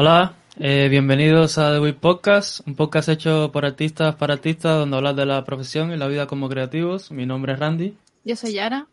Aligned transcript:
Hola, 0.00 0.36
eh, 0.60 0.86
bienvenidos 0.88 1.58
a 1.58 1.72
The 1.72 1.80
Week 1.80 1.96
Podcast, 1.98 2.64
un 2.68 2.76
podcast 2.76 3.08
hecho 3.08 3.50
por 3.50 3.64
artistas 3.66 4.14
para 4.14 4.34
artistas 4.34 4.76
donde 4.78 4.96
hablar 4.96 5.16
de 5.16 5.26
la 5.26 5.44
profesión 5.44 5.90
y 5.90 5.96
la 5.96 6.06
vida 6.06 6.28
como 6.28 6.48
creativos. 6.48 7.10
Mi 7.10 7.26
nombre 7.26 7.54
es 7.54 7.58
Randy. 7.58 7.96
Yo 8.22 8.36
soy 8.36 8.52
Yara. 8.52 8.86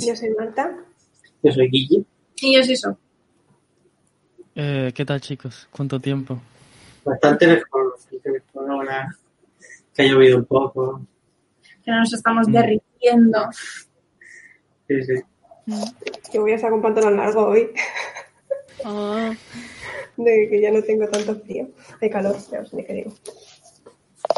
Yo 0.00 0.16
soy 0.16 0.30
Marta. 0.36 0.76
Yo 1.44 1.52
soy 1.52 1.68
Guille. 1.68 2.04
Y 2.40 2.56
yo 2.56 2.64
soy 2.64 2.76
So. 2.76 2.98
Eh, 4.56 4.90
¿Qué 4.92 5.04
tal 5.04 5.20
chicos? 5.20 5.68
¿Cuánto 5.70 6.00
tiempo? 6.00 6.40
Bastante 7.04 7.46
mejor, 7.46 7.92
bastante 7.92 8.30
mejor 8.32 8.68
ahora 8.72 9.08
que 9.94 10.02
ha 10.02 10.06
llovido 10.06 10.38
un 10.38 10.44
poco. 10.44 11.02
Que 11.84 11.92
nos 11.92 12.12
estamos 12.12 12.48
Mm. 12.48 12.52
derritiendo. 12.52 13.46
Sí, 14.88 15.02
sí. 15.04 15.14
Yo 16.34 16.40
voy 16.40 16.52
a 16.52 16.58
sacar 16.58 16.72
un 16.72 16.82
pantalón 16.82 17.16
largo 17.16 17.46
hoy, 17.46 17.70
Oh, 18.84 19.30
de 20.18 20.48
que 20.50 20.60
ya 20.60 20.70
no 20.70 20.82
tengo 20.82 21.08
tanto 21.08 21.34
frío. 21.40 21.68
De 22.00 22.10
calor, 22.10 22.36
ya 22.50 22.60
os 22.60 22.70
digo. 22.70 23.12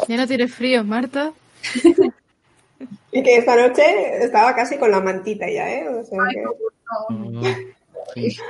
ya 0.07 0.17
no 0.17 0.27
tienes 0.27 0.53
frío, 0.53 0.83
Marta. 0.83 1.33
Y 3.11 3.21
que 3.21 3.37
esta 3.37 3.55
noche 3.55 3.83
estaba 4.23 4.55
casi 4.55 4.77
con 4.77 4.89
la 4.89 5.01
mantita 5.01 5.45
ya, 5.47 5.71
¿eh? 5.71 5.87
O 5.87 6.03
sea 6.03 6.17
Ay, 6.27 6.35
que... 6.35 6.41
no. 7.13 7.41
Sí. 8.15 8.37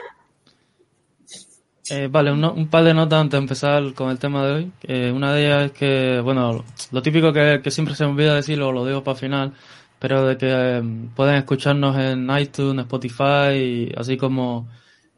Eh, 1.90 2.08
vale, 2.10 2.32
un, 2.32 2.42
un 2.46 2.70
par 2.70 2.86
de 2.86 2.94
notas 2.94 3.20
antes 3.20 3.32
de 3.38 3.42
empezar 3.44 3.94
con 3.94 4.12
el 4.12 4.18
tema 4.18 4.46
de 4.46 4.54
hoy. 4.54 4.72
Eh, 4.84 5.12
una 5.14 5.34
de 5.34 5.46
ellas 5.46 5.66
es 5.66 5.72
que, 5.74 6.22
bueno, 6.24 6.64
lo 6.92 7.02
típico 7.02 7.34
que, 7.34 7.60
que 7.62 7.70
siempre 7.70 7.96
se 7.96 8.06
me 8.06 8.12
olvida 8.12 8.36
decirlo, 8.36 8.72
lo 8.72 8.86
digo 8.86 9.04
para 9.04 9.18
final, 9.18 9.54
pero 10.00 10.26
de 10.26 10.38
que 10.38 10.48
eh, 10.50 10.82
pueden 11.14 11.36
escucharnos 11.36 11.98
en 11.98 12.30
iTunes, 12.40 12.84
Spotify, 12.86 13.92
así 13.98 14.16
como 14.16 14.70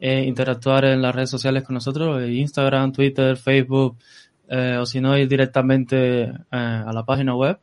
eh, 0.06 0.22
interactuar 0.26 0.84
en 0.84 1.00
las 1.00 1.14
redes 1.14 1.30
sociales 1.30 1.62
con 1.62 1.72
nosotros, 1.72 2.22
eh, 2.22 2.30
Instagram, 2.30 2.92
Twitter, 2.92 3.38
Facebook, 3.38 3.96
eh, 4.48 4.76
o 4.78 4.84
si 4.84 5.00
no, 5.00 5.16
ir 5.16 5.26
directamente 5.26 6.24
eh, 6.24 6.34
a 6.50 6.92
la 6.92 7.06
página 7.06 7.34
web 7.34 7.58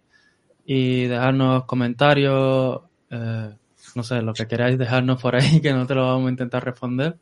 y 0.65 1.03
dejarnos 1.03 1.65
comentarios, 1.65 2.81
no 3.11 4.03
sé, 4.03 4.23
lo 4.23 4.33
que 4.33 4.47
queráis 4.47 4.75
dejarnos 4.79 5.21
por 5.21 5.35
ahí, 5.35 5.61
que 5.61 5.71
nosotros 5.71 5.97
lo 5.97 6.07
vamos 6.07 6.29
a 6.29 6.31
intentar 6.31 6.65
responder. 6.65 7.15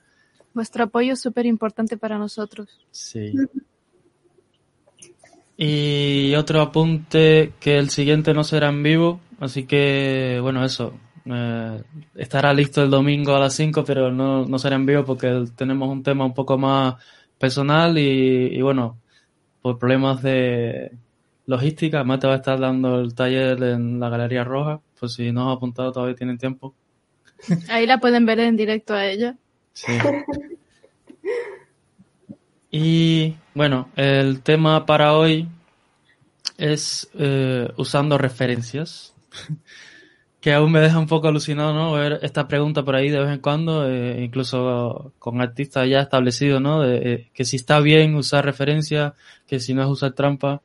Vuestro 0.54 0.86
apoyo 0.86 1.12
es 1.12 1.20
súper 1.20 1.46
importante 1.46 1.98
para 1.98 2.18
nosotros. 2.18 2.80
Sí. 2.90 3.34
Y 5.58 6.34
otro 6.36 6.62
apunte, 6.62 7.52
que 7.60 7.78
el 7.78 7.90
siguiente 7.90 8.34
no 8.34 8.46
será 8.46 8.70
en 8.70 8.84
vivo, 8.84 9.20
así 9.42 9.66
que, 9.66 10.40
bueno, 10.42 10.64
eso. 10.64 10.94
Eh, 11.32 11.82
estará 12.16 12.54
listo 12.54 12.84
el 12.84 12.90
domingo 12.90 13.36
a 13.36 13.40
las 13.40 13.54
5, 13.56 13.84
pero 13.86 14.12
no, 14.12 14.46
no 14.46 14.60
será 14.60 14.76
en 14.76 14.86
vivo 14.86 15.06
porque 15.06 15.46
tenemos 15.56 15.90
un 15.90 16.04
tema 16.04 16.26
un 16.26 16.34
poco 16.34 16.58
más 16.58 16.96
personal 17.38 17.98
y, 17.98 18.56
y 18.58 18.62
bueno, 18.62 18.98
por 19.62 19.78
problemas 19.78 20.22
de 20.22 20.92
logística, 21.46 21.98
además 21.98 22.20
te 22.20 22.28
va 22.28 22.34
a 22.34 22.38
estar 22.38 22.60
dando 22.60 23.00
el 23.00 23.16
taller 23.16 23.62
en 23.64 24.00
la 24.00 24.10
Galería 24.10 24.44
Roja, 24.44 24.82
pues 25.00 25.14
si 25.14 25.32
no 25.32 25.48
os 25.48 25.54
ha 25.54 25.58
apuntado 25.58 25.92
todavía 25.92 26.16
tienen 26.16 26.38
tiempo. 26.38 26.76
Ahí 27.70 27.88
la 27.88 28.00
pueden 28.00 28.26
ver 28.26 28.40
en 28.40 28.56
directo 28.56 28.94
a 28.94 29.06
ella. 29.06 29.36
Sí. 29.74 29.94
Y 32.72 33.36
bueno, 33.56 33.90
el 33.96 34.42
tema 34.42 34.86
para 34.86 35.14
hoy 35.14 35.48
es 36.58 37.10
eh, 37.18 37.68
usando 37.78 38.18
referencias, 38.18 39.16
que 40.42 40.54
aún 40.54 40.72
me 40.72 40.80
deja 40.80 41.00
un 41.00 41.08
poco 41.08 41.28
alucinado, 41.28 41.74
¿no? 41.74 41.94
Ver 41.94 42.20
esta 42.22 42.48
pregunta 42.48 42.84
por 42.84 42.96
ahí 42.96 43.10
de 43.10 43.20
vez 43.20 43.30
en 43.30 43.40
cuando, 43.40 43.90
eh, 43.90 44.22
incluso 44.22 45.14
con 45.20 45.42
artistas 45.42 45.88
ya 45.90 46.00
establecidos, 46.00 46.62
¿no? 46.62 46.82
De, 46.82 47.14
eh, 47.14 47.30
que 47.34 47.44
si 47.44 47.58
está 47.58 47.80
bien 47.82 48.16
usar 48.16 48.46
referencias, 48.46 49.14
que 49.46 49.60
si 49.60 49.74
no 49.74 49.84
es 49.84 49.90
usar 49.90 50.14
trampa. 50.14 50.62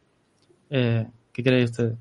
Eh, 0.71 1.07
¿Qué 1.33 1.43
creéis 1.43 1.71
ustedes? 1.71 1.95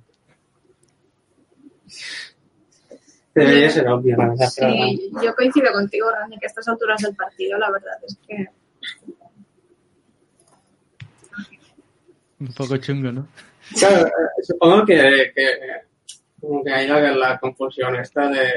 Debería 3.33 3.69
ser 3.71 3.87
obvio, 3.87 4.15
la 4.17 4.29
verdad. 4.29 4.49
pero 4.55 4.71
Sí, 4.73 5.11
yo 5.23 5.35
coincido 5.35 5.71
contigo, 5.73 6.11
Randy, 6.11 6.37
que 6.37 6.45
a 6.45 6.49
estas 6.49 6.67
alturas 6.67 7.01
del 7.01 7.15
partido, 7.15 7.57
la 7.57 7.71
verdad 7.71 7.93
es 8.07 8.17
que 8.27 8.47
Un 12.39 12.53
poco 12.53 12.77
chungo, 12.77 13.11
¿no? 13.11 13.27
Claro, 13.79 14.05
eh, 14.05 14.11
supongo 14.43 14.85
que, 14.85 15.31
que 15.33 15.43
como 16.47 16.63
que 16.63 16.71
hay 16.73 16.87
la, 16.87 16.99
la 17.15 17.39
confusión 17.39 17.95
esta 17.95 18.27
de, 18.29 18.51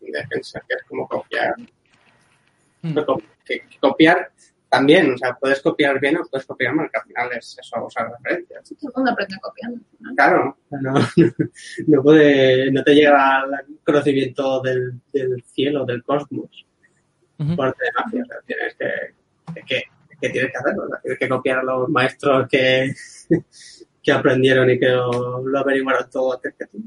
de 0.00 0.26
pensar 0.28 0.62
que 0.66 0.74
es 0.76 0.82
como 0.84 1.06
copiar. 1.06 1.54
Mm. 2.82 2.94
Pero 2.94 3.06
co- 3.06 3.22
Que, 3.44 3.60
que 3.60 3.78
copiar 3.78 4.30
también, 4.70 5.12
o 5.12 5.18
sea, 5.18 5.34
puedes 5.34 5.60
copiar 5.60 6.00
bien 6.00 6.16
o 6.16 6.24
puedes 6.24 6.46
copiar 6.46 6.74
mal, 6.74 6.90
que 6.90 6.98
al 6.98 7.04
final 7.04 7.30
es 7.36 7.56
eso, 7.60 7.84
usar 7.84 8.10
referencias. 8.10 8.64
todo 8.80 8.88
el 8.90 8.94
mundo 8.96 9.10
aprende 9.12 9.36
copiando. 9.40 9.80
¿no? 10.00 10.14
Claro, 10.16 10.56
no, 10.70 10.94
no, 11.86 12.02
puede, 12.02 12.72
no 12.72 12.82
te 12.82 12.94
llega 12.94 13.44
el 13.68 13.78
conocimiento 13.84 14.60
del, 14.62 15.00
del 15.12 15.42
cielo, 15.44 15.84
del 15.84 16.02
cosmos, 16.02 16.66
por 17.36 17.76
magia. 17.94 18.22
O 18.22 18.26
sea, 18.26 18.36
tienes 18.46 18.74
que, 18.74 19.62
que, 19.66 19.82
que 20.20 20.28
tienes 20.30 20.50
que 20.50 20.58
hacerlo, 20.58 20.88
tienes 21.02 21.18
que 21.20 21.28
copiar 21.28 21.58
a 21.58 21.62
los 21.62 21.88
maestros 21.90 22.48
que, 22.48 22.92
que 24.04 24.12
aprendieron 24.12 24.68
y 24.70 24.78
que 24.78 24.88
lo, 24.88 25.42
lo 25.42 25.58
averiguaron 25.58 26.08
todo 26.10 26.34
antes 26.34 26.54
que 26.58 26.66
tú. 26.66 26.78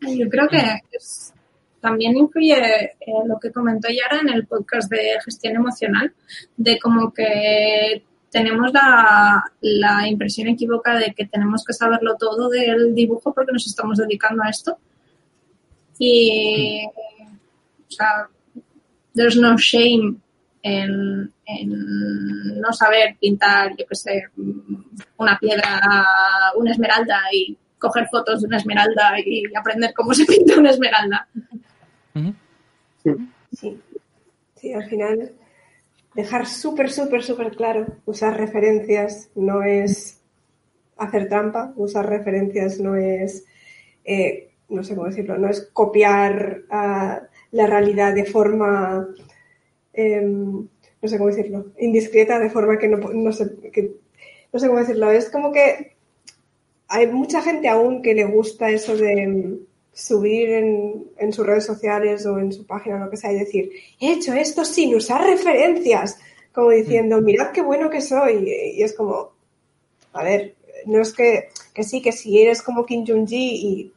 Yo 0.00 0.28
creo 0.28 0.48
que 0.48 0.62
es- 0.92 1.32
también 1.80 2.14
influye 2.16 2.54
eh, 2.54 2.94
lo 3.26 3.38
que 3.40 3.50
comentó 3.52 3.88
Yara 3.88 4.20
en 4.20 4.28
el 4.28 4.46
podcast 4.46 4.90
de 4.90 5.18
gestión 5.24 5.56
emocional, 5.56 6.12
de 6.56 6.78
como 6.78 7.12
que 7.12 8.02
tenemos 8.30 8.70
la, 8.72 9.42
la 9.62 10.06
impresión 10.08 10.48
equívoca 10.48 10.98
de 10.98 11.14
que 11.14 11.26
tenemos 11.26 11.64
que 11.64 11.72
saberlo 11.72 12.16
todo 12.18 12.48
del 12.50 12.94
dibujo 12.94 13.32
porque 13.32 13.52
nos 13.52 13.66
estamos 13.66 13.96
dedicando 13.98 14.42
a 14.42 14.50
esto. 14.50 14.76
Y, 15.98 16.82
o 16.86 17.90
sea, 17.90 18.28
there's 19.14 19.36
no 19.36 19.56
shame 19.56 20.16
en, 20.62 21.32
en 21.46 22.60
no 22.60 22.72
saber 22.72 23.16
pintar, 23.20 23.70
yo 23.76 23.86
qué 23.88 23.94
sé, 23.94 24.24
una 25.16 25.38
piedra, 25.38 25.80
una 26.56 26.72
esmeralda 26.72 27.20
y 27.32 27.56
coger 27.78 28.06
fotos 28.08 28.42
de 28.42 28.46
una 28.46 28.58
esmeralda 28.58 29.18
y 29.24 29.44
aprender 29.56 29.92
cómo 29.94 30.12
se 30.14 30.24
pinta 30.26 30.58
una 30.58 30.70
esmeralda. 30.70 31.28
Ujú. 32.14 32.34
Sí. 33.52 33.80
Sí, 34.56 34.74
al 34.74 34.84
final 34.84 35.32
dejar 36.14 36.46
súper, 36.46 36.90
súper, 36.90 37.22
súper 37.22 37.56
claro, 37.56 37.86
usar 38.04 38.36
referencias 38.36 39.30
no 39.34 39.62
es 39.62 40.20
hacer 40.96 41.28
trampa, 41.28 41.72
usar 41.76 42.06
referencias 42.08 42.78
no 42.78 42.94
es, 42.94 43.46
eh, 44.04 44.50
no 44.68 44.84
sé 44.84 44.94
cómo 44.94 45.06
decirlo, 45.06 45.38
no 45.38 45.48
es 45.48 45.70
copiar 45.72 46.62
ah, 46.70 47.22
la 47.52 47.66
realidad 47.66 48.14
de 48.14 48.24
forma, 48.24 49.08
em, 49.92 50.68
no 51.02 51.08
sé 51.08 51.18
cómo 51.18 51.30
decirlo, 51.30 51.66
indiscreta, 51.78 52.38
de 52.38 52.50
forma 52.50 52.78
que 52.78 52.88
no, 52.88 52.98
no 52.98 53.32
sé, 53.32 53.50
que, 53.72 53.92
no 54.52 54.58
sé 54.58 54.66
cómo 54.66 54.80
decirlo, 54.80 55.10
es 55.10 55.30
como 55.30 55.52
que 55.52 55.92
hay 56.88 57.06
mucha 57.06 57.40
gente 57.40 57.68
aún 57.68 58.02
que 58.02 58.14
le 58.14 58.24
gusta 58.24 58.70
eso 58.70 58.96
de 58.96 59.26
mm, 59.26 59.58
subir 59.92 60.50
en, 60.50 61.04
en 61.18 61.32
sus 61.32 61.46
redes 61.46 61.64
sociales 61.64 62.26
o 62.26 62.38
en 62.38 62.52
su 62.52 62.66
página 62.66 62.96
o 62.96 63.04
lo 63.04 63.10
que 63.10 63.16
sea 63.16 63.32
y 63.32 63.38
decir, 63.38 63.70
he 64.00 64.12
hecho 64.12 64.32
esto 64.32 64.64
sin 64.64 64.94
usar 64.94 65.24
referencias, 65.24 66.18
como 66.52 66.70
diciendo, 66.70 67.20
mirad 67.20 67.52
qué 67.52 67.62
bueno 67.62 67.90
que 67.90 68.00
soy. 68.00 68.48
Y 68.76 68.82
es 68.82 68.94
como, 68.94 69.32
a 70.12 70.24
ver, 70.24 70.54
no 70.86 71.00
es 71.00 71.12
que, 71.12 71.48
que 71.72 71.84
sí, 71.84 72.02
que 72.02 72.12
si 72.12 72.40
eres 72.40 72.62
como 72.62 72.84
Kim 72.84 73.04
Jong-ji 73.06 73.36
y 73.36 73.92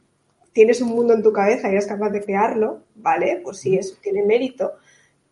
tienes 0.52 0.80
un 0.80 0.88
mundo 0.88 1.14
en 1.14 1.22
tu 1.22 1.32
cabeza 1.32 1.68
y 1.68 1.72
eres 1.72 1.86
capaz 1.86 2.10
de 2.10 2.22
crearlo, 2.22 2.82
vale, 2.94 3.40
pues 3.42 3.58
sí, 3.58 3.76
eso 3.76 3.96
tiene 4.00 4.22
mérito, 4.22 4.72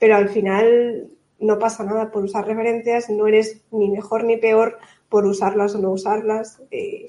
pero 0.02 0.16
al 0.16 0.28
final 0.30 1.06
no 1.38 1.58
pasa 1.60 1.84
nada 1.84 2.10
por 2.10 2.24
usar 2.24 2.44
referencias, 2.44 3.08
no 3.08 3.28
eres 3.28 3.62
ni 3.70 3.88
mejor 3.88 4.24
ni 4.24 4.36
peor 4.36 4.78
por 5.08 5.24
usarlas 5.26 5.76
o 5.76 5.78
no 5.78 5.90
usarlas. 5.90 6.60
y 6.72 7.06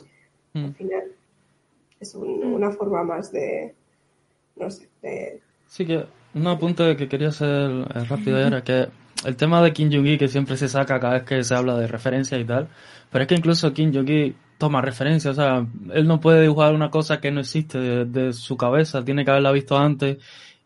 Mm. 0.54 0.66
al 0.66 0.74
final 0.75 1.04
es 2.00 2.13
un- 2.13 2.44
una 2.54 2.69
forma 2.69 3.04
más 3.04 3.31
de, 3.31 3.74
no 4.57 4.69
sé, 4.69 4.88
de... 5.01 5.40
Sí 5.68 5.84
que 5.88 6.06
un 6.36 6.45
apunte 6.45 6.95
que 6.95 7.07
quería 7.10 7.30
hacer 7.30 7.72
eh, 7.72 8.04
rápido 8.07 8.38
era 8.38 8.63
que 8.63 8.88
el 9.25 9.36
tema 9.36 9.63
de 9.63 9.74
Kim 9.74 9.89
Jong-il 9.92 10.19
que 10.19 10.28
siempre 10.28 10.56
se 10.56 10.68
saca 10.68 11.00
cada 11.00 11.13
vez 11.16 11.24
que 11.24 11.44
se 11.44 11.56
habla 11.56 11.75
de 11.80 11.88
referencia 11.88 12.38
y 12.38 12.46
tal, 12.46 12.68
pero 13.12 13.24
es 13.24 13.28
que 13.28 13.36
incluso 13.36 13.74
Kim 13.74 13.92
Jong-il 13.92 14.36
toma 14.60 14.80
referencia, 14.81 15.31
o 15.31 15.34
sea, 15.34 15.66
él 15.92 16.06
no 16.07 16.19
puede 16.19 16.42
dibujar 16.44 16.75
una 16.75 16.92
cosa 16.92 17.19
que 17.19 17.31
no 17.31 17.39
existe 17.39 17.80
de, 17.80 18.06
de 18.06 18.34
su 18.34 18.56
cabeza, 18.56 19.04
tiene 19.04 19.25
que 19.25 19.31
haberla 19.31 19.51
visto 19.51 19.75
antes 19.75 20.18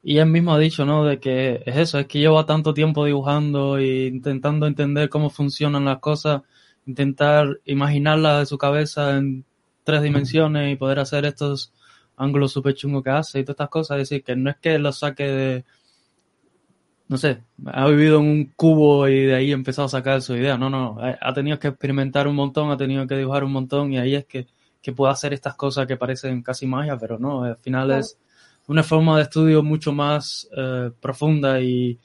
y 0.03 0.17
él 0.19 0.27
mismo 0.27 0.53
ha 0.53 0.59
dicho, 0.59 0.85
¿no? 0.85 1.03
De 1.05 1.19
que 1.19 1.63
es 1.65 1.75
eso, 1.77 1.99
es 1.99 2.07
que 2.07 2.19
lleva 2.19 2.45
tanto 2.45 2.73
tiempo 2.73 3.05
dibujando 3.05 3.77
e 3.77 4.07
intentando 4.07 4.65
entender 4.67 5.09
cómo 5.09 5.29
funcionan 5.29 5.85
las 5.85 5.99
cosas, 5.99 6.44
intentar 6.85 7.59
imaginarlas 7.65 8.39
de 8.39 8.45
su 8.45 8.57
cabeza 8.57 9.17
en 9.17 9.45
tres 9.83 10.01
dimensiones 10.03 10.71
y 10.71 10.75
poder 10.75 10.99
hacer 10.99 11.25
estos 11.25 11.73
ángulos 12.15 12.51
súper 12.51 12.73
chungos 12.73 13.03
que 13.03 13.09
hace 13.09 13.39
y 13.39 13.44
todas 13.44 13.55
estas 13.55 13.69
cosas. 13.69 13.97
Es 13.97 14.09
decir, 14.09 14.23
que 14.23 14.35
no 14.35 14.49
es 14.49 14.57
que 14.57 14.79
lo 14.79 14.91
saque 14.91 15.23
de, 15.23 15.65
no 17.09 17.17
sé, 17.17 17.44
ha 17.65 17.88
vivido 17.88 18.19
en 18.19 18.25
un 18.25 18.45
cubo 18.55 19.07
y 19.07 19.25
de 19.25 19.35
ahí 19.35 19.51
ha 19.51 19.55
empezado 19.55 19.85
a 19.85 19.89
sacar 19.89 20.21
su 20.21 20.35
idea. 20.35 20.57
No, 20.57 20.69
no, 20.69 20.97
ha, 20.99 21.17
ha 21.21 21.33
tenido 21.33 21.57
que 21.59 21.69
experimentar 21.69 22.27
un 22.27 22.35
montón, 22.35 22.69
ha 22.71 22.77
tenido 22.77 23.07
que 23.07 23.15
dibujar 23.17 23.44
un 23.44 23.51
montón 23.53 23.94
y 23.94 23.97
ahí 23.97 24.15
es 24.15 24.25
que, 24.25 24.47
que 24.81 24.91
puede 24.94 25.11
hacer 25.13 25.33
estas 25.33 25.55
cosas 25.55 25.88
que 25.88 25.95
parecen 25.97 26.41
casi 26.44 26.67
magia, 26.67 26.97
pero 26.97 27.17
no, 27.17 27.44
al 27.44 27.57
final 27.57 27.88
Claro. 27.88 28.01
es 28.01 28.19
una 28.68 28.84
forma 28.84 29.18
de 29.18 29.24
estudio 29.24 29.64
mucho 29.64 29.92
más 29.92 30.48
eh, 30.56 30.92
profunda 31.00 31.60
y, 31.62 31.98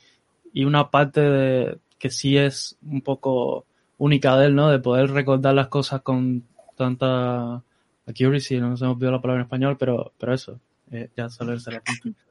y 0.53 0.65
una 0.65 0.91
parte 0.91 1.21
de 1.21 1.79
que 1.99 2.11
sí 2.11 2.37
es 2.37 2.77
un 2.83 3.01
poco 3.03 3.67
única 3.99 4.37
de 4.37 4.47
él, 4.47 4.55
¿no? 4.55 4.71
De 4.71 4.79
poder 4.79 5.11
recordar 5.11 5.55
las 5.55 5.69
cosas 5.69 6.03
con 6.03 6.45
tanta 6.77 7.63
accuracy, 8.07 8.59
no 8.59 8.77
se 8.77 8.85
me 8.85 8.91
olvidó 8.91 9.13
la 9.13 9.21
palabra 9.21 9.43
en 9.43 9.47
español, 9.47 9.77
pero, 9.79 10.13
pero 10.19 10.35
eso, 10.35 10.59
eh, 10.91 11.09
ya 11.17 11.29
solo 11.29 11.53
el 11.53 11.61
punto. 11.61 12.19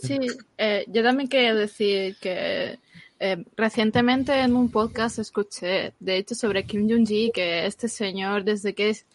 Sí, 0.00 0.16
eh, 0.58 0.84
yo 0.86 1.02
también 1.02 1.28
quería 1.28 1.52
decir 1.52 2.14
que 2.20 2.78
eh, 3.18 3.44
recientemente 3.56 4.32
en 4.38 4.54
un 4.54 4.70
podcast 4.70 5.18
escuché, 5.18 5.92
de 5.98 6.18
hecho, 6.18 6.36
sobre 6.36 6.64
Kim 6.64 6.88
Jong-gi, 6.88 7.32
que 7.34 7.66
este 7.66 7.88
señor 7.88 8.44
desde 8.44 8.74
que 8.74 8.90
es- 8.90 9.06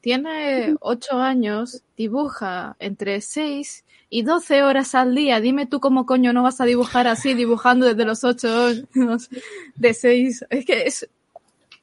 tiene 0.00 0.76
ocho 0.80 1.18
años 1.18 1.82
dibuja 1.96 2.76
entre 2.78 3.20
seis 3.20 3.84
y 4.08 4.22
doce 4.22 4.62
horas 4.62 4.94
al 4.94 5.14
día. 5.14 5.40
Dime 5.40 5.66
tú 5.66 5.80
cómo 5.80 6.06
coño 6.06 6.32
no 6.32 6.42
vas 6.42 6.60
a 6.60 6.64
dibujar 6.64 7.06
así, 7.08 7.34
dibujando 7.34 7.86
desde 7.86 8.04
los 8.04 8.24
ocho 8.24 8.48
años 8.94 9.28
de 9.74 9.94
seis. 9.94 10.44
Es 10.50 10.64
que 10.64 10.84
es, 10.84 11.08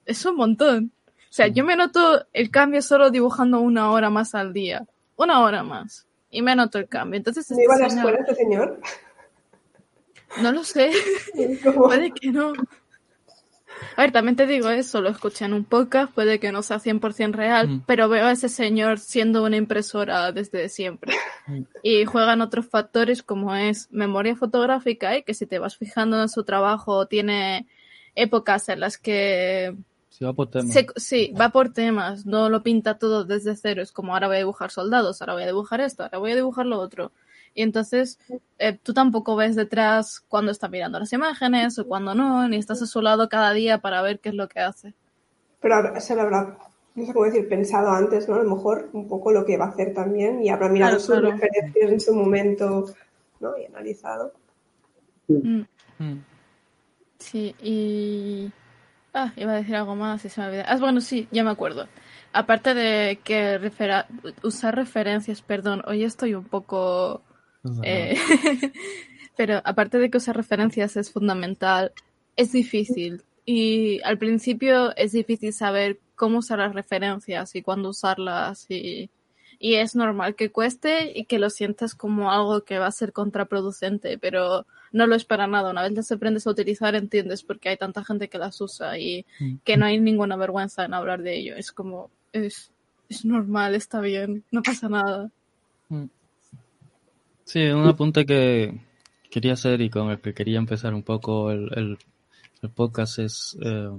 es 0.05 0.25
un 0.25 0.35
montón. 0.37 0.91
O 1.29 1.33
sea, 1.35 1.47
yo 1.47 1.65
me 1.65 1.75
noto 1.75 2.25
el 2.31 2.51
cambio 2.51 2.81
solo 2.81 3.09
dibujando 3.09 3.59
una 3.59 3.91
hora 3.91 4.09
más 4.09 4.35
al 4.35 4.53
día. 4.53 4.85
Una 5.15 5.41
hora 5.41 5.63
más. 5.63 6.05
Y 6.29 6.41
me 6.41 6.55
noto 6.55 6.79
el 6.79 6.87
cambio. 6.87 7.17
Entonces, 7.17 7.49
¿No 7.51 7.61
iba 7.61 7.75
a 7.75 7.79
la 7.79 7.87
escuela 7.87 8.19
este 8.19 8.35
señor? 8.35 8.79
no 10.41 10.51
lo 10.51 10.63
sé, 10.63 10.91
puede 11.75 12.11
que 12.11 12.31
no. 12.31 12.53
A 13.95 14.01
ver, 14.01 14.11
también 14.11 14.35
te 14.35 14.47
digo 14.47 14.69
eso, 14.69 15.01
lo 15.01 15.09
escuché 15.09 15.45
en 15.45 15.53
un 15.53 15.65
podcast, 15.65 16.11
puede 16.13 16.39
que 16.39 16.51
no 16.51 16.63
sea 16.63 16.79
100% 16.79 17.33
real, 17.33 17.67
Mm. 17.67 17.83
pero 17.85 18.09
veo 18.09 18.25
a 18.25 18.31
ese 18.31 18.49
señor 18.49 18.99
siendo 18.99 19.43
una 19.43 19.57
impresora 19.57 20.31
desde 20.31 20.69
siempre. 20.69 21.13
Mm. 21.47 21.61
Y 21.83 22.05
juegan 22.05 22.41
otros 22.41 22.65
factores 22.67 23.21
como 23.23 23.53
es 23.55 23.87
memoria 23.91 24.35
fotográfica 24.35 25.17
y 25.17 25.23
que 25.23 25.33
si 25.33 25.45
te 25.45 25.59
vas 25.59 25.77
fijando 25.77 26.21
en 26.21 26.29
su 26.29 26.43
trabajo 26.43 27.05
tiene 27.07 27.67
épocas 28.15 28.69
en 28.69 28.79
las 28.79 28.97
que 28.97 29.75
Si 30.09 30.23
va 30.23 30.33
por 30.33 30.49
tema. 30.49 30.71
se- 30.71 30.87
sí, 30.95 31.33
va 31.39 31.49
por 31.49 31.73
temas, 31.73 32.25
no 32.25 32.49
lo 32.49 32.63
pinta 32.63 32.97
todo 32.97 33.25
desde 33.25 33.55
cero, 33.55 33.81
es 33.81 33.91
como 33.91 34.13
ahora 34.13 34.27
voy 34.27 34.37
a 34.37 34.39
dibujar 34.39 34.71
soldados, 34.71 35.21
ahora 35.21 35.33
voy 35.33 35.43
a 35.43 35.47
dibujar 35.47 35.81
esto, 35.81 36.03
ahora 36.03 36.17
voy 36.19 36.31
a 36.31 36.35
dibujar 36.35 36.65
lo 36.65 36.79
otro. 36.79 37.11
Y 37.55 37.61
entonces 37.61 38.19
eh, 38.57 38.77
tú 38.81 38.93
tampoco 38.93 39.35
ves 39.35 39.55
detrás 39.55 40.21
cuando 40.27 40.51
está 40.51 40.67
mirando 40.69 40.99
las 40.99 41.13
imágenes 41.13 41.77
o 41.79 41.87
cuando 41.87 42.15
no, 42.15 42.47
ni 42.47 42.57
estás 42.57 42.81
a 42.81 42.85
su 42.87 43.01
lado 43.01 43.29
cada 43.29 43.53
día 43.53 43.79
para 43.79 44.01
ver 44.01 44.19
qué 44.19 44.29
es 44.29 44.35
lo 44.35 44.47
que 44.47 44.59
hace. 44.59 44.93
Pero 45.61 45.99
se 46.01 46.15
lo 46.15 46.21
habrá, 46.23 46.57
no 46.95 47.05
sé 47.05 47.13
cómo 47.13 47.25
decir, 47.25 47.47
pensado 47.47 47.89
antes, 47.91 48.27
¿no? 48.27 48.35
A 48.35 48.43
lo 48.43 48.55
mejor 48.55 48.89
un 48.93 49.07
poco 49.07 49.31
lo 49.31 49.45
que 49.45 49.57
va 49.57 49.65
a 49.65 49.69
hacer 49.69 49.93
también 49.93 50.41
y 50.43 50.49
habrá 50.49 50.67
mirado 50.69 50.97
Claro, 50.97 50.99
sus 50.99 51.09
claro. 51.15 51.31
referencias 51.31 51.91
en 51.91 51.99
su 51.99 52.13
momento, 52.15 52.85
¿no? 53.39 53.57
Y 53.57 53.65
analizado. 53.65 54.33
Mm, 55.27 55.63
Mm. 55.99 56.17
Sí, 57.19 57.55
y... 57.61 58.51
Ah, 59.13 59.31
iba 59.37 59.53
a 59.53 59.55
decir 59.55 59.75
algo 59.75 59.95
más 59.95 60.25
y 60.25 60.29
se 60.29 60.41
me 60.41 60.47
olvidó. 60.47 60.63
Ah, 60.67 60.77
bueno, 60.77 60.99
sí, 61.01 61.27
ya 61.31 61.43
me 61.43 61.51
acuerdo. 61.51 61.87
Aparte 62.33 62.73
de 62.73 63.19
que 63.23 63.59
refera- 63.59 64.07
usar 64.43 64.75
referencias, 64.75 65.41
perdón, 65.41 65.83
hoy 65.87 66.03
estoy 66.03 66.33
un 66.33 66.45
poco... 66.45 67.21
Eh, 67.83 68.15
pero 69.37 69.61
aparte 69.63 69.97
de 69.97 70.09
que 70.09 70.17
usar 70.17 70.35
referencias 70.35 70.95
es 70.97 71.11
fundamental, 71.11 71.91
es 72.35 72.51
difícil. 72.51 73.23
Y 73.45 74.01
al 74.03 74.17
principio 74.17 74.95
es 74.95 75.11
difícil 75.11 75.53
saber 75.53 75.99
cómo 76.15 76.39
usar 76.39 76.59
las 76.59 76.73
referencias 76.73 77.55
y 77.55 77.61
cuándo 77.61 77.89
usarlas. 77.89 78.65
Y, 78.69 79.09
y 79.59 79.75
es 79.75 79.95
normal 79.95 80.35
que 80.35 80.51
cueste 80.51 81.11
y 81.17 81.25
que 81.25 81.39
lo 81.39 81.49
sientas 81.49 81.95
como 81.95 82.31
algo 82.31 82.63
que 82.63 82.79
va 82.79 82.87
a 82.87 82.91
ser 82.91 83.11
contraproducente, 83.13 84.17
pero 84.17 84.65
no 84.91 85.07
lo 85.07 85.15
es 85.15 85.25
para 85.25 85.47
nada. 85.47 85.71
Una 85.71 85.81
vez 85.83 85.93
las 85.93 86.11
aprendes 86.11 86.45
a 86.47 86.51
utilizar, 86.51 86.95
entiendes 86.95 87.43
por 87.43 87.59
qué 87.59 87.69
hay 87.69 87.77
tanta 87.77 88.03
gente 88.03 88.29
que 88.29 88.37
las 88.37 88.59
usa 88.61 88.97
y 88.99 89.25
Mm. 89.39 89.55
que 89.63 89.77
no 89.77 89.85
hay 89.85 89.99
ninguna 89.99 90.35
vergüenza 90.35 90.85
en 90.85 90.93
hablar 90.93 91.21
de 91.23 91.37
ello. 91.37 91.55
Es 91.55 91.71
como, 91.71 92.11
es, 92.31 92.71
es 93.09 93.25
normal, 93.25 93.73
está 93.75 93.99
bien, 94.01 94.43
no 94.51 94.61
pasa 94.61 94.87
nada. 94.89 95.31
Sí, 97.45 97.61
un 97.67 97.85
apunte 97.87 98.25
que 98.25 98.79
quería 99.29 99.53
hacer 99.53 99.81
y 99.81 99.89
con 99.89 100.09
el 100.09 100.19
que 100.21 100.33
quería 100.33 100.57
empezar 100.59 100.93
un 100.93 101.03
poco 101.03 101.51
el, 101.51 101.69
el- 101.75 101.97
el 102.61 102.69
podcast 102.69 103.19
es 103.19 103.57
eh, 103.61 103.89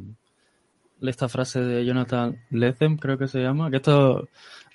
esta 1.02 1.28
frase 1.28 1.60
de 1.60 1.84
Jonathan 1.84 2.34
Lethem, 2.50 2.96
creo 2.96 3.18
que 3.18 3.28
se 3.28 3.40
llama, 3.42 3.70
que 3.70 3.76
esto 3.76 4.26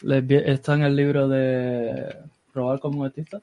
está 0.04 0.76
en 0.76 0.84
el 0.84 0.96
libro 0.96 1.28
de 1.28 2.16
Probar 2.54 2.80
como 2.80 3.04
artista, 3.04 3.42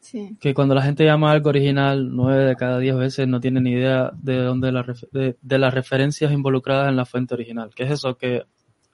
Sí. 0.00 0.36
que 0.40 0.54
cuando 0.54 0.74
la 0.74 0.82
gente 0.82 1.04
llama 1.04 1.30
algo 1.30 1.50
original, 1.50 2.14
nueve 2.14 2.44
de 2.46 2.56
cada 2.56 2.78
diez 2.80 2.96
veces 2.96 3.26
no 3.28 3.40
tienen 3.40 3.62
ni 3.64 3.72
idea 3.72 4.10
de 4.20 4.38
dónde 4.38 4.72
la 4.72 4.84
de, 5.12 5.36
de 5.40 5.58
las 5.58 5.72
referencias 5.74 6.32
involucradas 6.32 6.88
en 6.88 6.96
la 6.96 7.04
fuente 7.04 7.34
original. 7.34 7.70
Que 7.74 7.84
es 7.84 7.90
eso? 7.92 8.16
Que 8.16 8.44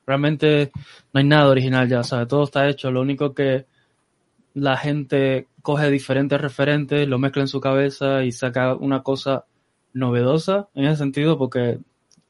realmente 0.07 0.71
no 1.13 1.19
hay 1.21 1.25
nada 1.25 1.49
original 1.49 1.87
ya, 1.89 2.03
¿sabes? 2.03 2.29
Todo 2.29 2.45
está 2.45 2.67
hecho. 2.69 2.91
Lo 2.91 3.01
único 3.03 3.35
que 3.35 3.67
la 4.55 4.77
gente 4.79 5.49
coge 5.63 5.91
diferentes 5.91 6.41
referentes, 6.41 7.09
lo 7.09 7.19
mezcla 7.19 7.43
en 7.43 7.49
su 7.49 7.61
cabeza 7.61 8.25
y 8.25 8.33
saca 8.33 8.75
una 8.75 9.03
cosa 9.03 9.47
novedosa 9.95 10.69
en 10.75 10.87
ese 10.87 10.97
sentido, 10.97 11.39
porque 11.39 11.79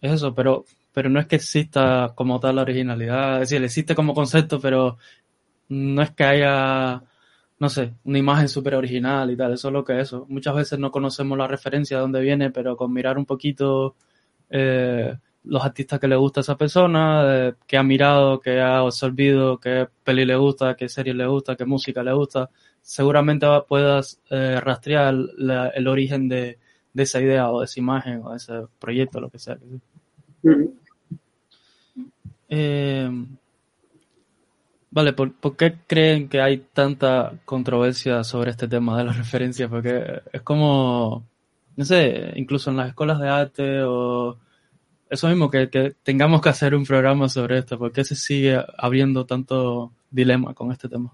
es 0.00 0.12
eso, 0.12 0.34
pero, 0.34 0.64
pero 0.93 1.08
no 1.08 1.20
es 1.20 1.26
que 1.26 1.37
exista 1.37 2.12
como 2.14 2.40
tal 2.40 2.56
la 2.56 2.62
originalidad, 2.62 3.43
es 3.43 3.50
decir, 3.50 3.64
existe 3.64 3.94
como 3.94 4.14
concepto, 4.14 4.61
pero 4.61 4.99
no 5.69 6.02
es 6.02 6.11
que 6.11 6.25
haya, 6.25 7.02
no 7.58 7.69
sé, 7.69 7.94
una 8.05 8.19
imagen 8.19 8.49
súper 8.49 8.75
original 8.75 9.31
y 9.31 9.37
tal, 9.37 9.55
eso 9.55 9.69
es 9.69 9.75
lo 9.75 9.84
que 9.84 9.94
es 9.94 10.08
eso. 10.08 10.26
Muchas 10.29 10.55
veces 10.55 10.79
no 10.79 10.90
conocemos 10.90 11.38
la 11.38 11.49
referencia 11.49 11.96
de 11.96 12.02
dónde 12.02 12.20
viene, 12.20 12.50
pero 12.50 12.76
con 12.76 12.93
mirar 12.93 13.19
un 13.19 13.26
poquito 13.26 13.96
eh, 14.50 15.17
los 15.44 15.64
artistas 15.64 15.99
que 15.99 16.08
le 16.08 16.17
gusta 16.17 16.40
a 16.40 16.43
esa 16.43 16.56
persona, 16.56 17.49
eh, 17.49 17.55
qué 17.67 17.76
ha 17.79 17.82
mirado, 17.82 18.40
qué 18.40 18.61
ha 18.61 18.79
absorbido, 18.79 19.58
qué 19.58 19.88
peli 20.05 20.25
le 20.25 20.37
gusta, 20.37 20.76
qué 20.76 20.88
serie 20.88 21.14
le 21.14 21.26
gusta, 21.26 21.56
qué 21.56 21.64
música 21.64 22.02
le 22.02 22.12
gusta, 22.12 22.50
seguramente 22.82 23.46
puedas 23.69 24.20
eh, 24.31 24.61
rastrear 24.61 25.14
la- 25.14 25.69
el 25.69 25.88
origen 25.88 26.29
de, 26.29 26.58
de 26.93 27.02
esa 27.02 27.20
idea 27.20 27.50
o 27.50 27.61
de 27.61 27.64
esa 27.67 27.81
imagen 27.81 28.20
o 28.25 28.31
de 28.31 28.37
ese 28.37 28.52
proyecto, 28.79 29.20
lo 29.20 29.31
que 29.31 29.38
sea. 29.38 29.56
Eh, 32.48 33.10
vale, 34.91 35.12
¿por, 35.12 35.32
por 35.32 35.56
qué 35.56 35.79
creen 35.86 36.29
que 36.29 36.41
hay 36.41 36.58
tanta 36.72 37.32
controversia 37.44 38.24
sobre 38.24 38.51
este 38.51 38.69
tema 38.69 38.98
de 38.98 39.05
las 39.05 39.17
referencias? 39.22 39.70
Porque 39.70 40.20
es 40.32 40.43
como, 40.43 41.24
no 41.77 41.84
sé, 41.84 42.32
incluso 42.36 42.70
en 42.70 42.77
las 42.77 42.89
escuelas 42.89 43.19
de 43.20 43.29
arte 43.29 43.82
o 43.84 44.36
eso 45.08 45.29
mismo, 45.29 45.51
que, 45.51 45.69
que 45.70 45.94
tengamos 46.03 46.41
que 46.41 46.48
hacer 46.48 46.74
un 46.74 46.84
programa 46.84 47.29
sobre 47.29 47.58
esto. 47.58 47.79
¿Por 47.79 47.93
qué 47.93 48.03
se 48.05 48.17
sigue 48.17 48.58
abriendo 48.79 49.27
tanto 49.27 49.93
dilema 50.10 50.55
con 50.55 50.72
este 50.72 50.89
tema? 50.89 51.12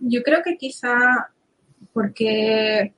Yo 0.00 0.22
creo 0.22 0.42
que 0.42 0.56
quizá 0.56 1.30
porque 1.92 2.92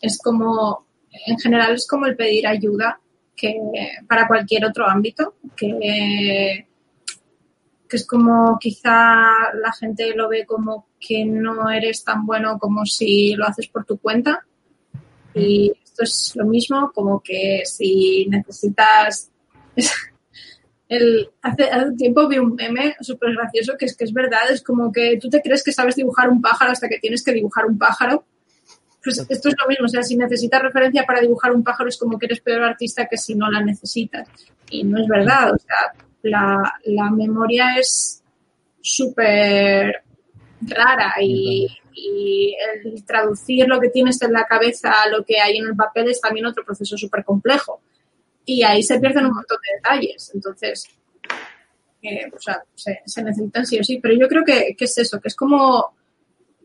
es 0.00 0.20
como, 0.22 0.86
en 1.26 1.38
general 1.38 1.74
es 1.74 1.86
como 1.86 2.06
el 2.06 2.16
pedir 2.16 2.46
ayuda 2.46 3.00
que 3.34 3.60
para 4.08 4.26
cualquier 4.26 4.64
otro 4.64 4.88
ámbito, 4.88 5.34
que, 5.54 6.66
que 7.88 7.96
es 7.96 8.06
como 8.06 8.58
quizá 8.58 9.52
la 9.54 9.72
gente 9.78 10.14
lo 10.14 10.28
ve 10.28 10.46
como 10.46 10.86
que 10.98 11.24
no 11.24 11.70
eres 11.70 12.02
tan 12.02 12.24
bueno 12.24 12.58
como 12.58 12.86
si 12.86 13.34
lo 13.34 13.46
haces 13.46 13.68
por 13.68 13.84
tu 13.84 13.98
cuenta. 13.98 14.44
Y 15.34 15.72
esto 15.84 16.04
es 16.04 16.32
lo 16.34 16.46
mismo 16.46 16.90
como 16.94 17.20
que 17.20 17.62
si 17.64 18.26
necesitas... 18.28 19.30
El, 20.88 21.30
hace, 21.42 21.64
hace 21.64 21.92
tiempo 21.96 22.28
vi 22.28 22.38
un 22.38 22.54
meme 22.54 22.94
súper 23.00 23.34
gracioso 23.34 23.74
que 23.76 23.86
es 23.86 23.96
que 23.96 24.04
es 24.04 24.12
verdad, 24.12 24.50
es 24.50 24.62
como 24.62 24.92
que 24.92 25.18
tú 25.20 25.28
te 25.28 25.42
crees 25.42 25.64
que 25.64 25.72
sabes 25.72 25.96
dibujar 25.96 26.28
un 26.28 26.40
pájaro 26.40 26.70
hasta 26.70 26.88
que 26.88 26.98
tienes 26.98 27.24
que 27.24 27.32
dibujar 27.32 27.66
un 27.66 27.76
pájaro. 27.76 28.24
Pues 29.02 29.24
esto 29.28 29.48
es 29.48 29.54
lo 29.60 29.68
mismo, 29.68 29.86
o 29.86 29.88
sea, 29.88 30.02
si 30.02 30.16
necesitas 30.16 30.62
referencia 30.62 31.04
para 31.04 31.20
dibujar 31.20 31.52
un 31.52 31.62
pájaro 31.62 31.88
es 31.88 31.96
como 31.96 32.18
que 32.18 32.26
eres 32.26 32.40
peor 32.40 32.62
artista 32.62 33.06
que 33.06 33.16
si 33.16 33.34
no 33.34 33.50
la 33.50 33.62
necesitas. 33.62 34.28
Y 34.70 34.84
no 34.84 35.00
es 35.00 35.06
verdad, 35.08 35.54
o 35.54 35.58
sea, 35.58 35.92
la, 36.22 36.74
la 36.84 37.10
memoria 37.10 37.78
es 37.78 38.22
súper 38.80 40.02
rara 40.60 41.14
y, 41.20 41.68
y 41.94 42.56
el 42.84 43.04
traducir 43.04 43.66
lo 43.68 43.80
que 43.80 43.90
tienes 43.90 44.20
en 44.22 44.32
la 44.32 44.44
cabeza 44.44 45.02
a 45.02 45.08
lo 45.08 45.24
que 45.24 45.40
hay 45.40 45.58
en 45.58 45.66
el 45.66 45.76
papel 45.76 46.08
es 46.08 46.20
también 46.20 46.46
otro 46.46 46.64
proceso 46.64 46.96
súper 46.96 47.24
complejo 47.24 47.80
y 48.46 48.62
ahí 48.62 48.82
se 48.82 48.98
pierden 48.98 49.26
un 49.26 49.34
montón 49.34 49.58
de 49.60 49.76
detalles. 49.76 50.30
Entonces, 50.32 50.88
eh, 52.00 52.30
o 52.34 52.40
sea, 52.40 52.62
se, 52.74 53.22
necesitan 53.22 53.66
sí 53.66 53.78
o 53.78 53.84
sí, 53.84 53.98
pero 54.00 54.14
yo 54.14 54.28
creo 54.28 54.44
que, 54.44 54.74
que, 54.78 54.84
es 54.84 54.96
eso, 54.96 55.20
que 55.20 55.28
es 55.28 55.34
como 55.34 55.96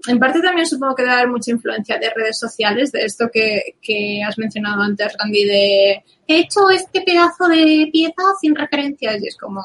en 0.08 0.20
parte 0.20 0.42
también 0.42 0.66
supongo 0.66 0.96
que 0.96 1.04
debe 1.04 1.16
haber 1.16 1.28
mucha 1.28 1.52
influencia 1.52 1.98
de 1.98 2.10
redes 2.10 2.40
sociales, 2.40 2.92
de 2.92 3.04
esto 3.04 3.30
que, 3.32 3.76
que 3.82 4.22
has 4.24 4.38
mencionado 4.38 4.82
antes, 4.82 5.16
Randy, 5.18 5.46
de 5.46 6.04
he 6.28 6.40
hecho 6.40 6.70
este 6.70 7.02
pedazo 7.02 7.48
de 7.48 7.90
pieza 7.92 8.24
sin 8.40 8.56
referencias 8.56 9.22
y 9.22 9.28
es 9.28 9.38
como, 9.38 9.62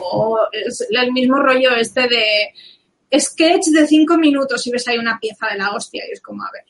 o 0.00 0.40
es 0.50 0.86
el 0.90 1.12
mismo 1.12 1.38
rollo 1.38 1.70
este 1.76 2.08
de 2.08 3.18
sketch 3.20 3.66
de 3.66 3.86
cinco 3.86 4.16
minutos 4.18 4.66
y 4.66 4.70
ves 4.70 4.88
ahí 4.88 4.98
una 4.98 5.18
pieza 5.20 5.46
de 5.48 5.58
la 5.58 5.70
hostia 5.70 6.04
y 6.08 6.12
es 6.12 6.20
como, 6.20 6.42
a 6.42 6.50
ver, 6.52 6.64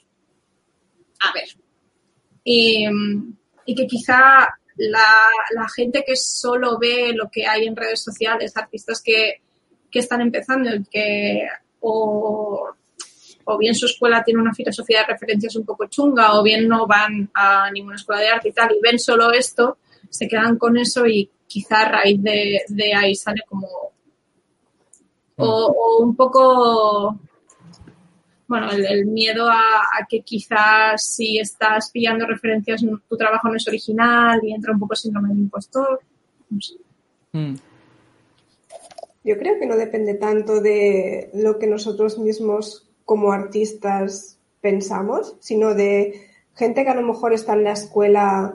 a 1.20 1.32
ver. 1.32 1.48
Y, 2.44 2.86
y 3.64 3.74
que 3.74 3.86
quizá 3.86 4.46
la, 4.76 5.08
la, 5.54 5.68
gente 5.68 6.04
que 6.06 6.16
solo 6.16 6.78
ve 6.78 7.12
lo 7.14 7.30
que 7.30 7.46
hay 7.46 7.66
en 7.66 7.76
redes 7.76 8.02
sociales, 8.02 8.56
artistas 8.56 9.02
que, 9.02 9.40
que 9.90 9.98
están 9.98 10.20
empezando, 10.20 10.70
que 10.90 11.46
o, 11.80 12.68
o 13.44 13.58
bien 13.58 13.74
su 13.74 13.86
escuela 13.86 14.22
tiene 14.24 14.40
una 14.40 14.54
filosofía 14.54 15.00
de 15.00 15.12
referencias 15.12 15.56
un 15.56 15.64
poco 15.64 15.86
chunga, 15.86 16.38
o 16.38 16.42
bien 16.42 16.68
no 16.68 16.86
van 16.86 17.30
a 17.34 17.70
ninguna 17.70 17.96
escuela 17.96 18.20
de 18.20 18.28
arte 18.28 18.48
y 18.48 18.52
tal, 18.52 18.72
y 18.72 18.80
ven 18.80 18.98
solo 18.98 19.32
esto, 19.32 19.78
se 20.10 20.28
quedan 20.28 20.58
con 20.58 20.76
eso 20.76 21.06
y 21.06 21.30
quizá 21.46 21.82
a 21.82 21.88
raíz 21.88 22.22
de, 22.22 22.62
de 22.68 22.94
ahí 22.94 23.14
sale 23.14 23.42
como 23.48 23.68
o, 25.36 25.46
o, 25.46 26.02
un 26.02 26.16
poco 26.16 27.18
bueno, 28.48 28.70
el, 28.70 28.86
el 28.86 29.06
miedo 29.06 29.48
a, 29.48 29.80
a, 29.80 30.06
que 30.08 30.20
quizás 30.20 31.04
si 31.04 31.38
estás 31.38 31.90
pillando 31.90 32.26
referencias 32.26 32.84
tu 33.08 33.16
trabajo 33.16 33.48
no 33.48 33.56
es 33.56 33.66
original 33.66 34.40
y 34.42 34.54
entra 34.54 34.72
un 34.72 34.78
poco 34.78 34.94
síndrome 34.94 35.30
del 35.30 35.38
impostor. 35.38 36.00
No 36.50 36.60
sé. 36.60 36.74
Mm. 37.32 37.56
Yo 39.24 39.36
creo 39.38 39.58
que 39.58 39.66
no 39.66 39.76
depende 39.76 40.14
tanto 40.14 40.60
de 40.60 41.30
lo 41.34 41.58
que 41.58 41.66
nosotros 41.66 42.18
mismos 42.18 42.88
como 43.04 43.32
artistas 43.32 44.38
pensamos, 44.60 45.36
sino 45.40 45.74
de 45.74 46.28
gente 46.54 46.84
que 46.84 46.90
a 46.90 46.94
lo 46.94 47.02
mejor 47.02 47.32
está 47.32 47.54
en 47.54 47.64
la 47.64 47.72
escuela 47.72 48.54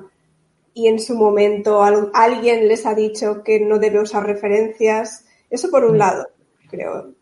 y 0.73 0.87
en 0.87 0.99
su 0.99 1.15
momento 1.15 1.83
alguien 1.83 2.67
les 2.69 2.85
ha 2.85 2.95
dicho 2.95 3.43
que 3.43 3.59
no 3.59 3.79
debe 3.79 4.01
usar 4.01 4.25
referencias. 4.25 5.25
Eso 5.49 5.69
por 5.69 5.83
un 5.83 5.97
lado, 5.97 6.29
creo. 6.69 7.13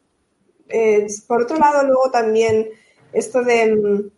Eh, 0.69 1.07
por 1.27 1.43
otro 1.43 1.57
lado, 1.57 1.85
luego 1.85 2.11
también 2.11 2.69
esto 3.13 3.43
de, 3.43 4.09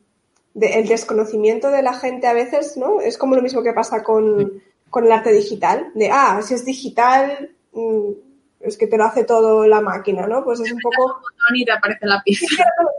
de, 0.53 0.67
el 0.79 0.87
desconocimiento 0.87 1.69
de 1.69 1.81
la 1.81 1.93
gente 1.93 2.27
a 2.27 2.33
veces, 2.33 2.77
¿no? 2.77 3.01
Es 3.01 3.17
como 3.17 3.35
lo 3.35 3.41
mismo 3.41 3.63
que 3.63 3.73
pasa 3.73 4.03
con, 4.03 4.61
con 4.89 5.05
el 5.05 5.11
arte 5.11 5.31
digital, 5.31 5.91
de, 5.95 6.09
ah, 6.11 6.41
si 6.43 6.53
es 6.53 6.65
digital, 6.65 7.51
mmm, 7.73 8.11
es 8.59 8.77
que 8.77 8.87
te 8.87 8.97
lo 8.97 9.05
hace 9.05 9.23
todo 9.23 9.65
la 9.65 9.81
máquina, 9.81 10.27
¿no? 10.27 10.43
Pues 10.43 10.59
es 10.59 10.71
un 10.71 10.79
poco... 10.79 11.19
Y 11.53 11.65
te 11.65 11.71
aparece 11.71 12.05
la 12.05 12.21
pieza. 12.23 12.45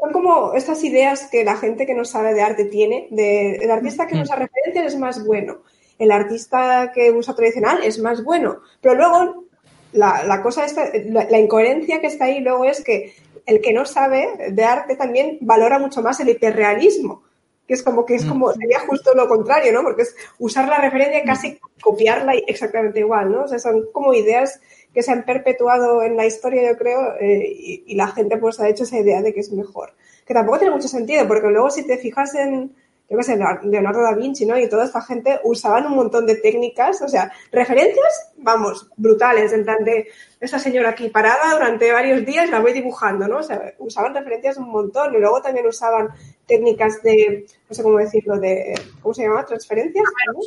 Son 0.01 0.13
como 0.13 0.55
estas 0.55 0.83
ideas 0.83 1.29
que 1.31 1.45
la 1.45 1.57
gente 1.57 1.87
que 1.87 1.95
no 1.95 2.05
sabe 2.05 2.35
de 2.35 2.43
arte 2.43 2.65
tiene, 2.65 3.07
de 3.11 3.57
el 3.57 3.71
artista 3.71 4.07
que 4.07 4.21
usa 4.21 4.37
referencias 4.37 4.87
es 4.95 4.99
más 4.99 5.25
bueno, 5.25 5.59
el 5.99 6.11
artista 6.11 6.91
que 6.93 7.13
usa 7.13 7.35
tradicional 7.35 7.81
es 7.85 7.99
más 8.01 8.25
bueno, 8.25 8.61
pero 8.81 8.95
luego 8.97 9.45
la, 9.93 10.25
la 10.25 10.43
cosa 10.43 10.65
esta, 10.65 10.91
la, 11.05 11.25
la, 11.31 11.39
incoherencia 11.39 12.01
que 12.01 12.07
está 12.09 12.25
ahí 12.25 12.41
luego 12.41 12.65
es 12.65 12.83
que 12.83 13.15
el 13.47 13.61
que 13.61 13.73
no 13.73 13.85
sabe 13.85 14.51
de 14.51 14.65
arte 14.65 14.97
también 14.97 15.39
valora 15.41 15.79
mucho 15.79 16.03
más 16.03 16.21
el 16.21 16.29
hiperrealismo, 16.29 17.23
que 17.67 17.75
es 17.75 17.83
como 17.83 18.05
que 18.05 18.17
es 18.17 18.25
como, 18.25 18.53
sería 18.53 18.81
justo 18.81 19.15
lo 19.15 19.29
contrario, 19.29 19.73
¿no? 19.73 19.83
Porque 19.83 20.03
es 20.03 20.15
usar 20.39 20.69
la 20.69 20.79
referencia 20.79 21.23
y 21.23 21.27
casi 21.27 21.59
copiarla 21.81 22.35
exactamente 22.47 23.01
igual, 23.01 23.33
¿no? 23.33 23.45
O 23.45 23.49
sea, 23.49 23.59
son 23.59 23.87
como 23.93 24.15
ideas 24.15 24.61
que 24.93 25.03
se 25.03 25.13
han 25.13 25.25
perpetuado 25.25 26.03
en 26.03 26.17
la 26.17 26.27
historia, 26.27 26.71
yo 26.71 26.77
creo, 26.77 27.15
eh, 27.21 27.47
y, 27.49 27.85
y, 27.87 27.95
la 27.95 28.09
gente 28.09 28.37
pues 28.37 28.61
ha 28.61 28.69
hecho 28.69 28.85
esa 28.85 28.99
idea 28.99 29.23
de 29.23 29.33
que 29.33 29.41
es 29.41 29.51
mejor. 29.53 29.95
Que 30.27 30.35
tampoco 30.35 30.59
tiene 30.59 30.75
mucho 30.75 30.89
sentido, 30.89 31.27
porque 31.27 31.49
luego 31.49 31.71
si 31.71 31.87
te 31.87 31.97
fijas 31.97 32.35
en, 32.35 32.75
yo 33.13 33.19
qué 33.19 33.25
sé, 33.25 33.39
Leonardo 33.65 34.01
da 34.01 34.15
Vinci, 34.15 34.47
¿no? 34.47 34.59
Y 34.59 34.71
toda 34.71 34.87
esta 34.87 35.03
gente 35.03 35.39
usaban 35.45 35.85
un 35.85 35.97
montón 35.97 36.25
de 36.25 36.37
técnicas, 36.37 37.03
o 37.03 37.09
sea, 37.09 37.31
referencias, 37.53 38.33
vamos, 38.39 38.89
brutales, 38.97 39.53
en 39.53 39.65
plan 39.65 39.85
de 39.85 40.09
esta 40.41 40.59
señora 40.59 40.89
aquí 40.89 41.11
parada 41.11 41.53
durante 41.53 41.93
varios 41.93 42.25
días 42.25 42.49
la 42.49 42.61
voy 42.61 42.73
dibujando, 42.73 43.29
¿no? 43.29 43.41
O 43.41 43.43
sea, 43.43 43.75
usaban 43.81 44.15
referencias 44.15 44.57
un 44.57 44.71
montón 44.71 45.15
y 45.15 45.19
luego 45.19 45.43
también 45.43 45.67
usaban 45.67 46.09
técnicas 46.47 47.03
de, 47.03 47.45
no 47.69 47.75
sé 47.75 47.83
cómo 47.83 47.99
decirlo, 47.99 48.39
de, 48.39 48.81
¿cómo 49.03 49.13
se 49.13 49.25
llama? 49.25 49.45
Transferencias, 49.45 50.05
¿no? 50.35 50.41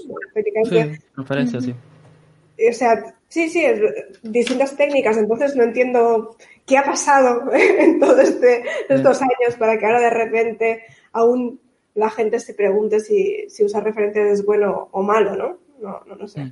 Sí, 0.66 1.00
transferencias, 1.14 1.66
sí. 1.66 1.76
O 2.68 2.74
sea, 2.74 3.16
sí, 3.28 3.48
sí, 3.48 3.64
distintas 4.24 4.76
técnicas, 4.76 5.18
entonces 5.18 5.56
no 5.56 5.62
entiendo 5.62 6.36
qué 6.66 6.80
ha 6.80 6.84
pasado 6.84 7.44
en 7.54 8.00
todos 8.00 8.22
este, 8.22 8.64
estos 8.90 9.22
años 9.22 9.56
para 9.60 9.78
que 9.78 9.86
ahora 9.86 10.00
de 10.00 10.10
repente 10.10 10.84
aún 11.14 11.60
la 11.96 12.10
gente 12.10 12.40
se 12.40 12.54
pregunte 12.54 13.00
si, 13.00 13.50
si 13.50 13.64
usar 13.64 13.84
referencias 13.84 14.40
es 14.40 14.46
bueno 14.46 14.90
o 14.92 15.02
malo, 15.02 15.36
¿no? 15.36 15.58
No, 15.82 16.02
no, 16.06 16.16
no 16.16 16.28
sé. 16.28 16.52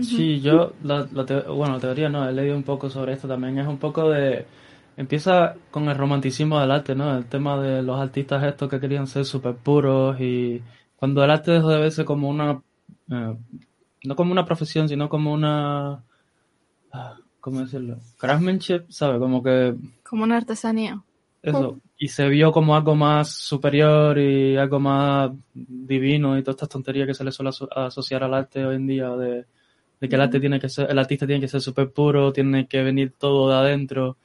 Sí, 0.00 0.40
yo, 0.40 0.72
la, 0.82 1.06
la 1.12 1.24
te 1.24 1.40
bueno, 1.40 1.74
la 1.74 1.80
teoría 1.80 2.08
no, 2.08 2.28
he 2.28 2.32
leído 2.32 2.56
un 2.56 2.62
poco 2.62 2.90
sobre 2.90 3.12
esto 3.12 3.28
también, 3.28 3.58
es 3.58 3.66
un 3.66 3.78
poco 3.78 4.10
de... 4.10 4.46
Empieza 4.96 5.54
con 5.70 5.88
el 5.88 5.96
romanticismo 5.96 6.58
del 6.58 6.70
arte, 6.70 6.94
¿no? 6.94 7.16
El 7.16 7.26
tema 7.26 7.60
de 7.60 7.82
los 7.82 8.00
artistas 8.00 8.42
estos 8.44 8.70
que 8.70 8.80
querían 8.80 9.06
ser 9.06 9.26
súper 9.26 9.54
puros 9.54 10.18
y 10.20 10.62
cuando 10.96 11.22
el 11.22 11.30
arte 11.30 11.50
dejó 11.50 11.68
de 11.68 11.80
verse 11.80 12.04
como 12.04 12.30
una... 12.30 12.62
Eh, 13.10 13.36
no 14.04 14.16
como 14.16 14.32
una 14.32 14.46
profesión, 14.46 14.88
sino 14.88 15.08
como 15.10 15.32
una... 15.32 16.02
¿Cómo 17.40 17.60
decirlo? 17.60 17.98
Craftsmanship, 18.18 18.84
¿sabes? 18.88 19.18
Como 19.18 19.42
que... 19.42 19.74
Como 20.02 20.24
una 20.24 20.38
artesanía. 20.38 21.02
Eso, 21.46 21.80
y 21.96 22.08
se 22.08 22.28
vio 22.28 22.50
como 22.50 22.74
algo 22.74 22.96
más 22.96 23.30
superior 23.30 24.18
y 24.18 24.56
algo 24.56 24.80
más 24.80 25.30
divino 25.54 26.36
y 26.36 26.42
todas 26.42 26.56
estas 26.56 26.68
tonterías 26.68 27.06
que 27.06 27.14
se 27.14 27.22
le 27.22 27.30
suele 27.30 27.50
asociar 27.70 28.24
al 28.24 28.34
arte 28.34 28.66
hoy 28.66 28.74
en 28.74 28.86
día 28.88 29.10
de, 29.10 29.46
de 30.00 30.08
que 30.08 30.14
el 30.16 30.20
arte 30.20 30.40
tiene 30.40 30.58
que 30.58 30.68
ser, 30.68 30.90
el 30.90 30.98
artista 30.98 31.24
tiene 31.24 31.40
que 31.40 31.48
ser 31.48 31.60
súper 31.60 31.92
puro, 31.92 32.32
tiene 32.32 32.66
que 32.66 32.82
venir 32.82 33.14
todo 33.16 33.48
de 33.48 33.54
adentro 33.54 34.16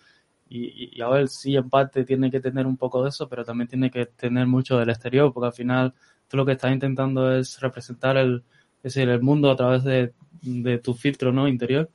y, 0.49 0.97
y, 0.97 1.01
a 1.01 1.09
ver, 1.09 1.27
sí, 1.27 1.55
en 1.55 1.69
parte 1.69 2.03
tiene 2.03 2.31
que 2.31 2.41
tener 2.41 2.65
un 2.65 2.75
poco 2.75 3.03
de 3.03 3.09
eso, 3.09 3.29
pero 3.29 3.45
también 3.45 3.69
tiene 3.69 3.89
que 3.89 4.07
tener 4.07 4.47
mucho 4.47 4.77
del 4.77 4.89
exterior, 4.89 5.31
porque 5.31 5.47
al 5.47 5.53
final 5.53 5.93
tú 6.27 6.37
lo 6.37 6.45
que 6.45 6.53
estás 6.53 6.73
intentando 6.73 7.33
es 7.33 7.59
representar 7.61 8.17
el, 8.17 8.43
es 8.83 8.95
decir, 8.95 9.07
el 9.07 9.21
mundo 9.21 9.49
a 9.49 9.55
través 9.55 9.83
de, 9.83 10.13
de 10.41 10.77
tu 10.79 10.93
filtro, 10.93 11.31
¿no? 11.31 11.47
Interior. 11.47 11.89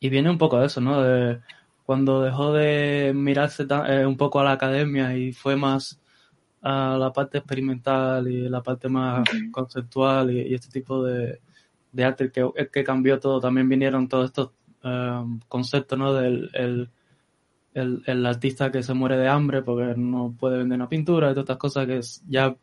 Y 0.00 0.08
viene 0.08 0.30
un 0.30 0.38
poco 0.38 0.58
de 0.60 0.66
eso, 0.66 0.80
¿no? 0.80 1.02
De, 1.02 1.40
cuando 1.84 2.22
dejó 2.22 2.52
de 2.52 3.12
mirarse 3.14 3.66
eh, 3.88 4.06
un 4.06 4.16
poco 4.16 4.40
a 4.40 4.44
la 4.44 4.52
academia 4.52 5.16
y 5.16 5.32
fue 5.32 5.56
más 5.56 6.00
a 6.62 6.96
la 6.96 7.12
parte 7.12 7.38
experimental 7.38 8.28
y 8.28 8.48
la 8.48 8.62
parte 8.62 8.88
más 8.88 9.28
conceptual 9.50 10.30
y, 10.30 10.42
y, 10.42 10.54
este 10.54 10.70
tipo 10.70 11.02
de, 11.02 11.40
de 11.90 12.04
arte 12.04 12.30
que, 12.30 12.48
que, 12.72 12.84
cambió 12.84 13.18
todo. 13.18 13.40
También 13.40 13.68
vinieron 13.68 14.08
todos 14.08 14.26
estos 14.26 14.50
um, 14.84 15.40
conceptos, 15.48 15.98
¿no? 15.98 16.14
Del 16.14 16.50
el, 16.54 16.90
el, 17.74 18.02
el, 18.06 18.26
artista 18.26 18.70
que 18.70 18.82
se 18.82 18.94
muere 18.94 19.16
de 19.16 19.28
hambre 19.28 19.62
porque 19.62 19.94
no 19.96 20.34
puede 20.38 20.58
vender 20.58 20.76
una 20.76 20.88
pintura 20.88 21.30
y 21.30 21.34
todas 21.34 21.44
estas 21.44 21.56
cosas 21.56 21.86
que 21.86 22.00
ya 22.28 22.54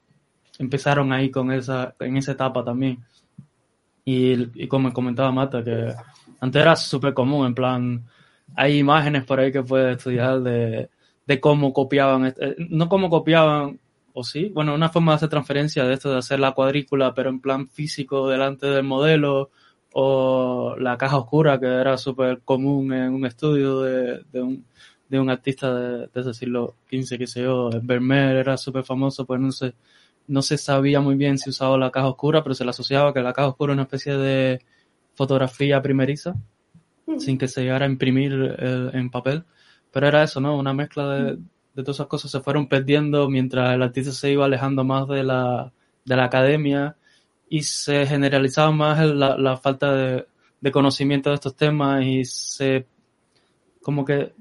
empezaron 0.59 1.11
ahí 1.11 1.29
con 1.29 1.51
esa, 1.51 1.93
en 1.99 2.17
esa 2.17 2.31
etapa 2.31 2.63
también. 2.63 3.03
Y, 4.05 4.63
y 4.63 4.67
como 4.67 4.93
comentaba 4.93 5.31
Mata, 5.31 5.63
que 5.63 5.93
antes 6.39 6.61
era 6.61 6.75
súper 6.75 7.13
común, 7.13 7.47
en 7.47 7.53
plan, 7.53 8.05
hay 8.55 8.77
imágenes 8.77 9.23
por 9.25 9.39
ahí 9.39 9.51
que 9.51 9.63
puedes 9.63 9.97
estudiar 9.97 10.41
de, 10.41 10.89
de 11.25 11.39
cómo 11.39 11.73
copiaban, 11.73 12.33
no 12.69 12.89
cómo 12.89 13.09
copiaban, 13.09 13.79
o 14.13 14.23
sí, 14.23 14.49
bueno, 14.49 14.73
una 14.73 14.89
forma 14.89 15.11
de 15.11 15.17
hacer 15.17 15.29
transferencia 15.29 15.85
de 15.85 15.93
esto 15.93 16.11
de 16.11 16.17
hacer 16.17 16.39
la 16.39 16.53
cuadrícula, 16.53 17.13
pero 17.13 17.29
en 17.29 17.39
plan 17.39 17.69
físico 17.69 18.27
delante 18.27 18.67
del 18.67 18.83
modelo, 18.83 19.51
o 19.93 20.75
la 20.79 20.97
caja 20.97 21.17
oscura, 21.17 21.59
que 21.59 21.67
era 21.67 21.97
súper 21.97 22.41
común 22.41 22.93
en 22.93 23.13
un 23.13 23.25
estudio 23.25 23.81
de, 23.81 24.23
de, 24.31 24.41
un, 24.41 24.65
de 25.07 25.19
un 25.19 25.29
artista 25.29 25.73
de, 25.73 26.07
de 26.07 26.21
ese 26.21 26.33
siglo 26.33 26.75
XV, 26.89 27.17
que 27.17 27.27
sé 27.27 27.43
yo, 27.43 27.69
Vermeer 27.81 28.37
era 28.37 28.57
súper 28.57 28.83
famoso, 28.83 29.25
pues 29.25 29.39
no 29.39 29.51
se, 29.51 29.73
no 30.27 30.41
se 30.41 30.57
sabía 30.57 31.01
muy 31.01 31.15
bien 31.15 31.37
si 31.37 31.49
usaba 31.49 31.77
la 31.77 31.91
caja 31.91 32.09
oscura, 32.09 32.43
pero 32.43 32.55
se 32.55 32.63
le 32.63 32.69
asociaba 32.71 33.13
que 33.13 33.21
la 33.21 33.33
caja 33.33 33.49
oscura 33.49 33.73
era 33.73 33.81
una 33.81 33.83
especie 33.83 34.15
de 34.17 34.61
fotografía 35.15 35.81
primeriza 35.81 36.35
sin 37.17 37.37
que 37.37 37.47
se 37.47 37.61
llegara 37.61 37.85
a 37.85 37.89
imprimir 37.89 38.55
eh, 38.59 38.89
en 38.93 39.09
papel. 39.09 39.43
Pero 39.91 40.07
era 40.07 40.23
eso, 40.23 40.39
¿no? 40.39 40.57
Una 40.57 40.73
mezcla 40.73 41.07
de, 41.09 41.23
de, 41.73 41.83
todas 41.83 41.97
esas 41.97 42.07
cosas 42.07 42.31
se 42.31 42.41
fueron 42.41 42.67
perdiendo 42.67 43.29
mientras 43.29 43.73
el 43.73 43.81
artista 43.81 44.11
se 44.11 44.31
iba 44.31 44.45
alejando 44.45 44.83
más 44.83 45.07
de 45.07 45.23
la, 45.23 45.71
de 46.05 46.15
la 46.15 46.25
academia 46.25 46.95
y 47.49 47.63
se 47.63 48.05
generalizaba 48.05 48.71
más 48.71 49.03
la, 49.05 49.37
la 49.37 49.57
falta 49.57 49.93
de, 49.93 50.27
de, 50.61 50.71
conocimiento 50.71 51.29
de 51.29 51.35
estos 51.35 51.55
temas 51.55 52.03
y 52.05 52.25
se 52.25 52.85
como 53.81 54.05
que 54.05 54.33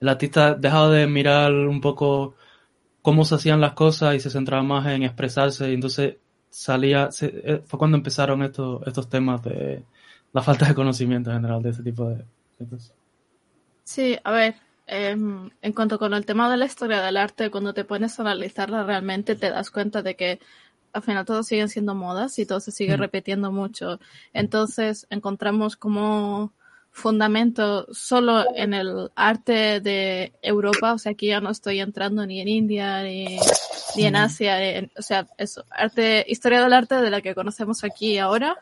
el 0.00 0.08
artista 0.08 0.54
dejaba 0.54 0.90
de 0.90 1.06
mirar 1.06 1.52
un 1.52 1.80
poco 1.80 2.34
cómo 3.02 3.24
se 3.24 3.36
hacían 3.36 3.60
las 3.60 3.74
cosas 3.74 4.16
y 4.16 4.20
se 4.20 4.30
centraba 4.30 4.62
más 4.62 4.86
en 4.86 5.02
expresarse 5.04 5.70
y 5.70 5.74
entonces 5.74 6.16
salía 6.50 7.10
se, 7.12 7.26
eh, 7.44 7.62
fue 7.64 7.78
cuando 7.78 7.96
empezaron 7.96 8.42
estos 8.42 8.86
estos 8.86 9.08
temas 9.08 9.42
de 9.42 9.84
la 10.32 10.42
falta 10.42 10.66
de 10.66 10.74
conocimiento 10.74 11.30
en 11.30 11.36
general 11.36 11.62
de 11.62 11.70
ese 11.70 11.82
tipo 11.82 12.08
de 12.08 12.24
cosas. 12.68 12.92
Sí, 13.84 14.18
a 14.22 14.30
ver, 14.32 14.54
em, 14.86 15.50
en 15.62 15.72
cuanto 15.72 15.98
con 15.98 16.12
el 16.14 16.26
tema 16.26 16.50
de 16.50 16.56
la 16.56 16.66
historia 16.66 17.00
del 17.00 17.16
arte, 17.16 17.50
cuando 17.50 17.72
te 17.74 17.84
pones 17.84 18.18
a 18.18 18.22
analizarla 18.22 18.82
realmente 18.84 19.34
te 19.36 19.50
das 19.50 19.70
cuenta 19.70 20.02
de 20.02 20.14
que 20.16 20.40
al 20.92 21.02
final 21.02 21.24
todos 21.24 21.46
siguen 21.46 21.68
siendo 21.68 21.94
modas 21.94 22.38
y 22.38 22.46
todo 22.46 22.60
se 22.60 22.72
sigue 22.72 22.96
Mm. 22.96 23.00
repitiendo 23.00 23.52
mucho. 23.52 24.00
Entonces 24.32 25.06
encontramos 25.10 25.76
como 25.76 26.52
fundamento 26.90 27.86
solo 27.92 28.44
en 28.56 28.74
el 28.74 29.10
arte 29.14 29.80
de 29.80 30.32
Europa, 30.42 30.94
o 30.94 30.98
sea, 30.98 31.12
aquí 31.12 31.28
ya 31.28 31.40
no 31.40 31.50
estoy 31.50 31.80
entrando 31.80 32.26
ni 32.26 32.40
en 32.40 32.48
India 32.48 33.02
ni, 33.02 33.38
ni 33.96 34.04
en 34.04 34.16
Asia, 34.16 34.62
en- 34.62 34.90
o 34.98 35.02
sea, 35.02 35.26
eso, 35.36 35.64
arte, 35.70 36.24
historia 36.28 36.62
del 36.62 36.72
arte 36.72 36.96
de 36.96 37.10
la 37.10 37.20
que 37.20 37.34
conocemos 37.34 37.84
aquí 37.84 38.18
ahora. 38.18 38.56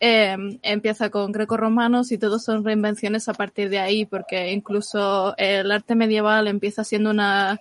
Eh, 0.00 0.36
empieza 0.62 1.08
con 1.08 1.32
greco-romanos 1.32 2.12
y 2.12 2.18
todos 2.18 2.44
son 2.44 2.64
reinvenciones 2.64 3.28
a 3.28 3.34
partir 3.34 3.70
de 3.70 3.78
ahí, 3.78 4.04
porque 4.04 4.52
incluso 4.52 5.34
el 5.38 5.70
arte 5.70 5.94
medieval 5.94 6.48
empieza 6.48 6.84
siendo 6.84 7.10
una 7.10 7.58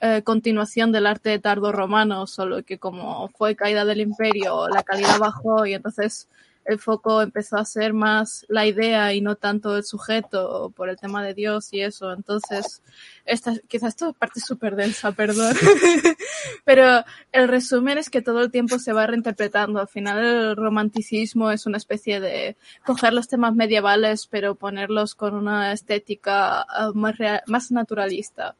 eh, 0.00 0.22
continuación 0.22 0.92
del 0.92 1.06
arte 1.06 1.38
tardo-romano, 1.38 2.26
solo 2.26 2.62
que 2.64 2.78
como 2.78 3.28
fue 3.28 3.56
caída 3.56 3.84
del 3.84 4.00
imperio, 4.00 4.68
la 4.68 4.82
calidad 4.82 5.18
bajó 5.18 5.64
y 5.64 5.74
entonces 5.74 6.28
el 6.66 6.78
foco 6.78 7.22
empezó 7.22 7.56
a 7.56 7.64
ser 7.64 7.92
más 7.94 8.44
la 8.48 8.66
idea 8.66 9.12
y 9.14 9.20
no 9.20 9.36
tanto 9.36 9.76
el 9.76 9.84
sujeto 9.84 10.72
por 10.74 10.88
el 10.88 10.96
tema 10.96 11.22
de 11.24 11.32
Dios 11.34 11.72
y 11.72 11.80
eso. 11.80 12.12
Entonces, 12.12 12.82
esta, 13.24 13.54
quizás 13.68 13.90
esto 13.90 14.10
es 14.10 14.16
parte 14.16 14.40
súper 14.40 14.74
densa, 14.76 15.12
perdón. 15.12 15.54
Pero 16.64 17.04
el 17.32 17.48
resumen 17.48 17.98
es 17.98 18.10
que 18.10 18.22
todo 18.22 18.42
el 18.42 18.50
tiempo 18.50 18.78
se 18.78 18.92
va 18.92 19.06
reinterpretando. 19.06 19.80
Al 19.80 19.88
final 19.88 20.24
el 20.24 20.56
romanticismo 20.56 21.50
es 21.50 21.66
una 21.66 21.76
especie 21.78 22.20
de 22.20 22.56
coger 22.84 23.12
los 23.12 23.28
temas 23.28 23.54
medievales 23.54 24.26
pero 24.26 24.54
ponerlos 24.54 25.14
con 25.14 25.34
una 25.34 25.72
estética 25.72 26.62
ah, 26.62 26.90
más, 26.94 27.16
rea- 27.16 27.42
más 27.46 27.70
naturalista. 27.70 28.56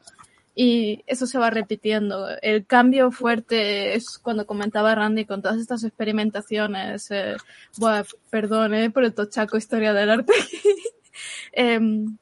Y 0.59 1.05
eso 1.07 1.27
se 1.27 1.39
va 1.39 1.51
repitiendo. 1.51 2.29
El 2.41 2.65
cambio 2.65 3.11
fuerte 3.11 3.95
es 3.95 4.19
cuando 4.19 4.47
comentaba 4.47 4.95
Randy 4.95 5.27
con 5.27 5.43
todas 5.43 5.59
estas 5.59 5.85
experimentaciones. 5.85 7.11
Eh, 7.11 7.37
buah, 7.77 8.05
perdón 8.31 8.73
eh, 8.73 8.91
por 8.91 9.05
el 9.05 9.15
tochaco 9.15 9.59
historia 9.59 9.93
del 9.93 10.11
arte. 10.11 10.33
Em, 11.53 12.19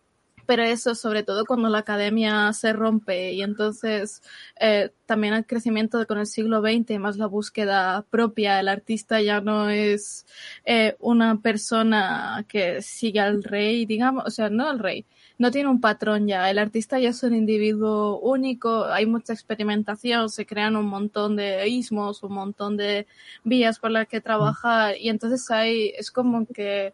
pero 0.47 0.63
eso, 0.63 0.95
sobre 0.95 1.23
todo 1.23 1.45
cuando 1.47 1.69
la 1.69 1.79
academia 1.79 2.53
se 2.53 2.73
rompe 2.73 3.33
y 3.33 3.43
entonces 3.43 4.23
eh, 4.61 4.91
también 5.07 5.35
el 5.35 5.47
crecimiento 5.47 6.05
con 6.07 6.19
el 6.19 6.27
siglo 6.27 6.61
XX 6.61 6.99
más 6.99 7.17
la 7.17 7.27
búsqueda 7.27 8.03
propia, 8.11 8.61
el 8.61 8.69
artista 8.69 9.21
ya 9.21 9.41
no 9.41 9.71
es 9.71 10.27
eh, 10.65 10.97
una 11.01 11.41
persona 11.41 12.45
que 12.49 12.83
sigue 12.83 13.21
al 13.21 13.43
rey, 13.43 13.87
digamos, 13.87 14.25
o 14.27 14.31
sea, 14.31 14.51
no 14.51 14.69
al 14.69 14.79
rey, 14.79 15.07
no 15.39 15.51
tiene 15.51 15.69
un 15.69 15.81
patrón 15.81 16.27
ya, 16.27 16.51
el 16.51 16.59
artista 16.59 16.99
ya 16.99 17.11
es 17.11 17.23
un 17.23 17.35
individuo 17.35 18.19
único, 18.21 18.85
hay 18.87 19.07
mucha 19.07 19.33
experimentación, 19.33 20.31
se 20.31 20.47
crean 20.47 20.77
un 20.77 20.87
montón 20.87 21.37
de 21.37 21.69
ismos, 21.69 22.23
un 22.23 22.35
montón 22.35 22.77
de 22.77 23.07
vías 23.43 23.79
por 23.79 23.91
las 23.91 24.07
que 24.09 24.21
trabajar 24.21 24.97
y 24.99 25.09
entonces 25.09 25.51
hay, 25.51 25.93
es 25.97 26.11
como 26.11 26.47
que 26.47 26.93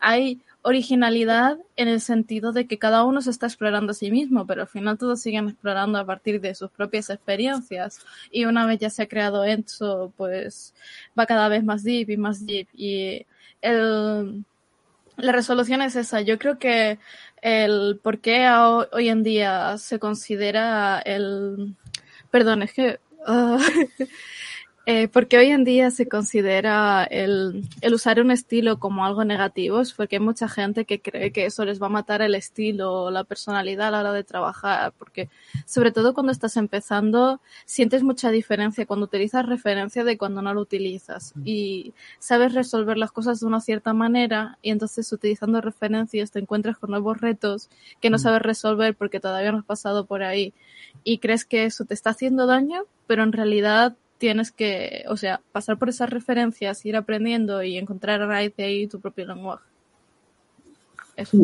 hay 0.00 0.40
originalidad 0.62 1.58
en 1.76 1.88
el 1.88 2.00
sentido 2.00 2.52
de 2.52 2.66
que 2.66 2.78
cada 2.78 3.04
uno 3.04 3.20
se 3.22 3.30
está 3.30 3.46
explorando 3.46 3.92
a 3.92 3.94
sí 3.94 4.10
mismo, 4.10 4.46
pero 4.46 4.62
al 4.62 4.68
final 4.68 4.98
todos 4.98 5.20
siguen 5.20 5.48
explorando 5.48 5.98
a 5.98 6.04
partir 6.04 6.40
de 6.40 6.54
sus 6.54 6.70
propias 6.70 7.10
experiencias. 7.10 8.00
Y 8.30 8.44
una 8.44 8.66
vez 8.66 8.78
ya 8.78 8.90
se 8.90 9.02
ha 9.02 9.08
creado 9.08 9.44
eso, 9.44 10.12
pues 10.16 10.74
va 11.18 11.26
cada 11.26 11.48
vez 11.48 11.64
más 11.64 11.84
deep 11.84 12.10
y 12.10 12.16
más 12.16 12.44
deep. 12.44 12.68
Y 12.74 13.26
el, 13.62 14.44
la 15.16 15.32
resolución 15.32 15.82
es 15.82 15.96
esa. 15.96 16.20
Yo 16.20 16.38
creo 16.38 16.58
que 16.58 16.98
el 17.42 18.00
por 18.02 18.20
qué 18.20 18.48
hoy 18.50 19.08
en 19.08 19.22
día 19.22 19.78
se 19.78 19.98
considera 19.98 21.00
el... 21.00 21.76
Perdón, 22.30 22.62
es 22.62 22.72
que... 22.72 23.00
ah, 23.26 23.58
eh, 24.90 25.06
porque 25.06 25.36
hoy 25.36 25.48
en 25.48 25.64
día 25.64 25.90
se 25.90 26.08
considera 26.08 27.04
el, 27.04 27.68
el 27.82 27.92
usar 27.92 28.22
un 28.22 28.30
estilo 28.30 28.78
como 28.78 29.04
algo 29.04 29.22
negativo, 29.22 29.82
es 29.82 29.92
porque 29.92 30.16
hay 30.16 30.20
mucha 30.20 30.48
gente 30.48 30.86
que 30.86 31.02
cree 31.02 31.30
que 31.30 31.44
eso 31.44 31.66
les 31.66 31.78
va 31.78 31.88
a 31.88 31.90
matar 31.90 32.22
el 32.22 32.34
estilo 32.34 32.94
o 32.94 33.10
la 33.10 33.24
personalidad 33.24 33.88
a 33.88 33.90
la 33.90 34.00
hora 34.00 34.12
de 34.14 34.24
trabajar, 34.24 34.94
porque 34.98 35.28
sobre 35.66 35.92
todo 35.92 36.14
cuando 36.14 36.32
estás 36.32 36.56
empezando 36.56 37.42
sientes 37.66 38.02
mucha 38.02 38.30
diferencia 38.30 38.86
cuando 38.86 39.04
utilizas 39.04 39.44
referencia 39.44 40.04
de 40.04 40.16
cuando 40.16 40.40
no 40.40 40.54
lo 40.54 40.62
utilizas 40.62 41.34
y 41.44 41.92
sabes 42.18 42.54
resolver 42.54 42.96
las 42.96 43.12
cosas 43.12 43.40
de 43.40 43.46
una 43.46 43.60
cierta 43.60 43.92
manera 43.92 44.56
y 44.62 44.70
entonces 44.70 45.12
utilizando 45.12 45.60
referencias 45.60 46.30
te 46.30 46.38
encuentras 46.38 46.78
con 46.78 46.92
nuevos 46.92 47.20
retos 47.20 47.68
que 48.00 48.08
no 48.08 48.16
sabes 48.16 48.40
resolver 48.40 48.96
porque 48.96 49.20
todavía 49.20 49.52
no 49.52 49.58
has 49.58 49.66
pasado 49.66 50.06
por 50.06 50.22
ahí 50.22 50.54
y 51.04 51.18
crees 51.18 51.44
que 51.44 51.66
eso 51.66 51.84
te 51.84 51.92
está 51.92 52.08
haciendo 52.08 52.46
daño, 52.46 52.84
pero 53.06 53.22
en 53.22 53.32
realidad 53.32 53.94
tienes 54.18 54.52
que, 54.52 55.04
o 55.08 55.16
sea, 55.16 55.40
pasar 55.52 55.78
por 55.78 55.88
esas 55.88 56.10
referencias, 56.10 56.84
ir 56.84 56.96
aprendiendo 56.96 57.62
y 57.62 57.78
encontrar 57.78 58.20
a 58.20 58.26
raíz 58.26 58.54
de 58.56 58.64
ahí 58.64 58.86
tu 58.86 59.00
propio 59.00 59.26
lenguaje. 59.26 59.64
Eso. 61.16 61.38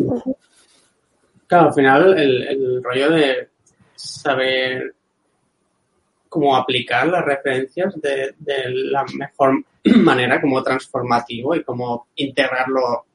Claro, 1.47 1.67
al 1.67 1.73
final 1.73 2.17
el, 2.17 2.83
rollo 2.83 3.09
de 3.11 3.49
saber 3.95 4.93
cómo 6.29 6.55
aplicar 6.55 7.07
las 7.07 7.23
referencias 7.23 7.93
de, 8.01 8.35
la 8.69 9.05
mejor 9.15 9.63
manera, 9.97 10.41
como 10.41 10.61
transformativo 10.61 11.55
y 11.55 11.63
cómo 11.63 12.07
integrarlo 12.15 13.05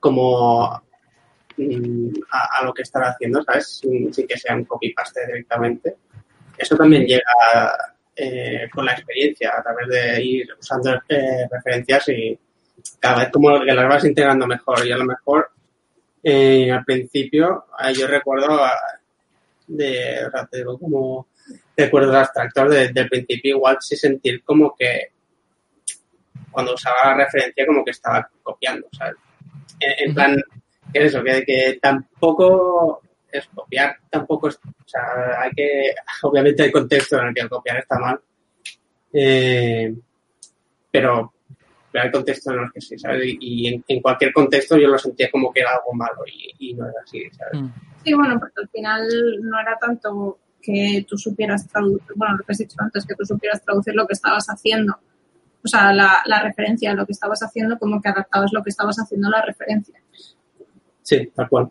como 0.00 0.82
mm, 1.56 2.08
a, 2.30 2.58
a 2.58 2.64
lo 2.64 2.72
que 2.72 2.82
están 2.82 3.02
haciendo, 3.04 3.42
¿sabes? 3.42 3.78
Sin, 3.78 4.12
sin 4.12 4.26
que 4.26 4.38
sea 4.38 4.54
un 4.54 4.64
copy-paste 4.64 5.26
directamente. 5.26 5.96
Eso 6.56 6.76
también 6.76 7.04
llega 7.04 7.22
eh, 8.16 8.68
con 8.72 8.84
la 8.86 8.92
experiencia, 8.92 9.52
a 9.58 9.62
través 9.62 9.88
de 9.88 10.24
ir 10.24 10.48
usando 10.58 10.94
eh, 11.08 11.46
referencias 11.50 12.08
y 12.08 12.38
cada 12.98 13.20
vez 13.20 13.28
como 13.30 13.60
que 13.60 13.72
las 13.74 13.88
vas 13.88 14.04
integrando 14.04 14.46
mejor 14.46 14.86
y 14.86 14.92
a 14.92 14.96
lo 14.96 15.04
mejor 15.04 15.50
eh, 16.22 16.70
al 16.70 16.84
principio 16.84 17.66
yo 17.94 18.06
recuerdo 18.06 18.64
ah, 18.64 18.72
de, 19.66 20.24
o 20.26 20.30
sea, 20.30 20.46
te 20.46 20.58
digo 20.58 20.78
como 20.78 21.26
recuerdos 21.76 22.14
abstractos 22.14 22.70
de- 22.70 22.88
del 22.88 23.08
principio 23.08 23.56
igual 23.56 23.76
sí 23.80 23.96
sentir 23.96 24.42
como 24.44 24.74
que 24.76 25.10
cuando 26.50 26.74
usaba 26.74 26.96
la 27.16 27.24
referencia 27.24 27.66
como 27.66 27.84
que 27.84 27.90
estaba 27.90 28.28
copiando, 28.42 28.86
¿sabes? 28.96 29.16
En, 29.80 30.08
en 30.08 30.14
plan, 30.14 30.42
¿qué 30.92 31.00
es 31.00 31.04
eso? 31.06 31.22
Que, 31.22 31.44
que 31.44 31.78
tampoco 31.82 33.02
copiar, 33.54 33.96
tampoco 34.10 34.48
es, 34.48 34.56
o 34.56 34.88
sea, 34.88 35.02
hay 35.40 35.50
que, 35.52 35.94
obviamente 36.22 36.62
hay 36.62 36.72
contexto 36.72 37.18
en 37.18 37.28
el 37.28 37.34
que 37.34 37.40
el 37.40 37.48
copiar 37.48 37.78
está 37.78 37.98
mal, 37.98 38.20
eh, 39.12 39.94
pero, 40.90 41.32
pero 41.90 42.04
hay 42.04 42.10
contextos 42.10 42.52
en 42.52 42.60
los 42.60 42.72
que 42.72 42.80
sí, 42.80 42.98
¿sabes? 42.98 43.24
Y, 43.26 43.38
y 43.40 43.74
en, 43.74 43.84
en 43.86 44.00
cualquier 44.00 44.32
contexto 44.32 44.76
yo 44.76 44.88
lo 44.88 44.98
sentía 44.98 45.30
como 45.30 45.52
que 45.52 45.60
era 45.60 45.72
algo 45.72 45.92
malo 45.92 46.22
y, 46.26 46.70
y 46.70 46.74
no 46.74 46.84
era 46.88 47.00
así, 47.02 47.28
¿sabes? 47.30 47.60
Mm. 47.60 47.72
Sí, 48.04 48.14
bueno, 48.14 48.38
porque 48.38 48.60
al 48.62 48.68
final 48.68 49.08
no 49.42 49.60
era 49.60 49.76
tanto 49.78 50.38
que 50.62 51.04
tú 51.08 51.16
supieras 51.16 51.66
traducir, 51.68 52.12
bueno, 52.16 52.36
lo 52.36 52.44
que 52.44 52.52
has 52.52 52.58
dicho 52.58 52.76
antes, 52.78 53.06
que 53.06 53.14
tú 53.14 53.24
supieras 53.24 53.62
traducir 53.62 53.94
lo 53.94 54.06
que 54.06 54.14
estabas 54.14 54.46
haciendo. 54.46 54.98
O 55.64 55.68
sea, 55.68 55.92
la, 55.92 56.22
la 56.26 56.42
referencia 56.42 56.90
a 56.90 56.94
lo 56.94 57.06
que 57.06 57.12
estabas 57.12 57.42
haciendo, 57.42 57.78
como 57.78 58.00
que 58.00 58.08
adaptabas 58.08 58.52
lo 58.52 58.62
que 58.62 58.70
estabas 58.70 58.96
haciendo 58.98 59.28
a 59.28 59.30
la 59.30 59.42
referencia. 59.42 60.00
Sí, 61.02 61.30
tal 61.34 61.48
cual. 61.48 61.68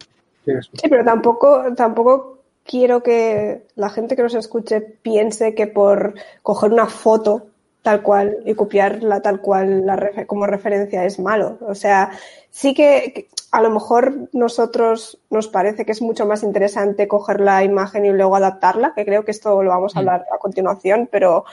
Sí, 0.74 0.88
pero 0.90 1.04
tampoco, 1.06 1.74
tampoco 1.76 2.40
quiero 2.64 3.02
que 3.04 3.66
la 3.76 3.90
gente 3.90 4.16
que 4.16 4.24
nos 4.24 4.34
escuche 4.36 4.82
piense 4.82 5.54
que 5.56 5.68
por 5.68 6.16
coger 6.42 6.72
una 6.72 6.88
foto 6.88 7.48
tal 7.82 8.02
cual 8.02 8.38
y 8.46 8.56
copiarla 8.56 9.22
tal 9.22 9.42
cual 9.42 9.86
la 9.86 10.26
como 10.26 10.48
referencia 10.48 11.06
es 11.06 11.20
malo. 11.20 11.58
O 11.62 11.76
sea, 11.76 12.12
sí 12.50 12.74
que 12.74 13.12
que 13.14 13.28
a 13.52 13.62
lo 13.62 13.70
mejor 13.70 14.28
nosotros 14.34 15.20
nos 15.30 15.48
parece 15.48 15.86
que 15.86 15.92
es 15.94 16.02
mucho 16.02 16.26
más 16.26 16.44
interesante 16.44 17.08
coger 17.08 17.40
la 17.40 17.64
imagen 17.64 18.06
y 18.06 18.12
luego 18.12 18.36
adaptarla, 18.36 18.94
que 18.96 19.06
creo 19.06 19.24
que 19.24 19.32
esto 19.32 19.64
lo 19.64 19.70
vamos 19.70 19.96
a 19.96 20.00
hablar 20.00 20.26
a 20.34 20.38
continuación, 20.40 21.08
pero, 21.12 21.46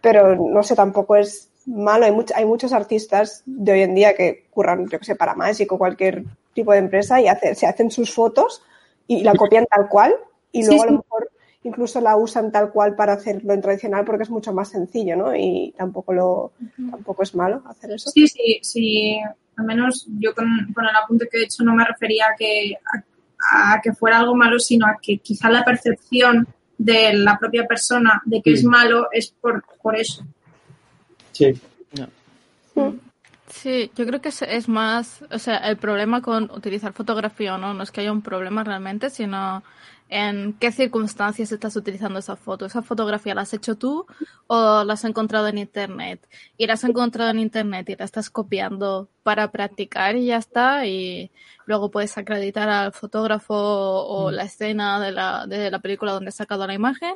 pero 0.00 0.36
no 0.36 0.62
sé, 0.62 0.74
tampoco 0.76 1.16
es 1.16 1.48
malo. 1.66 2.04
Hay, 2.06 2.12
much- 2.12 2.32
hay 2.34 2.44
muchos 2.44 2.72
artistas 2.72 3.42
de 3.46 3.72
hoy 3.72 3.82
en 3.82 3.94
día 3.94 4.14
que 4.14 4.46
curran, 4.50 4.88
yo 4.88 4.98
que 4.98 5.04
sé, 5.04 5.16
para 5.16 5.34
Magic 5.34 5.70
o 5.72 5.78
cualquier 5.78 6.24
tipo 6.54 6.72
de 6.72 6.78
empresa 6.78 7.20
y 7.20 7.28
hace- 7.28 7.54
se 7.54 7.66
hacen 7.66 7.90
sus 7.90 8.12
fotos 8.12 8.62
y 9.06 9.22
la 9.22 9.34
copian 9.34 9.66
tal 9.66 9.88
cual 9.88 10.14
y 10.52 10.62
Sí, 10.62 10.68
luego 10.68 10.82
a 10.82 10.86
lo 10.86 10.92
mejor 10.98 11.30
incluso 11.64 12.00
la 12.00 12.16
usan 12.16 12.50
tal 12.52 12.70
cual 12.72 12.94
para 12.96 13.12
hacerlo 13.14 13.52
en 13.54 13.60
tradicional 13.60 14.04
porque 14.04 14.24
es 14.24 14.30
mucho 14.30 14.52
más 14.52 14.68
sencillo, 14.68 15.16
¿no? 15.16 15.34
Y 15.36 15.72
tampoco 15.76 16.12
lo 16.12 16.52
tampoco 16.90 17.22
es 17.22 17.34
malo 17.34 17.62
hacer 17.66 17.92
eso. 17.92 18.10
Sí, 18.10 18.26
sí, 18.28 18.58
sí. 18.62 19.20
Al 19.56 19.64
menos 19.66 20.06
yo 20.18 20.34
con, 20.34 20.46
con 20.74 20.84
el 20.84 20.96
apunte 20.96 21.28
que 21.30 21.38
he 21.38 21.44
hecho 21.44 21.62
no 21.62 21.74
me 21.74 21.84
refería 21.84 22.24
a 22.32 22.36
que, 22.36 22.74
a, 23.52 23.74
a 23.74 23.80
que 23.80 23.92
fuera 23.92 24.18
algo 24.18 24.34
malo, 24.34 24.58
sino 24.58 24.86
a 24.86 24.98
que 25.00 25.18
quizá 25.18 25.48
la 25.50 25.64
percepción 25.64 26.46
de 26.78 27.12
la 27.14 27.38
propia 27.38 27.66
persona 27.66 28.20
de 28.24 28.42
que 28.42 28.52
es 28.54 28.64
Mm. 28.64 28.68
malo 28.68 29.08
es 29.12 29.30
por, 29.40 29.62
por 29.82 29.94
eso. 29.96 30.24
Sí. 31.32 31.52
Ya. 31.92 32.08
Sí, 33.62 33.92
yo 33.94 34.04
creo 34.06 34.20
que 34.20 34.30
es, 34.30 34.42
es 34.42 34.68
más, 34.68 35.24
o 35.30 35.38
sea, 35.38 35.58
el 35.58 35.76
problema 35.76 36.20
con 36.20 36.50
utilizar 36.50 36.92
fotografía 36.92 37.54
o 37.54 37.58
no, 37.58 37.74
no 37.74 37.84
es 37.84 37.92
que 37.92 38.00
haya 38.00 38.10
un 38.10 38.20
problema 38.20 38.64
realmente, 38.64 39.08
sino 39.08 39.62
en 40.08 40.54
qué 40.54 40.72
circunstancias 40.72 41.52
estás 41.52 41.76
utilizando 41.76 42.18
esa 42.18 42.34
foto. 42.34 42.66
¿Esa 42.66 42.82
fotografía 42.82 43.36
la 43.36 43.42
has 43.42 43.54
hecho 43.54 43.76
tú 43.76 44.04
o 44.48 44.82
la 44.82 44.94
has 44.94 45.04
encontrado 45.04 45.46
en 45.46 45.58
internet? 45.58 46.28
Y 46.56 46.66
la 46.66 46.72
has 46.74 46.82
encontrado 46.82 47.30
en 47.30 47.38
internet 47.38 47.88
y 47.88 47.94
la 47.94 48.04
estás 48.04 48.30
copiando 48.30 49.08
para 49.22 49.52
practicar 49.52 50.16
y 50.16 50.26
ya 50.26 50.38
está. 50.38 50.84
Y 50.86 51.30
luego 51.64 51.92
puedes 51.92 52.18
acreditar 52.18 52.68
al 52.68 52.92
fotógrafo 52.92 53.54
o 53.54 54.32
la 54.32 54.42
escena 54.42 54.98
de 55.00 55.12
la, 55.12 55.46
de 55.46 55.70
la 55.70 55.78
película 55.78 56.10
donde 56.10 56.30
has 56.30 56.34
sacado 56.34 56.66
la 56.66 56.74
imagen. 56.74 57.14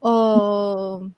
O, 0.00 1.08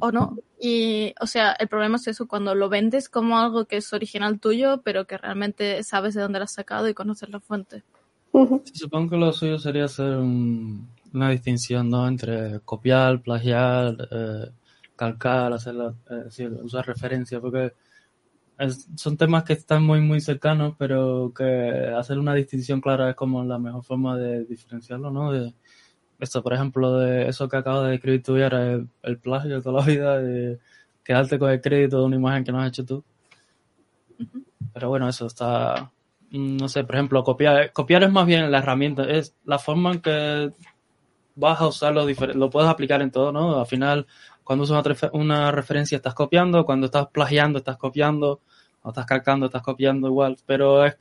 o 0.00 0.12
no. 0.12 0.36
Y, 0.60 1.14
o 1.20 1.26
sea, 1.26 1.52
el 1.52 1.68
problema 1.68 1.96
es 1.96 2.06
eso, 2.06 2.26
cuando 2.28 2.54
lo 2.54 2.68
vendes 2.68 3.08
como 3.08 3.38
algo 3.38 3.66
que 3.66 3.76
es 3.78 3.92
original 3.92 4.40
tuyo, 4.40 4.82
pero 4.82 5.06
que 5.06 5.18
realmente 5.18 5.82
sabes 5.82 6.14
de 6.14 6.22
dónde 6.22 6.38
lo 6.38 6.44
has 6.44 6.52
sacado 6.52 6.88
y 6.88 6.94
conoces 6.94 7.28
la 7.30 7.40
fuente. 7.40 7.82
Sí, 8.64 8.72
supongo 8.74 9.10
que 9.10 9.16
lo 9.16 9.32
suyo 9.32 9.58
sería 9.58 9.84
hacer 9.86 10.16
un- 10.16 10.88
una 11.12 11.30
distinción, 11.30 11.90
¿no? 11.90 12.06
Entre 12.08 12.60
copiar, 12.60 13.20
plagiar, 13.22 13.96
eh, 14.10 14.50
calcar, 14.96 15.52
hacer 15.52 15.74
la- 15.74 15.94
eh, 16.10 16.24
sí, 16.30 16.46
usar 16.46 16.86
referencias, 16.86 17.40
porque 17.40 17.72
es- 18.58 18.88
son 18.96 19.16
temas 19.16 19.44
que 19.44 19.54
están 19.54 19.84
muy, 19.84 20.00
muy 20.00 20.20
cercanos, 20.20 20.74
pero 20.78 21.32
que 21.36 21.44
hacer 21.96 22.18
una 22.18 22.34
distinción 22.34 22.80
clara 22.80 23.10
es 23.10 23.16
como 23.16 23.44
la 23.44 23.58
mejor 23.58 23.84
forma 23.84 24.16
de 24.18 24.44
diferenciarlo, 24.46 25.10
¿no? 25.10 25.32
De 25.32 25.54
esto, 26.22 26.42
por 26.42 26.54
ejemplo, 26.54 26.98
de 26.98 27.28
eso 27.28 27.48
que 27.48 27.56
acabo 27.58 27.82
de 27.82 27.92
describir 27.92 28.22
tú, 28.22 28.36
era 28.36 28.72
el, 28.72 28.88
el 29.02 29.18
plagio 29.18 29.56
de 29.56 29.62
toda 29.62 29.80
la 29.80 29.86
vida, 29.86 30.18
de 30.20 30.58
quedarte 31.04 31.38
con 31.38 31.50
el 31.50 31.60
crédito 31.60 31.98
de 32.00 32.04
una 32.06 32.16
imagen 32.16 32.44
que 32.44 32.52
no 32.52 32.60
has 32.60 32.68
hecho 32.68 32.84
tú. 32.86 33.04
Pero 34.72 34.88
bueno, 34.88 35.08
eso 35.08 35.26
está, 35.26 35.90
mm, 36.30 36.56
no 36.56 36.68
sé, 36.68 36.84
por 36.84 36.94
ejemplo, 36.96 37.22
copiar, 37.24 37.72
copiar 37.72 38.02
es 38.04 38.10
más 38.12 38.26
bien 38.26 38.50
la 38.50 38.58
herramienta, 38.58 39.04
es 39.04 39.34
la 39.44 39.58
forma 39.58 39.92
en 39.92 40.00
que 40.00 40.50
vas 41.36 41.60
a 41.60 41.68
usarlo, 41.68 42.06
lo 42.34 42.50
puedes 42.50 42.70
aplicar 42.70 43.02
en 43.02 43.10
todo, 43.10 43.32
¿no? 43.32 43.60
Al 43.60 43.66
final, 43.66 44.06
cuando 44.44 44.64
usas 44.64 44.74
una, 44.84 44.94
refe- 44.94 45.10
una 45.14 45.50
referencia 45.52 45.96
estás 45.96 46.14
copiando, 46.14 46.64
cuando 46.66 46.86
estás 46.86 47.08
plagiando 47.08 47.58
estás 47.60 47.76
copiando, 47.78 48.40
cuando 48.82 49.00
estás 49.00 49.06
calcando 49.06 49.46
estás 49.46 49.62
copiando 49.62 50.08
igual, 50.08 50.36
pero 50.46 50.84
es, 50.86 50.96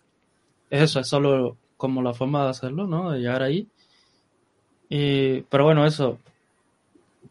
es 0.70 0.84
eso, 0.84 1.00
es 1.02 1.08
solo 1.08 1.58
como 1.78 2.02
la 2.02 2.14
forma 2.14 2.44
de 2.46 2.50
hacerlo, 2.52 2.88
¿no? 2.88 3.12
De 3.12 3.20
llegar 3.20 3.44
ahí. 3.44 3.68
Y, 4.94 5.44
pero 5.44 5.64
bueno, 5.64 5.86
eso, 5.86 6.20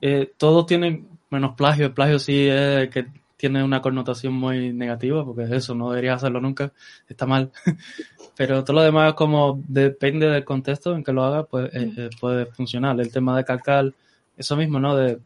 eh, 0.01 0.33
todos 0.38 0.64
tienen 0.64 1.07
menos 1.29 1.55
plagio. 1.55 1.87
El 1.87 1.92
plagio 1.92 2.18
sí 2.18 2.49
es 2.49 2.88
que 2.88 3.09
tiene 3.37 3.62
una 3.62 3.83
connotación 3.83 4.33
muy 4.33 4.73
negativa, 4.73 5.23
porque 5.27 5.42
es 5.42 5.51
eso, 5.51 5.75
no 5.75 5.90
deberías 5.90 6.16
hacerlo 6.16 6.40
nunca, 6.40 6.73
está 7.07 7.27
mal. 7.27 7.53
Pero 8.35 8.64
todo 8.64 8.77
lo 8.77 8.83
demás, 8.83 9.12
como 9.12 9.62
depende 9.68 10.27
del 10.27 10.42
contexto 10.42 10.96
en 10.96 11.05
que 11.05 11.12
lo 11.12 11.23
hagas, 11.23 11.46
pues 11.51 11.66
eh, 11.75 11.92
eh, 11.99 12.11
puede 12.18 12.46
funcionar. 12.46 12.99
El 12.99 13.12
tema 13.12 13.37
de 13.37 13.44
calcar, 13.44 13.92
eso 14.38 14.57
mismo, 14.57 14.81
¿no? 14.81 14.96
De 14.96 15.18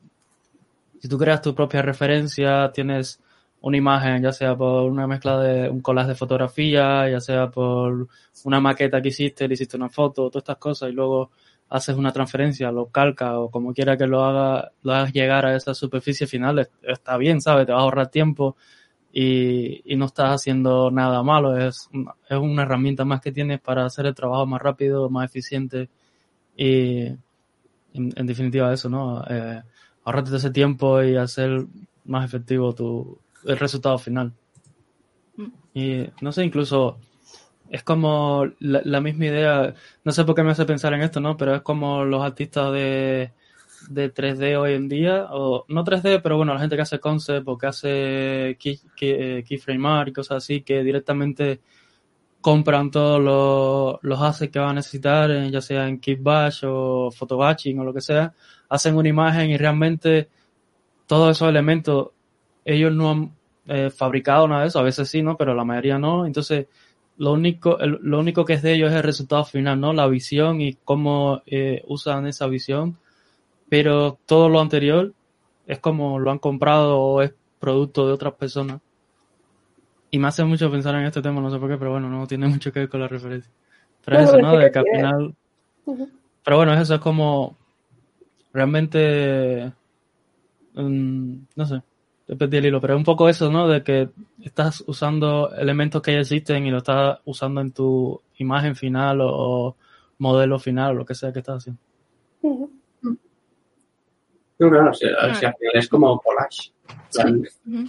si 1.01 1.07
tú 1.09 1.17
creas 1.17 1.41
tu 1.41 1.55
propia 1.55 1.83
referencia, 1.83 2.73
tienes 2.73 3.21
una 3.61 3.77
imagen, 3.77 4.23
ya 4.25 4.33
sea 4.33 4.57
por 4.57 4.91
una 4.91 5.07
mezcla 5.07 5.39
de 5.41 5.71
un 5.71 5.81
collage 5.81 6.09
de 6.09 6.15
fotografía, 6.17 7.09
ya 7.09 7.21
sea 7.21 7.49
por 7.49 8.09
una 8.43 8.61
maqueta 8.61 9.01
que 9.01 9.11
hiciste, 9.11 9.47
le 9.47 9.55
hiciste 9.55 9.77
una 9.77 9.89
foto, 9.89 10.29
todas 10.31 10.43
estas 10.43 10.57
cosas, 10.57 10.91
y 10.91 10.93
luego 10.93 11.31
haces 11.69 11.97
una 11.97 12.13
transferencia, 12.13 12.71
lo 12.73 12.87
calcas 12.87 13.33
o 13.35 13.51
como 13.51 13.73
quiera 13.75 13.97
que 13.97 14.07
lo 14.07 14.25
haga, 14.25 14.71
lo 14.83 14.93
hagas 14.95 15.13
llegar 15.13 15.47
a 15.47 15.57
esa 15.57 15.75
superficie 15.75 16.27
final, 16.27 16.59
es- 16.61 16.71
está 16.83 17.17
bien, 17.17 17.41
¿sabes? 17.41 17.67
Te 17.67 17.73
va 17.73 17.79
a 17.81 17.83
ahorrar 17.83 18.09
tiempo 18.11 18.57
y, 19.13 19.83
y 19.93 19.97
no 19.97 20.07
estás 20.07 20.31
haciendo 20.41 20.91
nada 20.91 21.23
malo, 21.23 21.57
es, 21.59 21.89
una- 21.93 22.15
es 22.29 22.39
una 22.39 22.63
herramienta 22.63 23.05
más 23.05 23.21
que 23.21 23.33
tienes 23.33 23.61
para 23.61 23.85
hacer 23.87 24.07
el 24.07 24.15
trabajo 24.15 24.47
más 24.47 24.61
rápido, 24.63 25.09
más 25.11 25.27
eficiente 25.31 25.89
y 26.57 27.07
en, 27.07 28.13
en 28.17 28.27
definitiva 28.27 28.73
eso, 28.73 28.89
¿no? 28.89 29.25
Eh, 29.29 29.63
ahorrarte 30.05 30.37
ese 30.37 30.51
tiempo 30.51 31.03
y 31.03 31.17
hacer 31.17 31.65
más 32.05 32.25
efectivo 32.25 32.75
tu, 32.75 33.19
el 33.47 33.59
resultado 33.59 33.99
final. 33.99 34.33
Y 35.75 36.07
no 36.21 36.31
sé, 36.33 36.45
incluso 36.45 36.99
es 37.75 37.83
como 37.83 38.47
la, 38.61 39.01
misma 39.01 39.27
idea, 39.27 39.75
no 40.05 40.13
sé 40.13 40.25
por 40.25 40.37
qué 40.37 40.45
me 40.45 40.53
hace 40.53 40.65
pensar 40.65 40.95
en 40.95 41.03
esto, 41.03 41.21
¿no? 41.21 41.37
Pero 41.37 41.57
es 41.57 41.63
como 41.63 42.05
los 42.05 42.23
artistas 42.23 42.73
de, 42.73 43.33
de 43.91 44.11
3D 44.11 44.57
hoy 44.57 44.75
en 44.75 44.89
día, 44.89 45.27
o 45.33 45.65
no 45.69 45.83
3D, 45.83 46.21
pero 46.21 46.37
bueno, 46.37 46.55
la 46.55 46.61
gente 46.61 46.77
que 46.77 46.83
hace 46.83 47.01
concept 47.01 47.49
o 47.49 47.59
que 47.59 47.67
hace 47.67 48.57
key, 48.61 48.81
key- 48.95 49.17
eh, 49.39 49.45
keyframe 49.47 49.89
art 49.89 50.09
y 50.11 50.13
cosas 50.13 50.37
así, 50.45 50.63
que 50.63 50.85
directamente 50.85 51.61
compran 52.41 52.91
todos 52.93 53.21
los, 53.23 53.99
los 54.03 54.23
assets 54.23 54.53
que 54.53 54.59
van 54.61 54.71
a 54.71 54.75
necesitar, 54.75 55.31
eh, 55.33 55.51
ya 55.51 55.61
sea 55.61 55.89
en 55.89 56.01
Kitbash 56.01 56.63
o 56.67 57.11
Photobatching 57.11 57.79
o 57.81 57.85
lo 57.85 57.95
que 57.95 58.01
sea, 58.03 58.35
hacen 58.69 58.97
una 58.97 59.09
imagen 59.09 59.51
y 59.51 59.57
realmente 59.59 60.29
todos 61.07 61.37
esos 61.37 61.49
elementos 61.49 62.09
ellos 62.65 62.93
no 62.93 63.11
han 63.11 63.35
eh, 63.67 63.91
fabricado 63.91 64.49
nada 64.49 64.63
de 64.63 64.69
eso, 64.69 64.79
a 64.79 64.83
veces 64.83 65.09
sí, 65.09 65.23
¿no? 65.23 65.37
Pero 65.37 65.55
la 65.55 65.65
mayoría 65.65 65.99
no. 65.99 66.27
Entonces, 66.27 66.67
lo 67.17 67.33
único, 67.33 67.79
el- 67.81 67.99
lo 68.03 68.19
único 68.21 68.45
que 68.45 68.55
es 68.55 68.63
de 68.63 68.75
ellos 68.75 68.91
es 68.91 68.97
el 68.97 69.03
resultado 69.03 69.45
final, 69.45 69.81
¿no? 69.81 69.93
La 69.93 70.07
visión 70.07 70.61
y 70.61 70.75
cómo 70.85 71.43
eh, 71.47 71.83
usan 71.87 72.27
esa 72.27 72.47
visión. 72.47 72.97
Pero 73.69 74.19
todo 74.27 74.49
lo 74.49 74.61
anterior 74.61 75.13
es 75.67 75.79
como 75.81 76.19
lo 76.19 76.31
han 76.31 76.39
comprado 76.39 76.99
o 77.01 77.23
es 77.23 77.35
producto 77.61 78.07
de 78.07 78.13
otras 78.13 78.35
personas. 78.35 78.81
Y 80.11 80.19
me 80.19 80.29
hace 80.29 80.45
mucho 80.45 80.71
pensar 80.71 80.95
en 80.95 81.07
este 81.07 81.23
tema, 81.23 81.41
no 81.41 81.51
sé 81.51 81.59
por 81.59 81.69
qué, 81.69 81.77
pero 81.77 81.91
bueno, 81.93 82.09
no 82.09 82.27
tiene 82.27 82.47
mucho 82.47 82.73
que 82.73 82.81
ver 82.81 82.89
con 82.89 83.01
la 83.01 83.09
referencia. 83.09 83.51
Pero 84.05 84.19
No, 84.19 84.25
eso, 84.25 84.39
no, 84.39 84.59
De 84.59 84.71
que 84.71 84.79
al 84.79 84.87
final 84.87 85.35
pero 86.45 86.59
bueno, 86.59 86.75
eso 86.75 86.95
es 86.97 87.01
como 87.01 87.57
realmente, 88.53 89.73
mm, 90.75 91.37
no 91.57 91.67
sé, 91.67 91.83
depende 92.27 92.57
del 92.57 92.67
hilo, 92.67 92.81
pero 92.81 92.95
es 92.95 92.99
un 92.99 93.05
poco 93.05 93.29
eso, 93.29 93.51
¿no? 93.51 93.69
De 93.69 93.83
que 93.83 94.09
estás 94.43 94.83
usando 94.87 95.55
elementos 95.55 96.03
que 96.03 96.13
ya 96.13 96.21
existen 96.21 96.67
y 96.67 96.71
lo 96.71 96.79
estás 96.79 97.19
usando 97.25 97.61
en 97.61 97.73
tu 97.73 98.21
imagen 98.37 98.77
final 98.77 99.21
o, 99.21 99.29
o 99.29 99.77
modelo 100.19 100.59
final 100.59 100.93
o 100.93 100.95
lo 100.95 101.05
que 101.05 101.15
sea 101.15 101.33
que 101.33 101.41
estás 101.41 101.59
haciendo. 101.59 101.81
Ujú. 102.43 102.71
No, 104.59 104.71
final 104.71 104.95
es 105.75 105.89
como 105.89 106.19
collage. 106.21 106.73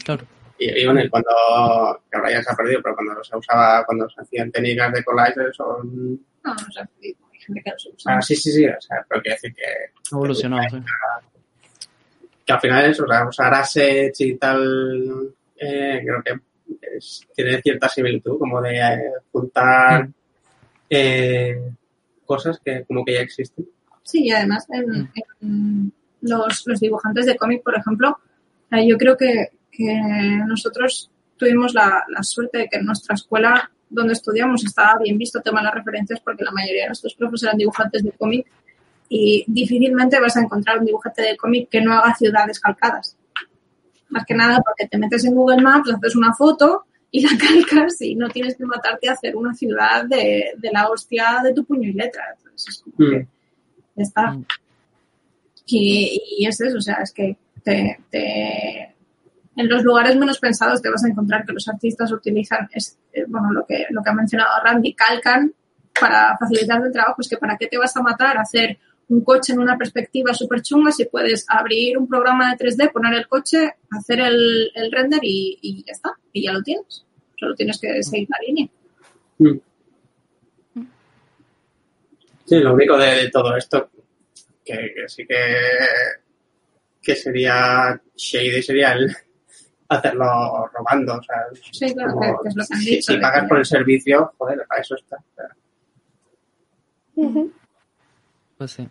Claro. 0.04 0.24
Y, 0.58 0.82
y 0.82 0.86
bueno, 0.86 1.04
y 1.04 1.10
cuando, 1.10 1.30
que 2.10 2.18
ahora 2.18 2.32
ya 2.32 2.44
se 2.44 2.52
ha 2.52 2.56
perdido, 2.56 2.82
pero 2.82 2.96
cuando 2.96 3.24
se 3.24 3.38
usaba, 3.38 3.86
cuando 3.86 4.10
se 4.10 4.22
hacían 4.22 4.52
técnicas 4.52 4.94
de 4.94 5.04
collage 5.04 5.54
son... 5.54 6.14
No, 6.44 6.54
no 6.54 6.72
sé, 6.72 6.82
hay 7.02 7.40
gente 7.40 7.62
que 7.64 7.72
no 7.72 7.80
se 7.80 7.90
usa. 7.90 8.18
Ah, 8.18 8.22
sí, 8.22 8.36
sí, 8.36 8.52
sí, 8.52 8.66
o 8.66 8.82
sea, 8.82 9.06
pero 9.08 9.22
quiero 9.22 9.36
decir 9.36 9.54
que, 9.54 9.64
Ha 9.64 10.16
evolucionado, 10.16 10.64
sí. 10.70 10.78
Que 12.46 12.54
al 12.54 12.60
final 12.62 12.86
es, 12.92 13.00
o 13.00 13.08
sea, 13.08 13.28
usar 13.28 13.54
assets 13.54 14.22
y 14.22 14.36
tal, 14.36 15.34
eh, 15.58 16.02
creo 16.06 16.22
que 16.24 16.40
es- 16.98 17.22
tiene 17.36 17.62
cierta 17.62 17.90
similitud, 17.90 18.38
como 18.38 18.62
de 18.62 18.78
eh, 18.78 19.12
juntar 19.32 20.08
Mm. 20.08 20.14
eh, 20.90 21.62
cosas 22.26 22.60
que 22.64 22.84
como 22.86 23.04
que 23.04 23.14
ya 23.14 23.22
existen. 23.22 23.68
Sí, 24.04 24.26
y 24.26 24.32
además 24.32 24.68
en, 24.72 25.10
en 25.42 25.92
los, 26.22 26.64
los 26.68 26.80
dibujantes 26.80 27.26
de 27.26 27.36
cómic, 27.36 27.64
por 27.64 27.76
ejemplo, 27.78 28.18
eh, 28.72 28.88
yo 28.88 28.98
creo 28.98 29.18
que, 29.18 29.50
que 29.72 29.96
nosotros 30.48 31.10
tuvimos 31.38 31.74
la, 31.74 32.04
la 32.10 32.24
suerte 32.24 32.60
de 32.60 32.68
que 32.68 32.78
en 32.78 32.86
nuestra 32.86 33.16
escuela 33.16 33.70
donde 33.90 34.14
estudiamos 34.14 34.64
estaba 34.66 34.98
bien 35.04 35.18
visto 35.18 35.38
el 35.40 35.44
tema 35.44 35.60
de 35.60 35.66
las 35.66 35.76
referencias 35.76 36.20
porque 36.22 36.44
la 36.44 36.52
mayoría 36.52 36.84
de 36.84 36.88
nuestros 36.90 37.14
profes 37.16 37.44
eran 37.44 37.58
dibujantes 37.58 38.04
de 38.04 38.12
cómic 38.12 38.48
y 39.10 39.44
difícilmente 39.48 40.20
vas 40.20 40.36
a 40.38 40.42
encontrar 40.42 40.80
un 40.80 40.86
dibujante 40.86 41.22
de 41.22 41.38
cómic 41.38 41.70
que 41.70 41.82
no 41.82 41.94
haga 41.94 42.16
ciudades 42.16 42.60
calcadas. 42.60 43.18
Más 44.10 44.26
que 44.26 44.34
nada 44.36 44.62
porque 44.64 44.88
te 44.88 44.98
metes 44.98 45.26
en 45.26 45.34
Google 45.36 45.62
Maps, 45.62 45.92
haces 45.94 46.16
una 46.16 46.34
foto 46.34 46.86
y 47.12 47.22
la 47.22 47.30
calcas 47.38 48.02
y 48.02 48.16
no 48.16 48.30
tienes 48.30 48.56
que 48.58 48.66
matarte 48.66 49.10
a 49.10 49.14
hacer 49.14 49.36
una 49.36 49.54
ciudad 49.54 50.06
de, 50.06 50.54
de 50.58 50.72
la 50.72 50.90
hostia 50.90 51.40
de 51.44 51.54
tu 51.54 51.66
puño 51.66 51.90
y 51.90 51.94
letra. 51.94 52.24
Entonces 52.38 52.68
es 52.70 52.82
como 52.84 52.96
que 53.10 53.20
Mm. 53.20 53.28
ya 53.98 54.04
está. 54.04 54.32
Mm. 54.32 54.46
Y, 55.68 56.22
y 56.40 56.48
es 56.48 56.60
eso, 56.62 56.78
o 56.78 56.82
sea, 56.82 56.96
es 57.02 57.12
que 57.12 57.38
te, 57.64 57.98
te- 58.12 58.96
en 59.58 59.70
los 59.70 59.84
lugares 59.84 60.16
menos 60.18 60.38
pensados 60.40 60.82
te 60.82 60.90
vas 60.90 61.04
a 61.04 61.08
encontrar 61.08 61.46
que 61.46 61.54
los 61.54 61.68
artistas 61.68 62.12
utilizan, 62.12 62.68
es, 62.74 62.98
eh, 63.14 63.24
bueno, 63.28 63.52
lo 63.52 63.66
que, 63.66 63.86
lo 63.90 64.04
que 64.04 64.10
ha 64.10 64.14
mencionado 64.14 64.50
Randy, 64.64 64.94
calcan 64.94 65.54
para 66.00 66.38
facilitar 66.38 66.82
el 66.86 66.92
trabajo. 66.92 67.22
Es 67.22 67.30
que 67.30 67.38
para 67.38 67.58
qué 67.58 67.68
te 67.68 67.78
vas 67.78 67.96
a 67.96 68.02
matar 68.02 68.38
a 68.38 68.42
hacer 68.42 68.78
un 69.08 69.24
coche 69.24 69.54
en 69.54 69.60
una 69.60 69.78
perspectiva 69.78 70.34
súper 70.34 70.62
chunga 70.62 70.92
si 70.92 71.06
puedes 71.06 71.46
abrir 71.48 71.98
un 71.98 72.08
programa 72.08 72.56
de 72.56 72.66
3D, 72.66 72.92
poner 72.92 73.14
el 73.14 73.28
coche, 73.28 73.76
hacer 73.92 74.20
el, 74.20 74.72
el 74.74 74.92
render 74.92 75.20
y, 75.22 75.60
y 75.62 75.84
ya 75.86 75.92
está. 75.92 76.12
Y 76.34 76.44
ya 76.46 76.54
lo 76.54 76.62
tienes. 76.64 77.06
Solo 77.40 77.54
tienes 77.56 77.80
que 77.80 78.02
seguir 78.02 78.28
la 78.30 78.38
línea. 78.48 78.68
Mm. 79.38 79.60
Sí, 82.46 82.60
lo 82.60 82.74
único 82.74 82.98
de, 82.98 83.08
de 83.24 83.30
todo 83.32 83.56
esto, 83.58 83.90
que, 84.64 84.94
que 84.96 85.10
sí 85.10 85.26
que, 85.28 85.36
que 87.02 87.16
sería 87.16 88.00
shady, 88.16 88.62
sería 88.62 88.94
el, 88.94 89.16
hacerlo 89.90 90.68
robando. 90.74 91.16
O 91.16 91.24
sea, 91.24 91.36
Sí, 91.72 91.94
claro, 91.94 92.14
como- 92.14 92.38
que- 92.38 92.44
que 92.44 92.50
es 92.50 92.56
lo 92.56 92.64
que 92.66 92.74
han 92.74 92.80
si, 92.82 92.90
dicho, 92.96 93.14
si 93.14 93.20
pagas 93.20 93.42
que- 93.44 93.48
por 93.50 93.58
el 93.60 93.66
servicio, 93.66 94.34
joder, 94.38 94.66
para 94.68 94.82
eso 94.82 94.96
está. 94.96 95.18
Pues 98.58 98.72
sí. 98.72 98.88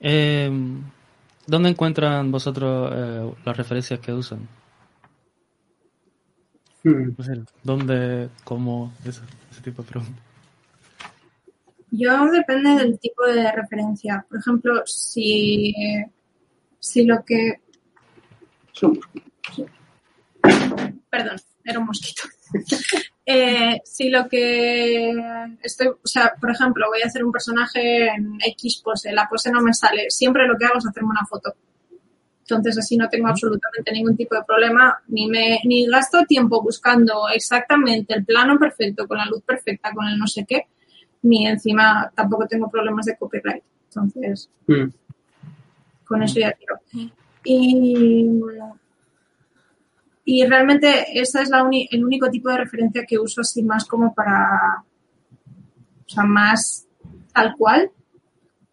Eh, 0.00 0.50
¿Dónde 1.46 1.68
encuentran 1.68 2.30
vosotros 2.30 2.92
eh, 2.94 3.32
las 3.44 3.56
referencias 3.56 4.00
que 4.00 4.12
usan? 4.12 4.48
hmm. 6.82 7.10
¿Dónde? 7.62 8.28
¿Cómo? 8.44 8.92
Ese, 9.04 9.22
ese 9.50 9.62
tipo 9.62 9.82
de 9.82 9.88
preguntas. 9.88 10.22
Yo 11.90 12.26
depende 12.30 12.74
del 12.74 12.98
tipo 12.98 13.24
de 13.26 13.50
referencia. 13.52 14.26
Por 14.28 14.38
ejemplo, 14.38 14.82
si, 14.84 15.72
si 16.78 17.04
lo 17.04 17.24
que... 17.24 17.60
Perdón, 21.08 21.36
era 21.64 21.78
un 21.78 21.86
mosquito. 21.86 22.22
Eh, 23.28 23.80
si 23.84 24.08
lo 24.08 24.28
que 24.28 25.12
estoy, 25.60 25.88
o 25.88 26.06
sea, 26.06 26.34
por 26.40 26.52
ejemplo, 26.52 26.86
voy 26.88 27.02
a 27.02 27.06
hacer 27.06 27.24
un 27.24 27.32
personaje 27.32 28.06
en 28.06 28.38
X 28.40 28.80
pose, 28.84 29.12
la 29.12 29.28
pose 29.28 29.50
no 29.50 29.60
me 29.60 29.74
sale, 29.74 30.08
siempre 30.10 30.46
lo 30.46 30.56
que 30.56 30.64
hago 30.64 30.78
es 30.78 30.86
hacerme 30.86 31.08
una 31.10 31.26
foto. 31.26 31.52
Entonces 32.42 32.78
así 32.78 32.96
no 32.96 33.08
tengo 33.08 33.26
absolutamente 33.26 33.90
ningún 33.90 34.16
tipo 34.16 34.36
de 34.36 34.44
problema, 34.44 35.02
ni 35.08 35.26
me, 35.26 35.58
ni 35.64 35.86
gasto 35.88 36.22
tiempo 36.28 36.62
buscando 36.62 37.28
exactamente 37.34 38.14
el 38.14 38.24
plano 38.24 38.56
perfecto, 38.60 39.08
con 39.08 39.18
la 39.18 39.26
luz 39.26 39.42
perfecta, 39.42 39.90
con 39.92 40.06
el 40.06 40.16
no 40.16 40.28
sé 40.28 40.44
qué, 40.46 40.68
ni 41.22 41.48
encima 41.48 42.12
tampoco 42.14 42.46
tengo 42.46 42.70
problemas 42.70 43.06
de 43.06 43.16
copyright. 43.16 43.64
Entonces, 43.88 44.48
Hmm. 44.68 44.90
con 46.04 46.22
eso 46.22 46.38
ya 46.38 46.52
tiro. 46.52 46.78
Y, 47.42 48.40
y 50.26 50.44
realmente 50.44 51.18
ese 51.18 51.40
es 51.40 51.48
la 51.48 51.62
uni- 51.62 51.88
el 51.90 52.04
único 52.04 52.28
tipo 52.28 52.50
de 52.50 52.58
referencia 52.58 53.06
que 53.06 53.18
uso 53.18 53.40
así 53.40 53.62
más 53.62 53.84
como 53.86 54.12
para, 54.12 54.82
o 56.04 56.08
sea, 56.08 56.24
más 56.24 56.86
tal 57.32 57.54
cual. 57.56 57.90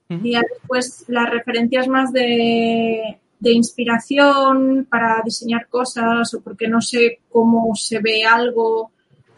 Y 0.09 0.35
después 0.35 1.05
las 1.07 1.29
referencias 1.29 1.87
más 1.87 2.11
de, 2.11 3.19
de 3.39 3.51
inspiración 3.51 4.85
para 4.89 5.21
diseñar 5.23 5.67
cosas 5.67 6.33
o 6.33 6.41
porque 6.41 6.67
no 6.67 6.81
sé 6.81 7.19
cómo 7.29 7.73
se 7.75 7.99
ve 7.99 8.23
algo 8.25 8.91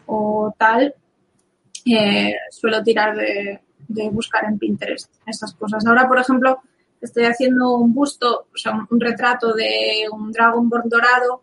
o 0.06 0.52
tal, 0.58 0.94
eh, 1.86 2.34
suelo 2.50 2.82
tirar 2.82 3.16
de, 3.16 3.60
de 3.88 4.10
buscar 4.10 4.44
en 4.44 4.58
Pinterest 4.58 5.10
estas 5.26 5.54
cosas. 5.54 5.86
Ahora, 5.86 6.06
por 6.08 6.18
ejemplo, 6.18 6.60
estoy 7.00 7.24
haciendo 7.24 7.74
un 7.76 7.94
busto, 7.94 8.46
o 8.52 8.56
sea, 8.56 8.72
un, 8.72 8.86
un 8.90 9.00
retrato 9.00 9.54
de 9.54 10.06
un 10.12 10.30
Dragonborn 10.32 10.88
dorado. 10.88 11.42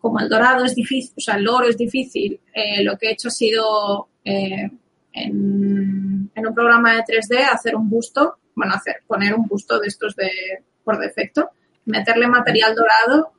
Como 0.00 0.20
el 0.20 0.28
dorado 0.28 0.64
es 0.64 0.74
difícil, 0.74 1.12
o 1.16 1.20
sea, 1.20 1.36
el 1.36 1.48
oro 1.48 1.68
es 1.68 1.76
difícil, 1.76 2.40
eh, 2.52 2.82
lo 2.84 2.96
que 2.96 3.08
he 3.08 3.12
hecho 3.12 3.28
ha 3.28 3.32
sido 3.32 4.08
eh, 4.24 4.70
en, 5.12 6.30
en 6.34 6.46
un 6.46 6.54
programa 6.54 6.94
de 6.94 7.02
3D 7.02 7.44
hacer 7.52 7.74
un 7.74 7.88
busto, 7.90 8.38
bueno, 8.54 8.74
hacer, 8.74 9.02
poner 9.06 9.34
un 9.34 9.46
busto 9.46 9.78
de 9.80 9.88
estos 9.88 10.14
de 10.16 10.30
por 10.84 10.98
defecto, 10.98 11.50
meterle 11.86 12.28
material 12.28 12.74
dorado, 12.74 13.32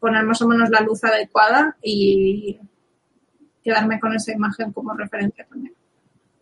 poner 0.00 0.24
más 0.24 0.40
o 0.42 0.48
menos 0.48 0.70
la 0.70 0.80
luz 0.80 1.04
adecuada 1.04 1.76
y 1.82 2.58
quedarme 3.62 4.00
con 4.00 4.14
esa 4.14 4.32
imagen 4.32 4.72
como 4.72 4.94
referencia 4.94 5.46
también 5.46 5.74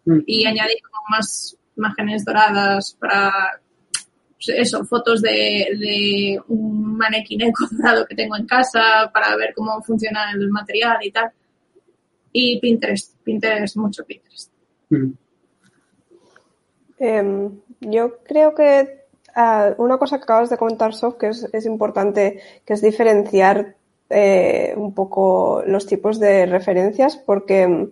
Mm. 0.07 0.21
y 0.25 0.47
añadir 0.47 0.79
como 0.89 1.03
más 1.11 1.57
imágenes 1.77 2.25
doradas 2.25 2.97
para 2.99 3.61
eso, 4.55 4.85
fotos 4.85 5.23
de, 5.23 5.67
de 5.79 6.41
un 6.49 6.97
manequineco 6.97 7.65
dorado 7.73 8.07
que 8.07 8.15
tengo 8.15 8.37
en 8.37 8.47
casa 8.47 9.11
para 9.13 9.35
ver 9.37 9.53
cómo 9.55 9.83
funciona 9.83 10.31
el 10.33 10.49
material 10.51 10.99
y 11.03 11.11
tal. 11.11 11.31
Y 12.33 12.61
Pinterest, 12.61 13.15
Pinterest, 13.25 13.77
mucho 13.77 14.05
Pinterest. 14.05 14.53
Hmm. 14.91 15.13
Em, 16.99 17.61
yo 17.81 18.19
creo 18.25 18.55
que 18.55 19.05
ah, 19.35 19.75
una 19.79 19.99
cosa 19.99 20.19
que 20.19 20.25
acabas 20.25 20.51
de 20.51 20.57
comentar, 20.57 20.95
Sof, 20.95 21.17
que 21.17 21.29
es, 21.29 21.49
es 21.53 21.67
importante, 21.67 22.41
que 22.65 22.73
es 22.73 22.81
diferenciar 22.83 23.77
eh, 24.09 24.73
un 24.77 24.95
poco 24.95 25.63
los 25.67 25.87
tipos 25.87 26.19
de 26.21 26.47
referencias, 26.47 27.17
porque, 27.17 27.89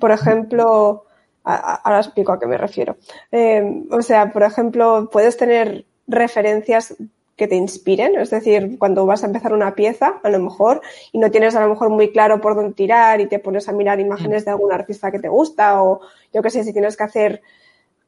por 0.00 0.10
ejemplo, 0.10 1.04
a- 1.44 1.54
a- 1.54 1.74
ahora 1.76 2.00
explico 2.00 2.32
a 2.32 2.40
qué 2.40 2.46
me 2.46 2.56
refiero. 2.56 2.96
Em, 3.30 3.86
o 3.90 4.02
sea, 4.02 4.32
por 4.32 4.42
ejemplo, 4.42 5.08
puedes 5.12 5.36
tener 5.36 5.84
referencias 6.08 6.96
que 7.36 7.46
te 7.46 7.54
inspiren, 7.54 8.18
es 8.18 8.30
decir, 8.30 8.78
cuando 8.78 9.06
vas 9.06 9.22
a 9.22 9.26
empezar 9.26 9.52
una 9.52 9.76
pieza, 9.76 10.18
a 10.24 10.28
lo 10.28 10.40
mejor, 10.40 10.82
y 11.12 11.18
no 11.18 11.30
tienes 11.30 11.54
a 11.54 11.60
lo 11.60 11.68
mejor 11.68 11.88
muy 11.88 12.10
claro 12.10 12.40
por 12.40 12.56
dónde 12.56 12.74
tirar 12.74 13.20
y 13.20 13.26
te 13.26 13.38
pones 13.38 13.68
a 13.68 13.72
mirar 13.72 14.00
imágenes 14.00 14.44
de 14.44 14.50
algún 14.50 14.72
artista 14.72 15.12
que 15.12 15.20
te 15.20 15.28
gusta, 15.28 15.80
o 15.80 16.00
yo 16.34 16.42
qué 16.42 16.50
sé, 16.50 16.64
si 16.64 16.72
tienes 16.72 16.96
que 16.96 17.04
hacer 17.04 17.42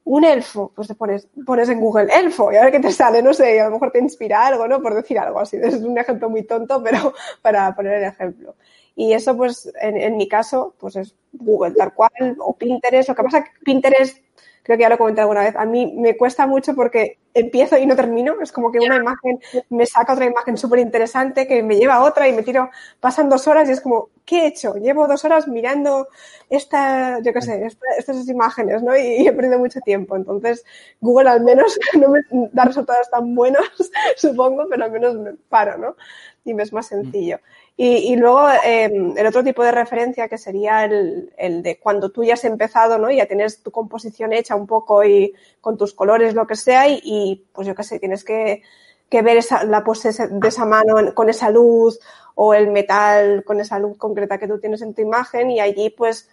un 0.05 0.25
elfo, 0.25 0.73
pues 0.75 0.89
te 0.89 0.97
pones, 0.97 1.29
pones 1.47 1.69
en 1.69 1.81
Google 1.81 2.09
elfo 2.13 2.51
y 2.51 2.57
a 2.57 2.63
ver 2.63 2.73
qué 2.73 2.81
te 2.81 2.91
sale, 2.91 3.23
no 3.23 3.33
sé, 3.33 3.61
a 3.61 3.67
lo 3.67 3.73
mejor 3.73 3.93
te 3.93 4.01
inspira 4.01 4.47
algo, 4.47 4.67
¿no? 4.67 4.83
Por 4.83 4.95
decir 4.95 5.19
algo 5.19 5.39
así. 5.39 5.57
Es 5.63 5.75
un 5.77 5.97
ejemplo 5.97 6.29
muy 6.29 6.43
tonto, 6.43 6.83
pero 6.83 7.15
para 7.43 7.73
poner 7.75 7.95
el 7.95 8.05
ejemplo. 8.05 8.57
Y 9.01 9.13
eso, 9.15 9.37
pues, 9.37 9.71
en, 9.81 9.97
en 9.97 10.17
mi 10.17 10.29
caso, 10.29 10.75
pues 10.79 10.97
es 10.97 11.15
Google 11.33 11.75
tal 11.75 11.95
cual, 11.95 12.11
o 12.39 12.55
Pinterest. 12.57 13.09
Lo 13.09 13.15
que 13.15 13.23
pasa 13.23 13.43
que 13.45 13.51
Pinterest, 13.65 14.19
creo 14.63 14.77
que 14.77 14.83
ya 14.83 14.91
lo 14.91 14.99
comenté 14.99 15.23
alguna 15.23 15.41
vez, 15.43 15.57
a 15.57 15.65
mí 15.65 15.95
me 15.97 16.17
cuesta 16.19 16.47
mucho 16.47 16.75
porque 16.75 17.19
empiezo 17.33 17.79
y 17.79 17.87
no 17.87 17.97
termino. 17.97 18.35
Es 18.43 18.53
como 18.53 18.71
que 18.71 18.79
una 18.79 18.97
imagen 18.97 19.41
me 19.71 19.87
saca 19.87 20.13
otra 20.13 20.27
imagen 20.27 20.59
súper 20.59 20.81
interesante 20.81 21.47
que 21.47 21.63
me 21.63 21.77
lleva 21.77 21.95
a 21.95 22.05
otra 22.05 22.29
y 22.29 22.33
me 22.35 22.43
tiro, 22.43 22.69
pasan 23.01 23.31
dos 23.31 23.49
horas 23.49 23.69
y 23.69 23.73
es 23.73 23.81
como, 23.81 24.11
¿qué 24.27 24.43
he 24.43 24.47
hecho? 24.49 24.75
Llevo 24.75 25.07
dos 25.09 25.25
horas 25.25 25.49
mirando 25.49 26.09
esta, 26.51 27.21
yo 27.23 27.33
qué 27.33 27.41
sé, 27.41 27.65
esta- 27.67 27.87
estas 27.99 28.29
imágenes, 28.29 28.83
¿no? 28.83 28.97
Y, 28.97 29.27
he 29.27 29.33
perdido 29.33 29.59
mucho 29.59 29.81
tiempo. 29.81 30.17
Entonces, 30.17 30.65
Google 31.01 31.31
al 31.31 31.43
menos 31.43 31.79
no 31.99 32.11
me 32.11 32.21
da 32.53 32.65
resultados 32.65 33.09
tan 33.11 33.35
buenos, 33.35 33.65
supongo, 34.17 34.67
pero 34.69 34.85
al 34.85 34.93
menos 34.93 35.15
me 35.17 35.33
paro, 35.49 35.79
¿no? 35.79 35.97
Y 36.45 36.55
me 36.55 36.63
es 36.63 36.73
más 36.73 36.87
sencillo. 36.87 37.39
Y, 37.83 38.13
y 38.13 38.17
luego 38.17 38.47
eh, 38.63 38.93
el 39.17 39.27
otro 39.27 39.43
tipo 39.43 39.65
de 39.65 39.73
referencia 39.73 40.29
que 40.29 40.37
sería 40.37 40.85
el, 40.85 41.33
el 41.39 41.63
de 41.63 41.79
cuando 41.79 42.11
tú 42.11 42.23
ya 42.23 42.35
has 42.35 42.45
empezado, 42.45 42.99
¿no? 42.99 43.11
Ya 43.11 43.25
tienes 43.25 43.63
tu 43.63 43.71
composición 43.71 44.35
hecha 44.35 44.55
un 44.55 44.67
poco 44.67 45.03
y 45.03 45.33
con 45.63 45.79
tus 45.79 45.95
colores, 45.95 46.35
lo 46.35 46.47
que 46.47 46.57
sea, 46.57 46.87
y, 46.89 47.01
y, 47.03 47.47
pues 47.55 47.67
yo 47.67 47.75
qué 47.75 47.83
sé, 47.83 47.99
tienes 47.99 48.23
que, 48.23 48.63
que 49.09 49.23
ver 49.23 49.39
esa, 49.39 49.65
la 49.65 49.83
pose 49.83 50.11
de 50.13 50.49
esa 50.49 50.67
mano 50.67 51.15
con 51.15 51.31
esa 51.31 51.49
luz 51.49 51.99
o 52.35 52.53
el 52.53 52.71
metal 52.71 53.45
con 53.47 53.61
esa 53.61 53.79
luz 53.79 53.97
concreta 53.97 54.37
que 54.37 54.47
tú 54.47 54.61
tienes 54.61 54.83
en 54.83 54.93
tu 54.93 55.01
imagen. 55.01 55.51
Y 55.51 55.61
allí 55.61 55.89
pues 55.89 56.29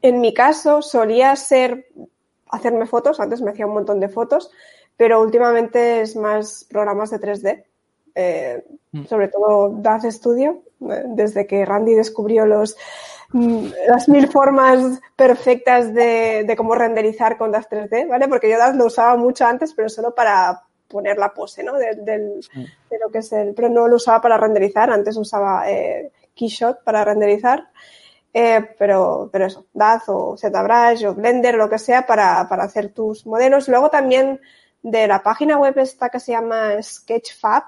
en 0.00 0.22
mi 0.22 0.32
caso 0.32 0.80
solía 0.80 1.36
ser 1.36 1.88
hacerme 2.48 2.86
fotos, 2.86 3.20
antes 3.20 3.42
me 3.42 3.50
hacía 3.50 3.66
un 3.66 3.74
montón 3.74 4.00
de 4.00 4.08
fotos, 4.08 4.50
pero 4.96 5.20
últimamente 5.20 6.00
es 6.00 6.16
más 6.16 6.64
programas 6.70 7.10
de 7.10 7.20
3D, 7.20 7.64
eh, 8.16 8.64
Mm. 8.92 9.04
sobre 9.06 9.28
todo 9.28 9.68
DAZ 9.68 10.04
Studio, 10.10 10.62
eh, 10.80 11.02
desde 11.08 11.46
que 11.46 11.64
Randy 11.66 11.94
descubrió 11.94 12.46
los, 12.46 12.76
mm, 13.32 13.66
las 13.88 14.08
mil 14.08 14.28
formas 14.28 15.00
perfectas 15.14 15.92
de, 15.92 16.44
de 16.46 16.56
cómo 16.56 16.74
renderizar 16.74 17.36
con 17.36 17.52
DAZ 17.52 17.68
3D, 17.68 18.06
¿vale? 18.08 18.26
Porque 18.28 18.48
yo 18.48 18.56
DAZ 18.58 18.74
lo 18.76 18.86
usaba 18.86 19.16
mucho 19.16 19.44
antes, 19.44 19.74
pero 19.74 19.88
solo 19.90 20.14
para 20.14 20.62
poner 20.88 21.18
la 21.18 21.34
pose, 21.34 21.62
¿no? 21.62 21.74
Del- 21.74 22.42
Sí. 22.42 22.66
de 22.90 22.98
lo 22.98 23.10
que 23.10 23.18
es 23.18 23.32
el, 23.32 23.52
pero 23.54 23.68
no 23.68 23.86
lo 23.88 23.96
usaba 23.96 24.20
para 24.22 24.38
renderizar, 24.38 24.88
antes 24.90 25.16
usaba 25.16 25.68
eh, 25.70 26.10
Keyshot 26.34 26.82
para 26.84 27.04
renderizar. 27.04 27.68
Eh, 28.32 28.66
pero, 28.78 29.28
pero 29.32 29.46
eso, 29.46 29.66
DAZ 29.74 30.08
o 30.08 30.36
ZBrush 30.38 31.06
o 31.06 31.14
Blender, 31.14 31.54
lo 31.56 31.68
que 31.68 31.78
sea, 31.78 32.06
para, 32.06 32.46
para 32.48 32.64
hacer 32.64 32.92
tus 32.92 33.26
modelos. 33.26 33.68
Luego 33.68 33.90
también 33.90 34.40
de 34.82 35.06
la 35.08 35.22
página 35.22 35.58
web 35.58 35.76
esta 35.78 36.08
que 36.08 36.20
se 36.20 36.32
llama 36.32 36.80
Sketchfab, 36.82 37.64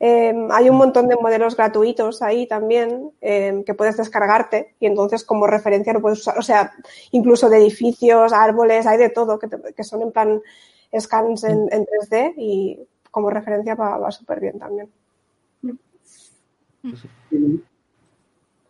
eh, 0.00 0.34
hay 0.50 0.70
un 0.70 0.76
montón 0.76 1.08
de 1.08 1.16
modelos 1.16 1.54
gratuitos 1.56 2.22
ahí 2.22 2.46
también 2.46 3.10
eh, 3.20 3.62
que 3.66 3.74
puedes 3.74 3.96
descargarte 3.98 4.74
y 4.80 4.86
entonces 4.86 5.24
como 5.24 5.46
referencia 5.46 5.92
lo 5.92 6.00
puedes 6.00 6.20
usar. 6.20 6.38
O 6.38 6.42
sea, 6.42 6.72
incluso 7.10 7.48
de 7.50 7.58
edificios, 7.58 8.32
árboles, 8.32 8.86
hay 8.86 8.96
de 8.98 9.10
todo 9.10 9.38
que, 9.38 9.48
te- 9.48 9.74
que 9.74 9.84
son 9.84 10.02
en 10.02 10.10
plan 10.12 10.40
scans 10.98 11.44
en, 11.44 11.68
en 11.70 11.84
3D 11.86 12.34
y 12.38 12.78
como 13.10 13.28
referencia 13.30 13.74
va, 13.74 13.98
va 13.98 14.10
súper 14.10 14.40
bien 14.40 14.58
también. 14.58 14.88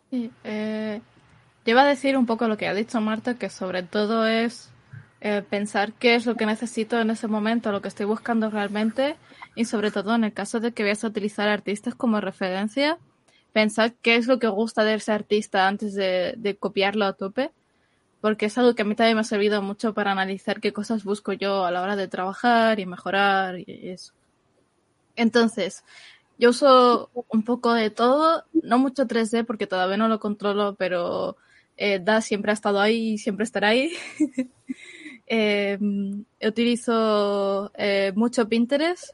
Sí, 0.09 0.31
eh, 0.43 1.01
yo 1.65 1.71
iba 1.71 1.83
a 1.83 1.87
decir 1.87 2.17
un 2.17 2.25
poco 2.25 2.47
lo 2.47 2.57
que 2.57 2.67
ha 2.67 2.73
dicho 2.73 2.99
Marta, 2.99 3.35
que 3.35 3.49
sobre 3.49 3.83
todo 3.83 4.27
es 4.27 4.70
eh, 5.21 5.43
pensar 5.47 5.93
qué 5.93 6.15
es 6.15 6.25
lo 6.25 6.35
que 6.35 6.45
necesito 6.45 6.99
en 6.99 7.11
ese 7.11 7.27
momento, 7.27 7.71
lo 7.71 7.81
que 7.81 7.87
estoy 7.87 8.05
buscando 8.05 8.49
realmente, 8.49 9.15
y 9.55 9.65
sobre 9.65 9.91
todo 9.91 10.15
en 10.15 10.23
el 10.23 10.33
caso 10.33 10.59
de 10.59 10.71
que 10.73 10.83
vayas 10.83 11.03
a 11.03 11.07
utilizar 11.07 11.47
artistas 11.47 11.95
como 11.95 12.19
referencia, 12.21 12.97
pensar 13.53 13.93
qué 14.01 14.15
es 14.15 14.27
lo 14.27 14.39
que 14.39 14.47
gusta 14.47 14.83
de 14.83 14.95
ese 14.95 15.11
artista 15.11 15.67
antes 15.67 15.93
de, 15.93 16.33
de 16.37 16.57
copiarlo 16.57 17.05
a 17.05 17.13
tope, 17.13 17.51
porque 18.21 18.45
es 18.47 18.57
algo 18.57 18.75
que 18.75 18.83
a 18.83 18.85
mí 18.85 18.95
también 18.95 19.15
me 19.15 19.21
ha 19.21 19.23
servido 19.25 19.61
mucho 19.61 19.93
para 19.93 20.11
analizar 20.11 20.61
qué 20.61 20.73
cosas 20.73 21.03
busco 21.03 21.33
yo 21.33 21.65
a 21.65 21.71
la 21.71 21.81
hora 21.81 21.95
de 21.95 22.07
trabajar 22.07 22.79
y 22.79 22.85
mejorar 22.85 23.59
y 23.59 23.89
eso. 23.89 24.13
Entonces, 25.15 25.83
Yo 26.37 26.49
uso 26.51 27.11
un 27.29 27.43
poco 27.43 27.73
de 27.73 27.91
todo, 27.91 28.45
no 28.53 28.79
mucho 28.79 29.05
3D 29.07 29.45
porque 29.45 29.67
todavía 29.67 29.97
no 29.97 30.07
lo 30.07 30.19
controlo, 30.19 30.75
pero 30.75 31.37
eh, 31.77 31.99
DA 31.99 32.21
siempre 32.21 32.51
ha 32.51 32.53
estado 32.55 32.81
ahí 32.81 33.13
y 33.13 33.17
siempre 33.19 33.43
estará 33.45 33.69
ahí. 33.69 33.93
eh, 35.33 35.79
utilizo 36.45 37.71
eh, 37.75 38.11
mucho 38.15 38.49
Pinterest 38.49 39.13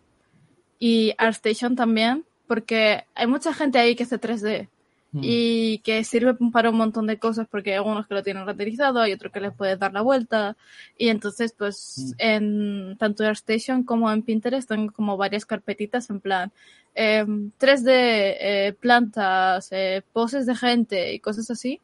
y 0.79 1.13
ArtStation 1.17 1.75
también, 1.75 2.25
porque 2.47 3.05
hay 3.13 3.27
mucha 3.27 3.53
gente 3.53 3.77
ahí 3.77 3.95
que 3.95 4.03
hace 4.03 4.17
3D 4.17 4.67
Mm. 5.11 5.21
y 5.23 5.79
que 5.79 6.03
sirve 6.03 6.35
para 6.51 6.69
un 6.69 6.75
montón 6.75 7.07
de 7.07 7.17
cosas 7.17 7.47
porque 7.49 7.71
hay 7.71 7.77
algunos 7.77 8.07
que 8.07 8.13
lo 8.13 8.23
tienen 8.23 8.45
renderizado, 8.45 8.99
hay 8.99 9.13
otros 9.13 9.31
que 9.31 9.39
les 9.39 9.53
puedes 9.53 9.79
dar 9.79 9.93
la 9.93 10.01
vuelta 10.01 10.57
y 10.97 11.07
entonces 11.07 11.53
pues 11.57 12.13
Mm. 12.13 12.13
en 12.19 12.97
tanto 12.97 13.23
en 13.23 13.29
ArtStation 13.29 13.83
como 13.83 14.11
en 14.11 14.21
Pinterest 14.21 14.67
tengo 14.67 14.91
como 14.91 15.15
varias 15.15 15.45
carpetitas 15.45 16.09
en 16.09 16.19
plan 16.19 16.51
em, 16.93 17.51
3D, 17.57 17.91
eh, 18.39 18.73
plantas, 18.79 19.69
eh, 19.71 20.03
poses 20.13 20.45
de 20.45 20.55
gente 20.55 21.13
y 21.13 21.19
cosas 21.19 21.49
así 21.51 21.79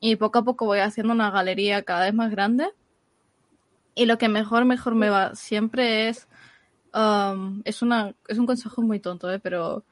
y 0.00 0.16
poco 0.16 0.38
a 0.40 0.44
poco 0.44 0.66
voy 0.66 0.80
haciendo 0.80 1.12
una 1.12 1.30
galería 1.30 1.82
cada 1.82 2.06
vez 2.06 2.14
más 2.14 2.30
grande 2.30 2.66
y 3.98 4.06
lo 4.06 4.18
que 4.18 4.28
mejor 4.28 4.64
mejor 4.64 4.94
me 4.94 5.10
va 5.10 5.34
siempre 5.34 6.08
es 6.08 6.28
um, 6.94 7.62
es 7.64 7.82
una 7.82 8.14
es 8.28 8.38
un 8.38 8.46
consejo 8.46 8.82
muy 8.82 9.00
tonto 9.00 9.30
¿eh? 9.30 9.40
pero 9.40 9.84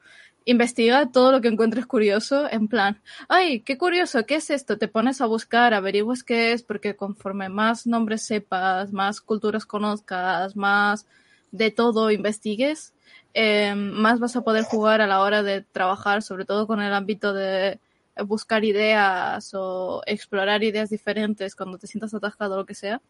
investiga 0.47 1.11
todo 1.11 1.33
lo 1.33 1.41
que 1.41 1.49
encuentres 1.49 1.85
curioso, 1.85 2.49
en 2.49 2.69
plan, 2.69 3.01
ay, 3.27 3.59
qué 3.61 3.77
curioso, 3.77 4.25
¿qué 4.25 4.35
es 4.35 4.49
esto? 4.49 4.77
Te 4.77 4.87
pones 4.87 5.19
a 5.19 5.25
buscar, 5.25 5.73
averiguas 5.73 6.23
qué 6.23 6.53
es, 6.53 6.63
porque 6.63 6.95
conforme 6.95 7.49
más 7.49 7.85
nombres 7.85 8.25
sepas, 8.25 8.93
más 8.93 9.19
culturas 9.19 9.65
conozcas, 9.65 10.55
más 10.55 11.05
de 11.51 11.69
todo 11.69 12.11
investigues, 12.11 12.93
eh, 13.33 13.75
más 13.75 14.21
vas 14.21 14.37
a 14.37 14.41
poder 14.41 14.63
jugar 14.63 15.01
a 15.01 15.07
la 15.07 15.19
hora 15.21 15.43
de 15.43 15.63
trabajar, 15.63 16.21
sobre 16.21 16.45
todo 16.45 16.65
con 16.65 16.81
el 16.81 16.93
ámbito 16.93 17.33
de 17.33 17.81
buscar 18.25 18.63
ideas 18.63 19.51
o 19.53 20.01
explorar 20.05 20.63
ideas 20.63 20.89
diferentes 20.89 21.55
cuando 21.55 21.77
te 21.77 21.87
sientas 21.87 22.13
atascado 22.13 22.53
o 22.55 22.57
lo 22.59 22.65
que 22.65 22.73
sea. 22.73 23.01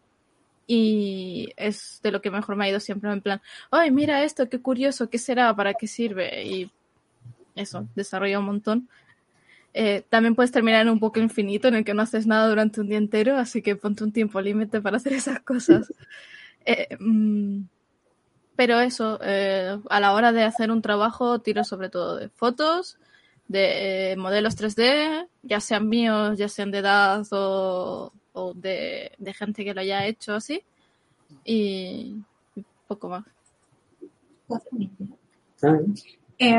Y 0.67 1.53
es 1.55 2.01
de 2.03 2.11
lo 2.11 2.21
que 2.21 2.29
mejor 2.29 2.57
me 2.57 2.65
ha 2.65 2.69
ido 2.69 2.79
siempre 2.79 3.09
en 3.11 3.21
plan, 3.21 3.41
ay, 3.71 3.89
mira 3.89 4.23
esto, 4.23 4.49
qué 4.49 4.61
curioso, 4.61 5.09
¿qué 5.09 5.17
será? 5.17 5.55
¿Para 5.55 5.73
qué 5.73 5.87
sirve? 5.87 6.43
Y 6.45 6.71
eso, 7.55 7.87
desarrolla 7.95 8.39
un 8.39 8.45
montón. 8.45 8.89
Eh, 9.73 10.03
también 10.09 10.35
puedes 10.35 10.51
terminar 10.51 10.81
en 10.81 10.89
un 10.89 10.99
bucle 10.99 11.23
infinito 11.23 11.67
en 11.67 11.75
el 11.75 11.85
que 11.85 11.93
no 11.93 12.01
haces 12.01 12.25
nada 12.25 12.49
durante 12.49 12.81
un 12.81 12.89
día 12.89 12.97
entero, 12.97 13.37
así 13.37 13.61
que 13.61 13.75
ponte 13.75 14.03
un 14.03 14.11
tiempo 14.11 14.41
límite 14.41 14.81
para 14.81 14.97
hacer 14.97 15.13
esas 15.13 15.39
cosas. 15.41 15.93
Eh, 16.69 16.97
mm, 16.99 17.61
pero 18.57 18.81
eso, 18.81 19.19
eh, 19.23 19.79
a 19.89 19.99
la 20.01 20.11
hora 20.11 20.33
de 20.33 20.43
hacer 20.43 20.69
un 20.69 20.81
trabajo, 20.81 21.39
tiro 21.39 21.63
sobre 21.63 21.89
todo 21.89 22.17
de 22.17 22.27
fotos, 22.27 22.97
de 23.47 24.15
modelos 24.17 24.57
3D, 24.57 25.29
ya 25.43 25.61
sean 25.61 25.87
míos, 25.87 26.37
ya 26.37 26.49
sean 26.49 26.71
de 26.71 26.79
edad 26.79 27.25
o, 27.31 28.11
o 28.37 28.53
de, 28.53 29.11
de, 29.17 29.33
gente 29.33 29.65
que 29.65 29.73
lo 29.73 29.81
haya 29.81 30.05
hecho 30.05 30.35
así, 30.35 30.61
y 31.43 32.15
poco 32.87 33.09
más. 33.09 33.25
Eh, 36.39 36.55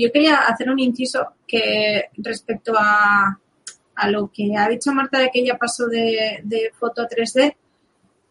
yo 0.00 0.12
quería 0.12 0.40
hacer 0.42 0.68
un 0.68 0.80
inciso 0.80 1.34
que 1.46 2.06
respecto 2.16 2.72
a, 2.76 3.38
a, 3.94 4.10
lo 4.10 4.30
que 4.32 4.56
ha 4.56 4.68
dicho 4.68 4.92
Marta 4.92 5.18
de 5.18 5.30
que 5.32 5.40
ella 5.40 5.56
pasó 5.56 5.86
de, 5.86 6.40
de 6.42 6.72
foto 6.74 7.02
a 7.02 7.08
3D. 7.08 7.54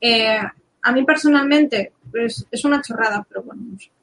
Eh, 0.02 0.42
a 0.84 0.92
mí 0.92 1.04
personalmente, 1.06 1.94
pues, 2.12 2.46
es 2.52 2.66
una 2.66 2.82
chorrada, 2.82 3.26
pero 3.28 3.44
bueno, 3.44 3.62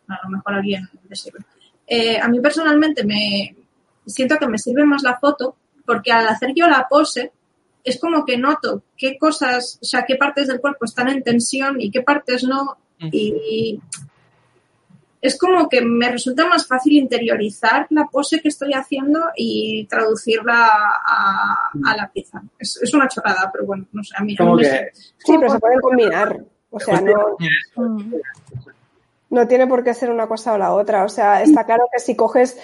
a 0.09 0.19
lo 0.25 0.31
mejor 0.31 0.55
a 0.55 0.57
alguien 0.57 0.89
le 1.09 1.17
sirve. 1.17 1.41
Eh, 1.87 2.19
a 2.19 2.29
mí 2.29 2.41
personalmente 2.41 3.05
me 3.05 3.55
siento 4.07 4.39
que 4.39 4.49
me 4.49 4.59
sirve 4.59 4.85
más 4.85 5.03
la 5.03 5.19
foto 5.19 5.57
porque 5.85 6.13
al 6.13 6.29
hacer 6.29 6.53
yo 6.55 6.67
la 6.67 6.87
pose 6.89 7.33
es 7.85 7.99
como 8.01 8.25
que 8.25 8.37
noto 8.37 8.83
qué 8.97 9.19
cosas, 9.19 9.79
o 9.81 9.85
sea, 9.85 10.05
qué 10.07 10.17
partes 10.17 10.49
del 10.49 10.61
cuerpo 10.61 10.85
están 10.85 11.09
en 11.09 11.23
tensión 11.23 11.81
y 11.81 11.91
qué 11.91 12.03
partes 12.03 12.45
no. 12.45 12.79
Y, 13.01 13.81
es 15.21 15.37
como 15.37 15.69
que 15.69 15.81
me 15.81 16.13
resulta 16.13 16.47
más 16.47 16.67
fácil 16.67 16.93
interiorizar 16.93 17.89
la 17.91 18.07
pose 18.07 18.41
que 18.41 18.49
estoy 18.49 18.73
haciendo 18.73 19.19
y 19.37 19.85
traducirla 19.87 20.69
a, 21.05 21.71
a 21.85 21.97
la 21.97 22.09
pieza. 22.13 22.41
Es, 22.57 22.81
es, 22.81 22.95
una 22.95 23.09
chorrada, 23.09 23.51
pero 23.53 23.67
bueno, 23.67 23.87
no 23.91 24.05
sé, 24.05 24.15
a 24.17 24.23
mí... 24.23 24.37
Como 24.37 24.53
a 24.53 24.57
mí 24.57 24.63
que... 24.63 24.71
me... 24.71 24.91
Sí, 24.93 25.35
pero 25.39 25.51
se 25.51 25.59
pueden 25.59 25.81
combinar. 25.81 26.41
O 26.71 26.79
sea, 26.79 27.01
no, 27.01 27.37
no 29.31 29.49
tiene 29.49 29.67
por 29.67 29.85
qué 29.85 29.95
ser 29.95 30.11
una 30.11 30.27
cosa 30.27 30.53
o 30.53 30.59
la 30.59 30.73
otra. 30.73 31.05
O 31.05 31.09
sea, 31.09 31.43
está 31.43 31.65
claro 31.67 31.85
que 31.93 32.01
si 32.01 32.15
coges 32.15 32.59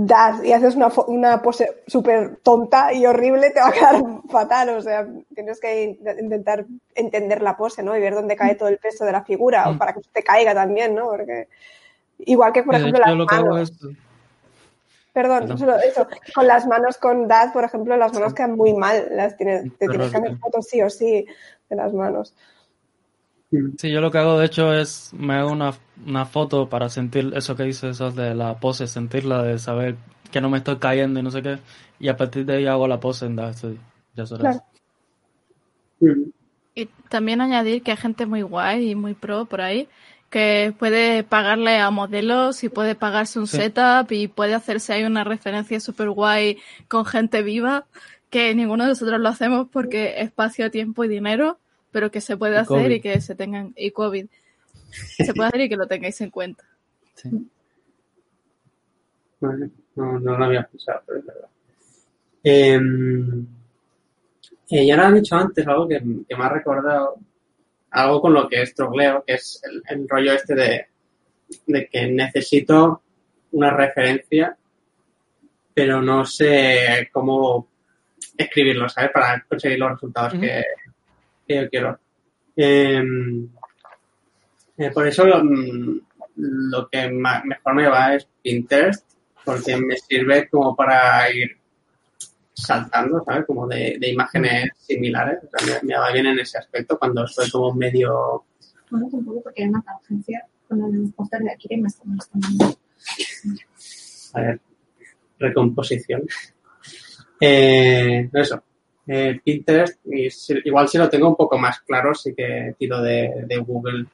DAD 0.00 0.44
y 0.44 0.52
haces 0.52 0.76
una, 0.76 0.88
una 1.08 1.42
pose 1.42 1.82
súper 1.86 2.36
tonta 2.36 2.92
y 2.92 3.04
horrible, 3.04 3.50
te 3.50 3.60
va 3.60 3.68
a 3.68 3.72
quedar 3.72 4.02
fatal. 4.30 4.68
O 4.70 4.80
sea, 4.80 5.06
tienes 5.34 5.60
que 5.60 5.98
intentar 6.20 6.66
entender 6.94 7.42
la 7.42 7.56
pose, 7.56 7.82
¿no? 7.82 7.96
Y 7.96 8.00
ver 8.00 8.14
dónde 8.14 8.36
cae 8.36 8.54
todo 8.54 8.68
el 8.68 8.78
peso 8.78 9.04
de 9.04 9.12
la 9.12 9.24
figura, 9.24 9.68
o 9.68 9.76
para 9.76 9.92
que 9.92 10.00
te 10.12 10.22
caiga 10.22 10.54
también, 10.54 10.94
¿no? 10.94 11.08
Porque 11.08 11.48
Igual 12.18 12.52
que, 12.52 12.62
por 12.62 12.74
ejemplo, 12.74 12.98
las 12.98 13.14
lo 13.14 13.26
manos. 13.26 13.72
Perdón, 15.12 15.58
solo 15.58 15.76
eso. 15.78 16.06
Con 16.34 16.46
las 16.46 16.66
manos 16.66 16.98
con 16.98 17.26
DAD, 17.26 17.52
por 17.52 17.64
ejemplo, 17.64 17.96
las 17.96 18.12
manos 18.12 18.34
quedan 18.34 18.56
muy 18.56 18.74
mal. 18.74 19.08
Las 19.10 19.36
tienes, 19.36 19.64
te 19.78 19.88
tienes 19.88 20.10
que 20.10 20.16
hacer 20.16 20.36
fotos 20.38 20.66
sí 20.66 20.82
o 20.82 20.90
sí 20.90 21.26
de 21.68 21.76
las 21.76 21.92
manos. 21.92 22.34
Sí, 23.78 23.90
yo 23.90 24.00
lo 24.00 24.10
que 24.10 24.18
hago 24.18 24.38
de 24.38 24.46
hecho 24.46 24.74
es 24.74 25.12
me 25.14 25.34
hago 25.34 25.50
una, 25.50 25.72
una 26.06 26.26
foto 26.26 26.68
para 26.68 26.88
sentir 26.90 27.32
eso 27.34 27.56
que 27.56 27.62
dices, 27.62 27.90
eso 27.96 28.10
de 28.10 28.34
la 28.34 28.60
pose, 28.60 28.86
sentirla, 28.86 29.42
de 29.42 29.58
saber 29.58 29.96
que 30.30 30.40
no 30.40 30.50
me 30.50 30.58
estoy 30.58 30.76
cayendo 30.76 31.18
y 31.20 31.22
no 31.22 31.30
sé 31.30 31.42
qué. 31.42 31.58
Y 31.98 32.08
a 32.08 32.16
partir 32.16 32.44
de 32.44 32.56
ahí 32.56 32.66
hago 32.66 32.86
la 32.86 33.00
pose 33.00 33.26
en 33.26 33.38
Studio. 33.54 33.78
Ya 34.14 34.26
será 34.26 34.40
Claro. 34.40 34.62
eso. 36.00 36.30
Y 36.74 36.86
también 37.08 37.40
añadir 37.40 37.82
que 37.82 37.90
hay 37.92 37.96
gente 37.96 38.26
muy 38.26 38.42
guay 38.42 38.90
y 38.90 38.94
muy 38.94 39.14
pro 39.14 39.46
por 39.46 39.60
ahí 39.62 39.88
que 40.30 40.74
puede 40.78 41.24
pagarle 41.24 41.78
a 41.78 41.90
modelos 41.90 42.62
y 42.62 42.68
puede 42.68 42.94
pagarse 42.94 43.38
un 43.38 43.46
Sí. 43.46 43.56
setup 43.56 44.12
y 44.12 44.28
puede 44.28 44.54
hacerse 44.54 44.92
ahí 44.92 45.04
una 45.04 45.24
referencia 45.24 45.80
súper 45.80 46.10
guay 46.10 46.58
con 46.86 47.06
gente 47.06 47.42
viva 47.42 47.86
que 48.30 48.54
ninguno 48.54 48.84
de 48.84 48.90
nosotros 48.90 49.18
lo 49.20 49.28
hacemos 49.30 49.68
porque 49.72 50.20
espacio, 50.20 50.70
tiempo 50.70 51.02
y 51.04 51.08
dinero, 51.08 51.58
pero 51.98 52.12
que 52.12 52.20
se 52.20 52.36
puede 52.36 52.54
Y 52.54 52.58
hacer 52.58 52.66
COVID. 52.84 52.90
y 52.92 53.00
que 53.00 53.20
se 53.20 53.34
tengan, 53.34 53.72
y 53.76 53.90
COVID, 53.90 54.26
se 55.16 55.34
puede 55.34 55.48
hacer 55.48 55.62
y 55.62 55.68
que 55.68 55.76
lo 55.76 55.88
tengáis 55.88 56.20
en 56.20 56.30
cuenta. 56.30 56.62
Sí. 57.16 57.28
Vale, 59.40 59.68
no, 59.96 60.20
no 60.20 60.38
lo 60.38 60.44
había 60.44 60.62
pensado, 60.62 61.02
pero 61.04 61.18
es 61.18 61.26
verdad. 61.26 61.48
Eh, 62.44 62.80
eh, 64.70 64.86
ya 64.86 64.96
lo 64.96 65.02
has 65.02 65.14
dicho 65.14 65.34
antes, 65.34 65.66
algo 65.66 65.88
que, 65.88 65.98
que 66.28 66.36
me 66.36 66.44
ha 66.44 66.48
recordado, 66.48 67.16
algo 67.90 68.20
con 68.20 68.32
lo 68.32 68.48
que 68.48 68.62
estrogleo, 68.62 69.24
que 69.26 69.34
es 69.34 69.60
el, 69.64 69.82
el 69.88 70.08
rollo 70.08 70.34
este 70.34 70.54
de, 70.54 70.86
de 71.66 71.88
que 71.88 72.06
necesito 72.06 73.02
una 73.50 73.72
referencia, 73.72 74.56
pero 75.74 76.00
no 76.00 76.24
sé 76.24 77.08
cómo 77.10 77.66
escribirlo, 78.36 78.88
¿sabes? 78.88 79.10
Para 79.10 79.44
conseguir 79.48 79.80
los 79.80 79.90
resultados 79.90 80.34
que, 80.34 80.62
que 81.48 81.62
yo 81.62 81.68
quiero. 81.70 81.98
Eh, 82.54 83.02
eh, 84.76 84.90
por 84.92 85.06
eso 85.06 85.24
lo, 85.24 85.42
lo 86.36 86.88
que 86.88 87.08
mejor 87.08 87.74
me 87.74 87.88
va 87.88 88.14
es 88.14 88.28
Pinterest, 88.42 89.04
porque 89.44 89.76
me 89.76 89.96
sirve 89.96 90.48
como 90.48 90.76
para 90.76 91.32
ir 91.32 91.56
saltando, 92.52 93.22
¿sabes? 93.24 93.46
Como 93.46 93.66
de, 93.66 93.96
de 93.98 94.10
imágenes 94.10 94.70
similares. 94.78 95.38
O 95.44 95.48
sea, 95.58 95.80
me, 95.82 95.88
me 95.88 95.98
va 95.98 96.12
bien 96.12 96.26
en 96.26 96.38
ese 96.38 96.58
aspecto 96.58 96.98
cuando 96.98 97.24
estoy 97.24 97.50
como 97.50 97.72
medio... 97.74 98.44
Bueno, 98.90 99.08
tampoco 99.10 99.42
porque 99.42 99.62
hay 99.62 99.68
una 99.68 99.82
tangencia 99.82 100.46
con 100.68 100.82
el 100.82 101.12
póster 101.12 101.40
de 101.40 101.52
aquí 101.52 101.68
y 101.70 101.76
me 101.78 101.88
está 101.88 102.02
molestando. 102.04 102.78
A 104.34 104.40
ver, 104.40 104.60
recomposición. 105.38 106.22
Eh, 107.40 108.28
eso. 108.32 108.62
Eh, 109.10 109.40
Pinterest, 109.42 110.04
y 110.04 110.28
igual 110.64 110.86
si 110.86 110.98
lo 110.98 111.08
tengo 111.08 111.28
un 111.28 111.36
poco 111.36 111.56
más 111.56 111.80
claro, 111.80 112.14
sí 112.14 112.34
que 112.34 112.74
tiro 112.78 113.00
de, 113.00 113.64
Google. 113.66 114.04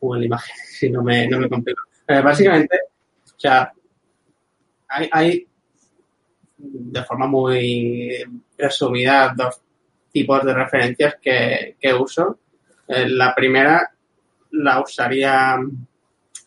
Google 0.00 0.26
Imágenes, 0.26 0.68
si 0.78 0.88
no 0.88 1.02
me, 1.02 1.26
no 1.26 1.40
me 1.40 1.48
complico. 1.48 1.82
Eh, 2.06 2.20
básicamente, 2.20 2.78
o 3.24 3.40
sea, 3.40 3.72
hay, 4.88 5.08
hay 5.10 5.48
de 6.56 7.04
forma 7.04 7.26
muy 7.26 8.24
resumida 8.56 9.34
dos 9.36 9.60
tipos 10.12 10.44
de 10.44 10.54
referencias 10.54 11.16
que, 11.20 11.76
que 11.80 11.94
uso. 11.94 12.38
Eh, 12.86 13.08
la 13.08 13.34
primera 13.34 13.92
la 14.52 14.80
usaría 14.80 15.58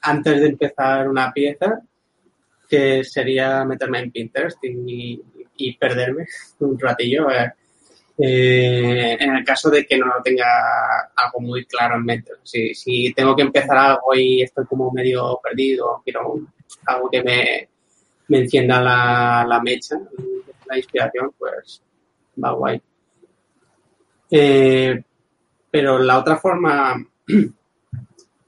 antes 0.01 0.41
de 0.41 0.47
empezar 0.47 1.07
una 1.07 1.31
pieza, 1.31 1.81
que 2.67 3.03
sería 3.03 3.65
meterme 3.65 3.99
en 3.99 4.11
Pinterest 4.11 4.57
y, 4.63 5.21
y 5.67 5.77
perderme 5.77 6.25
un 6.59 6.79
ratillo. 6.79 7.27
eh, 8.17 9.17
en 9.19 9.35
el 9.35 9.43
caso 9.43 9.69
de 9.69 9.85
que 9.85 9.97
no 9.97 10.05
tenga 10.23 11.11
algo 11.15 11.39
muy 11.39 11.65
claro 11.65 11.95
en 11.95 12.05
mente. 12.05 12.31
Si, 12.43 12.73
si 12.75 13.13
tengo 13.13 13.35
que 13.35 13.41
empezar 13.43 13.77
algo 13.77 14.13
y 14.15 14.41
estoy 14.43 14.65
como 14.65 14.91
medio 14.91 15.39
perdido, 15.41 16.01
quiero 16.03 16.39
algo 16.85 17.09
que 17.09 17.23
me, 17.23 17.69
me 18.27 18.39
encienda 18.39 18.79
la, 18.81 19.45
la 19.47 19.61
mecha, 19.61 19.99
la 20.67 20.77
inspiración, 20.77 21.33
pues 21.37 21.81
va 22.43 22.51
guay. 22.51 22.81
Eh, 24.29 25.03
pero 25.69 25.99
la 25.99 26.19
otra 26.19 26.37
forma 26.37 26.95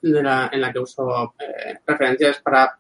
de 0.02 0.24
la, 0.24 0.50
en 0.52 0.62
la 0.62 0.72
que 0.72 0.80
uso 0.80 1.34
eh, 1.40 1.80
referencias 1.86 2.40
para 2.42 2.78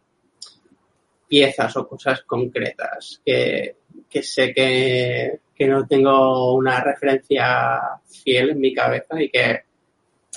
piezas 1.28 1.76
o 1.78 1.88
cosas 1.88 2.22
concretas 2.24 3.22
que, 3.26 3.78
que 4.10 4.24
sé 4.24 4.54
que, 4.54 5.40
que, 5.56 5.68
no 5.68 5.88
tengo 5.88 6.54
una 6.54 6.84
referencia 6.84 7.80
fiel 8.06 8.52
en 8.52 8.60
mi 8.60 8.74
cabeza 8.74 9.22
y 9.22 9.30
que 9.30 9.62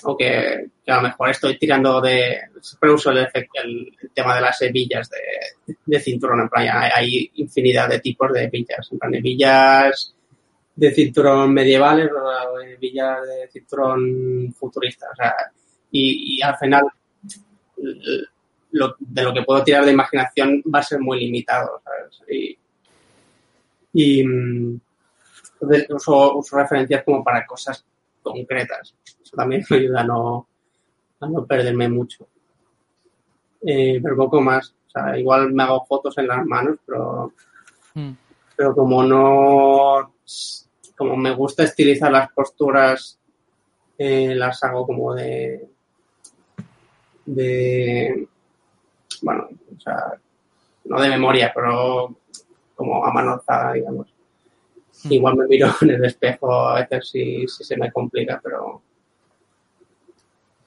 o 0.02 0.16
que, 0.16 0.66
a 0.86 0.96
lo 0.96 1.02
mejor 1.02 1.30
estoy 1.30 1.58
tirando 1.58 2.00
de 2.00 2.38
siempre 2.60 2.92
uso 2.92 3.10
el, 3.10 3.18
el, 3.18 3.48
el 4.02 4.10
tema 4.12 4.34
de 4.34 4.40
las 4.42 4.60
hebillas 4.62 5.10
de, 5.10 5.74
de 5.84 6.00
cinturón 6.00 6.42
en 6.42 6.48
plan 6.48 6.68
hay, 6.94 7.30
infinidad 7.36 7.88
de 7.88 8.00
tipos 8.00 8.32
de 8.32 8.44
hebillas 8.44 8.88
en 8.92 8.98
plan 8.98 9.14
hebillas 9.14 10.14
de 10.74 10.90
cinturón 10.92 11.52
medievales 11.52 12.10
o 12.12 12.60
hebillas 12.60 13.26
de 13.26 13.48
cinturón 13.48 14.52
futurista 14.52 15.06
o 15.10 15.16
sea 15.16 15.34
y, 15.90 16.36
y 16.36 16.42
al 16.42 16.56
final 16.58 16.84
lo, 18.76 18.96
de 18.98 19.22
lo 19.22 19.34
que 19.34 19.42
puedo 19.42 19.64
tirar 19.64 19.84
de 19.84 19.92
imaginación 19.92 20.62
va 20.72 20.80
a 20.80 20.84
ser 20.84 21.00
muy 21.00 21.20
limitado, 21.20 21.80
¿sabes? 21.82 22.22
Y, 22.28 22.58
y 23.98 24.20
entonces 24.20 25.86
uso, 25.88 26.36
uso, 26.36 26.58
referencias 26.58 27.02
como 27.02 27.24
para 27.24 27.46
cosas 27.46 27.82
concretas. 28.22 28.94
Eso 29.22 29.34
también 29.34 29.64
me 29.70 29.76
ayuda 29.78 30.02
a 30.02 30.04
no, 30.04 30.46
a 31.18 31.26
no 31.26 31.46
perderme 31.46 31.88
mucho. 31.88 32.28
Eh, 33.62 33.98
pero 34.02 34.14
poco 34.14 34.42
más. 34.42 34.74
O 34.86 34.90
sea, 34.90 35.18
igual 35.18 35.50
me 35.54 35.62
hago 35.62 35.86
fotos 35.86 36.18
en 36.18 36.26
las 36.26 36.44
manos, 36.44 36.76
pero, 36.84 37.32
mm. 37.94 38.12
pero 38.54 38.74
como 38.74 39.02
no, 39.02 40.12
como 40.94 41.16
me 41.16 41.34
gusta 41.34 41.62
estilizar 41.62 42.12
las 42.12 42.30
posturas, 42.32 43.18
eh, 43.96 44.34
las 44.34 44.62
hago 44.62 44.84
como 44.86 45.14
de, 45.14 45.70
de, 47.24 48.28
bueno, 49.22 49.48
o 49.74 49.80
sea, 49.80 50.20
no 50.84 51.00
de 51.00 51.08
memoria, 51.08 51.50
pero 51.54 52.14
como 52.76 53.04
a 53.04 53.12
mano 53.12 53.32
alzada, 53.32 53.72
digamos. 53.72 54.06
Hmm. 55.02 55.12
Igual 55.12 55.36
me 55.36 55.46
miro 55.46 55.68
en 55.80 55.90
el 55.90 56.04
espejo 56.04 56.52
a 56.52 56.80
veces 56.80 57.08
si, 57.08 57.48
si 57.48 57.64
se 57.64 57.76
me 57.76 57.90
complica, 57.90 58.40
pero, 58.42 58.80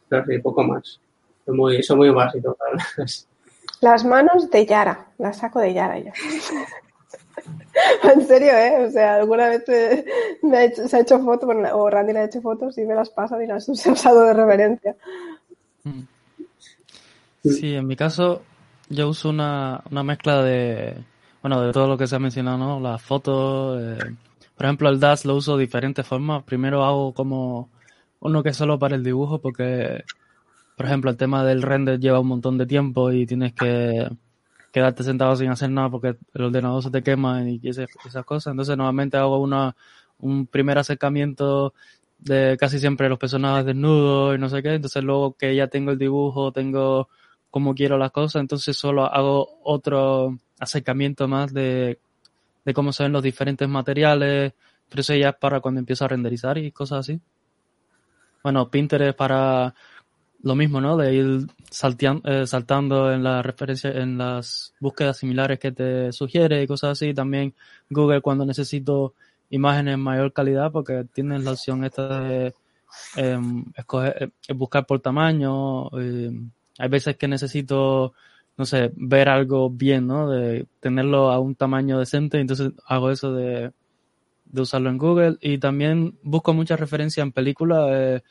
pero 0.09 0.25
sí, 0.25 0.39
poco 0.39 0.63
más. 0.63 0.99
Soy 1.45 1.55
muy, 1.55 1.81
soy 1.83 1.97
muy 1.97 2.09
básico. 2.09 2.57
Las 3.81 4.03
manos 4.03 4.49
de 4.49 4.65
Yara, 4.65 5.07
las 5.17 5.37
saco 5.37 5.59
de 5.59 5.73
Yara 5.73 5.99
yo. 5.99 6.11
en 8.13 8.27
serio, 8.27 8.51
¿eh? 8.51 8.85
O 8.85 8.91
sea, 8.91 9.15
alguna 9.15 9.47
vez 9.47 9.63
me 10.41 10.57
ha 10.57 10.65
hecho, 10.65 10.85
se 10.85 10.97
ha 10.97 10.99
hecho 10.99 11.17
fotos, 11.19 11.49
o 11.71 11.89
Randy 11.89 12.11
le 12.11 12.19
ha 12.19 12.25
hecho 12.25 12.41
fotos 12.41 12.77
y 12.77 12.85
me 12.85 12.93
las 12.93 13.09
pasa 13.09 13.41
y 13.41 13.47
las 13.47 13.69
he 13.69 13.91
usado 13.91 14.25
de 14.25 14.33
reverencia. 14.33 14.97
Hmm. 15.85 16.01
Sí, 17.41 17.73
en 17.73 17.87
mi 17.87 17.95
caso 17.95 18.41
yo 18.89 19.07
uso 19.07 19.29
una, 19.29 19.81
una 19.89 20.03
mezcla 20.03 20.43
de, 20.43 20.97
bueno, 21.41 21.61
de 21.61 21.71
todo 21.71 21.87
lo 21.87 21.97
que 21.97 22.07
se 22.07 22.15
ha 22.15 22.19
mencionado, 22.19 22.57
¿no? 22.57 22.79
Las 22.79 23.01
fotos, 23.01 23.79
eh, 23.81 24.15
por 24.55 24.65
ejemplo, 24.65 24.89
el 24.89 24.99
DAS 24.99 25.25
lo 25.25 25.35
uso 25.35 25.55
de 25.57 25.65
diferentes 25.65 26.05
formas. 26.05 26.43
Primero 26.43 26.83
hago 26.83 27.13
como 27.13 27.69
uno 28.19 28.43
que 28.43 28.49
es 28.49 28.57
solo 28.57 28.77
para 28.79 28.95
el 28.95 29.03
dibujo 29.03 29.39
porque, 29.39 30.03
por 30.75 30.85
ejemplo, 30.85 31.09
el 31.11 31.17
tema 31.17 31.43
del 31.45 31.61
render 31.61 31.99
lleva 31.99 32.19
un 32.19 32.27
montón 32.27 32.57
de 32.57 32.65
tiempo 32.65 33.11
y 33.11 33.25
tienes 33.25 33.53
que 33.53 34.09
quedarte 34.71 35.03
sentado 35.03 35.35
sin 35.35 35.49
hacer 35.49 35.69
nada 35.71 35.89
porque 35.89 36.17
el 36.33 36.43
ordenador 36.43 36.83
se 36.83 36.91
te 36.91 37.03
quema 37.03 37.43
y 37.49 37.61
esas, 37.63 37.87
cosas. 38.25 38.51
Entonces, 38.51 38.77
normalmente 38.77 39.17
hago 39.17 39.39
una, 39.39 39.75
un 40.19 40.47
primer 40.47 40.77
acercamiento 40.77 41.73
de 42.17 42.57
casi 42.59 42.79
siempre 42.79 43.09
los 43.09 43.19
personajes 43.19 43.65
desnudos 43.65 44.35
y 44.35 44.39
no 44.39 44.49
sé 44.49 44.61
qué. 44.61 44.75
Entonces, 44.75 45.03
luego 45.03 45.35
que 45.37 45.55
ya 45.55 45.67
tengo 45.67 45.91
el 45.91 45.97
dibujo, 45.97 46.51
tengo 46.51 47.09
como 47.49 47.73
quiero 47.73 47.97
las 47.97 48.11
cosas, 48.11 48.41
entonces 48.41 48.77
solo 48.77 49.05
hago 49.05 49.59
otro 49.63 50.37
acercamiento 50.59 51.27
más 51.27 51.53
de, 51.53 51.99
de 52.65 52.73
cómo 52.73 52.91
se 52.93 53.03
ven 53.03 53.13
los 53.13 53.23
diferentes 53.23 53.67
materiales, 53.67 54.53
pero 54.89 55.01
eso 55.01 55.15
ya 55.15 55.29
es 55.29 55.35
para 55.35 55.59
cuando 55.59 55.79
empiezo 55.79 56.05
a 56.05 56.09
renderizar 56.09 56.57
y 56.57 56.71
cosas 56.71 56.99
así. 56.99 57.19
Bueno, 58.43 58.69
Pinterest 58.69 59.17
para 59.17 59.73
lo 60.41 60.55
mismo, 60.55 60.79
¿no? 60.79 60.95
De 60.95 61.13
ir 61.13 61.47
salteando, 61.69 62.29
eh, 62.29 62.47
saltando 62.47 63.11
en 63.11 63.23
la 63.23 63.41
referencia, 63.41 63.91
en 63.91 64.17
las 64.17 64.73
búsquedas 64.79 65.17
similares 65.17 65.59
que 65.59 65.71
te 65.71 66.11
sugiere 66.13 66.63
y 66.63 66.67
cosas 66.67 66.91
así. 66.91 67.13
También 67.13 67.53
Google 67.89 68.21
cuando 68.21 68.45
necesito 68.45 69.13
imágenes 69.49 69.95
en 69.95 69.99
mayor 69.99 70.31
calidad 70.31 70.71
porque 70.71 71.05
tienen 71.13 71.43
la 71.43 71.51
opción 71.51 71.83
esta 71.83 72.21
de 72.21 72.53
eh, 73.17 73.39
escoger, 73.75 74.31
buscar 74.55 74.85
por 74.85 74.99
tamaño, 74.99 75.89
eh, 75.99 76.31
hay 76.77 76.89
veces 76.89 77.17
que 77.17 77.27
necesito, 77.27 78.13
no 78.59 78.65
sé, 78.65 78.91
ver 78.97 79.29
algo 79.29 79.69
bien, 79.69 80.05
¿no? 80.05 80.29
De 80.29 80.67
tenerlo 80.81 81.31
a 81.31 81.39
un 81.39 81.55
tamaño 81.55 81.97
decente, 81.97 82.41
entonces 82.41 82.73
hago 82.85 83.09
eso 83.09 83.33
de, 83.33 83.71
de 84.43 84.61
usarlo 84.61 84.89
en 84.89 84.97
Google 84.97 85.37
y 85.39 85.59
también 85.59 86.19
busco 86.23 86.53
muchas 86.53 86.77
referencias 86.77 87.23
en 87.23 87.31
películas. 87.31 87.87
Eh, 87.89 88.21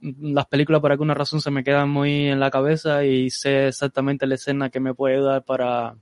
las 0.00 0.46
películas 0.46 0.80
por 0.80 0.90
alguna 0.90 1.12
razón 1.12 1.42
se 1.42 1.50
me 1.50 1.64
quedan 1.64 1.90
muy 1.90 2.28
en 2.28 2.40
la 2.40 2.50
cabeza 2.50 3.04
y 3.04 3.28
sé 3.28 3.68
exactamente 3.68 4.26
la 4.26 4.36
escena 4.36 4.70
que 4.70 4.80
me 4.80 4.94
puede 4.94 5.16
ayudar 5.16 5.44
para, 5.44 5.96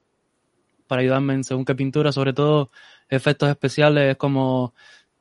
para 0.86 1.02
ayudarme 1.02 1.34
en 1.34 1.42
según 1.42 1.64
qué 1.64 1.74
pintura, 1.74 2.12
sobre 2.12 2.32
todo 2.32 2.70
efectos 3.08 3.50
especiales, 3.50 4.16
como 4.16 4.74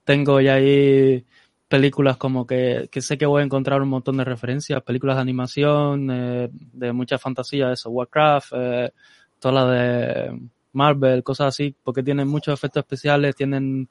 tengo 0.03 0.39
ya 0.39 0.53
ahí 0.53 1.25
películas 1.69 2.17
como 2.17 2.47
que, 2.47 2.89
que 2.91 3.01
sé 3.01 3.17
que 3.17 3.27
voy 3.27 3.41
a 3.41 3.45
encontrar 3.45 3.81
un 3.81 3.89
montón 3.89 4.17
de 4.17 4.25
referencias, 4.25 4.81
películas 4.81 5.17
de 5.17 5.21
animación, 5.21 6.09
eh, 6.11 6.49
de 6.51 6.91
mucha 6.91 7.19
fantasía, 7.19 7.71
eso, 7.71 7.91
Warcraft, 7.91 8.51
eh, 8.55 8.91
todas 9.39 9.55
las 9.55 9.77
de 9.77 10.49
Marvel, 10.73 11.23
cosas 11.23 11.49
así, 11.49 11.75
porque 11.83 12.01
tienen 12.01 12.27
muchos 12.27 12.55
efectos 12.55 12.81
especiales, 12.81 13.35
tienen 13.35 13.87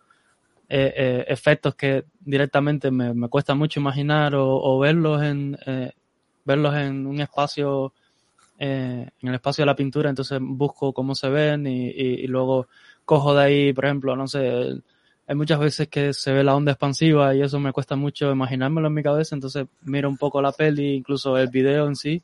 eh, 0.68 0.93
eh 0.97 1.24
efectos 1.29 1.76
que 1.76 2.05
directamente 2.20 2.91
me, 2.91 3.14
me, 3.14 3.29
cuesta 3.29 3.55
mucho 3.55 3.81
imaginar 3.81 4.35
o, 4.35 4.61
o 4.61 4.79
verlos 4.81 5.22
en 5.22 5.57
eh, 5.64 5.93
verlos 6.45 6.74
en 6.74 7.07
un 7.07 7.20
espacio 7.20 7.95
en 8.61 9.09
el 9.22 9.35
espacio 9.35 9.62
de 9.62 9.66
la 9.66 9.76
pintura, 9.76 10.11
entonces 10.11 10.41
busco 10.43 10.93
cómo 10.93 11.14
se 11.14 11.29
ven 11.29 11.64
y, 11.68 12.26
luego 12.26 12.66
cojo 13.05 13.33
de 13.33 13.45
ahí, 13.45 13.72
por 13.72 13.85
ejemplo, 13.85 14.16
no 14.16 14.26
sé, 14.26 14.81
hay 15.29 15.37
muchas 15.37 15.61
veces 15.61 15.89
que 15.89 16.14
se 16.14 16.33
ve 16.33 16.43
la 16.43 16.57
onda 16.57 16.72
expansiva 16.72 17.35
y 17.35 17.43
eso 17.43 17.61
me 17.61 17.70
cuesta 17.70 17.97
mucho 17.97 18.33
imaginármelo 18.33 18.89
en 18.89 18.95
mi 18.95 19.03
cabeza, 19.03 19.35
entonces 19.35 19.66
miro 19.83 20.09
un 20.09 20.16
poco 20.16 20.41
la 20.41 20.53
peli, 20.53 20.95
incluso 20.95 21.37
el 21.37 21.49
video 21.49 21.87
en 21.87 21.97
sí. 21.97 22.22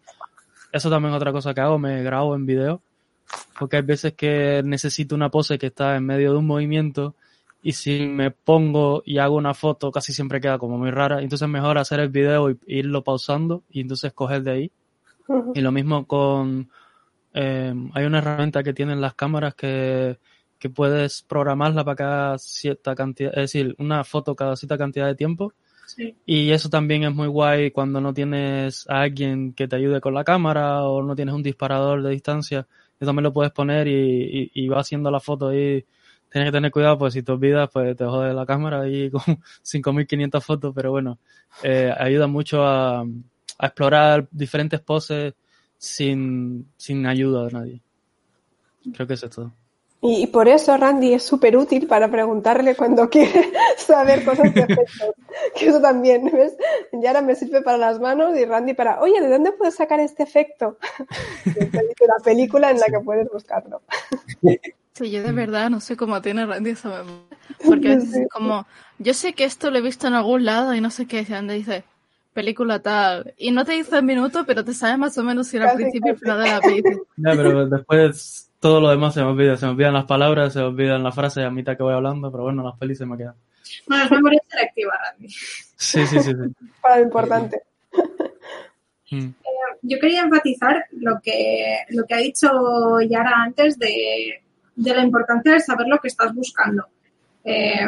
Eso 0.72 0.88
también 0.88 1.12
es 1.12 1.18
otra 1.18 1.30
cosa 1.30 1.52
que 1.52 1.60
hago, 1.60 1.78
me 1.78 2.02
grabo 2.02 2.34
en 2.34 2.46
video, 2.46 2.80
porque 3.58 3.76
hay 3.76 3.82
veces 3.82 4.14
que 4.14 4.62
necesito 4.64 5.14
una 5.14 5.28
pose 5.28 5.58
que 5.58 5.66
está 5.66 5.96
en 5.96 6.06
medio 6.06 6.32
de 6.32 6.38
un 6.38 6.46
movimiento 6.46 7.14
y 7.62 7.72
si 7.72 8.06
me 8.06 8.30
pongo 8.30 9.02
y 9.04 9.18
hago 9.18 9.36
una 9.36 9.52
foto 9.52 9.92
casi 9.92 10.14
siempre 10.14 10.40
queda 10.40 10.56
como 10.58 10.78
muy 10.78 10.90
rara, 10.90 11.20
entonces 11.20 11.46
es 11.46 11.52
mejor 11.52 11.76
hacer 11.76 12.00
el 12.00 12.08
video 12.08 12.50
y 12.50 12.56
irlo 12.66 13.04
pausando 13.04 13.64
y 13.68 13.82
entonces 13.82 14.14
coger 14.14 14.42
de 14.42 14.50
ahí. 14.50 14.72
Y 15.54 15.60
lo 15.60 15.72
mismo 15.72 16.06
con, 16.06 16.70
eh, 17.34 17.74
hay 17.92 18.04
una 18.06 18.18
herramienta 18.18 18.62
que 18.62 18.72
tienen 18.72 19.02
las 19.02 19.12
cámaras 19.12 19.54
que 19.54 20.18
que 20.64 20.70
puedes 20.70 21.20
programarla 21.20 21.84
para 21.84 21.94
cada 21.94 22.38
cierta 22.38 22.94
cantidad, 22.94 23.32
es 23.32 23.52
decir, 23.52 23.74
una 23.78 24.02
foto 24.02 24.34
cada 24.34 24.56
cierta 24.56 24.78
cantidad 24.78 25.06
de 25.06 25.14
tiempo. 25.14 25.52
Sí. 25.86 26.16
Y 26.24 26.52
eso 26.52 26.70
también 26.70 27.02
es 27.02 27.14
muy 27.14 27.28
guay 27.28 27.70
cuando 27.70 28.00
no 28.00 28.14
tienes 28.14 28.88
a 28.88 29.02
alguien 29.02 29.52
que 29.52 29.68
te 29.68 29.76
ayude 29.76 30.00
con 30.00 30.14
la 30.14 30.24
cámara 30.24 30.84
o 30.84 31.02
no 31.02 31.14
tienes 31.14 31.34
un 31.34 31.42
disparador 31.42 32.02
de 32.02 32.12
distancia. 32.12 32.66
Eso 32.98 33.04
también 33.04 33.24
lo 33.24 33.32
puedes 33.34 33.52
poner 33.52 33.88
y, 33.88 33.92
y, 33.92 34.50
y 34.54 34.68
va 34.68 34.80
haciendo 34.80 35.10
la 35.10 35.20
foto 35.20 35.48
ahí. 35.48 35.84
Tienes 36.32 36.48
que 36.48 36.52
tener 36.52 36.70
cuidado, 36.70 36.96
pues 36.96 37.12
si 37.12 37.22
te 37.22 37.32
olvidas, 37.32 37.68
pues 37.70 37.94
te 37.94 38.06
jode 38.06 38.32
la 38.32 38.46
cámara 38.46 38.80
ahí 38.80 39.10
con 39.10 39.20
5.500 39.22 40.42
fotos, 40.42 40.72
pero 40.74 40.92
bueno, 40.92 41.18
eh, 41.62 41.92
ayuda 41.94 42.26
mucho 42.26 42.64
a, 42.64 43.00
a 43.02 43.66
explorar 43.66 44.26
diferentes 44.30 44.80
poses 44.80 45.34
sin, 45.76 46.70
sin 46.78 47.04
ayuda 47.06 47.44
de 47.44 47.52
nadie. 47.52 47.82
Creo 48.94 49.06
que 49.06 49.12
eso 49.12 49.26
es 49.26 49.32
todo. 49.32 49.52
Y, 50.06 50.24
y, 50.24 50.26
por 50.26 50.48
eso 50.48 50.76
Randy 50.76 51.14
es 51.14 51.22
súper 51.22 51.56
útil 51.56 51.86
para 51.86 52.10
preguntarle 52.10 52.76
cuando 52.76 53.08
quiere 53.10 53.50
saber 53.78 54.22
cosas 54.22 54.52
de 54.52 54.60
efectos. 54.60 55.14
que 55.56 55.68
eso 55.68 55.80
también, 55.80 56.30
¿ves? 56.30 56.54
Yara 56.92 57.22
me 57.22 57.34
sirve 57.34 57.62
para 57.62 57.78
las 57.78 57.98
manos 57.98 58.36
y 58.36 58.44
Randy 58.44 58.74
para, 58.74 59.00
oye, 59.00 59.18
¿de 59.18 59.30
dónde 59.30 59.52
puedes 59.52 59.76
sacar 59.76 60.00
este 60.00 60.22
efecto? 60.22 60.76
de 61.46 62.06
la 62.06 62.22
película 62.22 62.70
en 62.70 62.80
la 62.80 62.86
que 62.86 63.00
puedes 63.02 63.30
buscarlo. 63.32 63.80
Sí, 64.92 65.10
yo 65.10 65.22
de 65.22 65.32
verdad 65.32 65.70
no 65.70 65.80
sé 65.80 65.96
cómo 65.96 66.20
tiene 66.20 66.44
Randy 66.44 66.72
esa 66.72 66.90
memoria. 66.90 67.22
Porque 67.64 67.94
es 67.94 68.28
como, 68.30 68.66
yo 68.98 69.14
sé 69.14 69.32
que 69.32 69.44
esto 69.44 69.70
lo 69.70 69.78
he 69.78 69.82
visto 69.82 70.06
en 70.06 70.12
algún 70.12 70.44
lado 70.44 70.74
y 70.74 70.82
no 70.82 70.90
sé 70.90 71.06
qué, 71.06 71.22
y 71.22 71.24
Randy 71.24 71.54
dice, 71.54 71.82
película 72.34 72.80
tal. 72.80 73.32
Y 73.38 73.52
no 73.52 73.64
te 73.64 73.72
dice 73.72 73.96
el 73.96 74.02
minuto, 74.02 74.44
pero 74.44 74.66
te 74.66 74.74
sabe 74.74 74.98
más 74.98 75.16
o 75.16 75.22
menos 75.22 75.48
si 75.48 75.56
era 75.56 75.70
al 75.70 75.76
principio 75.76 76.12
o 76.12 76.16
final 76.16 76.42
de 76.42 76.50
la 76.50 76.60
película. 76.60 76.96
Ya, 77.16 77.30
pero 77.34 77.66
después 77.66 78.50
todo 78.64 78.80
lo 78.80 78.88
demás 78.88 79.12
se 79.12 79.20
me 79.20 79.26
olvida. 79.26 79.58
Se 79.58 79.66
me 79.66 79.72
olvidan 79.72 79.92
las 79.92 80.06
palabras, 80.06 80.54
se 80.54 80.58
me 80.58 80.64
olvidan 80.64 81.02
las 81.02 81.14
frases 81.14 81.44
a 81.44 81.50
mitad 81.50 81.76
que 81.76 81.82
voy 81.82 81.92
hablando, 81.92 82.32
pero 82.32 82.44
bueno, 82.44 82.64
las 82.64 82.78
pelis 82.78 82.96
se 82.96 83.04
me 83.04 83.14
quedan. 83.14 83.34
Bueno, 83.86 84.04
es 84.04 84.10
memoria 84.10 84.40
selectiva, 84.48 84.92
Randy. 85.04 85.28
Sí, 85.28 86.06
sí, 86.06 86.18
sí. 86.20 86.32
sí. 86.32 86.66
Para 86.82 86.96
lo 86.96 87.02
importante. 87.02 87.62
Mm. 89.10 89.28
Yo 89.82 89.98
quería 90.00 90.22
enfatizar 90.22 90.86
lo 90.92 91.20
que, 91.22 91.76
lo 91.90 92.04
que 92.04 92.14
ha 92.14 92.18
dicho 92.18 92.48
Yara 93.02 93.42
antes 93.44 93.78
de, 93.78 94.42
de 94.74 94.94
la 94.94 95.04
importancia 95.04 95.52
de 95.52 95.60
saber 95.60 95.86
lo 95.86 95.98
que 95.98 96.08
estás 96.08 96.34
buscando. 96.34 96.86
Eh, 97.44 97.86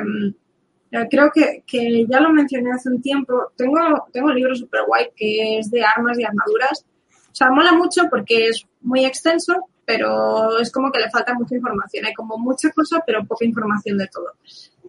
creo 1.11 1.33
que, 1.35 1.65
que 1.67 2.07
ya 2.07 2.21
lo 2.21 2.31
mencioné 2.33 2.71
hace 2.71 2.91
un 2.91 3.01
tiempo. 3.01 3.51
Tengo, 3.57 3.79
tengo 4.13 4.29
un 4.29 4.37
libro 4.37 4.55
super 4.55 4.83
guay 4.87 5.09
que 5.17 5.59
es 5.59 5.71
de 5.71 5.83
armas 5.83 6.19
y 6.19 6.25
armaduras. 6.25 6.85
O 7.11 7.35
sea, 7.35 7.51
mola 7.51 7.73
mucho 7.73 8.03
porque 8.11 8.49
es 8.49 8.65
muy 8.83 9.05
extenso, 9.05 9.67
pero 9.87 10.59
es 10.59 10.71
como 10.73 10.91
que 10.91 10.99
le 11.01 11.09
falta 11.11 11.33
mucha 11.35 11.55
información. 11.55 12.05
Hay 12.05 12.13
como 12.13 12.37
mucha 12.37 12.71
cosa, 12.73 13.03
pero 13.07 13.25
poca 13.25 13.45
información 13.45 13.97
de 13.97 14.09
todo. 14.09 14.33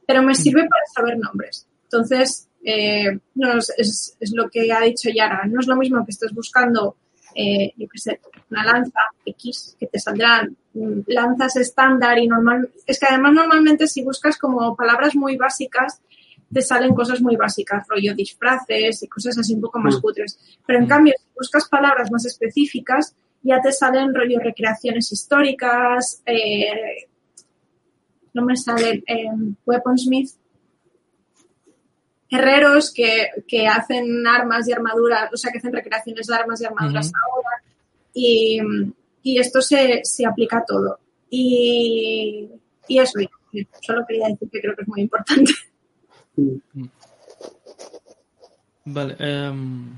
Pero 0.05 0.23
me 0.23 0.33
sirve 0.33 0.61
para 0.67 0.83
saber 0.93 1.17
nombres. 1.19 1.67
Entonces, 1.83 2.49
eh, 2.63 3.17
no, 3.35 3.57
es, 3.59 3.71
es, 3.77 4.17
es 4.19 4.31
lo 4.33 4.49
que 4.49 4.71
ha 4.73 4.81
dicho 4.81 5.09
Yara. 5.09 5.45
No 5.45 5.59
es 5.59 5.67
lo 5.67 5.75
mismo 5.75 6.03
que 6.03 6.11
estés 6.11 6.33
buscando, 6.33 6.97
eh, 7.35 7.71
yo 7.77 7.87
qué 7.87 7.99
sé, 7.99 8.19
una 8.49 8.65
lanza 8.65 8.99
X, 9.23 9.75
que 9.79 9.85
te 9.87 9.99
saldrán 9.99 10.57
mm, 10.73 11.01
lanzas 11.07 11.57
estándar 11.57 12.17
y 12.17 12.27
normal. 12.27 12.69
Es 12.85 12.99
que 12.99 13.05
además 13.07 13.33
normalmente 13.33 13.87
si 13.87 14.03
buscas 14.03 14.37
como 14.37 14.75
palabras 14.75 15.15
muy 15.15 15.37
básicas, 15.37 16.01
te 16.51 16.61
salen 16.61 16.95
cosas 16.95 17.21
muy 17.21 17.35
básicas, 17.35 17.85
rollo 17.87 18.15
disfraces 18.15 19.03
y 19.03 19.07
cosas 19.07 19.37
así 19.37 19.53
un 19.53 19.61
poco 19.61 19.79
más 19.79 19.97
Mm. 19.97 20.01
cutres. 20.01 20.39
Pero 20.65 20.79
en 20.79 20.87
cambio, 20.87 21.13
si 21.17 21.25
buscas 21.35 21.67
palabras 21.67 22.09
más 22.09 22.25
específicas, 22.25 23.15
ya 23.41 23.61
te 23.61 23.71
salen 23.71 24.13
rollo 24.13 24.39
recreaciones 24.39 25.11
históricas, 25.11 26.21
eh, 26.25 27.07
no 28.33 28.43
me 28.43 28.55
salen 28.55 29.03
eh, 29.07 29.29
weaponsmith, 29.65 30.31
herreros 32.29 32.93
que, 32.93 33.29
que 33.47 33.67
hacen 33.67 34.25
armas 34.27 34.67
y 34.67 34.73
armaduras, 34.73 35.31
o 35.33 35.37
sea, 35.37 35.51
que 35.51 35.59
hacen 35.59 35.73
recreaciones 35.73 36.27
de 36.27 36.35
armas 36.35 36.61
y 36.61 36.65
armaduras 36.65 37.11
ahora. 37.13 37.63
Y, 38.13 38.59
y 39.23 39.39
esto 39.39 39.61
se, 39.61 40.01
se 40.03 40.25
aplica 40.25 40.59
a 40.59 40.65
todo. 40.65 40.99
Y, 41.29 42.49
y 42.87 42.99
eso, 42.99 43.19
solo 43.81 44.05
quería 44.07 44.27
decir 44.27 44.49
que 44.49 44.61
creo 44.61 44.75
que 44.75 44.81
es 44.81 44.87
muy 44.87 45.01
importante. 45.01 45.51
Vale. 48.85 49.15
em, 49.19 49.97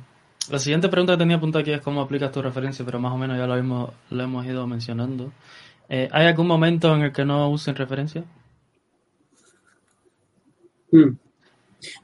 la 0.49 0.59
siguiente 0.59 0.89
pregunta 0.89 1.13
que 1.13 1.19
tenía 1.19 1.37
apuntada 1.37 1.61
aquí 1.61 1.71
es 1.71 1.81
cómo 1.81 2.01
aplicas 2.01 2.31
tu 2.31 2.41
referencia, 2.41 2.83
pero 2.85 2.99
más 2.99 3.13
o 3.13 3.17
menos 3.17 3.37
ya 3.37 3.45
lo 3.47 3.55
hemos, 3.55 3.91
lo 4.09 4.23
hemos 4.23 4.45
ido 4.45 4.65
mencionando. 4.67 5.31
Eh, 5.87 6.07
¿Hay 6.11 6.27
algún 6.27 6.47
momento 6.47 6.93
en 6.95 7.01
el 7.03 7.11
que 7.11 7.25
no 7.25 7.49
usen 7.49 7.75
referencia? 7.75 8.23
Mm. 10.91 11.09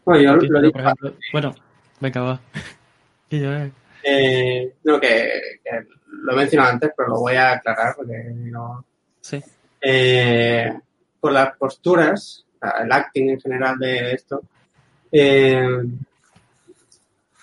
Bueno, 0.05 0.21
yo 0.23 0.31
Aquí, 0.33 0.47
lo 0.47 0.59
he 0.67 0.71
por 0.71 0.81
ejemplo, 0.81 1.13
bueno, 1.31 1.55
venga, 1.99 2.21
va. 2.21 2.39
Y 3.29 3.39
yo, 3.41 3.51
eh, 3.51 3.71
Eh, 4.03 4.73
no, 4.83 4.99
que, 4.99 5.59
que 5.63 5.71
lo 6.07 6.33
he 6.33 6.35
mencionado 6.35 6.71
antes, 6.73 6.91
pero 6.95 7.09
lo 7.09 7.19
voy 7.19 7.35
a 7.35 7.53
aclarar 7.53 7.95
porque 7.95 8.23
no. 8.35 8.85
sí. 9.19 9.41
Eh, 9.81 10.71
por 11.19 11.31
las 11.31 11.55
posturas, 11.57 12.45
el 12.81 12.91
acting 12.91 13.29
en 13.31 13.39
general 13.41 13.77
de 13.79 14.13
esto, 14.13 14.41
eh, 15.11 15.83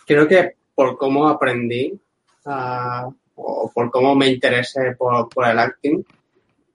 creo 0.07 0.26
que 0.28 0.57
por 0.75 0.97
cómo 0.97 1.29
aprendí 1.29 1.99
a- 2.45 3.09
o 3.35 3.70
por 3.75 3.91
cómo 3.91 4.14
me 4.14 4.29
interesé 4.29 4.95
por, 4.97 5.29
por 5.29 5.47
el 5.49 5.59
acting, 5.59 6.05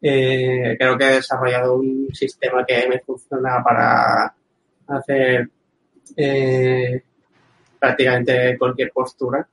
eh, 0.01 0.75
creo 0.77 0.97
que 0.97 1.05
he 1.05 1.13
desarrollado 1.15 1.75
un 1.77 2.07
sistema 2.13 2.65
que 2.65 2.87
me 2.87 2.99
funciona 2.99 3.63
para 3.63 4.33
hacer 4.87 5.49
eh, 6.15 7.01
prácticamente 7.79 8.57
cualquier 8.57 8.91
postura. 8.91 9.47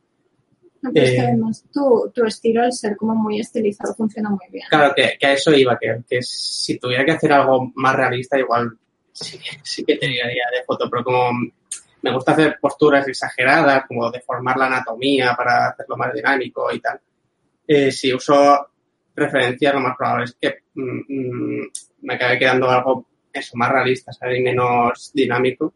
Pero 0.92 1.04
es 1.06 1.10
que 1.12 1.16
Eh. 1.16 1.20
además 1.26 1.64
tu, 1.72 2.10
tu 2.14 2.24
estilo, 2.24 2.62
al 2.62 2.72
ser 2.72 2.96
como 2.96 3.14
muy 3.14 3.40
estilizado, 3.40 3.94
funciona 3.94 4.28
muy 4.30 4.46
bien. 4.50 4.66
Claro, 4.68 4.92
que, 4.94 5.16
que 5.18 5.26
a 5.26 5.32
eso 5.32 5.52
iba, 5.54 5.78
que, 5.78 6.02
que 6.08 6.22
si 6.22 6.78
tuviera 6.78 7.04
que 7.04 7.12
hacer 7.12 7.32
algo 7.32 7.72
más 7.74 7.96
realista, 7.96 8.38
igual 8.38 8.76
sí, 9.12 9.38
que- 9.38 9.58
sí 9.62 9.84
que 9.84 9.96
te 9.96 10.06
diría 10.06 10.24
de 10.52 10.62
foto, 10.66 10.88
pero 10.90 11.02
como 11.04 11.30
me 12.04 12.12
gusta 12.12 12.32
hacer 12.32 12.58
posturas 12.60 13.08
exageradas, 13.08 13.86
como 13.88 14.10
deformar 14.10 14.58
la 14.58 14.66
anatomía 14.66 15.34
para 15.34 15.68
hacerlo 15.68 15.96
más 15.96 16.12
dinámico 16.12 16.70
y 16.70 16.78
tal, 16.78 17.00
eh, 17.66 17.90
si 17.90 18.12
uso 18.12 18.68
referencias, 19.16 19.72
lo 19.72 19.80
más 19.80 19.96
probable 19.96 20.24
es 20.24 20.36
que 20.38 20.64
mm, 20.74 21.00
mm, 21.08 21.70
me 22.02 22.14
acabe 22.14 22.38
quedando 22.38 22.68
algo 22.68 23.06
eso, 23.32 23.56
más 23.56 23.72
realista, 23.72 24.12
¿sabes? 24.12 24.38
Y 24.38 24.42
menos 24.42 25.12
dinámico. 25.14 25.72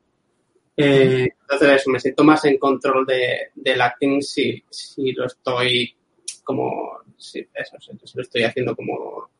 Eh, 0.76 1.30
entonces, 1.40 1.88
me 1.88 1.98
siento 1.98 2.24
más 2.24 2.44
en 2.44 2.58
control 2.58 3.06
de, 3.06 3.50
del 3.54 3.80
acting 3.80 4.20
si, 4.20 4.62
si 4.68 5.12
lo 5.12 5.24
estoy 5.24 5.96
como, 6.44 6.98
si, 7.16 7.40
eso, 7.54 7.76
si 7.80 8.16
lo 8.16 8.22
estoy 8.22 8.42
haciendo 8.42 8.76
como, 8.76 9.30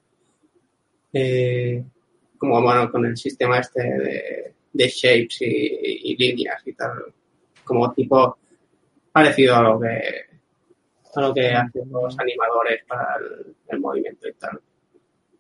eh, 1.12 1.84
como 2.39 2.62
bueno, 2.62 2.91
con 2.91 3.05
el 3.05 3.16
sistema 3.18 3.59
este 3.59 3.82
de, 3.82 4.55
de 4.72 4.88
shapes 4.88 5.42
y, 5.42 6.16
líneas 6.16 6.62
y 6.66 6.72
tal, 6.72 7.12
como 7.64 7.92
tipo 7.92 8.38
parecido 9.12 9.56
a 9.56 9.62
lo 9.62 9.80
que 9.80 10.28
a 11.14 11.20
lo 11.20 11.34
que 11.34 11.48
hacen 11.48 11.90
los 11.90 12.18
animadores 12.18 12.84
para 12.86 13.16
el, 13.68 13.80
movimiento 13.80 14.28
y 14.28 14.34
tal. 14.34 14.60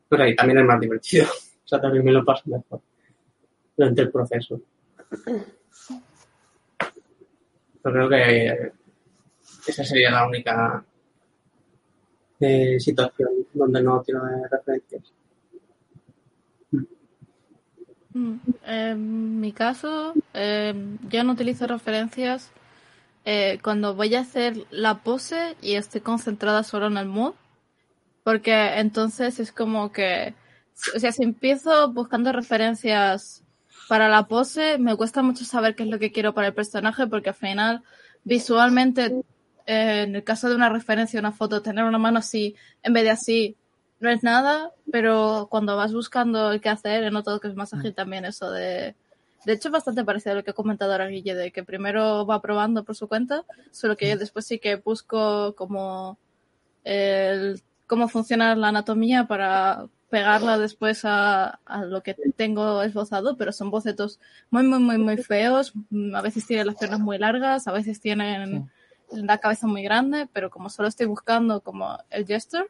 Pero 0.08 0.24
ahí 0.24 0.34
también 0.34 0.58
es 0.60 0.64
más 0.64 0.80
divertido. 0.80 1.26
O 1.58 1.68
sea, 1.68 1.82
también 1.82 2.02
me 2.02 2.12
lo 2.12 2.24
paso 2.24 2.44
mejor 2.46 2.80
durante 3.76 4.00
el 4.00 4.10
proceso. 4.10 4.58
Yo 7.84 7.92
creo 7.92 8.08
que 8.08 8.72
esa 9.66 9.84
sería 9.84 10.10
la 10.10 10.26
única 10.26 10.82
eh, 12.40 12.80
situación 12.80 13.28
donde 13.52 13.82
no 13.82 14.00
tiro 14.00 14.24
de 14.24 14.48
referencias. 14.48 15.12
Mm, 18.14 18.36
En 18.64 19.40
mi 19.40 19.52
caso, 19.52 20.14
eh, 20.34 20.74
yo 21.08 21.24
no 21.24 21.32
utilizo 21.32 21.66
referencias 21.66 22.50
eh, 23.24 23.58
cuando 23.62 23.94
voy 23.94 24.14
a 24.14 24.20
hacer 24.20 24.66
la 24.70 25.02
pose 25.02 25.56
y 25.62 25.74
estoy 25.74 26.00
concentrada 26.02 26.62
solo 26.64 26.86
en 26.88 26.96
el 26.98 27.06
mood, 27.06 27.34
porque 28.24 28.78
entonces 28.80 29.40
es 29.40 29.52
como 29.52 29.92
que, 29.92 30.34
o 30.96 30.98
sea, 31.00 31.12
si 31.12 31.24
empiezo 31.24 31.92
buscando 31.92 32.32
referencias 32.32 33.44
para 33.88 34.08
la 34.08 34.28
pose, 34.28 34.78
me 34.78 34.96
cuesta 34.96 35.22
mucho 35.22 35.44
saber 35.44 35.74
qué 35.76 35.84
es 35.84 35.90
lo 35.90 35.98
que 35.98 36.12
quiero 36.12 36.34
para 36.34 36.48
el 36.48 36.54
personaje, 36.54 37.06
porque 37.08 37.30
al 37.30 37.36
final, 37.36 37.82
visualmente, 38.24 39.06
eh, 39.66 40.04
en 40.06 40.16
el 40.16 40.24
caso 40.24 40.48
de 40.48 40.56
una 40.56 40.68
referencia, 40.70 41.20
una 41.20 41.32
foto, 41.32 41.62
tener 41.62 41.84
una 41.84 41.98
mano 41.98 42.18
así 42.20 42.56
en 42.82 42.92
vez 42.94 43.04
de 43.04 43.10
así, 43.10 43.56
no 44.00 44.10
es 44.10 44.22
nada, 44.22 44.72
pero 44.92 45.48
cuando 45.50 45.76
vas 45.76 45.92
buscando 45.92 46.52
el 46.52 46.60
qué 46.60 46.68
hacer, 46.68 47.04
he 47.04 47.10
notado 47.10 47.40
que 47.40 47.48
es 47.48 47.54
más 47.54 47.74
ágil 47.74 47.94
también 47.94 48.24
eso 48.24 48.50
de... 48.50 48.94
De 49.44 49.52
hecho, 49.52 49.68
es 49.68 49.72
bastante 49.72 50.04
parecido 50.04 50.32
a 50.32 50.34
lo 50.36 50.44
que 50.44 50.50
ha 50.50 50.54
comentado 50.54 50.92
ahora 50.92 51.06
Guille, 51.06 51.34
de 51.34 51.52
que 51.52 51.62
primero 51.62 52.26
va 52.26 52.42
probando 52.42 52.84
por 52.84 52.96
su 52.96 53.08
cuenta, 53.08 53.44
solo 53.70 53.96
que 53.96 54.08
yo 54.08 54.18
después 54.18 54.44
sí 54.46 54.58
que 54.58 54.76
busco 54.76 55.54
como 55.54 56.18
el, 56.84 57.62
cómo 57.86 58.08
funciona 58.08 58.54
la 58.56 58.68
anatomía 58.68 59.26
para 59.26 59.86
pegarla 60.10 60.58
después 60.58 61.04
a, 61.04 61.60
a 61.64 61.84
lo 61.84 62.02
que 62.02 62.14
tengo 62.36 62.82
esbozado, 62.82 63.36
pero 63.36 63.52
son 63.52 63.70
bocetos 63.70 64.18
muy, 64.50 64.64
muy, 64.64 64.80
muy, 64.80 64.98
muy 64.98 65.16
feos. 65.18 65.72
Mm, 65.90 66.14
A 66.14 66.22
veces 66.22 66.46
tienen 66.46 66.66
las 66.66 66.76
piernas 66.76 67.00
muy 67.00 67.18
largas, 67.18 67.68
a 67.68 67.72
veces 67.72 68.00
tienen 68.00 68.70
la 69.10 69.38
cabeza 69.38 69.66
muy 69.66 69.82
grande, 69.82 70.28
pero 70.32 70.50
como 70.50 70.68
solo 70.68 70.88
estoy 70.88 71.06
buscando 71.06 71.60
como 71.62 71.98
el 72.10 72.26
gesture, 72.26 72.66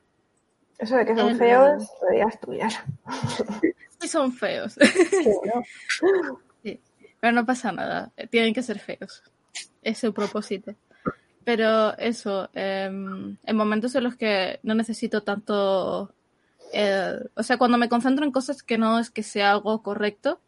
Eso 0.79 0.97
de 0.97 1.05
que 1.05 1.17
son 1.17 1.37
feos, 1.37 1.89
debería 2.01 2.27
estudiar. 2.27 2.73
sí 4.01 4.09
son 4.09 4.33
feos. 4.33 4.75
Sí, 4.75 5.31
¿no? 5.45 5.63
Pero 7.21 7.33
no 7.33 7.45
pasa 7.45 7.73
nada, 7.73 8.13
eh, 8.17 8.29
tienen 8.29 8.55
que 8.55 8.63
ser 8.63 8.79
feos. 8.79 9.23
Es 9.83 9.99
su 9.99 10.13
propósito. 10.13 10.75
Pero 11.45 11.97
eso, 11.99 12.49
em, 12.55 13.37
en 13.45 13.57
momentos 13.57 13.95
en 13.95 14.05
los 14.05 14.17
que 14.17 14.61
no 14.63 14.75
necesito 14.75 15.23
tanto... 15.23 16.13
eh, 16.73 17.19
o 17.35 17.43
sea, 17.43 17.57
cuando 17.57 17.79
me 17.79 17.89
concentro 17.89 18.25
en 18.25 18.31
cosas 18.31 18.63
que 18.63 18.79
no 18.79 18.99
es 18.99 19.11
que 19.11 19.23
sea 19.23 19.51
algo 19.53 19.83
correcto, 19.83 20.41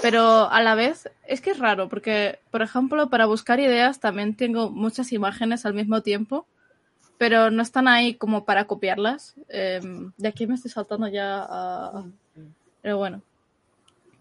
pero 0.00 0.50
a 0.50 0.60
la 0.62 0.74
vez 0.74 1.08
es 1.26 1.40
que 1.40 1.50
es 1.50 1.58
raro, 1.58 1.88
porque, 1.88 2.38
por 2.50 2.62
ejemplo, 2.62 3.08
para 3.10 3.26
buscar 3.26 3.60
ideas 3.60 4.00
también 4.00 4.34
tengo 4.36 4.70
muchas 4.70 5.12
imágenes 5.12 5.64
al 5.64 5.74
mismo 5.74 6.00
tiempo, 6.02 6.46
pero 7.22 7.52
no 7.52 7.62
están 7.62 7.86
ahí 7.86 8.14
como 8.14 8.44
para 8.44 8.64
copiarlas. 8.64 9.36
Em, 9.48 10.10
de 10.16 10.26
aquí 10.26 10.48
me 10.48 10.56
estoy 10.56 10.72
saltando 10.72 11.06
ya 11.06 11.46
a... 11.48 12.04
Pero 12.80 12.98
bueno. 12.98 13.22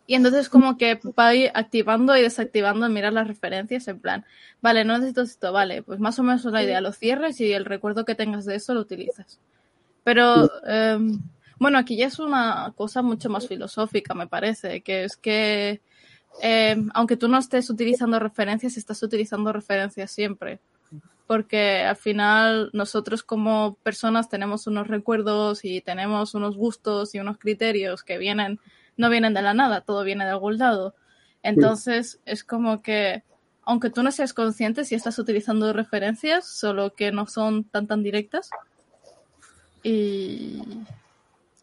Y 0.06 0.14
entonces 0.14 0.50
como 0.50 0.78
que 0.78 1.00
va 1.20 1.32
activando 1.56 2.16
y 2.16 2.22
desactivando 2.22 2.88
mirar 2.90 3.12
las 3.14 3.28
referencias 3.28 3.88
en 3.88 4.00
plan, 4.00 4.24
vale, 4.62 4.86
no 4.86 4.94
necesito 5.00 5.24
esto, 5.24 5.52
vale, 5.52 5.82
pues 5.82 6.00
más 6.00 6.20
o 6.20 6.24
menos 6.24 6.46
la 6.46 6.62
idea, 6.62 6.80
lo 6.80 6.92
cierres 6.92 7.42
y 7.42 7.52
el 7.52 7.66
recuerdo 7.66 8.06
que 8.06 8.14
tengas 8.14 8.46
de 8.46 8.54
eso 8.54 8.76
lo 8.76 8.82
utilizas. 8.82 9.40
Pero, 10.04 10.52
em, 10.68 11.24
bueno, 11.58 11.80
aquí 11.80 11.98
ya 11.98 12.06
es 12.06 12.20
una 12.20 12.72
cosa 12.76 13.02
mucho 13.02 13.32
más 13.32 13.48
filosófica, 13.48 14.14
me 14.14 14.28
parece, 14.28 14.82
que 14.82 15.06
es 15.06 15.18
que 15.18 15.82
em, 16.44 16.92
aunque 16.94 17.18
tú 17.18 17.28
no 17.28 17.40
estés 17.40 17.68
utilizando 17.72 18.20
referencias, 18.20 18.78
estás 18.78 19.02
utilizando 19.02 19.52
referencias 19.52 20.12
siempre. 20.12 20.60
Porque 21.32 21.86
al 21.86 21.96
final 21.96 22.72
nosotros 22.74 23.24
como 23.24 23.76
personas 23.84 24.28
tenemos 24.28 24.68
unos 24.68 24.90
recuerdos 24.90 25.64
y 25.64 25.80
tenemos 25.80 26.34
unos 26.34 26.58
gustos 26.58 27.16
y 27.16 27.22
unos 27.22 27.38
criterios 27.38 28.04
que 28.04 28.18
vienen 28.18 28.60
no 28.98 29.10
vienen 29.10 29.34
de 29.34 29.42
la 29.42 29.54
nada, 29.54 29.80
todo 29.80 30.04
viene 30.04 30.26
de 30.26 30.32
algún 30.32 30.58
lado. 30.58 30.94
Entonces 31.42 32.20
es 32.26 32.44
como 32.44 32.82
que, 32.82 33.24
aunque 33.62 33.90
tú 33.90 34.04
no 34.04 34.12
seas 34.12 34.34
consciente 34.34 34.84
si 34.84 34.94
estás 34.94 35.18
utilizando 35.20 35.72
referencias, 35.72 36.46
solo 36.46 36.96
que 36.96 37.14
no 37.14 37.26
son 37.28 37.64
tan 37.64 37.88
tan 37.88 38.04
directas. 38.04 38.50
Y, 39.84 40.62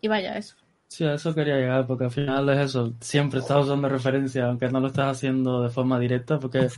y 0.00 0.08
vaya, 0.08 0.38
eso. 0.38 0.56
Sí, 0.86 1.04
a 1.04 1.12
eso 1.12 1.34
quería 1.34 1.56
llegar, 1.56 1.86
porque 1.86 2.04
al 2.04 2.10
final 2.10 2.48
es 2.48 2.70
eso, 2.70 2.94
siempre 3.00 3.40
estás 3.40 3.66
usando 3.66 3.90
referencias, 3.90 4.46
aunque 4.46 4.70
no 4.70 4.80
lo 4.80 4.86
estás 4.86 5.14
haciendo 5.14 5.62
de 5.62 5.68
forma 5.68 6.00
directa, 6.00 6.38
porque 6.38 6.70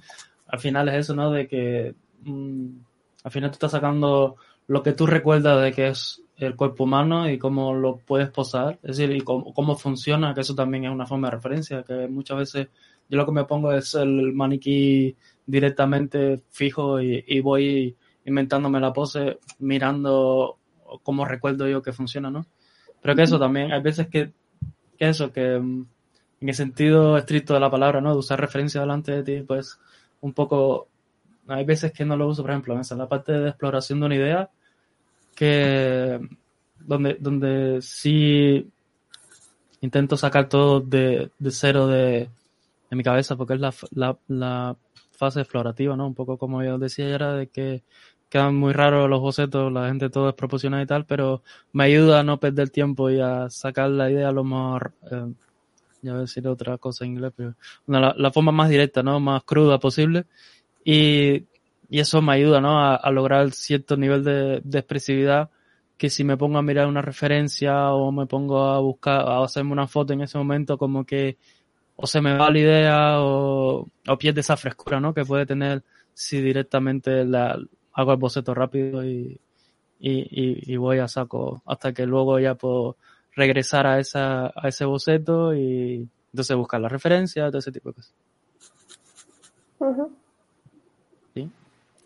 al 0.48 0.58
final 0.58 0.88
es 0.88 0.96
eso, 0.96 1.14
¿no? 1.14 1.30
De 1.30 1.46
que 1.46 1.94
al 2.26 3.30
final 3.30 3.50
tú 3.50 3.54
estás 3.54 3.72
sacando 3.72 4.36
lo 4.66 4.82
que 4.82 4.92
tú 4.92 5.06
recuerdas 5.06 5.62
de 5.62 5.72
que 5.72 5.88
es 5.88 6.22
el 6.36 6.56
cuerpo 6.56 6.84
humano 6.84 7.28
y 7.28 7.38
cómo 7.38 7.74
lo 7.74 7.98
puedes 7.98 8.30
posar, 8.30 8.78
es 8.82 8.96
decir, 8.96 9.14
y 9.14 9.20
cómo, 9.20 9.76
funciona, 9.76 10.32
que 10.34 10.40
eso 10.40 10.54
también 10.54 10.84
es 10.84 10.90
una 10.90 11.06
forma 11.06 11.28
de 11.28 11.36
referencia, 11.36 11.82
que 11.82 12.08
muchas 12.08 12.38
veces 12.38 12.68
yo 13.08 13.16
lo 13.18 13.26
que 13.26 13.32
me 13.32 13.44
pongo 13.44 13.72
es 13.72 13.94
el 13.94 14.32
maniquí 14.32 15.16
directamente 15.44 16.40
fijo 16.50 17.00
y, 17.00 17.40
voy 17.40 17.96
inventándome 18.24 18.80
la 18.80 18.92
pose 18.92 19.38
mirando 19.58 20.58
cómo 21.02 21.24
recuerdo 21.24 21.68
yo 21.68 21.82
que 21.82 21.92
funciona, 21.92 22.30
¿no? 22.30 22.46
Pero 23.02 23.16
que 23.16 23.22
eso 23.22 23.38
también, 23.38 23.72
hay 23.72 23.82
veces 23.82 24.08
que, 24.08 24.32
que 24.96 25.08
eso, 25.08 25.32
que 25.32 25.58
mm, 25.58 25.86
en 26.40 26.48
el 26.48 26.54
sentido 26.54 27.18
estricto 27.18 27.54
de 27.54 27.60
la 27.60 27.70
palabra, 27.70 28.00
¿no? 28.00 28.12
De 28.12 28.18
usar 28.18 28.40
referencia 28.40 28.80
delante 28.80 29.12
de 29.12 29.22
ti, 29.22 29.44
pues 29.44 29.78
un 30.20 30.32
poco, 30.32 30.88
hay 31.54 31.64
veces 31.64 31.92
que 31.92 32.04
no 32.04 32.16
lo 32.16 32.28
uso, 32.28 32.42
por 32.42 32.50
ejemplo, 32.50 32.74
en 32.74 32.98
la 32.98 33.08
parte 33.08 33.32
de 33.32 33.48
exploración 33.48 34.00
de 34.00 34.06
una 34.06 34.14
idea, 34.14 34.50
que 35.34 36.20
donde, 36.78 37.16
donde 37.20 37.80
sí 37.82 38.68
intento 39.80 40.16
sacar 40.16 40.48
todo 40.48 40.80
de, 40.80 41.30
de 41.38 41.50
cero 41.50 41.86
de, 41.86 42.28
de, 42.90 42.96
mi 42.96 43.02
cabeza, 43.02 43.36
porque 43.36 43.54
es 43.54 43.60
la, 43.60 43.74
la, 43.92 44.18
la, 44.28 44.76
fase 45.12 45.40
explorativa, 45.40 45.96
¿no? 45.96 46.06
Un 46.06 46.14
poco 46.14 46.38
como 46.38 46.62
yo 46.62 46.78
decía 46.78 47.14
era 47.14 47.34
de 47.34 47.48
que 47.48 47.82
quedan 48.30 48.56
muy 48.56 48.72
raros 48.72 49.10
los 49.10 49.20
bocetos, 49.20 49.70
la 49.70 49.88
gente 49.88 50.08
todo 50.08 50.30
es 50.30 50.64
y 50.64 50.86
tal, 50.86 51.04
pero 51.04 51.42
me 51.72 51.84
ayuda 51.84 52.20
a 52.20 52.22
no 52.22 52.40
perder 52.40 52.70
tiempo 52.70 53.10
y 53.10 53.20
a 53.20 53.50
sacar 53.50 53.90
la 53.90 54.10
idea 54.10 54.32
lo 54.32 54.44
mejor, 54.44 54.92
eh, 55.10 55.32
ya 56.00 56.12
voy 56.12 56.18
a 56.18 56.22
decir 56.22 56.46
otra 56.48 56.78
cosa 56.78 57.04
en 57.04 57.12
inglés, 57.12 57.32
pero 57.36 57.54
la, 57.86 58.32
forma 58.32 58.52
más 58.52 58.70
directa, 58.70 59.02
¿no? 59.02 59.20
Más 59.20 59.42
cruda 59.44 59.78
posible. 59.78 60.24
Y 60.84 61.46
y 61.90 61.98
eso 61.98 62.22
me 62.22 62.34
ayuda, 62.34 62.60
¿no? 62.60 62.80
A, 62.80 63.10
lograr 63.10 63.50
cierto 63.50 63.96
nivel 63.96 64.22
de, 64.22 64.62
expresividad 64.78 65.50
que 65.98 66.08
si 66.08 66.22
me 66.24 66.36
pongo 66.36 66.58
a 66.58 66.62
mirar 66.62 66.86
una 66.86 67.02
referencia 67.02 67.90
o 67.92 68.12
me 68.12 68.26
pongo 68.26 68.62
a 68.68 68.78
buscar, 68.78 69.28
a 69.28 69.42
hacerme 69.42 69.72
una 69.72 69.88
foto 69.88 70.12
en 70.12 70.22
ese 70.22 70.38
momento, 70.38 70.78
como 70.78 71.04
que 71.04 71.36
o 71.96 72.06
se 72.06 72.20
me 72.22 72.36
va 72.38 72.50
la 72.50 72.58
idea 72.58 73.20
o, 73.20 73.86
pierde 74.18 74.40
esa 74.40 74.56
frescura, 74.56 75.00
¿no? 75.00 75.12
Que 75.12 75.24
puede 75.24 75.46
tener 75.46 75.82
si 76.14 76.40
directamente 76.40 77.24
la, 77.24 77.58
hago 77.92 78.12
el 78.12 78.18
boceto 78.18 78.54
rápido 78.54 79.04
y, 79.04 79.40
y, 79.98 80.72
y, 80.72 80.76
voy 80.76 80.98
a 80.98 81.08
saco 81.08 81.62
hasta 81.66 81.92
que 81.92 82.06
luego 82.06 82.38
ya 82.38 82.54
puedo 82.54 82.96
regresar 83.34 83.86
a 83.86 83.98
esa, 83.98 84.46
a 84.46 84.68
ese 84.68 84.84
boceto 84.84 85.54
y 85.54 86.08
entonces 86.32 86.56
buscar 86.56 86.80
la 86.80 86.88
referencia, 86.88 87.48
todo 87.48 87.58
ese 87.58 87.72
tipo 87.72 87.90
de 87.90 87.94
cosas. 87.96 88.14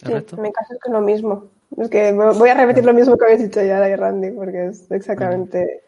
Sí, 0.05 0.13
en 0.13 0.43
mi 0.43 0.53
caso 0.53 0.75
es 0.75 0.81
que 0.81 0.89
es 0.89 0.93
lo 0.93 1.01
mismo. 1.01 1.45
Es 1.77 1.89
que 1.89 2.13
voy 2.13 2.49
a 2.49 2.55
repetir 2.55 2.85
lo 2.85 2.95
mismo 2.95 3.17
que 3.17 3.25
habéis 3.25 3.43
dicho 3.43 3.63
ya 3.63 3.97
Randy, 3.97 4.31
porque 4.31 4.67
es 4.67 4.91
exactamente 4.91 5.83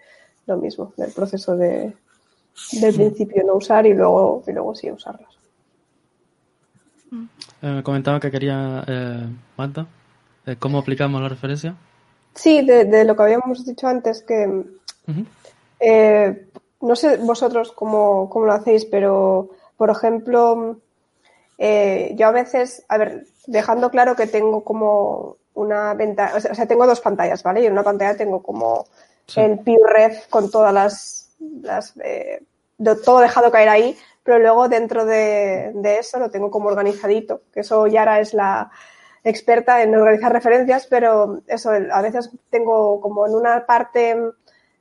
lo 0.46 0.56
mismo, 0.56 0.92
del 0.96 1.12
proceso 1.12 1.56
de, 1.56 1.92
del 2.72 2.94
principio 2.94 3.42
no 3.44 3.54
usar 3.54 3.86
y 3.86 3.94
luego, 3.94 4.42
y 4.46 4.52
luego 4.52 4.74
sí 4.74 4.90
usarlos. 4.90 5.38
Eh, 7.62 7.70
me 7.70 7.82
comentaba 7.82 8.20
que 8.20 8.30
quería, 8.30 8.84
eh, 8.86 9.26
Marta, 9.56 9.86
eh, 10.44 10.56
¿cómo 10.58 10.78
aplicamos 10.78 11.20
la 11.20 11.28
referencia? 11.28 11.74
Sí, 12.34 12.62
de, 12.62 13.04
lo 13.04 13.16
que 13.16 13.22
habíamos 13.22 13.64
dicho 13.64 13.86
antes, 13.86 14.22
que 14.22 14.64
eh, 15.80 16.48
no 16.82 16.96
sé 16.96 17.16
vosotros 17.18 17.72
cómo, 17.72 18.28
cómo, 18.28 18.46
lo 18.46 18.52
hacéis, 18.52 18.84
pero 18.84 19.50
por 19.76 19.90
ejemplo, 19.90 20.78
yo 21.58 22.26
a 22.26 22.32
veces, 22.32 22.84
a 22.88 22.98
ver, 22.98 23.26
dejando 23.46 23.90
claro 23.90 24.16
que 24.16 24.26
tengo 24.26 24.64
como 24.64 25.36
una 25.54 25.94
ventana, 25.94 26.34
o 26.36 26.40
sea, 26.40 26.66
tengo 26.66 26.86
dos 26.86 27.00
pantallas, 27.00 27.42
¿vale? 27.42 27.62
Y 27.62 27.66
en 27.66 27.72
una 27.72 27.82
pantalla 27.82 28.16
tengo 28.16 28.42
como 28.42 28.86
el 29.34 29.58
PureRef 29.58 30.28
con 30.28 30.50
todas 30.50 30.72
las, 30.72 31.30
las 31.62 31.94
eh, 32.02 32.42
todo 33.04 33.20
dejado 33.20 33.50
caer 33.50 33.68
ahí, 33.68 33.96
pero 34.22 34.38
luego 34.38 34.68
dentro 34.68 35.04
de, 35.04 35.72
de, 35.74 35.98
eso 35.98 36.18
lo 36.18 36.30
tengo 36.30 36.50
como 36.50 36.68
organizadito, 36.68 37.42
que 37.52 37.60
eso 37.60 37.86
Yara 37.86 38.20
es 38.20 38.34
la 38.34 38.70
experta 39.24 39.82
en 39.82 39.94
organizar 39.94 40.32
referencias, 40.32 40.86
pero 40.86 41.40
eso, 41.46 41.70
a 41.70 42.02
veces 42.02 42.30
tengo 42.50 43.00
como 43.00 43.26
en 43.26 43.34
una 43.34 43.66
parte 43.66 44.16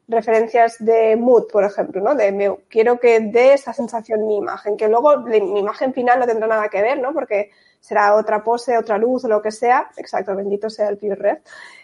referencias 0.07 0.75
de 0.79 1.15
mood, 1.15 1.47
por 1.51 1.63
ejemplo, 1.63 2.01
¿no? 2.01 2.15
De 2.15 2.31
me, 2.31 2.55
quiero 2.69 2.99
que 2.99 3.19
dé 3.19 3.53
esta 3.53 3.73
sensación 3.73 4.27
mi 4.27 4.37
imagen, 4.37 4.77
que 4.77 4.87
luego 4.87 5.17
mi 5.17 5.59
imagen 5.59 5.93
final 5.93 6.19
no 6.19 6.27
tendrá 6.27 6.47
nada 6.47 6.69
que 6.69 6.81
ver, 6.81 6.99
¿no? 6.99 7.13
Porque 7.13 7.51
será 7.85 8.15
otra 8.15 8.43
pose, 8.43 8.79
otra 8.79 8.97
luz 8.97 9.25
o 9.25 9.27
lo 9.27 9.43
que 9.43 9.51
sea. 9.51 9.91
Exacto, 9.95 10.35
bendito 10.35 10.71
sea 10.71 10.89
el 10.89 10.97
Pure 10.97 11.15
Red. 11.15 11.37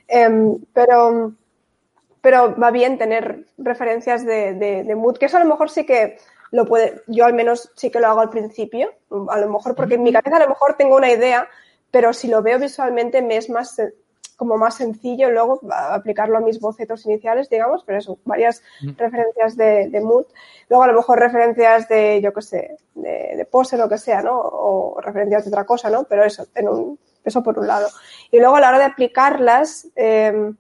Em, 0.08 0.58
pero, 0.74 1.34
pero 2.22 2.56
va 2.58 2.72
bien 2.72 2.98
tener 2.98 3.46
referencias 3.60 4.26
de, 4.26 4.54
de, 4.54 4.96
mood, 4.96 5.20
que 5.20 5.28
eso 5.28 5.38
a 5.38 5.44
lo 5.44 5.50
mejor 5.50 5.70
sí 5.70 5.86
que 5.86 6.18
lo 6.50 6.66
puede, 6.66 7.04
yo 7.06 7.26
al 7.26 7.36
menos 7.36 7.72
sí 7.76 7.92
que 7.92 8.00
lo 8.00 8.08
hago 8.08 8.22
al 8.22 8.32
principio, 8.32 8.92
a 9.30 9.40
lo 9.40 9.48
mejor 9.48 9.76
porque 9.76 9.94
en 9.94 10.04
mi 10.04 10.12
cabeza 10.12 10.38
a 10.38 10.44
lo 10.44 10.50
mejor 10.50 10.74
tengo 10.76 10.96
una 10.96 11.12
idea, 11.12 11.48
pero 11.92 12.14
si 12.14 12.28
lo 12.28 12.42
veo 12.42 12.58
visualmente 12.58 13.22
me 13.22 13.38
es 13.38 13.50
más 13.52 13.80
como 14.42 14.58
más 14.58 14.74
sencillo 14.74 15.30
luego 15.30 15.62
aplicarlo 15.72 16.36
a 16.36 16.42
mis 16.42 16.60
bocetos 16.60 17.06
iniciales, 17.06 17.48
digamos, 17.48 17.84
pero 17.86 18.00
eso, 18.00 18.18
varias 18.26 18.64
referencias 18.98 19.56
de, 19.56 19.88
de, 19.88 20.02
mood. 20.02 20.26
Luego 20.68 20.84
a 20.84 20.88
lo 20.88 20.94
mejor 20.96 21.20
referencias 21.20 21.88
de, 21.88 22.20
yo 22.24 22.34
qué 22.34 22.42
sé, 22.42 22.78
de, 22.96 23.36
de, 23.38 23.46
pose, 23.46 23.78
lo 23.78 23.88
que 23.88 24.00
sea, 24.00 24.24
¿no? 24.24 24.36
O 24.36 25.00
referencias 25.00 25.46
de 25.46 25.52
otra 25.52 25.64
cosa, 25.64 25.92
¿no? 25.92 26.06
Pero 26.06 26.24
eso, 26.24 26.48
en 26.56 26.70
un, 26.70 27.00
eso 27.24 27.44
por 27.44 27.60
un 27.60 27.68
lado. 27.68 27.88
Y 28.32 28.40
luego 28.40 28.56
a 28.56 28.62
la 28.62 28.70
hora 28.70 28.80
de 28.80 28.86
aplicarlas, 28.86 29.88
eh, 29.96 30.54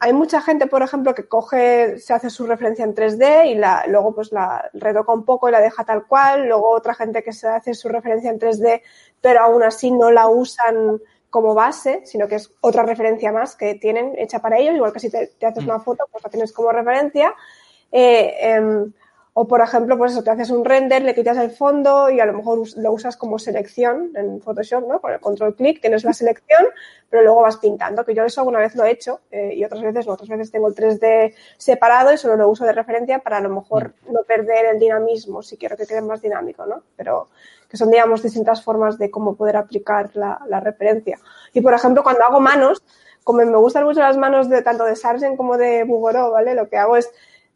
hay 0.00 0.12
mucha 0.14 0.40
gente, 0.40 0.66
por 0.66 0.80
ejemplo, 0.80 1.14
que 1.14 1.28
coge, 1.28 1.98
se 1.98 2.14
hace 2.14 2.30
su 2.30 2.46
referencia 2.46 2.82
en 2.82 2.94
3D 2.94 3.48
y 3.48 3.56
la, 3.56 3.84
luego 3.88 4.14
pues 4.14 4.32
la 4.32 4.70
retoca 4.72 5.12
un 5.12 5.26
poco 5.26 5.50
y 5.50 5.52
la 5.52 5.60
deja 5.60 5.84
tal 5.84 6.06
cual. 6.06 6.48
Luego 6.48 6.70
otra 6.70 6.94
gente 6.94 7.22
que 7.22 7.34
se 7.34 7.46
hace 7.46 7.74
su 7.74 7.90
referencia 7.90 8.30
en 8.30 8.38
3D, 8.40 8.80
pero 9.20 9.42
aún 9.42 9.62
así 9.62 9.90
no 9.90 10.10
la 10.10 10.28
usan 10.28 10.98
como 11.36 11.52
base, 11.52 12.00
sino 12.06 12.26
que 12.28 12.36
es 12.36 12.50
otra 12.62 12.82
referencia 12.82 13.30
más 13.30 13.56
que 13.56 13.74
tienen 13.74 14.14
hecha 14.16 14.38
para 14.38 14.56
ellos, 14.56 14.74
igual 14.74 14.90
que 14.90 15.00
si 15.00 15.10
te, 15.10 15.30
haces 15.42 15.64
una 15.64 15.80
foto, 15.80 16.06
pues 16.10 16.24
la 16.24 16.30
tienes 16.30 16.50
como 16.50 16.72
referencia. 16.72 17.34
Eh, 17.92 18.34
em, 18.40 18.90
o, 19.34 19.46
por 19.46 19.60
ejemplo, 19.60 19.98
pues 19.98 20.12
eso, 20.12 20.24
te 20.24 20.30
haces 20.30 20.48
un 20.48 20.64
render, 20.64 21.02
le 21.02 21.14
quitas 21.14 21.36
el 21.36 21.50
fondo 21.50 22.08
y 22.08 22.20
a 22.20 22.24
lo 22.24 22.32
mejor 22.32 22.66
lo 22.78 22.92
usas 22.92 23.18
como 23.18 23.38
selección 23.38 24.12
en 24.14 24.40
Photoshop, 24.40 24.88
¿no? 24.88 24.98
Con 24.98 25.12
el 25.12 25.20
control 25.20 25.54
clic 25.54 25.82
tienes 25.82 26.04
la 26.04 26.12
selección, 26.20 26.68
pero 27.10 27.22
luego 27.22 27.42
vas 27.42 27.58
pintando, 27.58 28.02
que 28.02 28.14
yo 28.14 28.24
eso 28.24 28.40
alguna 28.40 28.60
vez 28.60 28.74
lo 28.74 28.86
he 28.86 28.92
hecho 28.92 29.20
eh, 29.30 29.52
y 29.54 29.62
otras 29.62 29.82
veces 29.82 30.06
no. 30.06 30.14
Otras 30.14 30.30
veces 30.30 30.50
tengo 30.50 30.68
el 30.68 30.74
3D 30.74 31.34
separado 31.58 32.14
y 32.14 32.16
solo 32.16 32.36
lo 32.36 32.48
uso 32.48 32.64
de 32.64 32.72
referencia 32.72 33.18
para 33.18 33.36
a 33.36 33.40
lo 33.42 33.50
mejor 33.50 33.92
no 34.10 34.22
perder 34.22 34.64
el 34.72 34.78
dinamismo, 34.78 35.42
si 35.42 35.58
quiero 35.58 35.76
que 35.76 35.86
quede 35.86 36.00
más 36.00 36.22
dinámico, 36.22 36.64
¿no? 36.64 36.84
Pero 36.96 37.28
que 37.68 37.76
son, 37.76 37.90
digamos, 37.90 38.22
distintas 38.22 38.62
formas 38.62 38.98
de 38.98 39.10
cómo 39.10 39.36
poder 39.36 39.56
aplicar 39.56 40.10
la, 40.14 40.40
la 40.48 40.60
referencia. 40.60 41.18
Y, 41.52 41.60
por 41.60 41.74
ejemplo, 41.74 42.02
cuando 42.02 42.24
hago 42.24 42.40
manos, 42.40 42.82
como 43.24 43.44
me 43.44 43.56
gustan 43.56 43.84
mucho 43.84 44.00
las 44.00 44.16
manos 44.16 44.48
de 44.48 44.62
tanto 44.62 44.84
de 44.84 44.96
Sargent 44.96 45.36
como 45.36 45.56
de 45.56 45.84
Bugoró, 45.84 46.30
¿vale? 46.30 46.54
Lo 46.54 46.68
que 46.68 46.76
hago 46.76 46.96
es 46.96 47.10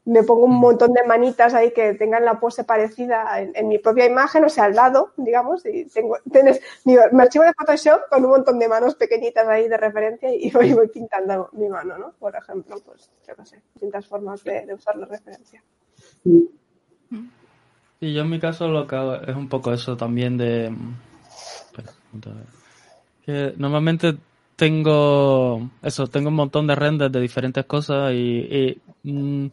me 0.05 0.23
pongo 0.23 0.47
un 0.47 0.59
montón 0.59 0.93
de 0.93 1.05
manitas 1.05 1.55
ahí 1.55 1.73
que 1.73 1.95
tengan 1.95 2.25
la 2.25 2.41
pose 2.41 2.65
parecida 2.65 3.41
en, 3.41 3.69
mi 3.69 3.79
propia 3.79 4.07
imagen, 4.07 4.45
o 4.45 4.49
sea, 4.49 4.65
al 4.65 4.75
lado, 4.75 5.13
digamos, 5.17 5.65
y 5.67 5.85
tengo, 5.87 6.17
tienes 6.33 6.61
mi, 6.85 6.97
archivo 6.97 7.45
de 7.45 7.53
Photoshop 7.53 8.09
con 8.09 8.25
un 8.25 8.31
montón 8.31 8.59
de 8.59 8.69
manos 8.69 8.95
pequeñitas 8.95 9.47
ahí 9.47 9.69
de 9.69 9.77
referencia 9.77 10.35
y 10.35 10.51
voy, 10.51 10.73
voy 10.73 10.89
pintando 10.89 11.51
mi 11.53 11.69
mano, 11.69 11.99
¿no? 11.99 12.13
Por 12.19 12.35
ejemplo, 12.35 12.77
pues, 12.85 13.11
yo 13.27 13.35
no 13.37 13.45
sé, 13.45 13.63
distintas 13.75 14.07
formas 14.07 14.43
de, 14.43 14.75
usar 14.75 14.97
la 14.97 15.07
referencia. 15.07 15.63
Y 18.01 18.15
yo 18.15 18.23
en 18.23 18.31
mi 18.31 18.41
caso 18.41 18.69
lo 18.69 18.87
que 18.87 18.97
hago 18.97 19.15
es 19.17 19.37
un 19.37 19.49
poco 19.49 19.73
eso 19.73 19.97
también 19.97 20.39
de... 20.39 20.75
Espera, 21.67 21.93
que 23.25 23.55
normalmente 23.59 24.17
tengo 24.57 25.71
eso, 25.83 26.07
tengo 26.07 26.29
un 26.29 26.35
montón 26.35 26.67
de 26.67 26.75
renders 26.75 27.13
de 27.13 27.21
diferentes 27.21 27.65
cosas 27.67 28.13
y, 28.13 28.81
mm, 29.03 29.47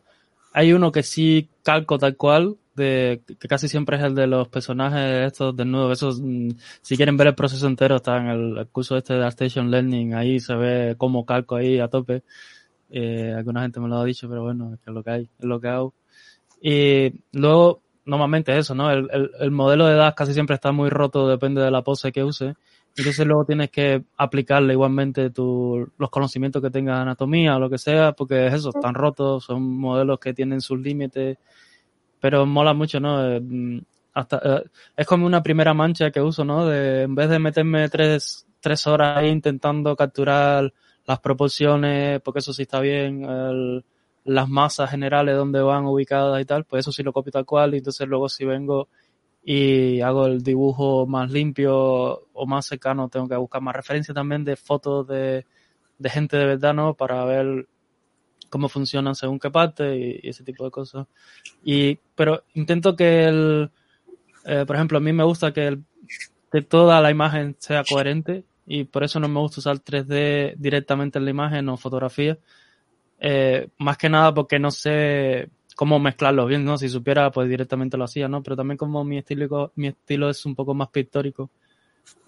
hay 0.54 0.74
uno 0.74 0.92
que 0.92 1.04
sí 1.04 1.50
calco 1.64 1.98
tal 1.98 2.16
cual, 2.16 2.58
de, 2.76 3.22
que 3.40 3.48
casi 3.48 3.68
siempre 3.68 3.98
es 3.98 4.04
el 4.04 4.16
de 4.16 4.28
los 4.28 4.48
personajes 4.48 5.28
estos 5.28 5.56
de 5.56 5.66
nuevo. 5.66 5.92
Esos, 5.92 6.22
mm, 6.22 6.52
si 6.82 6.96
quieren 6.98 7.18
ver 7.18 7.28
el 7.28 7.36
proceso 7.36 7.68
entero, 7.68 7.98
está 7.98 8.18
en 8.18 8.28
el, 8.28 8.68
curso 8.72 8.98
este 8.98 9.14
de 9.14 9.28
Station 9.28 9.70
Learning, 9.72 10.14
ahí 10.14 10.40
se 10.40 10.56
ve 10.56 10.96
cómo 10.98 11.26
calco 11.26 11.56
ahí 11.56 11.80
a 11.80 11.90
tope. 11.90 12.24
Eh, 12.90 13.34
alguna 13.38 13.62
gente 13.64 13.80
me 13.80 13.88
lo 13.90 13.98
ha 13.98 14.06
dicho, 14.06 14.30
pero 14.30 14.44
bueno, 14.44 14.74
es 14.74 14.94
lo 14.94 15.04
que 15.04 15.12
hay, 15.12 15.30
es 15.40 15.46
lo 15.46 15.60
que 15.60 15.68
hago. 15.68 15.94
Y 16.62 17.14
luego, 17.34 17.82
normalmente 18.08 18.58
eso, 18.58 18.74
¿no? 18.74 18.90
El, 18.90 19.08
el, 19.12 19.32
el 19.40 19.52
modelo 19.52 19.86
de 19.86 19.94
edad 19.94 20.16
casi 20.16 20.34
siempre 20.34 20.56
está 20.56 20.72
muy 20.72 20.90
roto, 20.90 21.28
depende 21.28 21.62
de 21.62 21.70
la 21.70 21.84
pose 21.84 22.12
que 22.12 22.24
use. 22.24 22.56
Entonces 22.98 23.28
luego 23.28 23.46
tienes 23.46 23.70
que 23.70 24.04
aplicarle 24.18 24.74
igualmente 24.74 25.30
tu, 25.30 25.88
los 26.00 26.10
conocimientos 26.10 26.64
que 26.64 26.72
tengas 26.72 26.96
de 26.96 27.02
anatomía 27.04 27.56
o 27.56 27.60
lo 27.60 27.70
que 27.70 27.78
sea, 27.78 28.14
porque 28.14 28.48
es 28.48 28.56
eso, 28.56 28.70
están 28.70 28.96
rotos, 28.96 29.44
son 29.44 29.62
modelos 29.62 30.20
que 30.20 30.34
tienen 30.34 30.62
sus 30.62 30.80
límites, 30.80 31.38
pero 32.20 32.46
mola 32.48 32.74
mucho, 32.74 33.00
¿no? 33.00 33.24
Eh, 33.24 33.84
hasta, 34.14 34.42
eh, 34.44 34.64
es 34.96 35.06
como 35.06 35.28
una 35.28 35.44
primera 35.44 35.76
mancha 35.76 36.10
que 36.10 36.22
uso, 36.22 36.44
¿no? 36.44 36.66
De, 36.66 37.04
en 37.04 37.14
vez 37.14 37.30
de 37.30 37.38
meterme 37.38 37.88
tres, 37.88 38.48
tres 38.60 38.88
horas 38.88 39.18
ahí 39.18 39.30
intentando 39.30 39.96
capturar 39.96 40.74
las 41.06 41.20
proporciones, 41.20 42.20
porque 42.22 42.40
eso 42.40 42.52
sí 42.52 42.64
está 42.64 42.80
bien, 42.80 43.24
el, 43.26 43.86
las 44.28 44.50
masas 44.50 44.92
generales 44.92 45.36
donde 45.38 45.62
van 45.62 45.86
ubicadas 45.86 46.42
y 46.42 46.46
tal, 46.46 46.66
pues 46.66 46.82
eso 46.82 46.92
sí 46.92 47.02
lo 47.02 47.14
copio 47.14 47.32
tal 47.32 47.46
cual, 47.46 47.74
y 47.74 47.78
entonces 47.78 48.08
luego 48.08 48.28
si 48.30 48.46
vengo 48.46 48.90
y 49.44 50.02
hago 50.02 50.26
el 50.28 50.44
dibujo 50.44 51.08
más 51.08 51.32
limpio 51.32 52.28
o 52.34 52.46
más 52.46 52.66
cercano, 52.66 53.08
tengo 53.08 53.30
que 53.30 53.38
buscar 53.38 53.62
más 53.62 53.76
referencias 53.76 54.14
también 54.14 54.44
de 54.44 54.58
fotos 54.58 55.08
de, 55.08 55.46
de 55.98 56.10
gente 56.10 56.36
de 56.36 56.46
verdad, 56.46 56.74
¿no? 56.74 56.94
Para 56.94 57.24
ver 57.24 57.68
cómo 58.50 58.68
funcionan 58.68 59.16
según 59.16 59.40
qué 59.40 59.50
parte 59.50 60.20
y, 60.22 60.28
ese 60.28 60.44
tipo 60.44 60.66
de 60.66 60.72
cosas. 60.72 61.08
Y, 61.64 61.98
pero 62.14 62.44
intento 62.54 62.98
que 62.98 63.26
el, 63.26 63.72
eh, 64.46 64.66
por 64.68 64.76
ejemplo, 64.76 64.98
a 64.98 65.02
mí 65.02 65.14
me 65.14 65.24
gusta 65.24 65.54
que, 65.54 65.68
el, 65.68 65.84
que 66.52 66.62
toda 66.62 67.00
la 67.00 67.12
imagen 67.12 67.56
sea 67.60 67.86
coherente 67.86 68.44
y 68.66 68.84
por 68.84 69.06
eso 69.06 69.22
no 69.22 69.30
me 69.30 69.40
gusta 69.40 69.62
usar 69.62 69.80
3D 69.80 70.56
directamente 70.58 71.18
en 71.18 71.24
la 71.24 71.32
imagen 71.32 71.70
o 71.70 71.78
fotografía. 71.78 72.38
Eh, 73.20 73.70
más 73.80 73.98
que 73.98 74.10
nada 74.10 74.34
porque 74.34 74.60
no 74.60 74.72
sé 74.72 75.50
cómo 75.76 76.00
mezclarlo 76.00 76.46
bien, 76.46 76.66
¿no? 76.66 76.78
Si 76.78 76.90
supiera, 76.90 77.32
pues 77.32 77.50
directamente 77.50 77.98
lo 77.98 78.06
hacía, 78.06 78.28
¿no? 78.28 78.42
Pero 78.44 78.56
también 78.56 78.78
como 78.78 79.04
mi 79.04 79.18
estilo, 79.20 79.72
mi 79.76 79.88
estilo 79.88 80.30
es 80.30 80.46
un 80.46 80.56
poco 80.56 80.74
más 80.74 80.90
pictórico 80.90 81.50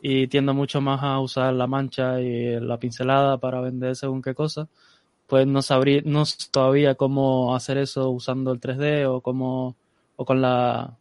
y 0.02 0.28
tiendo 0.28 0.54
mucho 0.54 0.82
más 0.82 1.02
a 1.04 1.20
usar 1.20 1.54
la 1.54 1.68
mancha 1.68 2.22
y 2.22 2.60
la 2.60 2.78
pincelada 2.80 3.38
para 3.38 3.62
vender 3.62 3.96
según 3.96 4.22
qué 4.22 4.34
cosa, 4.34 4.68
pues 5.28 5.48
no 5.48 5.62
sabría, 5.62 6.02
no 6.06 6.26
sé 6.26 6.38
todavía 6.52 6.96
cómo 6.96 7.56
hacer 7.56 7.78
eso 7.78 8.10
usando 8.10 8.52
el 8.52 8.60
3D 8.60 9.06
o 9.08 9.22
cómo, 9.22 9.76
o 10.16 10.26
con 10.26 10.42
la, 10.42 10.98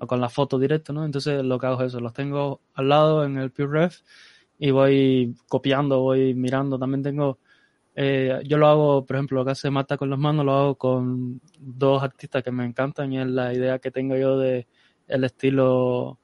o 0.00 0.06
con 0.06 0.20
la 0.20 0.28
foto 0.28 0.58
directa, 0.58 0.92
¿no? 0.92 1.04
Entonces 1.04 1.44
lo 1.44 1.58
que 1.58 1.66
hago 1.66 1.80
es 1.82 1.88
eso, 1.88 2.00
los 2.00 2.14
tengo 2.14 2.60
al 2.74 2.88
lado 2.88 3.24
en 3.24 3.38
el 3.38 3.50
PureRef 3.50 4.00
y 4.58 4.70
voy 4.70 5.34
copiando, 5.48 6.00
voy 6.00 6.34
mirando, 6.34 6.78
también 6.78 7.02
tengo 7.02 7.38
eh, 7.94 8.40
yo 8.44 8.56
lo 8.58 8.68
hago, 8.68 9.04
por 9.04 9.16
ejemplo, 9.16 9.40
lo 9.40 9.44
que 9.44 9.50
hace 9.52 9.70
Mata 9.70 9.96
con 9.96 10.10
las 10.10 10.18
manos, 10.18 10.44
lo 10.44 10.52
hago 10.52 10.74
con 10.76 11.40
dos 11.58 12.02
artistas 12.02 12.42
que 12.42 12.50
me 12.50 12.64
encantan 12.64 13.12
y 13.12 13.20
es 13.20 13.26
la 13.26 13.52
idea 13.52 13.78
que 13.78 13.90
tengo 13.90 14.16
yo 14.16 14.38
de 14.38 14.66
el 15.08 15.24
estilo 15.24 16.18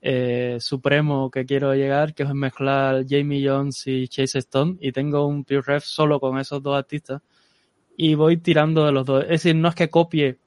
eh, 0.00 0.56
supremo 0.58 1.30
que 1.30 1.46
quiero 1.46 1.74
llegar, 1.74 2.14
que 2.14 2.24
es 2.24 2.34
mezclar 2.34 3.04
Jamie 3.08 3.46
Jones 3.46 3.86
y 3.86 4.08
Chase 4.08 4.40
Stone 4.40 4.76
y 4.80 4.90
tengo 4.90 5.26
un 5.26 5.44
pure 5.44 5.62
ref 5.62 5.84
solo 5.84 6.18
con 6.18 6.38
esos 6.38 6.60
dos 6.62 6.76
artistas 6.76 7.22
y 7.96 8.14
voy 8.16 8.38
tirando 8.38 8.84
de 8.84 8.92
los 8.92 9.06
dos. 9.06 9.22
Es 9.24 9.30
decir, 9.30 9.54
no 9.54 9.68
es 9.68 9.74
que 9.76 9.90
copie 9.90 10.38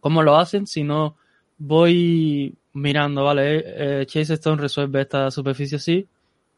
cómo 0.00 0.22
lo 0.22 0.36
hacen, 0.36 0.66
sino 0.66 1.16
voy 1.58 2.56
mirando, 2.72 3.24
vale, 3.24 4.00
eh, 4.00 4.06
Chase 4.06 4.34
Stone 4.34 4.60
resuelve 4.60 5.02
esta 5.02 5.30
superficie 5.30 5.76
así, 5.76 6.08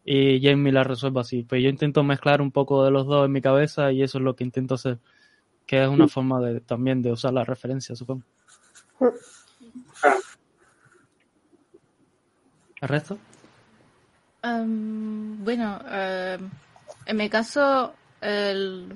y 0.04 0.40
Jamie 0.42 0.72
la 0.72 0.84
resuelve 0.84 1.20
así. 1.20 1.42
Pues 1.42 1.62
yo 1.62 1.68
intento 1.68 2.02
mezclar 2.02 2.42
un 2.42 2.52
poco 2.52 2.84
de 2.84 2.90
los 2.90 3.06
dos 3.06 3.24
en 3.26 3.32
mi 3.32 3.40
cabeza 3.40 3.90
y 3.90 4.02
eso 4.02 4.18
es 4.18 4.24
lo 4.24 4.36
que 4.36 4.44
intento 4.44 4.74
hacer, 4.74 4.98
que 5.66 5.82
es 5.82 5.88
una 5.88 6.08
forma 6.08 6.40
de 6.40 6.60
también 6.60 7.02
de 7.02 7.12
usar 7.12 7.32
la 7.32 7.44
referencia, 7.44 7.96
supongo. 7.96 8.22
¿El 12.80 12.88
resto? 12.88 13.18
Um, 14.42 15.42
bueno, 15.42 15.80
um, 15.80 16.50
en 17.06 17.16
mi 17.16 17.30
caso, 17.30 17.94
el, 18.20 18.94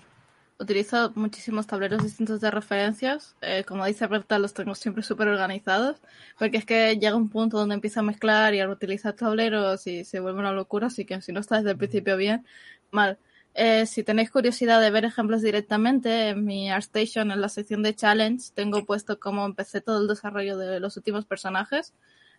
utilizo 0.59 1.13
muchísimos 1.15 1.67
tableros 1.67 2.03
distintos 2.03 2.41
de 2.41 2.51
referencias. 2.51 3.37
Eh, 3.41 3.65
como 3.67 3.85
dice 3.87 4.07
Berta, 4.07 4.39
los 4.39 4.55
tengo 4.55 4.75
siempre 4.75 5.03
súper 5.03 5.29
organizados, 5.29 6.01
porque 6.39 6.59
es 6.59 6.65
que 6.65 6.97
llega 6.99 7.17
un 7.17 7.29
punto 7.29 7.59
donde 7.59 7.75
empieza 7.77 8.01
a 8.01 8.03
mezclar 8.03 8.55
y 8.55 8.61
a 8.61 8.69
utilizar 8.69 9.15
tableros 9.15 9.87
y 9.87 10.05
se 10.05 10.21
vuelve 10.21 10.41
una 10.41 10.53
locura, 10.53 10.89
así 10.89 11.05
que 11.05 11.21
si 11.23 11.33
no 11.33 11.41
está 11.41 11.57
desde 11.59 11.73
el 11.73 11.79
principio 11.79 12.17
bien, 12.17 12.45
mal. 12.91 13.19
Eh, 13.55 13.87
si 13.87 14.05
tenéis 14.05 14.31
curiosidad 14.31 14.81
de 14.81 14.91
ver 14.91 15.05
ejemplos 15.05 15.43
directamente, 15.43 16.31
en 16.31 16.45
mi 16.45 16.71
ArtStation, 16.71 17.31
en 17.31 17.41
la 17.41 17.49
sección 17.49 17.83
de 17.83 17.95
Challenge, 17.95 18.45
tengo 18.55 18.85
puesto 18.85 19.19
cómo 19.19 19.45
empecé 19.47 19.81
todo 19.81 20.01
el 20.01 20.09
desarrollo 20.09 20.57
de 20.59 20.81
los 20.81 20.97
últimos 20.97 21.25
personajes, 21.25 21.95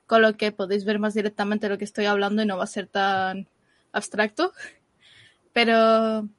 con 0.07 0.21
lo 0.21 0.37
que 0.37 0.51
podéis 0.51 0.85
ver 0.85 0.99
más 0.99 1.13
directamente 1.13 1.69
lo 1.69 1.77
que 1.77 1.85
estoy 1.85 2.05
hablando 2.05 2.41
y 2.41 2.45
no 2.45 2.57
va 2.57 2.63
a 2.65 2.67
ser 2.67 2.87
tan 2.87 3.47
abstracto. 3.91 4.53
Pero 5.53 6.29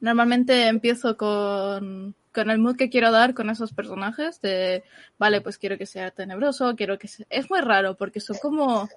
Normalmente 0.00 0.66
empiezo 0.66 1.16
con, 1.16 2.14
con 2.32 2.50
el 2.50 2.58
mood 2.58 2.76
que 2.76 2.90
quiero 2.90 3.10
dar 3.10 3.34
con 3.34 3.50
esos 3.50 3.72
personajes 3.72 4.40
de, 4.40 4.84
vale, 5.18 5.40
pues 5.40 5.58
quiero 5.58 5.78
que 5.78 5.86
sea 5.86 6.10
tenebroso, 6.10 6.76
quiero 6.76 6.98
que 6.98 7.08
sea... 7.08 7.26
Es 7.30 7.50
muy 7.50 7.60
raro 7.60 7.96
porque 7.96 8.20
son 8.20 8.36
como 8.38 8.88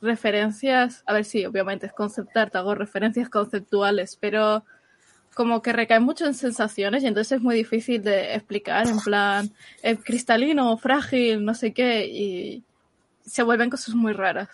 referencias, 0.00 1.02
a 1.06 1.12
ver, 1.12 1.24
sí, 1.24 1.44
obviamente 1.44 1.86
es 1.86 1.92
conceptar, 1.92 2.50
te 2.50 2.58
hago 2.58 2.74
referencias 2.74 3.28
conceptuales, 3.28 4.16
pero 4.18 4.64
como 5.34 5.62
que 5.62 5.72
recae 5.72 6.00
mucho 6.00 6.26
en 6.26 6.34
sensaciones 6.34 7.02
y 7.02 7.06
entonces 7.06 7.32
es 7.32 7.42
muy 7.42 7.54
difícil 7.54 8.02
de 8.02 8.34
explicar 8.34 8.88
en 8.88 8.98
plan 8.98 9.50
cristalino, 10.04 10.76
frágil, 10.78 11.44
no 11.44 11.54
sé 11.54 11.72
qué, 11.72 12.06
y 12.06 12.64
se 13.24 13.42
vuelven 13.42 13.70
cosas 13.70 13.94
muy 13.94 14.12
raras. 14.12 14.48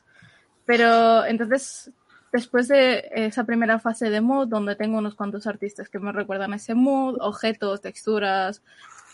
Pero 0.65 1.25
entonces 1.25 1.91
Después 2.37 2.69
de 2.69 3.09
esa 3.13 3.45
primera 3.45 3.79
fase 3.79 4.11
de 4.11 4.21
mood, 4.21 4.49
donde 4.49 4.77
tengo 4.77 4.99
unos 4.99 5.15
cuantos 5.15 5.47
artistas 5.47 5.89
que 5.89 5.99
me 5.99 6.13
recuerdan 6.13 6.53
a 6.53 6.57
ese 6.57 6.75
mood, 6.75 7.17
objetos, 7.19 7.81
texturas, 7.81 8.63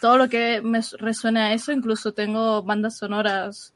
todo 0.01 0.19
lo 0.19 0.29
que 0.29 0.61
me 0.61 0.81
resuene 0.99 1.39
a 1.39 1.53
eso, 1.53 1.71
incluso 1.71 2.15
tengo 2.15 2.65
bandas 2.65 2.97
sonoras 2.97 3.75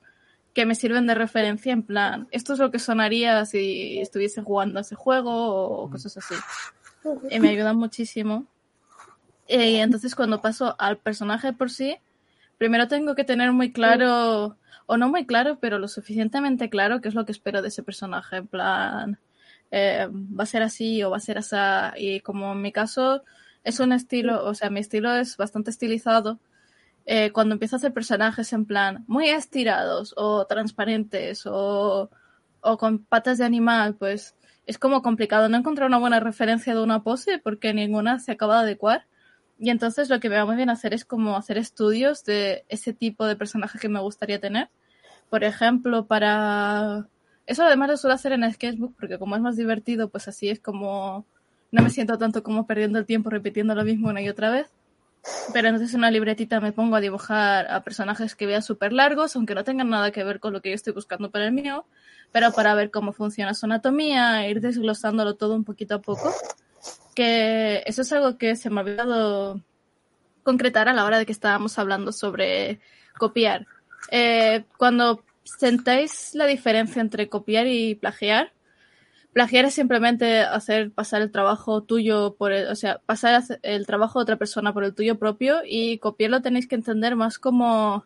que 0.53 0.66
me 0.66 0.74
sirven 0.74 1.07
de 1.07 1.14
referencia 1.14 1.72
en 1.72 1.84
plan, 1.84 2.26
esto 2.32 2.55
es 2.55 2.59
lo 2.59 2.72
que 2.72 2.80
sonaría 2.80 3.47
si 3.47 4.01
estuviese 4.01 4.42
jugando 4.42 4.80
ese 4.80 4.97
juego 4.97 5.30
o 5.30 5.90
cosas 5.90 6.16
así. 6.16 6.34
Y 7.30 7.38
me 7.38 7.51
ayudan 7.51 7.76
muchísimo. 7.76 8.47
Y 9.47 9.76
entonces 9.76 10.16
cuando 10.16 10.42
paso 10.42 10.74
al 10.76 10.99
personaje 10.99 11.53
por 11.53 11.70
sí, 11.70 11.99
primero 12.59 12.88
tengo 12.88 13.14
que 13.14 13.22
tener 13.22 13.53
muy 13.53 13.70
claro, 13.70 14.57
o 14.86 14.97
no 14.97 15.09
muy 15.09 15.24
claro, 15.24 15.59
pero 15.61 15.78
lo 15.78 15.86
suficientemente 15.86 16.68
claro 16.68 17.01
qué 17.01 17.07
es 17.07 17.14
lo 17.14 17.24
que 17.24 17.30
espero 17.30 17.62
de 17.62 17.68
ese 17.68 17.84
personaje. 17.84 18.38
En 18.38 18.49
plan, 18.49 19.18
eh, 19.70 20.08
va 20.10 20.44
a 20.44 20.46
ser 20.46 20.62
así 20.62 21.02
o 21.02 21.10
va 21.10 21.16
a 21.18 21.20
ser 21.20 21.38
así. 21.38 21.56
Y 21.96 22.20
como 22.20 22.52
en 22.52 22.62
mi 22.62 22.72
caso 22.72 23.22
es 23.64 23.80
un 23.80 23.92
estilo, 23.92 24.44
o 24.44 24.54
sea, 24.54 24.70
mi 24.70 24.80
estilo 24.80 25.14
es 25.14 25.36
bastante 25.36 25.70
estilizado. 25.70 26.38
Eh, 27.06 27.30
cuando 27.32 27.54
empiezo 27.54 27.76
a 27.76 27.78
hacer 27.78 27.92
personajes 27.92 28.52
en 28.52 28.64
plan 28.66 29.04
muy 29.06 29.28
estirados 29.28 30.12
o 30.16 30.46
transparentes 30.46 31.46
o, 31.46 32.10
o 32.60 32.78
con 32.78 33.04
patas 33.04 33.38
de 33.38 33.44
animal, 33.44 33.94
pues 33.94 34.34
es 34.66 34.78
como 34.78 35.02
complicado 35.02 35.48
no 35.48 35.56
encontrar 35.56 35.88
una 35.88 35.98
buena 35.98 36.20
referencia 36.20 36.74
de 36.74 36.82
una 36.82 37.02
pose 37.02 37.38
porque 37.38 37.72
ninguna 37.72 38.18
se 38.18 38.32
acaba 38.32 38.56
de 38.56 38.62
adecuar. 38.62 39.06
Y 39.58 39.70
entonces 39.70 40.10
lo 40.10 40.20
que 40.20 40.28
me 40.28 40.36
va 40.36 40.44
muy 40.44 40.56
bien 40.56 40.70
hacer 40.70 40.92
es 40.92 41.04
como 41.04 41.36
hacer 41.36 41.58
estudios 41.58 42.24
de 42.24 42.64
ese 42.68 42.92
tipo 42.92 43.24
de 43.26 43.36
personaje 43.36 43.78
que 43.78 43.88
me 43.88 44.00
gustaría 44.00 44.40
tener. 44.40 44.68
Por 45.30 45.44
ejemplo, 45.44 46.06
para 46.06 47.08
eso 47.47 47.64
además 47.64 47.90
lo 47.90 47.97
suelo 47.97 48.14
hacer 48.14 48.32
en 48.32 48.53
Sketchbook 48.53 48.94
porque 48.99 49.18
como 49.18 49.36
es 49.36 49.42
más 49.42 49.57
divertido, 49.57 50.09
pues 50.09 50.28
así 50.28 50.49
es 50.49 50.61
como 50.61 51.24
no 51.70 51.82
me 51.82 51.90
siento 51.90 52.18
tanto 52.18 52.42
como 52.42 52.66
perdiendo 52.66 52.99
el 52.99 53.07
tiempo 53.07 53.30
repitiendo 53.30 53.74
lo 53.74 53.84
mismo 53.84 54.09
una 54.09 54.22
y 54.22 54.28
otra 54.28 54.51
vez. 54.51 54.68
Pero 55.53 55.68
entonces 55.68 55.92
en 55.92 56.01
una 56.01 56.11
libretita 56.11 56.61
me 56.61 56.72
pongo 56.72 56.97
a 56.97 57.01
dibujar 57.01 57.66
a 57.68 57.82
personajes 57.82 58.36
que 58.36 58.47
vea 58.47 58.62
súper 58.62 58.92
largos, 58.92 59.34
aunque 59.34 59.55
no 59.55 59.64
tengan 59.64 59.90
nada 59.90 60.12
que 60.12 60.22
ver 60.22 60.38
con 60.38 60.53
lo 60.53 60.62
que 60.62 60.70
yo 60.70 60.74
estoy 60.74 60.92
buscando 60.92 61.30
para 61.30 61.47
el 61.47 61.53
mío, 61.53 61.84
pero 62.30 62.53
para 62.53 62.74
ver 62.74 62.90
cómo 62.90 63.12
funciona 63.12 63.53
su 63.55 63.66
anatomía, 63.66 64.49
ir 64.49 64.61
desglosándolo 64.61 65.34
todo 65.34 65.55
un 65.55 65.64
poquito 65.64 65.97
a 65.97 66.01
poco. 66.01 66.32
Que 67.14 67.82
eso 67.86 68.03
es 68.03 68.12
algo 68.12 68.38
que 68.38 68.55
se 68.55 68.70
me 68.70 68.80
ha 68.80 68.84
olvidado 68.84 69.61
concretar 70.44 70.88
a 70.88 70.92
la 70.92 71.05
hora 71.05 71.18
de 71.18 71.26
que 71.26 71.32
estábamos 71.32 71.76
hablando 71.78 72.12
sobre 72.12 72.78
copiar 73.18 73.66
eh, 74.11 74.64
cuando 74.76 75.24
sentáis 75.47 76.34
la 76.34 76.47
diferencia 76.47 77.01
entre 77.01 77.28
copiar 77.28 77.66
y 77.66 77.94
plagiar, 77.94 78.53
plagiar 79.32 79.66
es 79.66 79.74
simplemente 79.74 80.40
hacer 80.40 80.90
pasar 80.92 81.22
el 81.22 81.30
trabajo 81.30 81.82
tuyo 81.82 82.34
por 82.38 82.53
el, 82.53 82.68
o 82.68 82.74
sea, 82.74 83.01
pasar 83.07 83.42
el 83.62 83.86
trabajo 83.86 84.18
de 84.18 84.22
otra 84.24 84.36
persona 84.36 84.72
por 84.72 84.84
el 84.84 84.94
tuyo 84.94 85.18
propio 85.18 85.61
y 85.64 85.99
copiarlo 85.99 86.42
tenéis 86.42 86.66
que 86.66 86.74
entender 86.74 87.16
más 87.16 87.38
como 87.38 88.05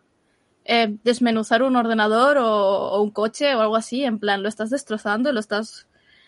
eh, 0.64 0.96
desmenuzar 1.04 1.62
un 1.62 1.76
ordenador 1.76 2.38
o, 2.38 2.46
o, 2.46 3.02
un 3.02 3.10
coche 3.10 3.54
o 3.54 3.60
algo 3.60 3.76
así, 3.76 4.04
en 4.04 4.18
plan, 4.18 4.42
lo 4.42 4.48
estás 4.48 4.70
destrozando, 4.70 5.32
lo 5.32 5.40
estás 5.40 5.86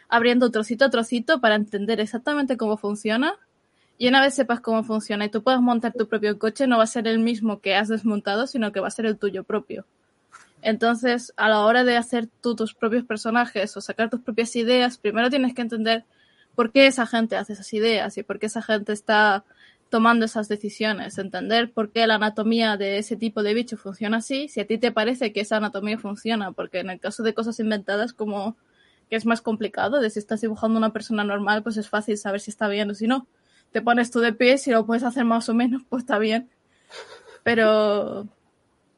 abriendo 0.08 0.50
trocito 0.50 0.84
a 0.84 0.90
trocito 0.90 1.40
para 1.40 1.56
entender 1.56 2.00
exactamente 2.00 2.56
cómo 2.56 2.76
funciona. 2.76 3.34
Y 3.98 4.08
una 4.08 4.20
vez 4.20 4.34
sepas 4.34 4.60
cómo 4.60 4.84
funciona 4.84 5.24
y 5.26 5.30
tú 5.30 5.42
puedas 5.42 5.60
montar 5.60 5.92
tu 5.92 6.08
propio 6.08 6.38
coche, 6.38 6.66
no 6.66 6.78
va 6.78 6.84
a 6.84 6.86
ser 6.86 7.06
el 7.08 7.18
mismo 7.18 7.60
que 7.60 7.76
has 7.76 7.88
desmontado, 7.88 8.46
sino 8.46 8.72
que 8.72 8.80
va 8.80 8.88
a 8.88 8.90
ser 8.90 9.06
el 9.06 9.18
tuyo 9.18 9.44
propio. 9.44 9.86
Entonces, 10.62 11.34
a 11.36 11.48
la 11.48 11.60
hora 11.60 11.84
de 11.84 11.96
hacer 11.96 12.28
tú 12.40 12.54
tus 12.54 12.74
propios 12.74 13.04
personajes 13.04 13.76
o 13.76 13.80
sacar 13.80 14.08
tus 14.08 14.20
propias 14.20 14.54
ideas, 14.56 14.96
primero 14.96 15.28
tienes 15.28 15.54
que 15.54 15.62
entender 15.62 16.04
por 16.54 16.70
qué 16.70 16.86
esa 16.86 17.06
gente 17.06 17.36
hace 17.36 17.54
esas 17.54 17.72
ideas 17.74 18.16
y 18.16 18.22
por 18.22 18.38
qué 18.38 18.46
esa 18.46 18.62
gente 18.62 18.92
está 18.92 19.44
tomando 19.90 20.24
esas 20.24 20.48
decisiones, 20.48 21.18
entender 21.18 21.70
por 21.70 21.90
qué 21.90 22.06
la 22.06 22.14
anatomía 22.14 22.78
de 22.78 22.96
ese 22.96 23.16
tipo 23.16 23.42
de 23.42 23.52
bicho 23.52 23.76
funciona 23.76 24.18
así, 24.18 24.48
si 24.48 24.60
a 24.60 24.66
ti 24.66 24.78
te 24.78 24.90
parece 24.90 25.34
que 25.34 25.40
esa 25.40 25.58
anatomía 25.58 25.98
funciona, 25.98 26.52
porque 26.52 26.78
en 26.78 26.88
el 26.88 26.98
caso 26.98 27.22
de 27.22 27.34
cosas 27.34 27.60
inventadas 27.60 28.14
como 28.14 28.56
que 29.10 29.16
es 29.16 29.26
más 29.26 29.42
complicado, 29.42 30.00
de 30.00 30.08
si 30.08 30.18
estás 30.18 30.40
dibujando 30.40 30.78
una 30.78 30.94
persona 30.94 31.24
normal, 31.24 31.62
pues 31.62 31.76
es 31.76 31.90
fácil 31.90 32.16
saber 32.16 32.40
si 32.40 32.50
está 32.50 32.68
bien 32.68 32.90
o 32.90 32.94
si 32.94 33.06
no. 33.06 33.26
Te 33.70 33.82
pones 33.82 34.10
tú 34.10 34.20
de 34.20 34.32
pie, 34.32 34.56
si 34.56 34.70
lo 34.70 34.86
puedes 34.86 35.02
hacer 35.02 35.26
más 35.26 35.50
o 35.50 35.54
menos, 35.54 35.82
pues 35.90 36.04
está 36.04 36.18
bien. 36.18 36.48
Pero 37.42 38.26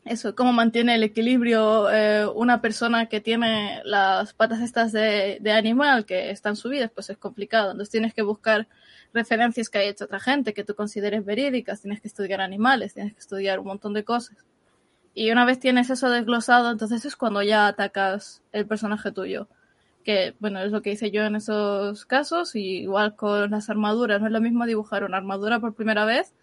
eso, 0.04 0.34
cómo 0.34 0.52
mantiene 0.52 0.94
el 0.96 1.02
equilibrio 1.02 1.90
eh, 1.90 2.26
una 2.26 2.60
persona 2.60 3.06
que 3.06 3.20
tiene 3.20 3.80
las 3.84 4.34
patas 4.34 4.60
estas 4.60 4.92
de, 4.92 5.38
de, 5.40 5.52
animal 5.52 6.04
que 6.04 6.30
están 6.30 6.56
subidas, 6.56 6.90
pues 6.94 7.08
es 7.10 7.16
complicado. 7.16 7.70
Entonces 7.70 7.90
tienes 7.90 8.12
que 8.12 8.22
buscar 8.22 8.68
referencias 9.14 9.70
que 9.70 9.78
haya 9.78 9.90
hecho 9.90 10.04
otra 10.04 10.20
gente 10.20 10.52
que 10.52 10.64
tú 10.64 10.74
consideres 10.74 11.24
verídicas, 11.24 11.80
tienes 11.80 12.00
que 12.00 12.08
estudiar 12.08 12.40
animales, 12.40 12.94
tienes 12.94 13.14
que 13.14 13.20
estudiar 13.20 13.60
un 13.60 13.66
montón 13.66 13.94
de 13.94 14.04
cosas. 14.04 14.36
Y 15.14 15.30
una 15.30 15.44
vez 15.44 15.58
tienes 15.58 15.90
eso 15.90 16.10
desglosado, 16.10 16.70
entonces 16.70 17.04
es 17.04 17.16
cuando 17.16 17.42
ya 17.42 17.66
atacas 17.66 18.42
el 18.52 18.66
personaje 18.66 19.12
tuyo 19.12 19.48
que 20.04 20.34
bueno, 20.38 20.60
es 20.60 20.70
lo 20.70 20.82
que 20.82 20.92
hice 20.92 21.10
yo 21.10 21.22
en 21.24 21.34
esos 21.34 22.04
casos, 22.04 22.54
y 22.54 22.82
igual 22.82 23.16
con 23.16 23.50
las 23.50 23.70
armaduras, 23.70 24.20
no 24.20 24.26
es 24.26 24.32
lo 24.32 24.40
mismo 24.40 24.66
dibujar 24.66 25.02
una 25.02 25.16
armadura 25.16 25.58
por 25.58 25.74
primera 25.74 26.04
vez 26.04 26.34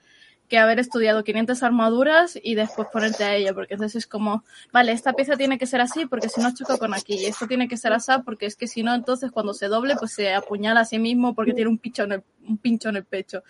que 0.51 0.59
haber 0.59 0.79
estudiado 0.79 1.23
500 1.23 1.63
armaduras 1.63 2.37
y 2.43 2.55
después 2.55 2.89
ponerte 2.91 3.23
a 3.23 3.33
ella, 3.33 3.53
porque 3.53 3.75
entonces 3.75 4.03
es 4.03 4.05
como, 4.05 4.43
vale, 4.73 4.91
esta 4.91 5.13
pieza 5.13 5.37
tiene 5.37 5.57
que 5.57 5.65
ser 5.65 5.79
así 5.79 6.05
porque 6.05 6.27
si 6.27 6.41
no 6.41 6.53
choca 6.53 6.77
con 6.77 6.93
aquí, 6.93 7.13
y 7.13 7.25
esto 7.25 7.47
tiene 7.47 7.69
que 7.69 7.77
ser 7.77 7.93
así 7.93 8.11
porque 8.25 8.47
es 8.47 8.57
que 8.57 8.67
si 8.67 8.83
no, 8.83 8.93
entonces 8.93 9.31
cuando 9.31 9.53
se 9.53 9.69
doble, 9.69 9.95
pues 9.95 10.11
se 10.11 10.33
apuñala 10.33 10.81
a 10.81 10.85
sí 10.85 10.99
mismo 10.99 11.33
porque 11.35 11.53
tiene 11.53 11.69
un 11.69 11.77
pincho 11.77 12.03
en 12.03 12.11
el, 12.11 12.23
un 12.45 12.57
pincho 12.57 12.89
en 12.89 12.97
el 12.97 13.05
pecho. 13.05 13.43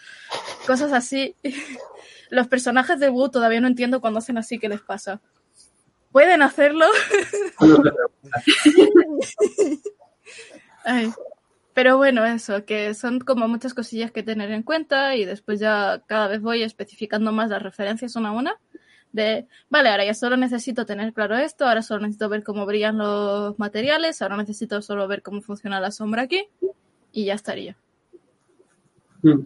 Cosas 0.68 0.93
así. 0.93 1.36
Los 2.30 2.47
personajes 2.47 2.99
de 2.99 3.10
Wu 3.10 3.30
todavía 3.30 3.62
no 3.62 3.68
entiendo 3.68 3.99
cuando 3.99 4.20
hacen 4.20 4.38
así 4.38 4.60
qué 4.60 4.70
les 4.70 4.82
pasa. 4.82 5.22
¿Pueden 6.12 6.43
hacerlo? 6.43 6.86
Ay. 10.86 11.12
Pero 11.82 11.97
bueno, 11.97 12.23
eso, 12.23 12.63
que 12.63 12.93
son 12.93 13.17
como 13.21 13.47
muchas 13.47 13.73
cosillas 13.73 14.11
que 14.11 14.21
tener 14.21 14.51
en 14.51 14.61
cuenta 14.61 15.15
y 15.15 15.25
después 15.25 15.59
ya 15.59 16.03
cada 16.05 16.27
vez 16.27 16.39
voy 16.39 16.61
especificando 16.61 17.32
más 17.32 17.49
las 17.49 17.63
referencias 17.63 18.15
una 18.15 18.29
a 18.29 18.34
una. 18.34 18.59
De, 19.13 19.47
vale, 19.67 19.89
ahora 19.89 20.05
ya 20.05 20.13
solo 20.13 20.38
necesito 20.38 20.86
tener 20.86 21.11
claro 21.11 21.36
esto, 21.36 21.65
ahora 21.65 21.82
solo 21.82 22.01
necesito 22.01 22.29
ver 22.29 22.43
cómo 22.43 22.67
brillan 22.67 22.99
los 22.99 23.57
materiales, 23.57 24.21
ahora 24.21 24.38
necesito 24.38 24.79
solo 24.84 25.07
ver 25.07 25.23
cómo 25.23 25.41
funciona 25.41 25.79
la 25.79 25.89
sombra 25.89 26.21
aquí 26.21 26.47
y 27.11 27.25
ya 27.25 27.34
estaría. 27.34 27.75
Mm. 29.23 29.41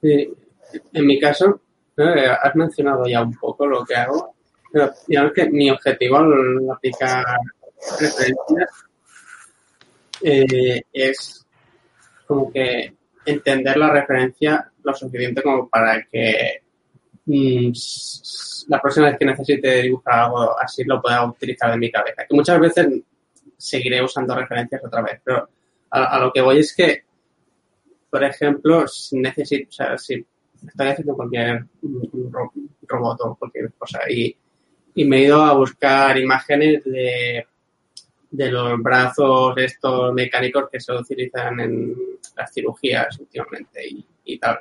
Sí, 0.00 0.32
en 0.92 1.06
mi 1.08 1.18
caso, 1.18 1.60
eh, 1.96 2.28
has 2.40 2.54
mencionado 2.54 3.02
ya 3.08 3.20
un 3.20 3.34
poco 3.34 3.66
lo 3.66 3.84
que 3.84 3.96
hago, 3.96 4.36
pero 4.70 4.92
mi 5.50 5.70
objetivo 5.72 6.18
al 6.18 6.70
aplicar 6.70 7.24
referencias 7.98 8.84
eh, 10.26 10.82
es 10.90 11.46
como 12.26 12.50
que 12.50 12.94
entender 13.26 13.76
la 13.76 13.90
referencia 13.90 14.70
lo 14.82 14.94
suficiente 14.94 15.42
como 15.42 15.68
para 15.68 16.02
que 16.10 16.62
mm, 17.26 17.72
la 18.68 18.80
próxima 18.80 19.06
vez 19.06 19.18
que 19.18 19.26
necesite 19.26 19.82
dibujar 19.82 20.20
algo 20.20 20.58
así 20.58 20.82
lo 20.84 21.00
pueda 21.02 21.26
utilizar 21.26 21.70
de 21.70 21.76
mi 21.76 21.90
cabeza. 21.90 22.24
Que 22.26 22.34
muchas 22.34 22.58
veces 22.58 22.88
seguiré 23.56 24.02
usando 24.02 24.34
referencias 24.34 24.82
otra 24.82 25.02
vez, 25.02 25.20
pero 25.22 25.48
a, 25.90 26.18
lo 26.18 26.32
que 26.32 26.40
voy 26.40 26.58
es 26.58 26.74
que, 26.74 27.04
por 28.10 28.24
ejemplo, 28.24 28.88
si 28.88 29.18
necesito, 29.18 29.68
o 29.68 29.72
sea, 29.72 29.98
si 29.98 30.24
estoy 30.66 30.88
haciendo 30.88 31.14
cualquier 31.14 31.66
robot 32.88 33.20
o 33.20 33.34
cualquier 33.36 33.72
cosa 33.74 34.00
y, 34.08 34.34
y 34.94 35.04
me 35.04 35.18
he 35.18 35.24
ido 35.24 35.42
a 35.42 35.52
buscar 35.52 36.18
imágenes 36.18 36.82
de 36.84 37.46
de 38.34 38.50
los 38.50 38.82
brazos 38.82 39.54
estos 39.58 40.12
mecánicos 40.12 40.68
que 40.70 40.80
se 40.80 40.92
utilizan 40.92 41.60
en 41.60 41.94
las 42.36 42.52
cirugías 42.52 43.16
últimamente 43.20 43.86
y, 43.88 44.04
y 44.24 44.38
tal. 44.38 44.60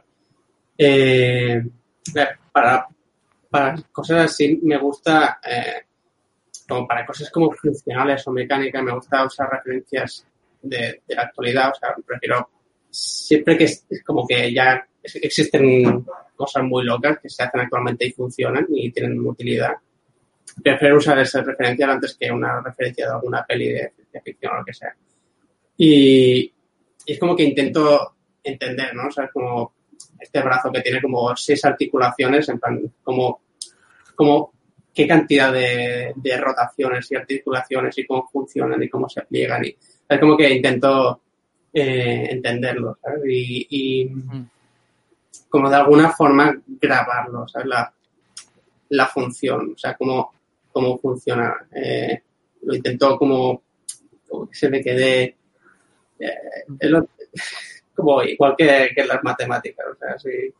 Eh, 0.77 1.63
para, 2.51 2.87
para 3.49 3.75
cosas 3.91 4.25
así 4.25 4.59
me 4.61 4.77
gusta, 4.77 5.39
eh, 5.43 5.85
como 6.67 6.87
para 6.87 7.05
cosas 7.05 7.31
como 7.31 7.51
funcionales 7.51 8.27
o 8.27 8.31
mecánicas, 8.31 8.83
me 8.83 8.93
gusta 8.93 9.25
usar 9.25 9.49
referencias 9.49 10.27
de, 10.61 11.01
de 11.07 11.15
la 11.15 11.23
actualidad, 11.23 11.71
o 11.71 11.75
sea, 11.75 11.95
prefiero 12.05 12.49
siempre 12.91 13.57
que 13.57 13.63
es 13.63 13.85
como 14.05 14.27
que 14.27 14.53
ya 14.53 14.87
existen 15.03 16.05
cosas 16.35 16.63
muy 16.63 16.83
locas 16.83 17.17
que 17.19 17.29
se 17.29 17.41
hacen 17.41 17.61
actualmente 17.61 18.05
y 18.05 18.11
funcionan 18.11 18.67
y 18.69 18.91
tienen 18.91 19.19
utilidad 19.25 19.73
prefiero 20.61 20.97
usar 20.97 21.19
esa 21.19 21.41
referencia 21.41 21.89
antes 21.89 22.15
que 22.19 22.31
una 22.31 22.61
referencia 22.61 23.07
de 23.07 23.13
alguna 23.13 23.45
peli 23.45 23.69
de 23.69 23.91
ciencia 23.95 24.21
ficción 24.21 24.53
o 24.53 24.57
lo 24.57 24.65
que 24.65 24.73
sea. 24.73 24.95
Y, 25.77 26.53
es 27.05 27.19
como 27.19 27.35
que 27.35 27.43
intento 27.43 28.15
entender, 28.43 28.95
¿no? 28.95 29.07
O 29.07 29.11
sea, 29.11 29.29
como 29.29 29.73
este 30.19 30.41
brazo 30.41 30.71
que 30.71 30.81
tiene 30.81 31.01
como 31.01 31.35
seis 31.35 31.63
articulaciones, 31.65 32.47
en 32.49 32.59
plan, 32.59 32.93
como, 33.03 33.41
como 34.15 34.53
qué 34.93 35.07
cantidad 35.07 35.51
de, 35.51 36.13
de 36.15 36.37
rotaciones 36.37 37.11
y 37.11 37.15
articulaciones 37.15 37.97
y 37.97 38.05
cómo 38.05 38.27
funcionan 38.31 38.81
y 38.81 38.89
cómo 38.89 39.09
se 39.09 39.21
pliegan. 39.23 39.65
Y, 39.65 39.75
es 40.07 40.19
como 40.19 40.37
que 40.37 40.49
intento 40.49 41.21
eh, 41.73 42.27
entenderlo, 42.29 42.97
¿sabes? 43.01 43.23
Y, 43.27 43.67
y 43.69 44.05
mm. 44.05 44.49
como 45.49 45.69
de 45.69 45.75
alguna 45.75 46.11
forma 46.11 46.55
grabarlo, 46.67 47.47
¿sabes? 47.47 47.67
La, 47.67 47.93
la 48.89 49.07
función, 49.07 49.73
o 49.75 49.77
sea, 49.77 49.95
cómo, 49.95 50.33
cómo 50.73 50.97
funciona. 50.97 51.55
Eh, 51.73 52.21
lo 52.63 52.75
intentó 52.75 53.17
como, 53.17 53.61
que 54.49 54.55
se 54.55 54.69
me 54.69 54.81
quede 54.81 55.37
eh, 56.19 56.31
como 57.95 58.23
igual 58.23 58.55
que, 58.57 58.91
las 59.07 59.23
matemáticas, 59.23 59.85
o 59.91 59.95
sea, 59.95 60.17
si 60.17 60.53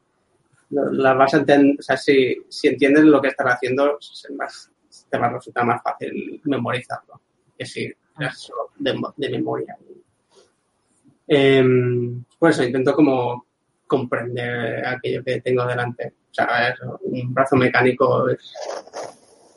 las 0.70 1.18
vas 1.18 1.34
a 1.34 1.38
entender, 1.38 1.76
o 1.80 1.82
sea, 1.82 1.98
si, 1.98 2.38
si 2.48 2.68
entiendes 2.68 3.04
lo 3.04 3.22
que 3.22 3.30
estás 3.30 3.48
haciendo, 3.48 3.98
más, 4.38 4.72
te 5.10 5.18
va 5.18 5.28
a 5.28 5.34
resultar 5.34 5.66
más 5.66 5.82
fácil 5.84 6.42
memorizarlo 6.46 7.22
que 7.58 7.66
si 7.66 7.86
es 7.86 8.38
solo 8.38 8.72
de, 8.78 9.30
memoria. 9.30 9.78
Eh, 11.28 11.64
por 12.38 12.50
eso 12.50 12.64
intento 12.64 12.94
como 12.94 13.46
comprender 13.88 14.86
aquello 14.86 15.24
que 15.24 15.42
tengo 15.42 15.66
delante. 15.66 16.14
O 16.32 16.34
sea, 16.34 16.76
un 17.02 17.34
brazo 17.34 17.56
mecánico 17.56 18.28
es 18.30 18.54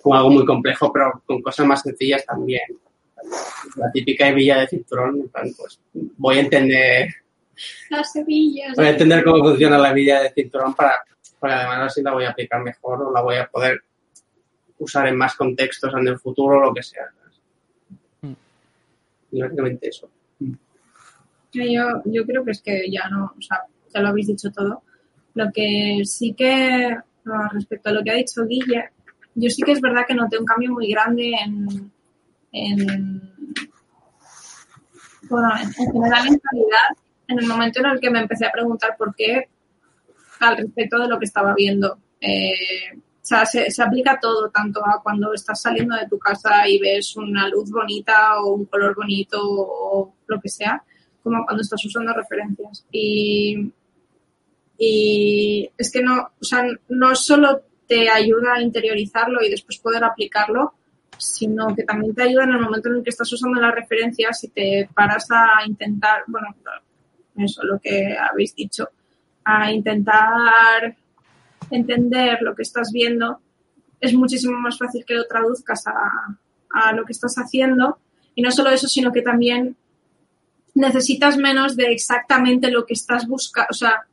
como 0.07 0.15
algo 0.15 0.31
muy 0.31 0.45
complejo, 0.45 0.93
pero 0.93 1.21
con 1.27 1.43
cosas 1.43 1.67
más 1.67 1.83
sencillas 1.83 2.25
también. 2.25 2.63
La 3.75 3.91
típica 3.91 4.29
hebilla 4.29 4.61
de 4.61 4.69
cinturón, 4.69 5.29
pues 5.33 5.81
voy 6.17 6.37
a 6.37 6.41
entender. 6.43 7.09
Las 7.91 8.15
hebillas. 8.15 8.77
Voy 8.77 8.87
a 8.87 8.91
entender 8.91 9.25
cómo 9.25 9.43
funciona 9.43 9.77
la 9.77 9.91
hebilla 9.91 10.21
de 10.21 10.31
cinturón 10.31 10.77
para, 10.77 11.01
para 11.41 11.59
además 11.59 11.91
así 11.91 12.03
la 12.03 12.13
voy 12.13 12.23
a 12.23 12.31
aplicar 12.31 12.63
mejor 12.63 13.03
o 13.03 13.13
la 13.13 13.21
voy 13.21 13.35
a 13.35 13.49
poder 13.49 13.83
usar 14.79 15.09
en 15.09 15.17
más 15.17 15.35
contextos 15.35 15.93
en 15.93 16.07
el 16.07 16.21
futuro 16.21 16.59
o 16.59 16.61
lo 16.61 16.73
que 16.73 16.85
sea. 16.85 17.07
Mm. 18.21 18.33
Y 19.33 19.41
básicamente 19.41 19.89
eso. 19.89 20.09
Yo, 21.53 22.03
yo 22.05 22.25
creo 22.25 22.45
que 22.45 22.53
es 22.53 22.63
que 22.63 22.89
ya 22.89 23.09
no, 23.09 23.35
o 23.37 23.43
sea, 23.43 23.63
ya 23.93 24.01
lo 24.03 24.11
habéis 24.11 24.29
dicho 24.29 24.53
todo. 24.53 24.85
Lo 25.35 25.51
que 25.53 26.03
sí 26.05 26.33
que, 26.33 26.97
respecto 27.51 27.89
a 27.89 27.93
lo 27.93 28.05
que 28.05 28.11
ha 28.13 28.15
dicho 28.15 28.47
Guille, 28.47 28.91
yo 29.37 29.51
sí 29.51 29.63
que 29.63 29.73
es 29.73 29.81
verdad 29.81 30.05
que 30.07 30.15
noté 30.15 30.39
un 30.39 30.45
cambio 30.45 30.73
muy 30.73 30.89
grande 30.89 31.33
en, 31.33 31.93
en 32.53 33.33
bueno, 35.31 35.49
en, 35.61 35.73
general 35.73 36.27
en 36.27 36.39
calidad, 36.39 36.97
en 37.29 37.39
el 37.39 37.47
momento 37.47 37.81
en 37.81 37.87
el 37.87 38.01
que 38.01 38.11
me 38.11 38.21
empecé 38.21 38.47
a 38.47 38.53
preguntar 38.53 38.97
por 38.99 39.15
qué 39.15 39.49
al 40.41 40.57
respecto 40.57 40.99
de 40.99 41.09
lo 41.09 41.19
que 41.19 41.25
estaba 41.27 41.55
viendo. 41.55 41.99
Eh, 42.21 42.99
sea, 43.27 43.45
se, 43.45 43.71
se 43.73 43.83
aplica 43.83 44.21
todo, 44.21 44.51
tanto 44.51 44.81
a 44.87 45.03
cuando 45.03 45.35
estás 45.35 45.61
saliendo 45.61 45.97
de 45.97 46.07
tu 46.09 46.17
casa 46.17 46.69
y 46.69 46.79
ves 46.79 47.17
una 47.17 47.49
luz 47.49 47.73
bonita 47.73 48.41
o 48.41 48.55
un 48.55 48.67
color 48.67 48.95
bonito 48.95 49.41
o 49.43 50.15
lo 50.29 50.41
que 50.41 50.49
sea, 50.49 50.83
como 51.25 51.45
cuando 51.45 51.63
estás 51.63 51.85
usando 51.85 52.13
referencias. 52.13 52.87
Y, 52.93 53.73
y 54.79 55.69
es 55.77 55.91
que 55.91 56.03
no, 56.03 56.31
o 56.41 56.45
sea, 56.45 56.67
no 56.89 57.17
solo 57.17 57.63
te 57.87 58.11
ayuda 58.11 58.55
a 58.55 58.63
interiorizarlo 58.63 59.43
y 59.43 59.51
después 59.51 59.79
poder 59.79 60.05
aplicarlo, 60.05 60.75
sino 61.19 61.75
que 61.75 61.85
también 61.85 62.15
te 62.15 62.23
ayuda 62.23 62.45
en 62.45 62.51
el 62.51 62.61
momento 62.61 62.89
en 62.89 62.97
el 62.97 63.03
que 63.03 63.11
estás 63.11 63.33
usando 63.33 63.61
las 63.61 63.75
referencias 63.75 64.43
y 64.45 64.49
te 64.49 64.89
paras 64.95 65.29
a 65.31 65.67
intentar, 65.67 66.25
bueno, 66.27 66.55
eso 67.37 67.63
lo 67.65 67.79
que 67.79 68.17
habéis 68.19 68.55
dicho, 68.55 68.89
a 69.45 69.71
intentar 69.73 70.97
entender 71.71 72.39
lo 72.43 72.55
que 72.55 72.63
estás 72.63 72.91
viendo, 72.93 73.41
es 74.01 74.15
muchísimo 74.15 74.59
más 74.59 74.79
fácil 74.79 75.05
que 75.05 75.15
lo 75.15 75.27
traduzcas 75.27 75.85
a, 75.87 76.93
lo 76.93 77.05
que 77.07 77.13
estás 77.13 77.37
haciendo. 77.37 77.99
Y 78.35 78.43
no 78.43 78.51
solo 78.51 78.69
eso, 78.69 78.87
sino 78.87 79.11
que 79.11 79.23
también 79.23 79.77
necesitas 80.75 81.39
menos 81.39 81.75
de 81.75 81.91
exactamente 81.91 82.71
lo 82.71 82.85
que 82.85 82.93
estás 82.93 83.27
buscando. 83.27 83.69
O 83.71 83.75
sea, 83.75 84.07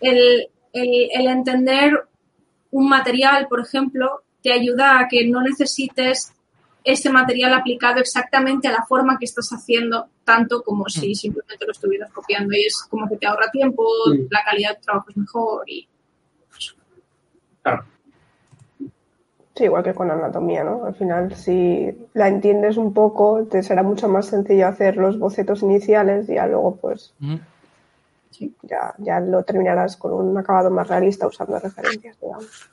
el 0.00 0.48
entender 0.72 2.08
un 2.74 2.88
material, 2.88 3.46
por 3.48 3.60
ejemplo, 3.60 4.22
te 4.42 4.52
ayuda 4.52 4.98
a 4.98 5.06
que 5.08 5.26
no 5.28 5.40
necesites 5.42 6.32
ese 6.82 7.08
material 7.08 7.54
aplicado 7.54 8.00
exactamente 8.00 8.66
a 8.68 8.72
la 8.72 8.84
forma 8.84 9.16
que 9.18 9.24
estás 9.26 9.48
haciendo, 9.50 10.08
tanto 10.24 10.62
como 10.62 10.88
si 10.88 11.14
simplemente 11.14 11.64
lo 11.64 11.72
estuvieras 11.72 12.10
copiando. 12.12 12.52
Y 12.52 12.66
es 12.66 12.84
como 12.90 13.08
que 13.08 13.16
te 13.16 13.26
ahorra 13.26 13.50
tiempo, 13.50 13.84
Mm. 14.08 14.26
la 14.28 14.44
calidad 14.44 14.74
de 14.76 14.82
trabajo 14.82 15.06
es 15.10 15.16
mejor 15.16 15.70
y 15.70 15.88
Claro. 17.62 17.84
Sí, 19.56 19.64
igual 19.64 19.84
que 19.84 19.94
con 19.94 20.10
anatomía, 20.10 20.64
¿no? 20.64 20.84
Al 20.84 20.94
final, 20.96 21.34
si 21.36 21.96
la 22.12 22.26
entiendes 22.28 22.76
un 22.76 22.92
poco, 22.92 23.44
te 23.48 23.62
será 23.62 23.82
mucho 23.84 24.08
más 24.08 24.26
sencillo 24.26 24.66
hacer 24.66 24.96
los 24.96 25.16
bocetos 25.18 25.62
iniciales 25.62 26.28
y 26.28 26.34
ya 26.34 26.46
luego, 26.48 26.74
pues, 26.76 27.14
Ujú. 28.40 28.52
ya, 28.62 28.94
ya 28.98 29.20
lo 29.20 29.42
terminarás 29.42 29.96
con 29.96 30.12
un 30.12 30.36
acabado 30.36 30.70
más 30.70 30.88
realista 30.88 31.26
usando 31.26 31.58
referencias, 31.58 32.18
digamos. 32.20 32.70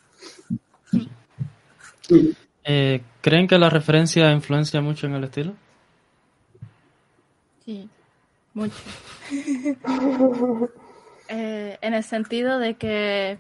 Eh, 2.64 3.02
¿Creen 3.22 3.48
que 3.48 3.58
la 3.58 3.70
referencia 3.70 4.32
influencia 4.32 4.82
mucho 4.82 5.08
en 5.08 5.14
el 5.14 5.24
estilo? 5.24 5.54
Sí, 7.66 7.90
mucho. 8.54 8.76
Eh, 11.34 11.78
en 11.80 11.94
el 11.94 12.04
sentido 12.04 12.60
de 12.60 12.74
que 12.74 13.40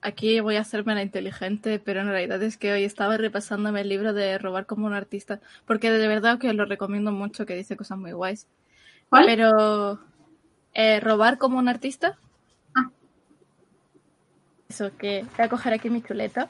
aquí 0.00 0.40
voy 0.40 0.56
a 0.56 0.62
hacerme 0.62 0.96
la 0.96 1.02
inteligente, 1.02 1.78
pero 1.78 2.00
en 2.00 2.08
realidad 2.08 2.42
es 2.42 2.56
que 2.56 2.72
hoy 2.72 2.82
estaba 2.82 3.16
repasándome 3.16 3.82
el 3.82 3.88
libro 3.88 4.12
de 4.12 4.36
Robar 4.36 4.66
como 4.66 4.86
un 4.86 4.92
artista, 4.92 5.40
porque 5.64 5.92
de 5.92 6.08
verdad 6.08 6.40
que 6.40 6.52
lo 6.52 6.64
recomiendo 6.64 7.12
mucho, 7.12 7.46
que 7.46 7.54
dice 7.54 7.76
cosas 7.76 7.98
muy 7.98 8.10
guays. 8.10 8.48
¿Cuál? 9.08 9.26
Pero 9.26 10.00
eh, 10.76 11.00
Robar 11.00 11.38
como 11.38 11.58
un 11.58 11.68
artista. 11.68 12.18
Ah. 12.74 12.90
Eso, 14.68 14.94
que 14.98 15.24
voy 15.36 15.46
a 15.46 15.48
coger 15.48 15.72
aquí 15.72 15.90
mi 15.90 16.02
chuleta. 16.02 16.48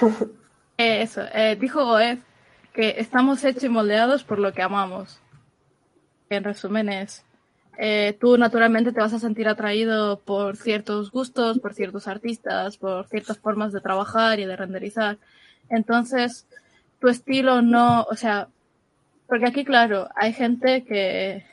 Eh, 0.80 1.02
eso, 1.02 1.22
eh, 1.34 1.56
dijo 1.60 1.84
Goethe 1.84 2.22
que 2.72 3.00
estamos 3.00 3.42
hechos 3.42 3.64
y 3.64 3.68
moldeados 3.68 4.22
por 4.22 4.38
lo 4.38 4.52
que 4.52 4.62
amamos. 4.62 5.18
En 6.30 6.44
resumen 6.44 6.88
es, 6.88 7.24
tú 8.20 8.38
naturalmente 8.38 8.92
te 8.92 9.00
vas 9.00 9.12
a 9.12 9.18
sentir 9.18 9.48
atraído 9.48 10.20
por 10.20 10.56
ciertos 10.56 11.10
gustos, 11.10 11.58
por 11.58 11.74
ciertos 11.74 12.06
artistas, 12.06 12.76
por 12.76 13.08
ciertas 13.08 13.40
formas 13.40 13.72
de 13.72 13.80
trabajar 13.80 14.38
y 14.38 14.44
de 14.46 14.54
renderizar. 14.54 15.18
Entonces, 15.68 16.46
tu 17.00 17.08
estilo 17.08 17.60
no, 17.60 18.04
o 18.04 18.14
sea, 18.14 18.46
porque 19.26 19.46
aquí, 19.46 19.64
claro, 19.64 20.08
hay 20.14 20.32
gente 20.32 20.84
que, 20.84 21.44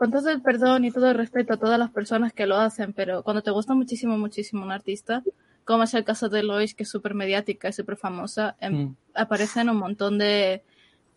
con 0.00 0.10
todo 0.10 0.30
el 0.30 0.40
perdón 0.40 0.86
y 0.86 0.90
todo 0.90 1.10
el 1.10 1.14
respeto 1.18 1.52
a 1.52 1.56
todas 1.58 1.78
las 1.78 1.90
personas 1.90 2.32
que 2.32 2.46
lo 2.46 2.56
hacen, 2.56 2.94
pero 2.94 3.22
cuando 3.22 3.42
te 3.42 3.50
gusta 3.50 3.74
muchísimo, 3.74 4.16
muchísimo 4.16 4.64
un 4.64 4.72
artista, 4.72 5.22
como 5.66 5.82
es 5.82 5.92
el 5.92 6.04
caso 6.04 6.30
de 6.30 6.42
Lois, 6.42 6.74
que 6.74 6.84
es 6.84 6.88
súper 6.88 7.12
mediática 7.12 7.68
y 7.68 7.74
súper 7.74 7.98
famosa, 7.98 8.56
em, 8.60 8.72
Mm. 8.86 8.96
aparecen 9.12 9.68
un 9.68 9.76
montón 9.76 10.16
de 10.16 10.62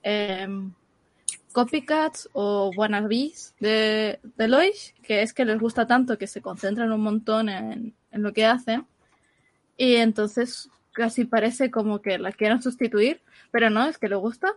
em, 0.03 0.73
copycats 1.53 2.27
o 2.33 2.71
wannabes 2.75 3.55
de, 3.61 4.19
de 4.35 4.47
Lois, 4.49 4.93
que 5.01 5.21
es 5.21 5.33
que 5.33 5.45
les 5.45 5.61
gusta 5.61 5.87
tanto 5.87 6.17
que 6.17 6.27
se 6.27 6.41
concentran 6.41 6.91
un 6.91 6.99
montón 6.99 7.47
en, 7.47 7.93
en 8.11 8.21
lo 8.21 8.33
que 8.33 8.45
hacen 8.45 8.85
y 9.77 9.95
entonces 9.95 10.69
casi 10.91 11.23
parece 11.23 11.71
como 11.71 12.01
que 12.01 12.17
la 12.17 12.33
quieren 12.33 12.61
sustituir, 12.61 13.21
pero 13.49 13.69
no, 13.69 13.87
es 13.87 13.97
que 13.97 14.09
le 14.09 14.17
gusta. 14.17 14.49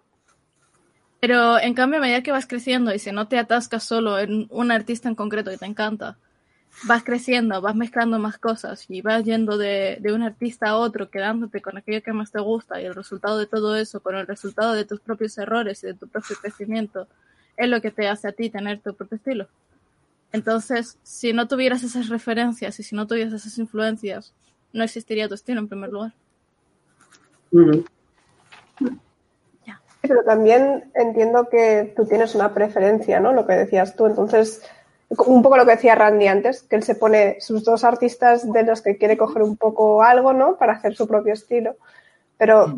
Pero 1.27 1.59
en 1.59 1.75
cambio, 1.75 1.99
a 1.99 2.03
medida 2.03 2.23
que 2.23 2.31
vas 2.31 2.47
creciendo 2.47 2.95
y 2.95 3.01
si 3.01 3.11
no 3.11 3.27
te 3.27 3.37
atascas 3.37 3.83
solo 3.83 4.17
en 4.17 4.47
un 4.49 4.71
artista 4.71 5.09
en 5.09 5.17
concreto 5.17 5.51
que 5.51 5.57
te 5.59 5.67
encanta, 5.67 6.19
vas 6.85 7.03
creciendo, 7.03 7.61
vas 7.61 7.75
mezclando 7.75 8.21
más 8.21 8.39
cosas 8.39 8.85
y 8.89 9.03
vas 9.03 9.25
yendo 9.25 9.59
de, 9.59 9.99
de 10.01 10.13
un 10.13 10.23
artista 10.23 10.69
a 10.69 10.77
otro, 10.77 11.11
quedándote 11.11 11.61
con 11.61 11.77
aquello 11.77 12.01
que 12.01 12.13
más 12.13 12.31
te 12.31 12.39
gusta 12.39 12.81
y 12.81 12.85
el 12.85 12.95
resultado 12.95 13.39
de 13.39 13.47
todo 13.47 13.75
eso, 13.75 13.99
con 13.99 14.15
el 14.15 14.25
resultado 14.25 14.73
de 14.75 14.85
tus 14.85 15.01
propios 15.01 15.37
errores 15.37 15.83
y 15.83 15.89
de 15.89 15.95
tu 15.95 16.07
propio 16.07 16.37
crecimiento, 16.41 17.09
es 17.57 17.69
lo 17.69 17.81
que 17.81 17.91
te 17.91 18.07
hace 18.07 18.29
a 18.29 18.33
ti 18.33 18.49
tener 18.49 18.81
tu 18.81 18.95
propio 18.95 19.17
estilo. 19.17 19.49
Entonces, 20.31 20.97
si 21.03 21.33
no 21.33 21.49
tuvieras 21.49 21.83
esas 21.83 22.09
referencias 22.09 22.79
y 22.79 22.85
si 22.85 22.95
no 22.95 23.09
tuvieras 23.09 23.33
esas 23.33 23.59
influencias, 23.59 24.33
no 24.73 24.85
existiría 24.85 25.27
tu 25.27 25.35
estilo 25.35 25.59
en 25.59 25.67
primer 25.67 25.91
lugar. 25.91 26.13
Ujú. 27.51 27.85
Pero 30.07 30.25
también 30.25 30.91
entiendo 30.95 31.49
que 31.49 31.93
tú 31.97 32.07
tienes 32.07 32.35
una 32.35 32.55
preferencia, 32.55 33.21
¿no? 33.21 33.33
Lo 33.33 33.47
que 33.47 33.55
decías 33.55 33.97
tú. 33.97 34.07
Entonces, 34.07 34.63
un 35.09 35.43
poco 35.43 35.57
lo 35.57 35.65
que 35.65 35.73
decía 35.73 35.95
Randy 35.95 36.27
antes, 36.27 36.63
que 36.63 36.77
él 36.77 36.83
se 36.83 36.95
pone 36.95 37.41
sus 37.41 37.65
dos 37.65 37.85
artistas 37.85 38.51
de 38.53 38.63
los 38.65 38.83
que 38.83 38.97
quiere 38.97 39.17
coger 39.17 39.43
un 39.43 39.57
poco 39.57 40.03
algo, 40.03 40.33
¿no? 40.33 40.57
Para 40.57 40.75
hacer 40.75 40.95
su 40.95 41.07
propio 41.07 41.33
estilo. 41.33 41.77
Pero 42.39 42.77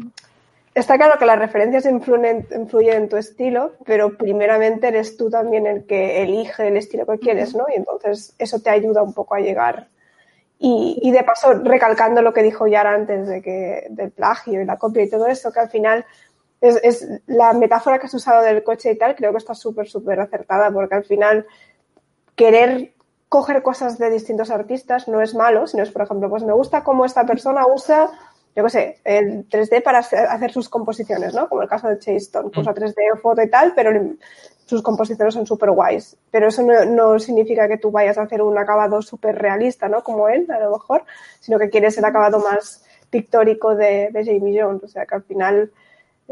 está 0.74 0.96
claro 0.96 1.18
que 1.18 1.26
las 1.26 1.38
referencias 1.38 1.86
influyen, 1.86 2.46
influyen 2.54 2.94
en 2.96 3.08
tu 3.08 3.16
estilo, 3.16 3.72
pero 3.84 4.16
primeramente 4.16 4.88
eres 4.88 5.16
tú 5.16 5.30
también 5.30 5.66
el 5.66 5.86
que 5.86 6.22
elige 6.22 6.68
el 6.68 6.76
estilo 6.76 7.06
que 7.06 7.18
quieres, 7.18 7.54
¿no? 7.54 7.66
Y 7.68 7.76
entonces 7.76 8.34
eso 8.38 8.60
te 8.60 8.70
ayuda 8.70 9.02
un 9.02 9.14
poco 9.14 9.34
a 9.34 9.40
llegar. 9.40 9.88
Y, 10.60 10.98
y 11.02 11.12
de 11.12 11.22
paso, 11.22 11.54
recalcando 11.54 12.20
lo 12.20 12.32
que 12.32 12.42
dijo 12.42 12.66
Yara 12.66 12.92
antes 12.92 13.28
de 13.28 13.40
que, 13.40 13.86
del 13.90 14.10
plagio 14.10 14.60
y 14.60 14.64
la 14.64 14.76
copia 14.76 15.04
y 15.04 15.10
todo 15.10 15.26
eso, 15.28 15.52
que 15.52 15.60
al 15.60 15.70
final 15.70 16.04
es, 16.60 16.80
es 16.82 17.08
la 17.26 17.52
metáfora 17.52 17.98
que 17.98 18.06
has 18.06 18.14
usado 18.14 18.42
del 18.42 18.62
coche 18.62 18.92
y 18.92 18.98
tal, 18.98 19.14
creo 19.14 19.32
que 19.32 19.38
está 19.38 19.54
súper, 19.54 19.88
súper 19.88 20.20
acertada, 20.20 20.70
porque 20.70 20.96
al 20.96 21.04
final 21.04 21.46
querer 22.34 22.92
coger 23.28 23.62
cosas 23.62 23.98
de 23.98 24.10
distintos 24.10 24.50
artistas 24.50 25.08
no 25.08 25.20
es 25.20 25.34
malo, 25.34 25.66
sino 25.66 25.82
es, 25.82 25.90
por 25.90 26.02
ejemplo, 26.02 26.30
pues 26.30 26.44
me 26.44 26.52
gusta 26.52 26.82
cómo 26.82 27.04
esta 27.04 27.26
persona 27.26 27.66
usa, 27.66 28.10
yo 28.56 28.64
qué 28.64 28.70
sé, 28.70 29.00
el 29.04 29.48
3D 29.48 29.82
para 29.82 29.98
hacer 29.98 30.50
sus 30.50 30.68
composiciones, 30.68 31.34
¿no? 31.34 31.48
Como 31.48 31.62
el 31.62 31.68
caso 31.68 31.88
de 31.88 31.98
Chase 31.98 32.16
Stone, 32.16 32.50
que 32.50 32.60
usa 32.60 32.74
3D 32.74 32.94
o 33.14 33.18
foto 33.18 33.42
y 33.42 33.50
tal, 33.50 33.72
pero 33.74 33.90
sus 34.64 34.82
composiciones 34.82 35.34
son 35.34 35.46
súper 35.46 35.70
guays. 35.70 36.16
Pero 36.30 36.48
eso 36.48 36.62
no, 36.62 36.84
no 36.84 37.18
significa 37.18 37.68
que 37.68 37.76
tú 37.76 37.90
vayas 37.90 38.18
a 38.18 38.22
hacer 38.22 38.40
un 38.40 38.56
acabado 38.56 39.02
súper 39.02 39.36
realista, 39.36 39.88
¿no? 39.88 40.02
Como 40.02 40.28
él, 40.28 40.50
a 40.50 40.58
lo 40.60 40.72
mejor, 40.72 41.04
sino 41.40 41.58
que 41.58 41.70
quieres 41.70 41.98
el 41.98 42.04
acabado 42.04 42.38
más 42.38 42.84
pictórico 43.10 43.74
de, 43.74 44.10
de 44.10 44.24
Jamie 44.24 44.60
Jones. 44.60 44.82
O 44.84 44.88
sea, 44.88 45.04
que 45.06 45.14
al 45.14 45.22
final 45.22 45.70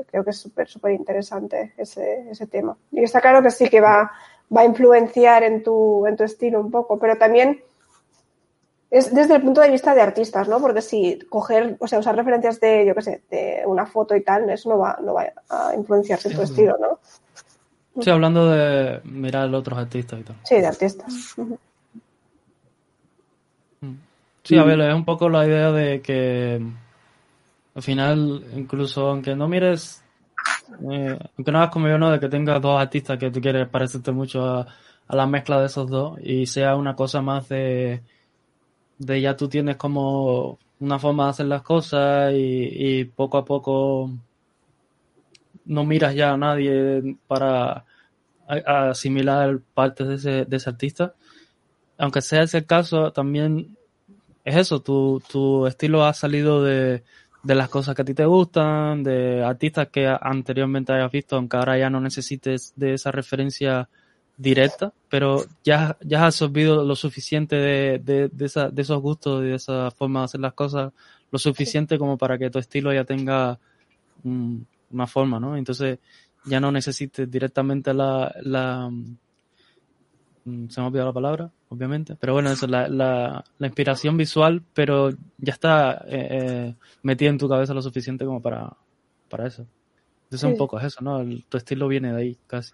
creo 0.04 0.24
que 0.24 0.30
es 0.30 0.38
súper, 0.38 0.68
súper 0.68 0.92
interesante 0.92 1.72
ese, 1.76 2.30
ese 2.30 2.46
tema. 2.46 2.76
Y 2.92 3.02
está 3.02 3.20
claro 3.20 3.42
que 3.42 3.50
sí 3.50 3.68
que 3.68 3.80
va, 3.80 4.10
va 4.54 4.60
a 4.60 4.64
influenciar 4.64 5.42
en 5.42 5.62
tu, 5.62 6.06
en 6.06 6.16
tu 6.16 6.24
estilo 6.24 6.60
un 6.60 6.70
poco, 6.70 6.98
pero 6.98 7.16
también 7.16 7.60
es 8.90 9.12
desde 9.14 9.36
el 9.36 9.42
punto 9.42 9.60
de 9.60 9.70
vista 9.70 9.94
de 9.94 10.00
artistas, 10.00 10.48
¿no? 10.48 10.60
Porque 10.60 10.80
si 10.80 11.18
coger, 11.28 11.76
o 11.80 11.86
sea, 11.86 11.98
usar 11.98 12.14
referencias 12.14 12.60
de, 12.60 12.86
yo 12.86 12.94
qué 12.94 13.02
sé, 13.02 13.22
de 13.30 13.62
una 13.66 13.86
foto 13.86 14.14
y 14.14 14.22
tal, 14.22 14.48
eso 14.50 14.68
no 14.68 14.78
va, 14.78 14.98
no 15.02 15.14
va 15.14 15.32
a 15.48 15.74
influenciarse 15.74 16.28
en 16.28 16.36
tu 16.36 16.42
estilo, 16.42 16.76
¿no? 16.80 17.00
Sí, 18.02 18.10
hablando 18.10 18.50
de 18.50 19.00
mirar 19.04 19.52
otros 19.54 19.78
artistas 19.78 20.20
y 20.20 20.22
tal. 20.22 20.36
Sí, 20.44 20.56
de 20.56 20.66
artistas. 20.66 21.34
Sí, 24.42 24.56
a 24.56 24.62
ver, 24.62 24.80
es 24.80 24.94
un 24.94 25.04
poco 25.04 25.28
la 25.28 25.46
idea 25.46 25.72
de 25.72 26.00
que 26.02 26.62
al 27.76 27.82
final, 27.82 28.42
incluso 28.56 29.10
aunque 29.10 29.36
no 29.36 29.48
mires, 29.48 30.02
eh, 30.90 31.18
aunque 31.36 31.52
no 31.52 31.58
hagas 31.58 31.70
como 31.70 31.88
yo, 31.88 31.98
¿no? 31.98 32.10
De 32.10 32.18
que 32.18 32.30
tengas 32.30 32.60
dos 32.62 32.80
artistas 32.80 33.18
que 33.18 33.30
tú 33.30 33.38
quieres 33.38 33.68
parecerte 33.68 34.12
mucho 34.12 34.42
a, 34.46 34.66
a 35.06 35.16
la 35.16 35.26
mezcla 35.26 35.60
de 35.60 35.66
esos 35.66 35.90
dos 35.90 36.18
y 36.22 36.46
sea 36.46 36.74
una 36.74 36.96
cosa 36.96 37.20
más 37.20 37.50
de, 37.50 38.02
de 38.96 39.20
ya 39.20 39.36
tú 39.36 39.48
tienes 39.48 39.76
como 39.76 40.58
una 40.80 40.98
forma 40.98 41.24
de 41.24 41.30
hacer 41.30 41.46
las 41.46 41.60
cosas 41.60 42.32
y, 42.32 42.68
y 42.72 43.04
poco 43.04 43.36
a 43.36 43.44
poco 43.44 44.10
no 45.66 45.84
miras 45.84 46.14
ya 46.14 46.32
a 46.32 46.38
nadie 46.38 47.18
para 47.26 47.84
asimilar 48.48 49.60
partes 49.74 50.08
de 50.08 50.14
ese, 50.14 50.44
de 50.46 50.56
ese 50.56 50.70
artista. 50.70 51.14
Aunque 51.98 52.22
sea 52.22 52.42
ese 52.42 52.58
el 52.58 52.66
caso, 52.66 53.12
también 53.12 53.76
es 54.46 54.56
eso, 54.56 54.80
tu, 54.80 55.22
tu 55.30 55.66
estilo 55.66 56.04
ha 56.04 56.14
salido 56.14 56.62
de, 56.62 57.02
de 57.46 57.54
las 57.54 57.68
cosas 57.68 57.94
que 57.94 58.02
a 58.02 58.04
ti 58.04 58.12
te 58.12 58.24
gustan, 58.24 59.04
de 59.04 59.44
artistas 59.44 59.88
que 59.88 60.04
anteriormente 60.20 60.92
hayas 60.92 61.12
visto, 61.12 61.36
aunque 61.36 61.56
ahora 61.56 61.78
ya 61.78 61.88
no 61.88 62.00
necesites 62.00 62.72
de 62.74 62.94
esa 62.94 63.12
referencia 63.12 63.88
directa, 64.36 64.92
pero 65.08 65.44
ya, 65.62 65.96
ya 66.00 66.18
has 66.18 66.34
absorbido 66.34 66.84
lo 66.84 66.96
suficiente 66.96 67.54
de, 67.54 68.00
de, 68.00 68.28
de, 68.28 68.44
esa, 68.46 68.68
de 68.68 68.82
esos 68.82 69.00
gustos 69.00 69.44
y 69.44 69.48
de 69.48 69.54
esa 69.54 69.92
forma 69.92 70.20
de 70.20 70.24
hacer 70.24 70.40
las 70.40 70.54
cosas, 70.54 70.92
lo 71.30 71.38
suficiente 71.38 71.98
como 71.98 72.18
para 72.18 72.36
que 72.36 72.50
tu 72.50 72.58
estilo 72.58 72.92
ya 72.92 73.04
tenga 73.04 73.60
una 74.24 75.06
forma, 75.06 75.38
¿no? 75.38 75.56
Entonces 75.56 76.00
ya 76.46 76.58
no 76.58 76.72
necesites 76.72 77.30
directamente 77.30 77.94
la, 77.94 78.34
la 78.42 78.90
se 80.68 80.80
me 80.80 80.84
ha 80.84 80.88
olvidado 80.88 81.08
la 81.08 81.14
palabra, 81.14 81.50
obviamente, 81.68 82.16
pero 82.18 82.32
bueno, 82.32 82.50
eso, 82.50 82.66
la, 82.66 82.88
la, 82.88 83.44
la 83.58 83.66
inspiración 83.66 84.16
visual, 84.16 84.62
pero 84.74 85.10
ya 85.38 85.52
está 85.52 86.04
eh, 86.06 86.28
eh, 86.30 86.74
metida 87.02 87.30
en 87.30 87.38
tu 87.38 87.48
cabeza 87.48 87.74
lo 87.74 87.82
suficiente 87.82 88.24
como 88.24 88.40
para, 88.40 88.72
para 89.28 89.46
eso. 89.48 89.66
Entonces 90.24 90.40
Sí. 90.40 90.46
un 90.46 90.56
poco 90.56 90.78
es 90.78 90.84
eso, 90.86 91.02
¿no? 91.02 91.20
El- 91.20 91.44
tu 91.48 91.56
estilo 91.56 91.88
viene 91.88 92.12
de 92.12 92.18
ahí, 92.20 92.38
casi. 92.46 92.72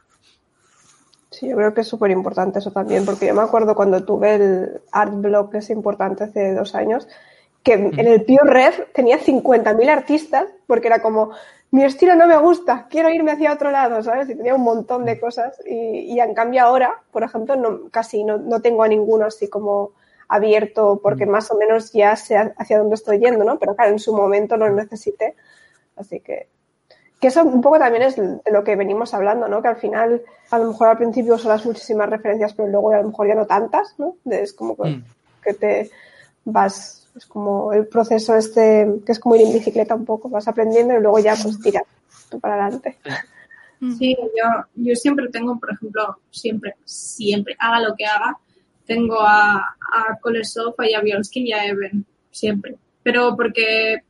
Sí, 1.31 1.49
yo 1.49 1.57
creo 1.57 1.73
que 1.73 1.81
es 1.81 1.89
súper 1.89 2.11
importante 2.11 2.59
eso 2.59 2.71
también, 2.71 3.07
porque 3.07 3.27
yo 3.27 3.35
me 3.35 3.41
acuerdo 3.43 3.75
cuando 3.75 4.05
tuve 4.05 4.35
el 4.35 4.81
art 4.93 5.15
blog, 5.15 5.51
que 5.51 5.59
es 5.59 5.71
importante 5.71 6.25
hace 6.25 6.53
dos 6.55 6.75
años, 6.75 7.09
que 7.63 7.75
en 7.75 7.99
el 8.07 8.23
Pure 8.25 8.51
Ref 8.53 8.81
tenía 8.93 9.19
50.000 9.19 9.89
artistas, 9.89 10.47
porque 10.67 10.89
era 10.89 11.01
como, 11.01 11.31
mi 11.73 11.85
estilo 11.85 12.15
no 12.15 12.27
me 12.27 12.37
gusta, 12.39 12.87
quiero 12.89 13.11
irme 13.11 13.33
hacia 13.33 13.53
otro 13.53 13.71
lado, 13.71 14.03
¿sabes? 14.03 14.31
Y 14.31 14.37
tenía 14.37 14.55
un 14.55 14.63
montón 14.63 15.05
de 15.05 15.19
cosas. 15.19 15.59
Y, 15.67 16.15
y 16.15 16.21
en 16.21 16.35
cambio 16.35 16.63
ahora, 16.63 17.03
por 17.11 17.25
ejemplo, 17.25 17.57
no, 17.57 17.89
casi 17.91 18.23
no, 18.25 18.39
no 18.39 18.61
tengo 18.63 18.85
a 18.85 18.89
ninguno 18.89 19.27
así 19.27 19.49
como 19.49 19.93
abierto, 20.29 21.01
porque 21.03 21.27
más 21.27 21.51
o 21.51 21.57
menos 21.57 21.93
ya 21.93 22.15
sé 22.17 22.37
hacia 22.37 22.79
dónde 22.79 22.95
estoy 22.95 23.19
yendo, 23.19 23.45
¿no? 23.45 23.59
Pero 23.59 23.75
claro, 23.75 23.91
en 23.91 23.99
su 23.99 24.15
momento 24.15 24.57
lo 24.57 24.71
necesité. 24.71 25.35
Así 25.97 26.21
que 26.21 26.49
que 27.21 27.29
eso 27.29 27.45
un 27.45 27.61
poco 27.61 27.79
también 27.79 28.03
es 28.03 28.17
de 28.17 28.41
lo 28.51 28.65
que 28.65 28.75
venimos 28.75 29.15
hablando, 29.15 29.47
¿no? 29.47 29.63
Que 29.63 29.69
al 29.69 29.77
final, 29.77 30.23
a 30.51 30.59
lo 30.59 30.73
mejor 30.73 30.89
al 30.89 30.97
principio 30.99 31.37
usas 31.37 31.65
muchísimas 31.65 32.11
referencias, 32.11 32.53
pero 32.53 32.67
luego 32.67 32.91
a 32.91 32.97
lo 33.01 33.11
mejor 33.11 33.29
ya 33.29 33.37
no 33.37 33.47
tantas, 33.47 33.95
¿no? 33.97 34.17
Es 34.29 34.53
como 34.53 34.77
que, 34.77 34.89
Mm. 34.89 35.05
que 35.45 35.55
te 35.55 35.91
vas, 36.45 37.02
es 37.15 37.27
como 37.27 37.73
el 37.73 37.87
proceso 37.87 38.35
este, 38.35 38.87
que 39.05 39.13
es 39.13 39.19
como 39.19 39.37
ir 39.37 39.43
en 39.43 39.53
bicicleta 39.53 39.95
un 39.95 40.05
poco, 40.05 40.29
vas 40.29 40.49
aprendiendo 40.49 40.95
y 40.95 41.01
luego 41.01 41.19
ya 41.19 41.35
pues 41.43 41.61
tiras 41.61 41.85
tú 42.31 42.41
para 42.41 42.55
adelante. 42.55 42.99
Sí, 43.99 44.17
yo, 44.17 44.65
yo 44.77 44.95
siempre 44.95 45.29
tengo, 45.29 45.59
por 45.59 45.73
ejemplo, 45.73 46.19
siempre, 46.31 46.77
siempre, 46.85 47.57
haga 47.59 47.81
lo 47.81 47.97
que 47.97 48.07
haga, 48.07 48.39
tengo 48.87 49.21
a, 49.21 49.57
a 49.57 50.19
Kolesov, 50.21 50.75
a 50.79 50.85
Javiolsky 50.85 51.49
y 51.49 51.53
a 51.53 51.67
Eben, 51.67 52.07
siempre. 52.31 52.77
Pero 53.03 53.37
porque 53.37 54.05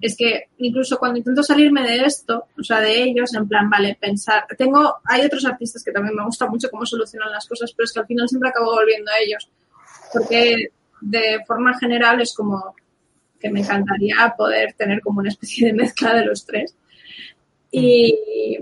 es 0.00 0.16
que 0.16 0.48
incluso 0.58 0.98
cuando 0.98 1.18
intento 1.18 1.42
salirme 1.42 1.82
de 1.82 2.04
esto, 2.04 2.48
o 2.58 2.62
sea, 2.62 2.80
de 2.80 3.02
ellos, 3.02 3.34
en 3.34 3.48
plan, 3.48 3.68
vale, 3.70 3.96
pensar, 4.00 4.46
tengo, 4.56 4.96
hay 5.04 5.24
otros 5.24 5.44
artistas 5.44 5.82
que 5.82 5.90
también 5.90 6.14
me 6.14 6.24
gusta 6.24 6.46
mucho 6.46 6.68
cómo 6.70 6.86
solucionan 6.86 7.32
las 7.32 7.48
cosas, 7.48 7.72
pero 7.72 7.84
es 7.84 7.92
que 7.92 8.00
al 8.00 8.06
final 8.06 8.28
siempre 8.28 8.50
acabo 8.50 8.74
volviendo 8.74 9.10
a 9.10 9.18
ellos, 9.18 9.50
porque 10.12 10.68
de 11.00 11.44
forma 11.46 11.78
general 11.78 12.20
es 12.20 12.34
como 12.34 12.74
que 13.40 13.50
me 13.50 13.60
encantaría 13.60 14.34
poder 14.36 14.72
tener 14.74 15.00
como 15.00 15.20
una 15.20 15.28
especie 15.28 15.66
de 15.66 15.72
mezcla 15.72 16.14
de 16.14 16.24
los 16.26 16.44
tres. 16.44 16.74
Y, 17.70 18.58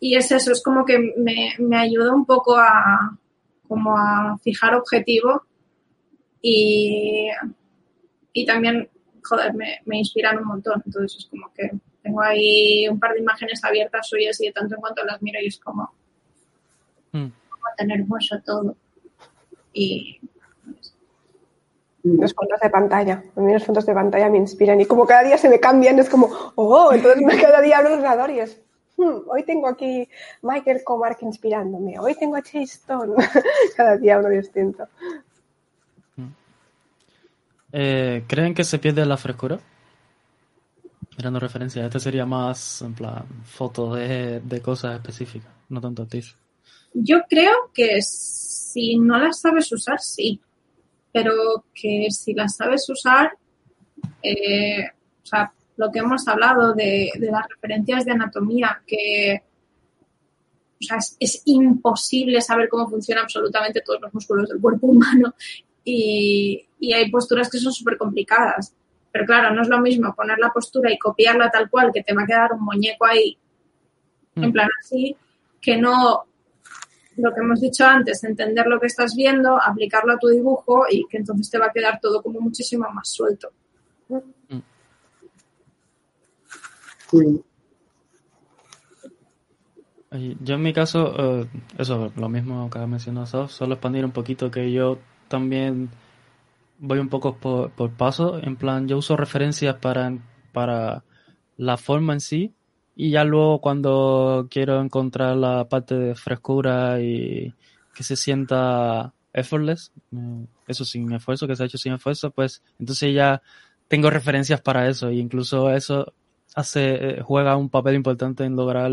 y 0.00 0.16
es 0.16 0.30
eso, 0.32 0.52
es 0.52 0.62
como 0.62 0.84
que 0.84 0.98
me, 1.16 1.54
me 1.58 1.76
ayuda 1.78 2.12
un 2.12 2.24
poco 2.24 2.56
a, 2.56 3.18
como 3.68 3.96
a 3.96 4.38
fijar 4.42 4.74
objetivo 4.74 5.44
y, 6.40 7.28
y 8.32 8.46
también, 8.46 8.88
joder, 9.22 9.54
me, 9.54 9.80
me 9.84 9.98
inspiran 9.98 10.38
un 10.38 10.44
montón. 10.44 10.82
Entonces 10.84 11.18
es 11.18 11.26
como 11.26 11.52
que 11.52 11.70
tengo 12.02 12.22
ahí 12.22 12.88
un 12.88 12.98
par 12.98 13.12
de 13.12 13.20
imágenes 13.20 13.62
abiertas 13.64 14.08
suyas 14.08 14.40
y 14.40 14.46
de 14.46 14.52
tanto 14.52 14.74
en 14.74 14.80
cuanto 14.80 15.04
las 15.04 15.20
miro 15.22 15.38
y 15.40 15.46
es 15.46 15.58
como, 15.58 15.90
Mm. 17.12 17.28
como 17.48 17.64
tan 17.76 17.90
hermoso 17.90 18.40
todo. 18.44 18.76
Y 19.72 20.20
Los 22.18 22.34
fondos 22.34 22.60
de 22.60 22.70
pantalla. 22.70 23.24
A 23.34 23.40
mí 23.40 23.52
los 23.52 23.64
fondos 23.64 23.84
de 23.86 23.92
pantalla 23.94 24.28
me 24.30 24.38
inspiran 24.38 24.80
y 24.80 24.86
como 24.86 25.06
cada 25.06 25.24
día 25.24 25.36
se 25.38 25.48
me 25.48 25.58
cambian, 25.60 25.98
es 25.98 26.08
como, 26.08 26.28
oh, 26.54 26.92
entonces 26.92 27.22
cada 27.42 27.60
día 27.60 27.78
abro 27.78 27.94
ordenador 27.94 28.30
y 28.30 28.40
es, 28.40 28.60
"Hmm, 28.96 29.28
hoy 29.28 29.42
tengo 29.44 29.66
aquí 29.68 30.08
Michael 30.42 30.82
Comark 30.84 31.18
inspirándome, 31.22 31.98
hoy 31.98 32.14
tengo 32.14 32.36
a 32.36 32.42
Chase 32.42 32.64
Stone. 32.64 33.14
cada 33.76 33.96
día 33.96 34.18
uno 34.18 34.28
distinto. 34.28 34.86
Eh, 37.72 38.24
¿Creen 38.26 38.54
que 38.54 38.64
se 38.64 38.78
pierde 38.78 39.04
la 39.04 39.16
frescura? 39.16 39.58
Mirando 41.18 41.40
referencias, 41.40 41.86
este 41.86 41.98
sería 42.00 42.26
más 42.26 42.82
en 42.82 42.94
plan 42.94 43.24
fotos 43.44 43.96
de, 43.96 44.40
de 44.40 44.60
cosas 44.62 44.94
específicas, 44.96 45.50
no 45.68 45.80
tanto 45.80 46.02
artistas. 46.02 46.36
yo 46.92 47.18
creo 47.28 47.70
que 47.74 48.00
si 48.02 48.98
no 48.98 49.18
las 49.18 49.40
sabes 49.40 49.70
usar, 49.72 49.98
sí. 50.00 50.40
Pero 51.22 51.64
que 51.74 52.08
si 52.10 52.34
las 52.34 52.56
sabes 52.56 52.88
usar, 52.90 53.32
eh, 54.22 54.84
o 55.22 55.26
sea, 55.26 55.52
lo 55.76 55.90
que 55.90 56.00
hemos 56.00 56.26
hablado 56.28 56.74
de, 56.74 57.10
de 57.18 57.30
las 57.30 57.48
referencias 57.48 58.04
de 58.04 58.12
anatomía, 58.12 58.82
que 58.86 59.42
o 60.78 60.84
sea, 60.84 60.98
es, 60.98 61.16
es 61.18 61.42
imposible 61.46 62.40
saber 62.42 62.68
cómo 62.68 62.88
funcionan 62.88 63.24
absolutamente 63.24 63.80
todos 63.80 64.00
los 64.02 64.12
músculos 64.12 64.48
del 64.48 64.60
cuerpo 64.60 64.86
humano 64.88 65.34
y, 65.84 66.66
y 66.78 66.92
hay 66.92 67.10
posturas 67.10 67.48
que 67.50 67.58
son 67.58 67.72
súper 67.72 67.96
complicadas. 67.96 68.74
Pero 69.10 69.24
claro, 69.24 69.54
no 69.54 69.62
es 69.62 69.68
lo 69.68 69.80
mismo 69.80 70.14
poner 70.14 70.38
la 70.38 70.52
postura 70.52 70.92
y 70.92 70.98
copiarla 70.98 71.50
tal 71.50 71.70
cual, 71.70 71.90
que 71.94 72.02
te 72.02 72.12
va 72.12 72.24
a 72.24 72.26
quedar 72.26 72.52
un 72.52 72.62
muñeco 72.62 73.06
ahí, 73.06 73.38
en 74.34 74.50
Mm. 74.50 74.52
plan 74.52 74.68
así, 74.82 75.16
que 75.62 75.78
no 75.78 76.26
lo 77.16 77.34
que 77.34 77.40
hemos 77.40 77.60
dicho 77.60 77.84
antes, 77.84 78.22
entender 78.24 78.66
lo 78.66 78.78
que 78.78 78.86
estás 78.86 79.14
viendo, 79.14 79.60
aplicarlo 79.60 80.12
a 80.12 80.18
tu 80.18 80.28
dibujo 80.28 80.84
y 80.90 81.06
que 81.08 81.18
entonces 81.18 81.50
te 81.50 81.58
va 81.58 81.66
a 81.66 81.72
quedar 81.72 81.98
todo 82.00 82.22
como 82.22 82.40
muchísimo 82.40 82.88
más 82.90 83.08
suelto. 83.08 83.50
Sí. 87.10 87.42
Yo 90.40 90.54
en 90.54 90.62
mi 90.62 90.72
caso, 90.72 91.14
eh, 91.18 91.48
eso, 91.78 92.12
lo 92.16 92.28
mismo 92.28 92.70
que 92.70 92.78
ha 92.78 92.86
mencionado 92.86 93.26
Sof, 93.26 93.50
solo 93.50 93.74
expandir 93.74 94.04
un 94.04 94.12
poquito 94.12 94.50
que 94.50 94.72
yo 94.72 94.98
también 95.28 95.90
voy 96.78 96.98
un 96.98 97.08
poco 97.08 97.36
por, 97.36 97.70
por 97.70 97.90
paso, 97.90 98.38
en 98.42 98.56
plan, 98.56 98.88
yo 98.88 98.98
uso 98.98 99.16
referencias 99.16 99.76
para, 99.76 100.16
para 100.52 101.04
la 101.56 101.76
forma 101.76 102.12
en 102.12 102.20
sí 102.20 102.55
y 102.96 103.10
ya 103.10 103.24
luego 103.24 103.60
cuando 103.60 104.48
quiero 104.50 104.80
encontrar 104.80 105.36
la 105.36 105.68
parte 105.68 105.94
de 105.94 106.14
frescura 106.14 106.98
y 107.00 107.54
que 107.94 108.02
se 108.02 108.16
sienta 108.16 109.12
effortless, 109.34 109.92
eh, 110.12 110.46
eso 110.66 110.84
sin 110.86 111.12
esfuerzo, 111.12 111.46
que 111.46 111.54
se 111.54 111.62
ha 111.62 111.66
hecho 111.66 111.76
sin 111.78 111.92
esfuerzo, 111.92 112.30
pues 112.30 112.62
entonces 112.80 113.14
ya 113.14 113.42
tengo 113.86 114.08
referencias 114.08 114.62
para 114.62 114.88
eso 114.88 115.10
y 115.10 115.20
incluso 115.20 115.70
eso 115.70 116.12
hace, 116.54 116.94
eh, 117.18 117.22
juega 117.22 117.56
un 117.56 117.68
papel 117.68 117.94
importante 117.96 118.44
en 118.44 118.56
lograr 118.56 118.90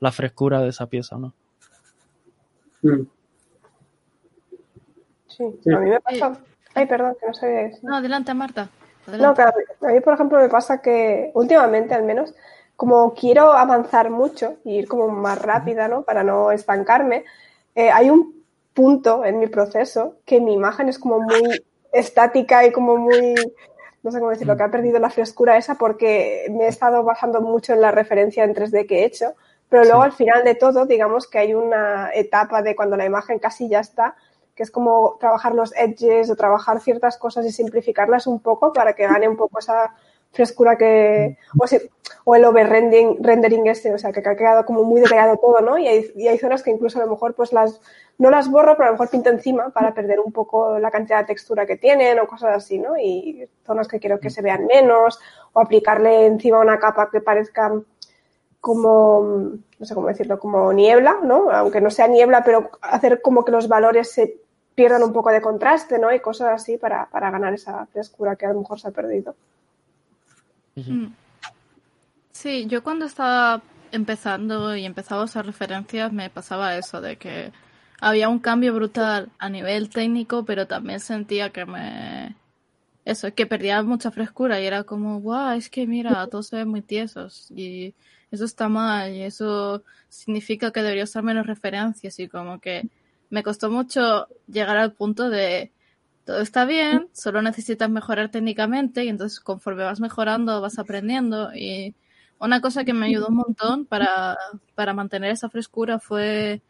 la 0.00 0.12
frescura 0.12 0.60
de 0.60 0.70
esa 0.70 0.86
pieza, 0.86 1.16
¿no? 1.16 1.32
Mm. 2.82 3.06
Sí, 5.28 5.44
Sí. 5.62 5.72
a 5.72 5.78
mí 5.78 5.90
me 5.90 6.00
pasa. 6.00 6.40
Ay, 6.74 6.86
perdón, 6.86 7.14
que 7.20 7.26
no 7.26 7.34
sabía 7.34 7.62
eso. 7.62 7.78
No, 7.82 7.96
adelante, 7.96 8.34
Marta. 8.34 8.68
No, 9.06 9.28
a 9.28 9.92
mí, 9.92 10.00
por 10.00 10.14
ejemplo, 10.14 10.38
me 10.38 10.48
pasa 10.48 10.80
que 10.80 11.30
últimamente, 11.34 11.94
al 11.94 12.04
menos, 12.04 12.34
como 12.76 13.14
quiero 13.14 13.52
avanzar 13.52 14.10
mucho 14.10 14.56
y 14.64 14.76
ir 14.78 14.88
como 14.88 15.08
más 15.08 15.40
rápida, 15.40 15.88
¿no? 15.88 16.02
Para 16.02 16.22
no 16.22 16.50
estancarme, 16.50 17.24
eh, 17.74 17.90
hay 17.90 18.10
un 18.10 18.44
punto 18.72 19.24
en 19.24 19.38
mi 19.38 19.46
proceso 19.46 20.16
que 20.24 20.40
mi 20.40 20.54
imagen 20.54 20.88
es 20.88 20.98
como 20.98 21.20
muy 21.20 21.64
estática 21.92 22.64
y 22.66 22.72
como 22.72 22.96
muy, 22.96 23.34
no 24.02 24.10
sé 24.10 24.18
cómo 24.18 24.30
decirlo, 24.30 24.56
que 24.56 24.64
ha 24.64 24.70
perdido 24.70 24.98
la 24.98 25.10
frescura 25.10 25.56
esa 25.56 25.76
porque 25.76 26.46
me 26.50 26.64
he 26.64 26.68
estado 26.68 27.04
basando 27.04 27.40
mucho 27.40 27.72
en 27.72 27.80
la 27.80 27.92
referencia 27.92 28.42
en 28.42 28.54
3D 28.54 28.86
que 28.86 29.00
he 29.00 29.04
hecho, 29.04 29.34
pero 29.68 29.84
luego 29.84 30.02
Sí. 30.02 30.06
al 30.06 30.12
final 30.12 30.44
de 30.44 30.54
todo, 30.56 30.86
digamos 30.86 31.28
que 31.28 31.38
hay 31.38 31.54
una 31.54 32.10
etapa 32.12 32.62
de 32.62 32.74
cuando 32.74 32.96
la 32.96 33.04
imagen 33.06 33.38
casi 33.38 33.68
ya 33.68 33.80
está, 33.80 34.16
que 34.56 34.62
es 34.64 34.70
como 34.70 35.16
trabajar 35.18 35.54
los 35.54 35.72
edges 35.76 36.30
o 36.30 36.36
trabajar 36.36 36.80
ciertas 36.80 37.16
cosas 37.16 37.44
y 37.46 37.50
simplificarlas 37.52 38.26
un 38.26 38.40
poco 38.40 38.72
para 38.72 38.92
que 38.94 39.06
gane 39.06 39.28
un 39.28 39.36
poco 39.36 39.58
esa 39.58 39.94
frescura 40.34 40.76
que 40.76 41.38
o, 41.58 41.66
si- 41.66 41.78
o 42.24 42.34
el 42.34 42.44
overrendering 42.44 43.22
rendering 43.22 43.66
este, 43.68 43.92
o 43.94 43.98
sea, 43.98 44.12
que 44.12 44.20
ha 44.28 44.36
quedado 44.36 44.64
como 44.66 44.82
muy 44.84 45.00
detallado 45.00 45.36
todo, 45.38 45.60
¿no? 45.60 45.78
Y 45.78 45.88
hay, 45.88 46.10
y 46.16 46.28
hay 46.28 46.38
zonas 46.38 46.62
que 46.62 46.70
incluso 46.70 46.98
a 47.00 47.04
lo 47.04 47.10
mejor 47.10 47.34
pues 47.34 47.52
las 47.52 47.80
no 48.18 48.30
las 48.30 48.50
borro, 48.50 48.72
pero 48.76 48.84
a 48.84 48.86
lo 48.88 48.92
mejor 48.94 49.10
pinto 49.10 49.30
encima 49.30 49.70
para 49.70 49.92
perder 49.94 50.20
un 50.20 50.32
poco 50.32 50.78
la 50.78 50.90
cantidad 50.90 51.20
de 51.20 51.26
textura 51.26 51.66
que 51.66 51.76
tienen 51.76 52.18
o 52.20 52.26
cosas 52.26 52.56
así, 52.56 52.78
¿no? 52.78 52.96
Y 52.98 53.48
zonas 53.66 53.88
que 53.88 53.98
quiero 54.00 54.20
que 54.20 54.30
se 54.30 54.42
vean 54.42 54.66
menos 54.66 55.18
o 55.52 55.60
aplicarle 55.60 56.26
encima 56.26 56.60
una 56.60 56.78
capa 56.78 57.10
que 57.10 57.20
parezca 57.20 57.72
como, 58.60 59.20
no 59.78 59.86
sé 59.86 59.94
cómo 59.94 60.08
decirlo, 60.08 60.38
como 60.38 60.72
niebla, 60.72 61.18
¿no? 61.22 61.50
Aunque 61.50 61.80
no 61.80 61.90
sea 61.90 62.06
niebla, 62.08 62.42
pero 62.44 62.70
hacer 62.80 63.20
como 63.20 63.44
que 63.44 63.52
los 63.52 63.68
valores 63.68 64.10
se 64.12 64.38
pierdan 64.74 65.02
un 65.02 65.12
poco 65.12 65.30
de 65.30 65.40
contraste, 65.42 65.98
¿no? 65.98 66.12
Y 66.12 66.20
cosas 66.20 66.48
así 66.48 66.78
para, 66.78 67.06
para 67.10 67.30
ganar 67.30 67.52
esa 67.54 67.86
frescura 67.86 68.36
que 68.36 68.46
a 68.46 68.52
lo 68.52 68.60
mejor 68.60 68.80
se 68.80 68.88
ha 68.88 68.92
perdido. 68.92 69.34
Mm. 70.76 71.06
Sí, 72.32 72.66
yo 72.66 72.82
cuando 72.82 73.06
estaba 73.06 73.62
empezando 73.92 74.76
y 74.76 74.84
empezaba 74.84 75.22
a 75.22 75.24
usar 75.24 75.46
referencias 75.46 76.12
me 76.12 76.28
pasaba 76.30 76.76
eso 76.76 77.00
de 77.00 77.16
que 77.16 77.52
había 78.00 78.28
un 78.28 78.40
cambio 78.40 78.74
brutal 78.74 79.30
a 79.38 79.48
nivel 79.48 79.88
técnico, 79.88 80.44
pero 80.44 80.66
también 80.66 81.00
sentía 81.00 81.50
que 81.50 81.64
me... 81.64 82.36
Eso, 83.04 83.34
que 83.34 83.46
perdía 83.46 83.82
mucha 83.82 84.10
frescura 84.10 84.60
y 84.60 84.66
era 84.66 84.84
como, 84.84 85.20
guau, 85.20 85.56
es 85.56 85.68
que 85.68 85.86
mira, 85.86 86.26
todos 86.26 86.48
se 86.48 86.56
ven 86.56 86.68
muy 86.68 86.80
tiesos 86.80 87.50
y 87.50 87.94
eso 88.30 88.46
está 88.46 88.68
mal 88.68 89.12
y 89.12 89.22
eso 89.22 89.84
significa 90.08 90.72
que 90.72 90.82
debería 90.82 91.04
usar 91.04 91.22
menos 91.22 91.46
referencias 91.46 92.18
y 92.18 92.28
como 92.28 92.60
que 92.60 92.88
me 93.30 93.42
costó 93.42 93.70
mucho 93.70 94.26
llegar 94.46 94.76
al 94.78 94.92
punto 94.92 95.28
de 95.28 95.70
todo 96.24 96.40
está 96.40 96.64
bien, 96.64 97.08
solo 97.12 97.42
necesitas 97.42 97.90
mejorar 97.90 98.30
técnicamente 98.30 99.04
y 99.04 99.08
entonces 99.08 99.40
conforme 99.40 99.84
vas 99.84 100.00
mejorando 100.00 100.60
vas 100.60 100.78
aprendiendo 100.78 101.54
y 101.54 101.94
una 102.38 102.60
cosa 102.60 102.84
que 102.84 102.94
me 102.94 103.06
ayudó 103.06 103.28
un 103.28 103.36
montón 103.36 103.86
para, 103.86 104.36
para 104.74 104.94
mantener 104.94 105.30
esa 105.30 105.50
frescura 105.50 105.98
fue 105.98 106.62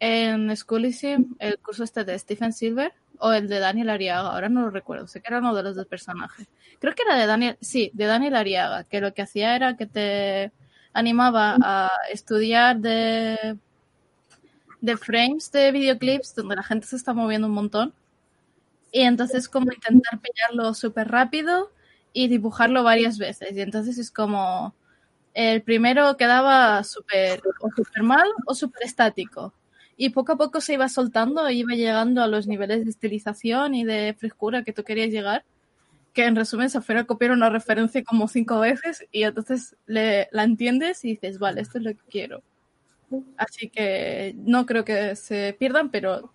en 0.00 0.54
Schoolism 0.56 1.34
el 1.38 1.58
curso 1.58 1.84
este 1.84 2.04
de 2.04 2.18
Stephen 2.18 2.52
Silver 2.52 2.92
o 3.18 3.32
el 3.32 3.48
de 3.48 3.58
Daniel 3.60 3.90
Ariaga, 3.90 4.30
ahora 4.30 4.48
no 4.48 4.62
lo 4.62 4.70
recuerdo, 4.70 5.06
sé 5.06 5.20
que 5.20 5.28
era 5.28 5.38
uno 5.38 5.54
de 5.54 5.62
los 5.62 5.76
dos 5.76 5.86
personajes. 5.86 6.48
Creo 6.80 6.94
que 6.94 7.02
era 7.02 7.16
de 7.16 7.26
Daniel, 7.26 7.56
sí, 7.60 7.90
de 7.94 8.06
Daniel 8.06 8.34
Ariaga, 8.34 8.84
que 8.84 9.00
lo 9.00 9.14
que 9.14 9.22
hacía 9.22 9.54
era 9.54 9.76
que 9.76 9.86
te 9.86 10.52
animaba 10.92 11.56
a 11.62 11.90
estudiar 12.10 12.78
de, 12.78 13.56
de 14.80 14.96
frames 14.96 15.52
de 15.52 15.72
videoclips 15.72 16.34
donde 16.34 16.56
la 16.56 16.62
gente 16.62 16.86
se 16.86 16.96
está 16.96 17.14
moviendo 17.14 17.46
un 17.46 17.54
montón 17.54 17.94
y 18.94 19.00
entonces 19.02 19.48
como 19.48 19.72
intentar 19.72 20.20
pillarlo 20.20 20.72
súper 20.72 21.08
rápido 21.08 21.72
y 22.12 22.28
dibujarlo 22.28 22.84
varias 22.84 23.18
veces 23.18 23.50
y 23.56 23.60
entonces 23.60 23.98
es 23.98 24.12
como 24.12 24.72
el 25.34 25.62
primero 25.62 26.16
quedaba 26.16 26.84
súper 26.84 27.42
o 27.60 27.68
súper 27.76 28.04
mal 28.04 28.28
o 28.46 28.54
súper 28.54 28.84
estático. 28.84 29.52
Y 29.96 30.10
poco 30.10 30.32
a 30.32 30.36
poco 30.36 30.60
se 30.60 30.74
iba 30.74 30.88
soltando 30.88 31.50
iba 31.50 31.74
llegando 31.74 32.22
a 32.22 32.28
los 32.28 32.46
niveles 32.46 32.84
de 32.84 32.90
estilización 32.90 33.74
y 33.74 33.84
de 33.84 34.14
frescura 34.16 34.62
que 34.62 34.72
tú 34.72 34.84
querías 34.84 35.10
llegar. 35.10 35.44
Que 36.12 36.26
en 36.26 36.36
resumen 36.36 36.70
se 36.70 36.80
fuera 36.80 37.00
a 37.00 37.04
copiar 37.04 37.32
una 37.32 37.50
referencia 37.50 38.04
como 38.04 38.28
cinco 38.28 38.60
veces 38.60 39.04
y 39.10 39.24
entonces 39.24 39.76
le, 39.86 40.28
la 40.30 40.44
entiendes 40.44 41.04
y 41.04 41.14
dices, 41.14 41.40
vale, 41.40 41.62
esto 41.62 41.78
es 41.78 41.84
lo 41.84 41.90
que 41.90 42.04
quiero. 42.08 42.42
Así 43.36 43.68
que 43.68 44.36
no 44.38 44.66
creo 44.66 44.84
que 44.84 45.16
se 45.16 45.56
pierdan, 45.58 45.90
pero 45.90 46.32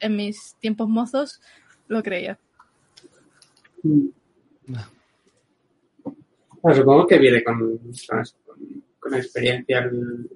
en 0.00 0.16
mis 0.16 0.56
tiempos 0.58 0.88
mozos 0.88 1.40
lo 1.90 2.02
creía. 2.02 2.38
Bueno, 6.62 6.76
supongo 6.76 7.06
que 7.06 7.18
viene 7.18 7.42
con, 7.42 7.78
con, 8.08 8.22
con 8.98 9.14
experiencia 9.14 9.80
el, 9.80 10.30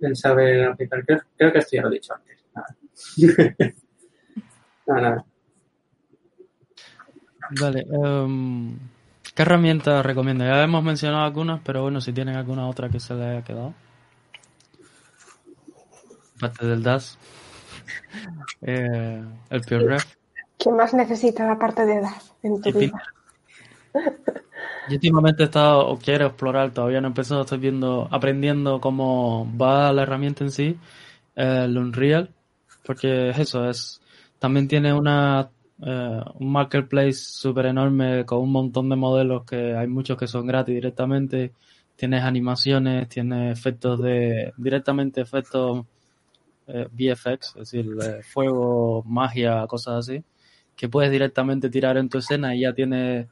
el 0.00 0.16
saber 0.16 0.64
aplicar. 0.64 1.04
Creo, 1.04 1.22
creo, 1.36 1.52
que 1.52 1.58
esto 1.58 1.76
ya 1.76 1.82
lo 1.82 1.88
he 1.88 1.94
dicho 1.94 2.14
antes. 2.14 2.44
Nada. 2.54 2.76
nada, 4.86 5.00
nada. 5.00 5.24
Vale. 7.58 7.86
Um, 7.88 8.78
¿Qué 9.34 9.42
herramientas 9.42 10.04
recomiendo? 10.04 10.44
Ya 10.44 10.62
hemos 10.62 10.84
mencionado 10.84 11.24
algunas, 11.24 11.62
pero 11.64 11.82
bueno, 11.82 12.02
si 12.02 12.12
tienen 12.12 12.36
alguna 12.36 12.68
otra 12.68 12.90
que 12.90 13.00
se 13.00 13.14
les 13.14 13.24
haya 13.24 13.42
quedado. 13.42 13.74
Parte 16.38 16.66
del 16.66 16.82
DAS. 16.82 17.18
Eh, 18.62 19.24
el 19.50 19.60
PureRef. 19.62 20.04
¿Qué 20.58 20.70
más 20.70 20.94
necesitas 20.94 21.50
aparte 21.50 21.84
de 21.84 22.00
DAS 22.00 22.34
en 22.42 22.60
tu 22.60 22.72
vida? 22.72 23.02
Yo 24.88 24.94
últimamente 24.94 25.42
he 25.42 25.46
estado, 25.46 25.86
o 25.86 25.98
quiero 25.98 26.26
explorar, 26.26 26.72
todavía 26.72 27.00
no 27.00 27.08
he 27.08 27.10
empezado, 27.10 27.42
estoy 27.42 27.58
viendo, 27.58 28.08
aprendiendo 28.10 28.80
cómo 28.80 29.50
va 29.56 29.92
la 29.92 30.02
herramienta 30.02 30.44
en 30.44 30.50
sí, 30.50 30.78
el 31.34 31.78
Unreal, 31.78 32.30
porque 32.84 33.30
es 33.30 33.38
eso, 33.38 33.68
es, 33.68 34.00
también 34.38 34.66
tiene 34.68 34.92
una, 34.92 35.50
eh, 35.84 36.20
un 36.34 36.52
marketplace 36.52 37.14
súper 37.14 37.66
enorme 37.66 38.24
con 38.24 38.40
un 38.40 38.50
montón 38.50 38.88
de 38.88 38.96
modelos 38.96 39.44
que 39.44 39.76
hay 39.76 39.86
muchos 39.86 40.18
que 40.18 40.26
son 40.26 40.46
gratis 40.46 40.74
directamente, 40.74 41.52
tienes 41.96 42.24
animaciones, 42.24 43.08
tienes 43.08 43.56
efectos 43.56 44.00
de, 44.02 44.52
directamente 44.56 45.20
efectos 45.20 45.86
eh, 46.66 46.88
VFX, 46.90 47.48
es 47.48 47.54
decir, 47.54 47.86
de 47.94 48.22
fuego, 48.22 49.02
magia, 49.04 49.66
cosas 49.66 50.08
así, 50.08 50.24
que 50.76 50.88
puedes 50.88 51.10
directamente 51.10 51.70
tirar 51.70 51.96
en 51.96 52.08
tu 52.08 52.18
escena 52.18 52.54
y 52.54 52.60
ya 52.60 52.72
tienes 52.72 53.28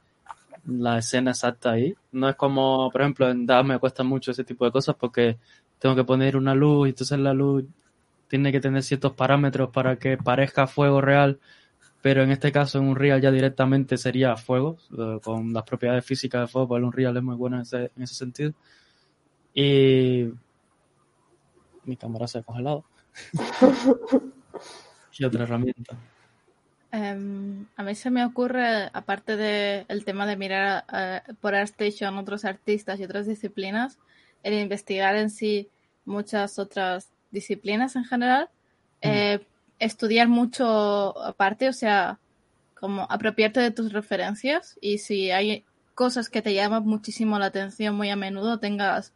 la 0.66 0.98
escena 0.98 1.30
exacta 1.30 1.72
ahí. 1.72 1.94
No 2.12 2.28
es 2.28 2.36
como, 2.36 2.90
por 2.90 3.00
ejemplo, 3.00 3.30
en 3.30 3.46
DAV 3.46 3.64
me 3.64 3.78
cuesta 3.78 4.02
mucho 4.02 4.30
ese 4.30 4.44
tipo 4.44 4.64
de 4.64 4.72
cosas 4.72 4.96
porque 4.96 5.38
tengo 5.78 5.96
que 5.96 6.04
poner 6.04 6.36
una 6.36 6.54
luz 6.54 6.88
y 6.88 6.90
entonces 6.90 7.18
la 7.18 7.32
luz 7.34 7.64
tiene 8.28 8.52
que 8.52 8.60
tener 8.60 8.82
ciertos 8.82 9.12
parámetros 9.12 9.70
para 9.70 9.96
que 9.96 10.16
parezca 10.16 10.66
fuego 10.66 11.00
real, 11.00 11.40
pero 12.02 12.22
en 12.22 12.30
este 12.30 12.52
caso 12.52 12.78
en 12.78 12.84
un 12.84 12.96
real 12.96 13.20
ya 13.20 13.30
directamente 13.30 13.96
sería 13.96 14.36
fuego, 14.36 14.78
eh, 14.96 15.18
con 15.22 15.52
las 15.52 15.64
propiedades 15.64 16.04
físicas 16.04 16.42
de 16.42 16.46
fuego, 16.46 16.68
porque 16.68 16.84
un 16.84 16.92
real 16.92 17.16
es 17.16 17.22
muy 17.22 17.36
bueno 17.36 17.56
en 17.56 17.62
ese 18.02 18.14
sentido. 18.14 18.52
Y 19.54 20.28
mi 21.84 21.96
cámara 21.96 22.28
se 22.28 22.38
ha 22.38 22.42
congelado. 22.42 22.84
¿Qué 25.12 25.26
otra 25.26 25.42
herramienta? 25.44 25.96
Um, 26.92 27.66
a 27.76 27.82
mí 27.84 27.94
se 27.94 28.10
me 28.10 28.24
ocurre, 28.24 28.90
aparte 28.92 29.36
del 29.36 29.84
el 29.88 30.04
tema 30.04 30.26
de 30.26 30.36
mirar 30.36 30.84
uh, 30.92 31.34
por 31.34 31.54
ArtStation 31.54 32.18
otros 32.18 32.44
artistas 32.44 32.98
y 32.98 33.04
otras 33.04 33.26
disciplinas, 33.26 33.98
el 34.42 34.54
investigar 34.54 35.14
en 35.16 35.30
sí 35.30 35.68
muchas 36.04 36.58
otras 36.58 37.10
disciplinas 37.30 37.94
en 37.94 38.04
general, 38.04 38.48
mm. 39.02 39.08
eh, 39.08 39.46
estudiar 39.78 40.28
mucho 40.28 41.16
aparte, 41.22 41.68
o 41.68 41.72
sea, 41.72 42.18
como 42.74 43.06
apropiarte 43.10 43.60
de 43.60 43.70
tus 43.70 43.92
referencias 43.92 44.76
y 44.80 44.98
si 44.98 45.30
hay 45.30 45.64
cosas 45.94 46.28
que 46.28 46.42
te 46.42 46.54
llaman 46.54 46.84
muchísimo 46.84 47.38
la 47.38 47.46
atención 47.46 47.94
muy 47.94 48.10
a 48.10 48.16
menudo, 48.16 48.58
tengas 48.58 49.12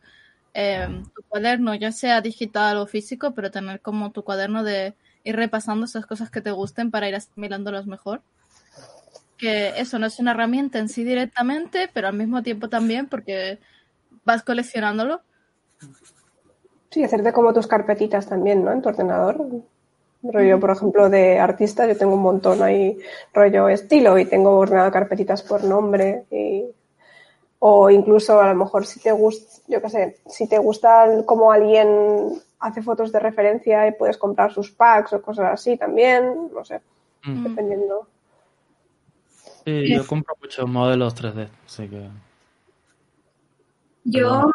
eh, 0.54 1.02
tu 1.14 1.22
cuaderno, 1.24 1.74
ya 1.74 1.92
sea 1.92 2.20
digital 2.20 2.78
o 2.78 2.86
físico, 2.86 3.34
pero 3.34 3.50
tener 3.50 3.80
como 3.80 4.12
tu 4.12 4.22
cuaderno 4.22 4.62
de 4.62 4.94
ir 5.24 5.36
repasando 5.36 5.84
esas 5.84 6.06
cosas 6.06 6.30
que 6.30 6.40
te 6.40 6.52
gusten 6.52 6.90
para 6.90 7.08
ir 7.08 7.16
asimilándolas 7.16 7.86
mejor. 7.86 8.22
Que 9.36 9.80
eso 9.80 9.98
no 9.98 10.06
es 10.06 10.20
una 10.20 10.30
herramienta 10.30 10.78
en 10.78 10.88
sí 10.88 11.02
directamente, 11.02 11.90
pero 11.92 12.06
al 12.06 12.14
mismo 12.14 12.42
tiempo 12.42 12.68
también 12.68 13.08
porque 13.08 13.58
vas 14.24 14.44
coleccionándolo. 14.44 15.20
Sí, 16.90 17.02
hacerte 17.02 17.32
como 17.32 17.52
tus 17.52 17.66
carpetitas 17.66 18.28
también, 18.28 18.64
¿no? 18.64 18.70
En 18.70 18.80
tu 18.80 18.88
ordenador. 18.88 19.64
Rollo, 20.22 20.60
por 20.60 20.70
ejemplo, 20.70 21.10
de 21.10 21.38
artista, 21.38 21.86
yo 21.86 21.96
tengo 21.96 22.14
un 22.14 22.22
montón 22.22 22.62
ahí, 22.62 22.96
rollo 23.34 23.68
estilo, 23.68 24.18
y 24.18 24.24
tengo 24.24 24.56
ordenado 24.56 24.92
carpetitas 24.92 25.42
por 25.42 25.64
nombre. 25.64 26.24
Y... 26.30 26.64
O 27.66 27.88
incluso 27.88 28.38
a 28.38 28.48
lo 28.48 28.54
mejor 28.56 28.84
si 28.84 29.00
te 29.00 29.10
gusta, 29.10 29.62
yo 29.68 29.80
qué 29.80 29.88
sé, 29.88 30.18
si 30.26 30.46
te 30.46 30.58
gusta 30.58 31.06
como 31.24 31.50
alguien 31.50 31.88
hace 32.58 32.82
fotos 32.82 33.10
de 33.10 33.20
referencia 33.20 33.88
y 33.88 33.92
puedes 33.92 34.18
comprar 34.18 34.52
sus 34.52 34.70
packs 34.70 35.14
o 35.14 35.22
cosas 35.22 35.46
así 35.50 35.78
también, 35.78 36.50
no 36.52 36.62
sé, 36.62 36.82
mm. 37.22 37.42
dependiendo. 37.42 38.06
Sí, 39.64 39.94
yo 39.94 40.06
compro 40.06 40.34
muchos 40.42 40.68
modelos 40.68 41.16
3D, 41.16 41.48
así 41.64 41.88
que... 41.88 42.10
Yo 44.04 44.50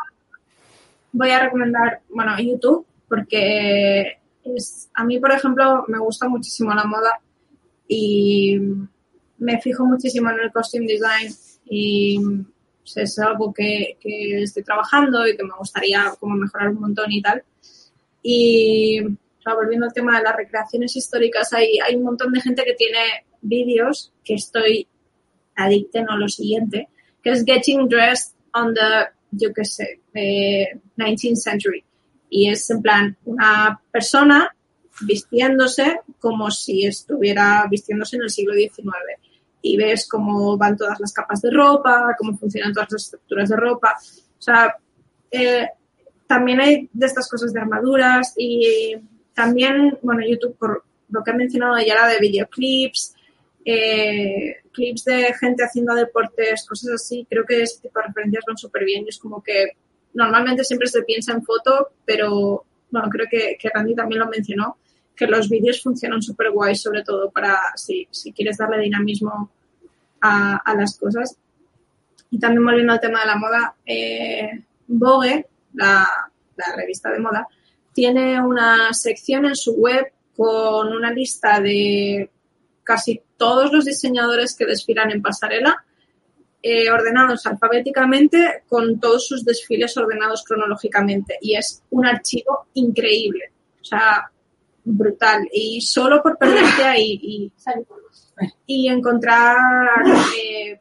voy 1.12 1.32
a 1.32 1.40
recomendar, 1.40 2.02
bueno, 2.10 2.38
YouTube, 2.38 2.86
porque 3.08 4.20
es, 4.44 4.92
a 4.94 5.04
mí, 5.04 5.20
por 5.20 5.32
ejemplo, 5.32 5.84
me 5.88 5.98
gusta 5.98 6.30
muchísimo 6.30 6.76
la 6.76 6.84
moda 6.84 7.20
y 7.88 8.60
me 9.40 9.60
fijo 9.60 9.84
muchísimo 9.84 10.30
en 10.30 10.42
el 10.42 10.52
costume 10.52 10.86
design 10.86 11.34
y 11.66 12.46
pues, 12.94 13.12
es 13.12 13.20
algo 13.20 13.54
que, 13.54 13.98
que, 14.00 14.44
estoy 14.44 14.64
trabajando 14.64 15.28
y 15.28 15.36
que 15.36 15.44
me 15.44 15.56
gustaría 15.58 16.14
como 16.20 16.36
mejorar 16.36 16.70
un 16.70 16.82
montón 16.82 17.12
y 17.12 17.22
tal. 17.22 17.44
Y 18.22 19.02
volviendo 19.46 19.86
al 19.86 19.94
tema 19.94 20.18
de 20.18 20.24
las 20.24 20.36
recreaciones 20.36 20.96
históricas, 20.96 21.54
hay, 21.54 21.80
hay 21.80 21.96
un 21.96 22.04
montón 22.04 22.32
de 22.32 22.42
gente 22.42 22.64
que 22.64 22.74
tiene 22.74 23.26
vídeos 23.42 24.12
que 24.24 24.36
estoy 24.36 24.88
adicta 25.56 26.06
a 26.08 26.16
lo 26.16 26.28
siguiente, 26.28 26.90
que 27.24 27.32
es 27.32 27.44
Getting 27.46 27.88
Dressed 27.88 28.36
on 28.54 28.74
the, 28.74 29.10
yo 29.32 29.54
qué 29.54 29.66
sé, 29.66 30.00
19th 30.14 31.36
century. 31.36 31.84
Y 32.30 32.50
es 32.50 32.70
en 32.70 32.82
plan 32.82 33.18
una 33.26 33.82
persona 33.92 34.56
vistiéndose 35.02 36.02
como 36.20 36.52
si 36.52 36.86
estuviera 36.86 37.66
vistiéndose 37.70 38.18
en 38.18 38.24
el 38.24 38.30
siglo 38.30 38.54
XIX. 38.54 38.86
Y 39.62 39.78
ves 39.78 40.08
cómo 40.08 40.58
van 40.58 40.78
todas 40.78 41.00
las 41.00 41.12
capas 41.12 41.42
de 41.42 41.52
ropa, 41.52 42.16
cómo 42.18 42.38
funcionan 42.38 42.74
todas 42.74 42.92
las 42.92 43.04
estructuras 43.04 43.50
de 43.50 43.56
ropa. 43.56 43.96
O 44.38 44.42
sea, 44.42 44.76
eh, 45.32 45.68
también 46.28 46.62
hay 46.62 46.90
de 46.94 47.06
estas 47.06 47.30
cosas 47.30 47.52
de 47.52 47.60
armaduras 47.60 48.34
y 48.38 48.96
también, 49.34 49.98
bueno, 50.02 50.22
YouTube 50.26 50.56
por 50.58 50.84
lo 51.10 51.24
que 51.24 51.32
he 51.32 51.34
mencionado 51.34 51.78
ya 51.80 51.94
era 51.94 52.08
de 52.08 52.20
videoclips, 52.20 53.16
eh, 53.66 54.58
clips 54.72 55.06
de 55.06 55.34
gente 55.40 55.64
haciendo 55.64 55.94
deportes, 55.96 56.66
cosas 56.68 56.94
así. 56.94 57.26
Creo 57.30 57.46
que 57.46 57.64
ese 57.64 57.82
tipo 57.82 58.00
de 58.00 58.08
referencias 58.08 58.44
van 58.48 58.58
súper 58.58 58.86
bien 58.86 59.06
y 59.06 59.10
es 59.10 59.18
como 59.18 59.44
que 59.44 59.72
normalmente 60.14 60.64
siempre 60.64 60.88
se 60.88 61.04
piensa 61.04 61.34
en 61.34 61.44
foto, 61.44 61.90
pero 62.06 62.66
bueno, 62.92 63.10
creo 63.10 63.28
que, 63.30 63.58
que 63.60 63.70
Randy 63.70 63.96
también 63.96 64.20
lo 64.20 64.28
mencionó, 64.28 64.78
que 65.20 65.28
los 65.28 65.50
vídeos 65.50 65.84
funcionan 65.84 66.22
súper 66.22 66.50
guay, 66.50 66.76
sobre 66.76 67.04
todo 67.04 67.30
para 67.30 67.60
si, 67.76 68.08
si 68.10 68.32
quieres 68.32 68.56
darle 68.56 68.80
dinamismo 68.80 69.52
a, 70.22 70.56
a, 70.56 70.76
las 70.76 70.98
cosas. 70.98 71.38
Y 72.32 72.40
también 72.40 72.64
volviendo 72.64 72.94
al 72.94 73.02
tema 73.02 73.20
de 73.20 73.26
la 73.26 73.36
moda, 73.36 73.76
eh, 73.86 74.64
Vogue, 74.88 75.46
la, 75.74 76.08
la 76.56 76.76
revista 76.78 77.12
de 77.12 77.20
moda, 77.20 77.46
tiene 77.94 78.42
una 78.42 78.94
sección 78.94 79.46
en 79.46 79.58
su 79.58 79.74
web 79.74 80.10
con 80.38 80.94
una 80.94 81.12
lista 81.12 81.60
de 81.60 82.30
casi 82.86 83.22
todos 83.36 83.74
los 83.74 83.84
diseñadores 83.84 84.56
que 84.56 84.66
desfilan 84.66 85.12
en 85.12 85.22
pasarela, 85.22 85.84
eh, 86.62 86.90
ordenados 86.90 87.46
alfabéticamente 87.46 88.64
con 88.70 89.02
todos 89.02 89.28
sus 89.28 89.44
desfiles 89.44 89.98
ordenados 89.98 90.46
cronológicamente. 90.46 91.38
Y 91.42 91.58
es 91.58 91.84
un 91.90 92.06
archivo 92.06 92.68
increíble, 92.76 93.52
o 93.82 93.84
sea, 93.84 94.32
brutal. 94.90 95.48
Y 95.52 95.82
solo 95.82 96.22
por 96.22 96.38
perderte 96.38 96.84
ahí 96.84 97.20
y, 97.22 97.52
y 98.66 98.88
encontrar, 98.88 99.58
eh, 100.38 100.80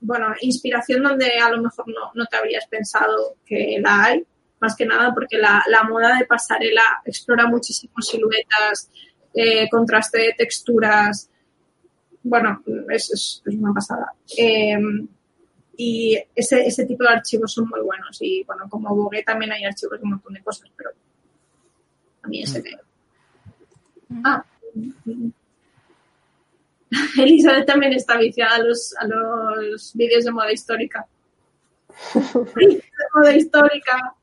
bueno, 0.00 0.34
inspiración 0.40 1.02
donde 1.02 1.30
a 1.38 1.50
lo 1.50 1.62
mejor 1.62 1.88
no, 1.88 2.10
no, 2.14 2.26
te 2.26 2.36
habrías 2.36 2.66
pensado 2.66 3.36
que 3.44 3.78
la 3.80 4.04
hay, 4.04 4.24
más 4.60 4.76
que 4.76 4.86
nada 4.86 5.12
porque 5.14 5.38
la, 5.38 5.62
la 5.68 5.82
moda 5.84 6.16
de 6.16 6.26
pasarela 6.26 6.82
explora 7.04 7.46
muchísimas 7.46 8.06
siluetas, 8.06 8.90
eh, 9.34 9.68
contraste 9.70 10.18
de 10.18 10.34
texturas, 10.36 11.28
bueno, 12.22 12.62
es, 12.90 13.10
es, 13.10 13.42
es 13.46 13.54
una 13.54 13.72
pasada. 13.72 14.12
Eh, 14.36 14.78
y 15.76 16.14
ese, 16.34 16.66
ese 16.66 16.84
tipo 16.84 17.04
de 17.04 17.10
archivos 17.10 17.54
son 17.54 17.66
muy 17.66 17.80
buenos. 17.80 18.18
Y 18.20 18.44
bueno, 18.44 18.68
como 18.68 18.94
Vogue 18.94 19.22
también 19.22 19.52
hay 19.52 19.64
archivos 19.64 19.98
de 19.98 20.04
un 20.04 20.10
montón 20.10 20.34
de 20.34 20.42
cosas, 20.42 20.70
pero 20.76 20.90
a 22.22 22.28
mí 22.28 22.42
ese 22.42 22.60
me... 22.62 22.89
Ah. 24.24 24.44
Elizabeth 27.18 27.66
también 27.66 27.92
está 27.92 28.16
viciada 28.18 28.56
a 28.56 28.62
los, 28.62 28.94
a 28.98 29.06
los 29.06 29.92
vídeos 29.94 30.24
de 30.24 30.32
moda 30.32 30.52
histórica. 30.52 31.06
de 32.14 32.82
moda 33.14 33.34
histórica. 33.34 34.14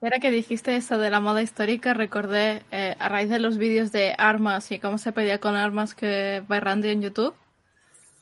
Ahora 0.00 0.20
que 0.20 0.30
dijiste 0.30 0.76
eso 0.76 0.98
de 0.98 1.10
la 1.10 1.20
moda 1.20 1.42
histórica, 1.42 1.92
recordé 1.92 2.62
eh, 2.70 2.94
a 2.98 3.08
raíz 3.08 3.30
de 3.30 3.40
los 3.40 3.58
vídeos 3.58 3.90
de 3.90 4.14
armas 4.16 4.70
y 4.70 4.78
cómo 4.78 4.96
se 4.96 5.12
pedía 5.12 5.40
con 5.40 5.56
armas 5.56 5.94
que 5.94 6.44
Randy 6.48 6.90
en 6.90 7.02
YouTube, 7.02 7.34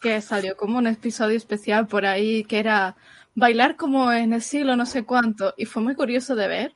que 0.00 0.22
salió 0.22 0.56
como 0.56 0.78
un 0.78 0.86
episodio 0.86 1.36
especial 1.36 1.86
por 1.86 2.06
ahí 2.06 2.44
que 2.44 2.60
era 2.60 2.96
bailar 3.34 3.76
como 3.76 4.10
en 4.10 4.32
el 4.32 4.40
siglo 4.40 4.76
no 4.76 4.86
sé 4.86 5.04
cuánto 5.04 5.52
y 5.58 5.66
fue 5.66 5.82
muy 5.82 5.94
curioso 5.94 6.34
de 6.34 6.48
ver. 6.48 6.74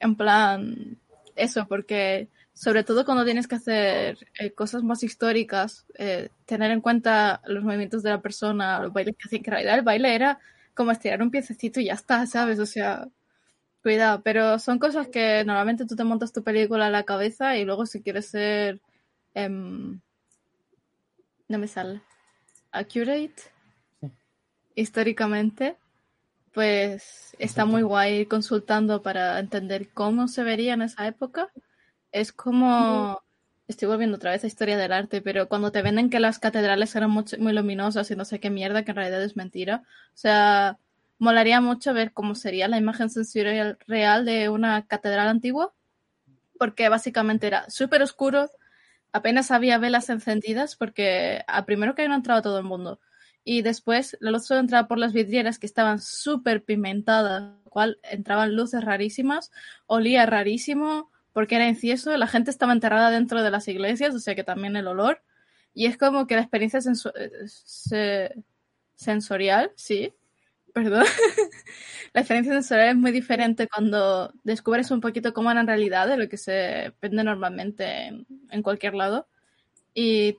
En 0.00 0.14
plan, 0.14 0.98
eso, 1.34 1.66
porque 1.68 2.28
sobre 2.56 2.84
todo 2.84 3.04
cuando 3.04 3.24
tienes 3.24 3.46
que 3.46 3.56
hacer 3.56 4.18
eh, 4.40 4.50
cosas 4.52 4.82
más 4.82 5.02
históricas, 5.02 5.86
eh, 5.98 6.30
tener 6.46 6.70
en 6.70 6.80
cuenta 6.80 7.42
los 7.46 7.62
movimientos 7.62 8.02
de 8.02 8.10
la 8.10 8.22
persona, 8.22 8.80
los 8.80 8.92
bailes 8.92 9.14
que 9.16 9.28
hacían, 9.28 9.42
que 9.42 9.50
en 9.50 9.52
realidad 9.52 9.78
el 9.78 9.84
baile 9.84 10.14
era 10.14 10.40
como 10.74 10.90
estirar 10.90 11.22
un 11.22 11.30
piececito 11.30 11.80
y 11.80 11.86
ya 11.86 11.94
está, 11.94 12.26
¿sabes? 12.26 12.58
O 12.58 12.66
sea, 12.66 13.08
Cuidado, 13.86 14.20
pero 14.24 14.58
son 14.58 14.80
cosas 14.80 15.06
que 15.06 15.44
normalmente 15.44 15.86
tú 15.86 15.94
te 15.94 16.02
montas 16.02 16.32
tu 16.32 16.42
película 16.42 16.86
en 16.86 16.92
la 16.92 17.04
cabeza 17.04 17.56
y 17.56 17.64
luego 17.64 17.86
si 17.86 18.02
quieres 18.02 18.26
ser... 18.26 18.80
Eh, 19.32 19.48
no 19.48 20.00
me 21.46 21.68
sale. 21.68 22.00
Accurate. 22.72 23.34
Sí. 24.00 24.10
Históricamente. 24.74 25.76
Pues 26.52 27.36
está 27.38 27.64
muy 27.64 27.82
guay 27.82 28.22
ir 28.22 28.28
consultando 28.28 29.02
para 29.02 29.38
entender 29.38 29.88
cómo 29.90 30.26
se 30.26 30.42
vería 30.42 30.74
en 30.74 30.82
esa 30.82 31.06
época. 31.06 31.52
Es 32.16 32.32
como... 32.32 33.22
Estoy 33.68 33.88
volviendo 33.88 34.16
otra 34.16 34.30
vez 34.30 34.42
a 34.42 34.46
historia 34.46 34.78
del 34.78 34.92
arte, 34.92 35.20
pero 35.20 35.48
cuando 35.48 35.70
te 35.70 35.82
venden 35.82 36.08
que 36.08 36.18
las 36.18 36.38
catedrales 36.38 36.94
eran 36.96 37.10
muy, 37.10 37.24
muy 37.38 37.52
luminosas 37.52 38.10
y 38.10 38.16
no 38.16 38.24
sé 38.24 38.40
qué 38.40 38.48
mierda, 38.48 38.84
que 38.84 38.92
en 38.92 38.96
realidad 38.96 39.22
es 39.22 39.36
mentira. 39.36 39.82
O 40.14 40.16
sea, 40.16 40.78
molaría 41.18 41.60
mucho 41.60 41.92
ver 41.92 42.12
cómo 42.12 42.34
sería 42.34 42.68
la 42.68 42.78
imagen 42.78 43.10
sensorial 43.10 43.76
real 43.86 44.24
de 44.24 44.48
una 44.48 44.86
catedral 44.86 45.28
antigua, 45.28 45.74
porque 46.58 46.88
básicamente 46.88 47.48
era 47.48 47.68
súper 47.68 48.02
oscuro, 48.02 48.48
apenas 49.12 49.50
había 49.50 49.76
velas 49.76 50.08
encendidas, 50.08 50.74
porque 50.74 51.42
a 51.46 51.66
primero 51.66 51.94
que 51.94 52.08
no 52.08 52.14
entraba 52.14 52.40
todo 52.40 52.58
el 52.58 52.64
mundo, 52.64 53.00
y 53.44 53.60
después 53.60 54.16
la 54.20 54.30
luz 54.30 54.46
solo 54.46 54.60
entraba 54.60 54.88
por 54.88 54.98
las 54.98 55.12
vidrieras 55.12 55.58
que 55.58 55.66
estaban 55.66 56.00
súper 56.00 56.64
pigmentadas, 56.64 57.52
cual 57.68 57.98
entraban 58.04 58.54
luces 58.54 58.82
rarísimas, 58.82 59.50
olía 59.86 60.24
rarísimo, 60.24 61.10
porque 61.36 61.56
era 61.56 61.68
incienso, 61.68 62.16
la 62.16 62.28
gente 62.28 62.50
estaba 62.50 62.72
enterrada 62.72 63.10
dentro 63.10 63.42
de 63.42 63.50
las 63.50 63.68
iglesias, 63.68 64.14
o 64.14 64.20
sea 64.20 64.34
que 64.34 64.42
también 64.42 64.74
el 64.74 64.86
olor, 64.86 65.20
y 65.74 65.84
es 65.84 65.98
como 65.98 66.26
que 66.26 66.34
la 66.34 66.40
experiencia 66.40 66.80
senso 66.80 67.12
se 67.44 68.34
sensorial, 68.94 69.70
sí, 69.76 70.14
perdón, 70.74 71.04
la 72.14 72.22
experiencia 72.22 72.54
sensorial 72.54 72.88
es 72.88 72.96
muy 72.96 73.12
diferente 73.12 73.68
cuando 73.68 74.32
descubres 74.44 74.90
un 74.90 75.02
poquito 75.02 75.34
cómo 75.34 75.50
era 75.50 75.60
en 75.60 75.66
realidad 75.66 76.08
de 76.08 76.16
lo 76.16 76.26
que 76.26 76.38
se 76.38 76.94
vende 77.02 77.22
normalmente 77.22 78.06
en, 78.06 78.26
en, 78.50 78.62
cualquier 78.62 78.94
lado. 78.94 79.28
Y 79.92 80.38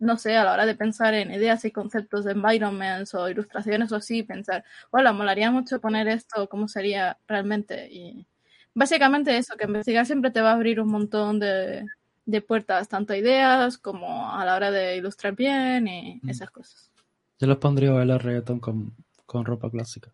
no 0.00 0.18
sé, 0.18 0.36
a 0.36 0.42
la 0.44 0.54
hora 0.54 0.66
de 0.66 0.74
pensar 0.74 1.14
en 1.14 1.32
ideas 1.32 1.64
y 1.64 1.70
conceptos 1.70 2.24
de 2.24 2.32
environments 2.32 3.14
o 3.14 3.28
ilustraciones 3.28 3.92
o 3.92 3.96
así, 3.96 4.24
pensar, 4.24 4.64
hola, 4.90 5.12
molaría 5.12 5.52
mucho 5.52 5.80
poner 5.80 6.08
esto, 6.08 6.48
cómo 6.48 6.66
sería 6.66 7.18
realmente. 7.28 7.88
Y 7.92 8.26
básicamente 8.74 9.36
eso, 9.36 9.56
que 9.56 9.64
investigar 9.64 10.06
siempre 10.06 10.30
te 10.30 10.40
va 10.40 10.50
a 10.50 10.54
abrir 10.54 10.80
un 10.80 10.88
montón 10.88 11.38
de, 11.38 11.86
de 12.26 12.40
puertas, 12.40 12.88
tanto 12.88 13.12
a 13.12 13.16
ideas 13.16 13.78
como 13.78 14.30
a 14.30 14.44
la 14.44 14.56
hora 14.56 14.70
de 14.70 14.96
ilustrar 14.96 15.34
bien 15.34 15.88
y 15.88 16.20
mm. 16.22 16.28
esas 16.28 16.50
cosas. 16.50 16.90
Yo 17.38 17.46
los 17.46 17.58
pondría 17.58 17.90
a 17.90 17.94
bailar 17.94 18.24
reggaetón 18.24 18.60
con 18.60 18.94
con 19.34 19.44
ropa 19.44 19.68
clásica. 19.70 20.12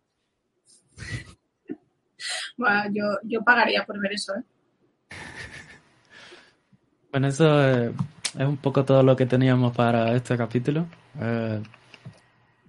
bueno, 2.57 2.83
yo, 2.91 3.03
yo 3.23 3.43
pagaría 3.43 3.85
por 3.85 3.99
ver 3.99 4.13
eso, 4.13 4.33
¿eh? 4.35 4.43
Bueno, 7.11 7.27
eso 7.27 7.69
eh, 7.69 7.93
es 8.39 8.47
un 8.47 8.57
poco 8.57 8.85
todo 8.85 9.03
lo 9.03 9.15
que 9.15 9.25
teníamos 9.25 9.75
para 9.75 10.15
este 10.15 10.37
capítulo. 10.37 10.87
Eh, 11.19 11.61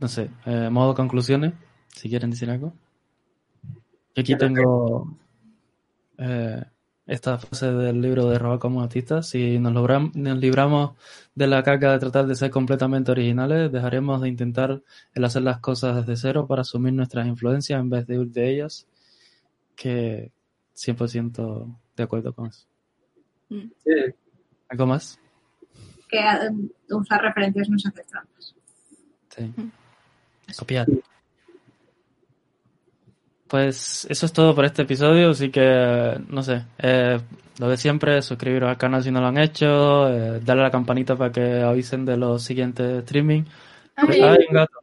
no 0.01 0.09
sé, 0.09 0.28
eh, 0.44 0.69
modo 0.69 0.94
conclusiones, 0.94 1.55
si 1.89 2.09
quieren 2.09 2.31
decir 2.31 2.51
algo. 2.51 2.73
Yo 4.14 4.20
aquí 4.20 4.36
tengo 4.36 5.16
eh, 6.18 6.62
esta 7.06 7.39
fase 7.39 7.72
del 7.72 8.01
libro 8.01 8.28
de 8.28 8.39
Roba 8.39 8.59
como 8.59 8.82
artistas. 8.82 9.28
Si 9.28 9.59
nos, 9.59 9.72
logramos, 9.72 10.14
nos 10.14 10.39
libramos 10.39 10.97
de 11.34 11.47
la 11.47 11.62
caca 11.62 11.93
de 11.93 11.98
tratar 11.98 12.26
de 12.26 12.34
ser 12.34 12.51
completamente 12.51 13.10
originales, 13.10 13.72
dejaremos 13.72 14.20
de 14.20 14.28
intentar 14.28 14.82
el 15.14 15.24
hacer 15.24 15.43
las 15.43 15.59
cosas 15.59 16.06
desde 16.06 16.20
cero 16.20 16.47
para 16.47 16.62
asumir 16.62 16.93
nuestras 16.93 17.26
influencias 17.26 17.80
en 17.80 17.90
vez 17.90 18.06
de 18.06 18.18
huir 18.18 18.30
de 18.30 18.51
ellas. 18.51 18.86
Que 19.74 20.30
100% 20.76 21.76
de 21.97 22.02
acuerdo 22.02 22.32
con 22.32 22.47
eso. 22.48 22.66
Sí. 23.48 23.90
¿Algo 24.68 24.86
más? 24.86 25.18
Que 26.09 26.18
um, 26.48 26.68
usar 26.90 27.20
referencias 27.22 27.68
no 27.68 27.78
se 27.78 27.89
hace 27.89 28.05
trampas. 28.05 28.55
Sí. 29.28 29.52
Copiar. 30.59 30.86
Pues 33.53 34.07
eso 34.09 34.24
es 34.24 34.33
todo 34.33 34.55
por 34.55 34.65
este 34.65 34.81
episodio, 34.81 35.29
así 35.29 35.51
que 35.51 36.19
no 36.27 36.43
sé, 36.43 36.65
eh, 36.79 37.20
lo 37.59 37.69
de 37.69 37.77
siempre, 37.77 38.23
suscribiros 38.23 38.70
al 38.70 38.79
canal 38.79 39.03
si 39.03 39.11
no 39.11 39.20
lo 39.20 39.27
han 39.27 39.37
hecho, 39.37 40.09
eh, 40.09 40.41
darle 40.41 40.62
a 40.62 40.66
la 40.69 40.70
campanita 40.70 41.16
para 41.16 41.31
que 41.31 41.61
avisen 41.61 42.07
de 42.07 42.16
los 42.16 42.43
siguientes 42.43 43.01
streaming. 43.01 43.43
Ay, 43.95 44.23
Ay 44.23 44.47
un 44.49 44.55
gato. 44.55 44.79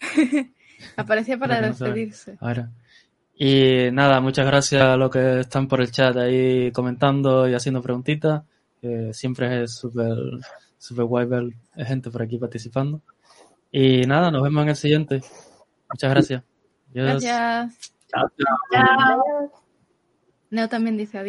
Aparecía 0.98 1.38
para, 1.38 1.62
despedirse. 1.62 2.36
Ahora. 2.40 2.68
Y 3.34 3.88
nada, 3.92 4.20
muchas 4.20 4.44
gracias 4.44 4.82
a 4.82 4.98
los 4.98 5.10
que 5.10 5.40
están 5.40 5.66
por 5.66 5.80
el 5.80 5.90
chat 5.90 6.14
ahí 6.14 6.70
comentando 6.70 7.48
y 7.48 7.54
haciendo 7.54 7.80
preguntitas. 7.80 8.42
siempre 9.12 9.62
es 9.62 9.74
súper 9.74 10.18
super 10.76 11.06
guay 11.06 11.24
ver 11.24 11.44
gente 11.76 12.10
por 12.10 12.20
aquí 12.20 12.36
participando. 12.36 13.00
Y 13.70 14.02
nada, 14.02 14.30
nos 14.30 14.42
vemos 14.42 14.64
en 14.64 14.68
el 14.68 14.76
siguiente. 14.76 15.22
Muchas 15.88 16.10
gracias. 16.10 16.42
Adiós. 16.90 17.22
Gracias. 17.24 17.92
Chao, 18.12 18.28
chao. 18.38 18.58
Chao. 18.72 19.52
Neo 20.50 20.68
también 20.68 20.96
dice 20.98 21.18
adiós. 21.18 21.20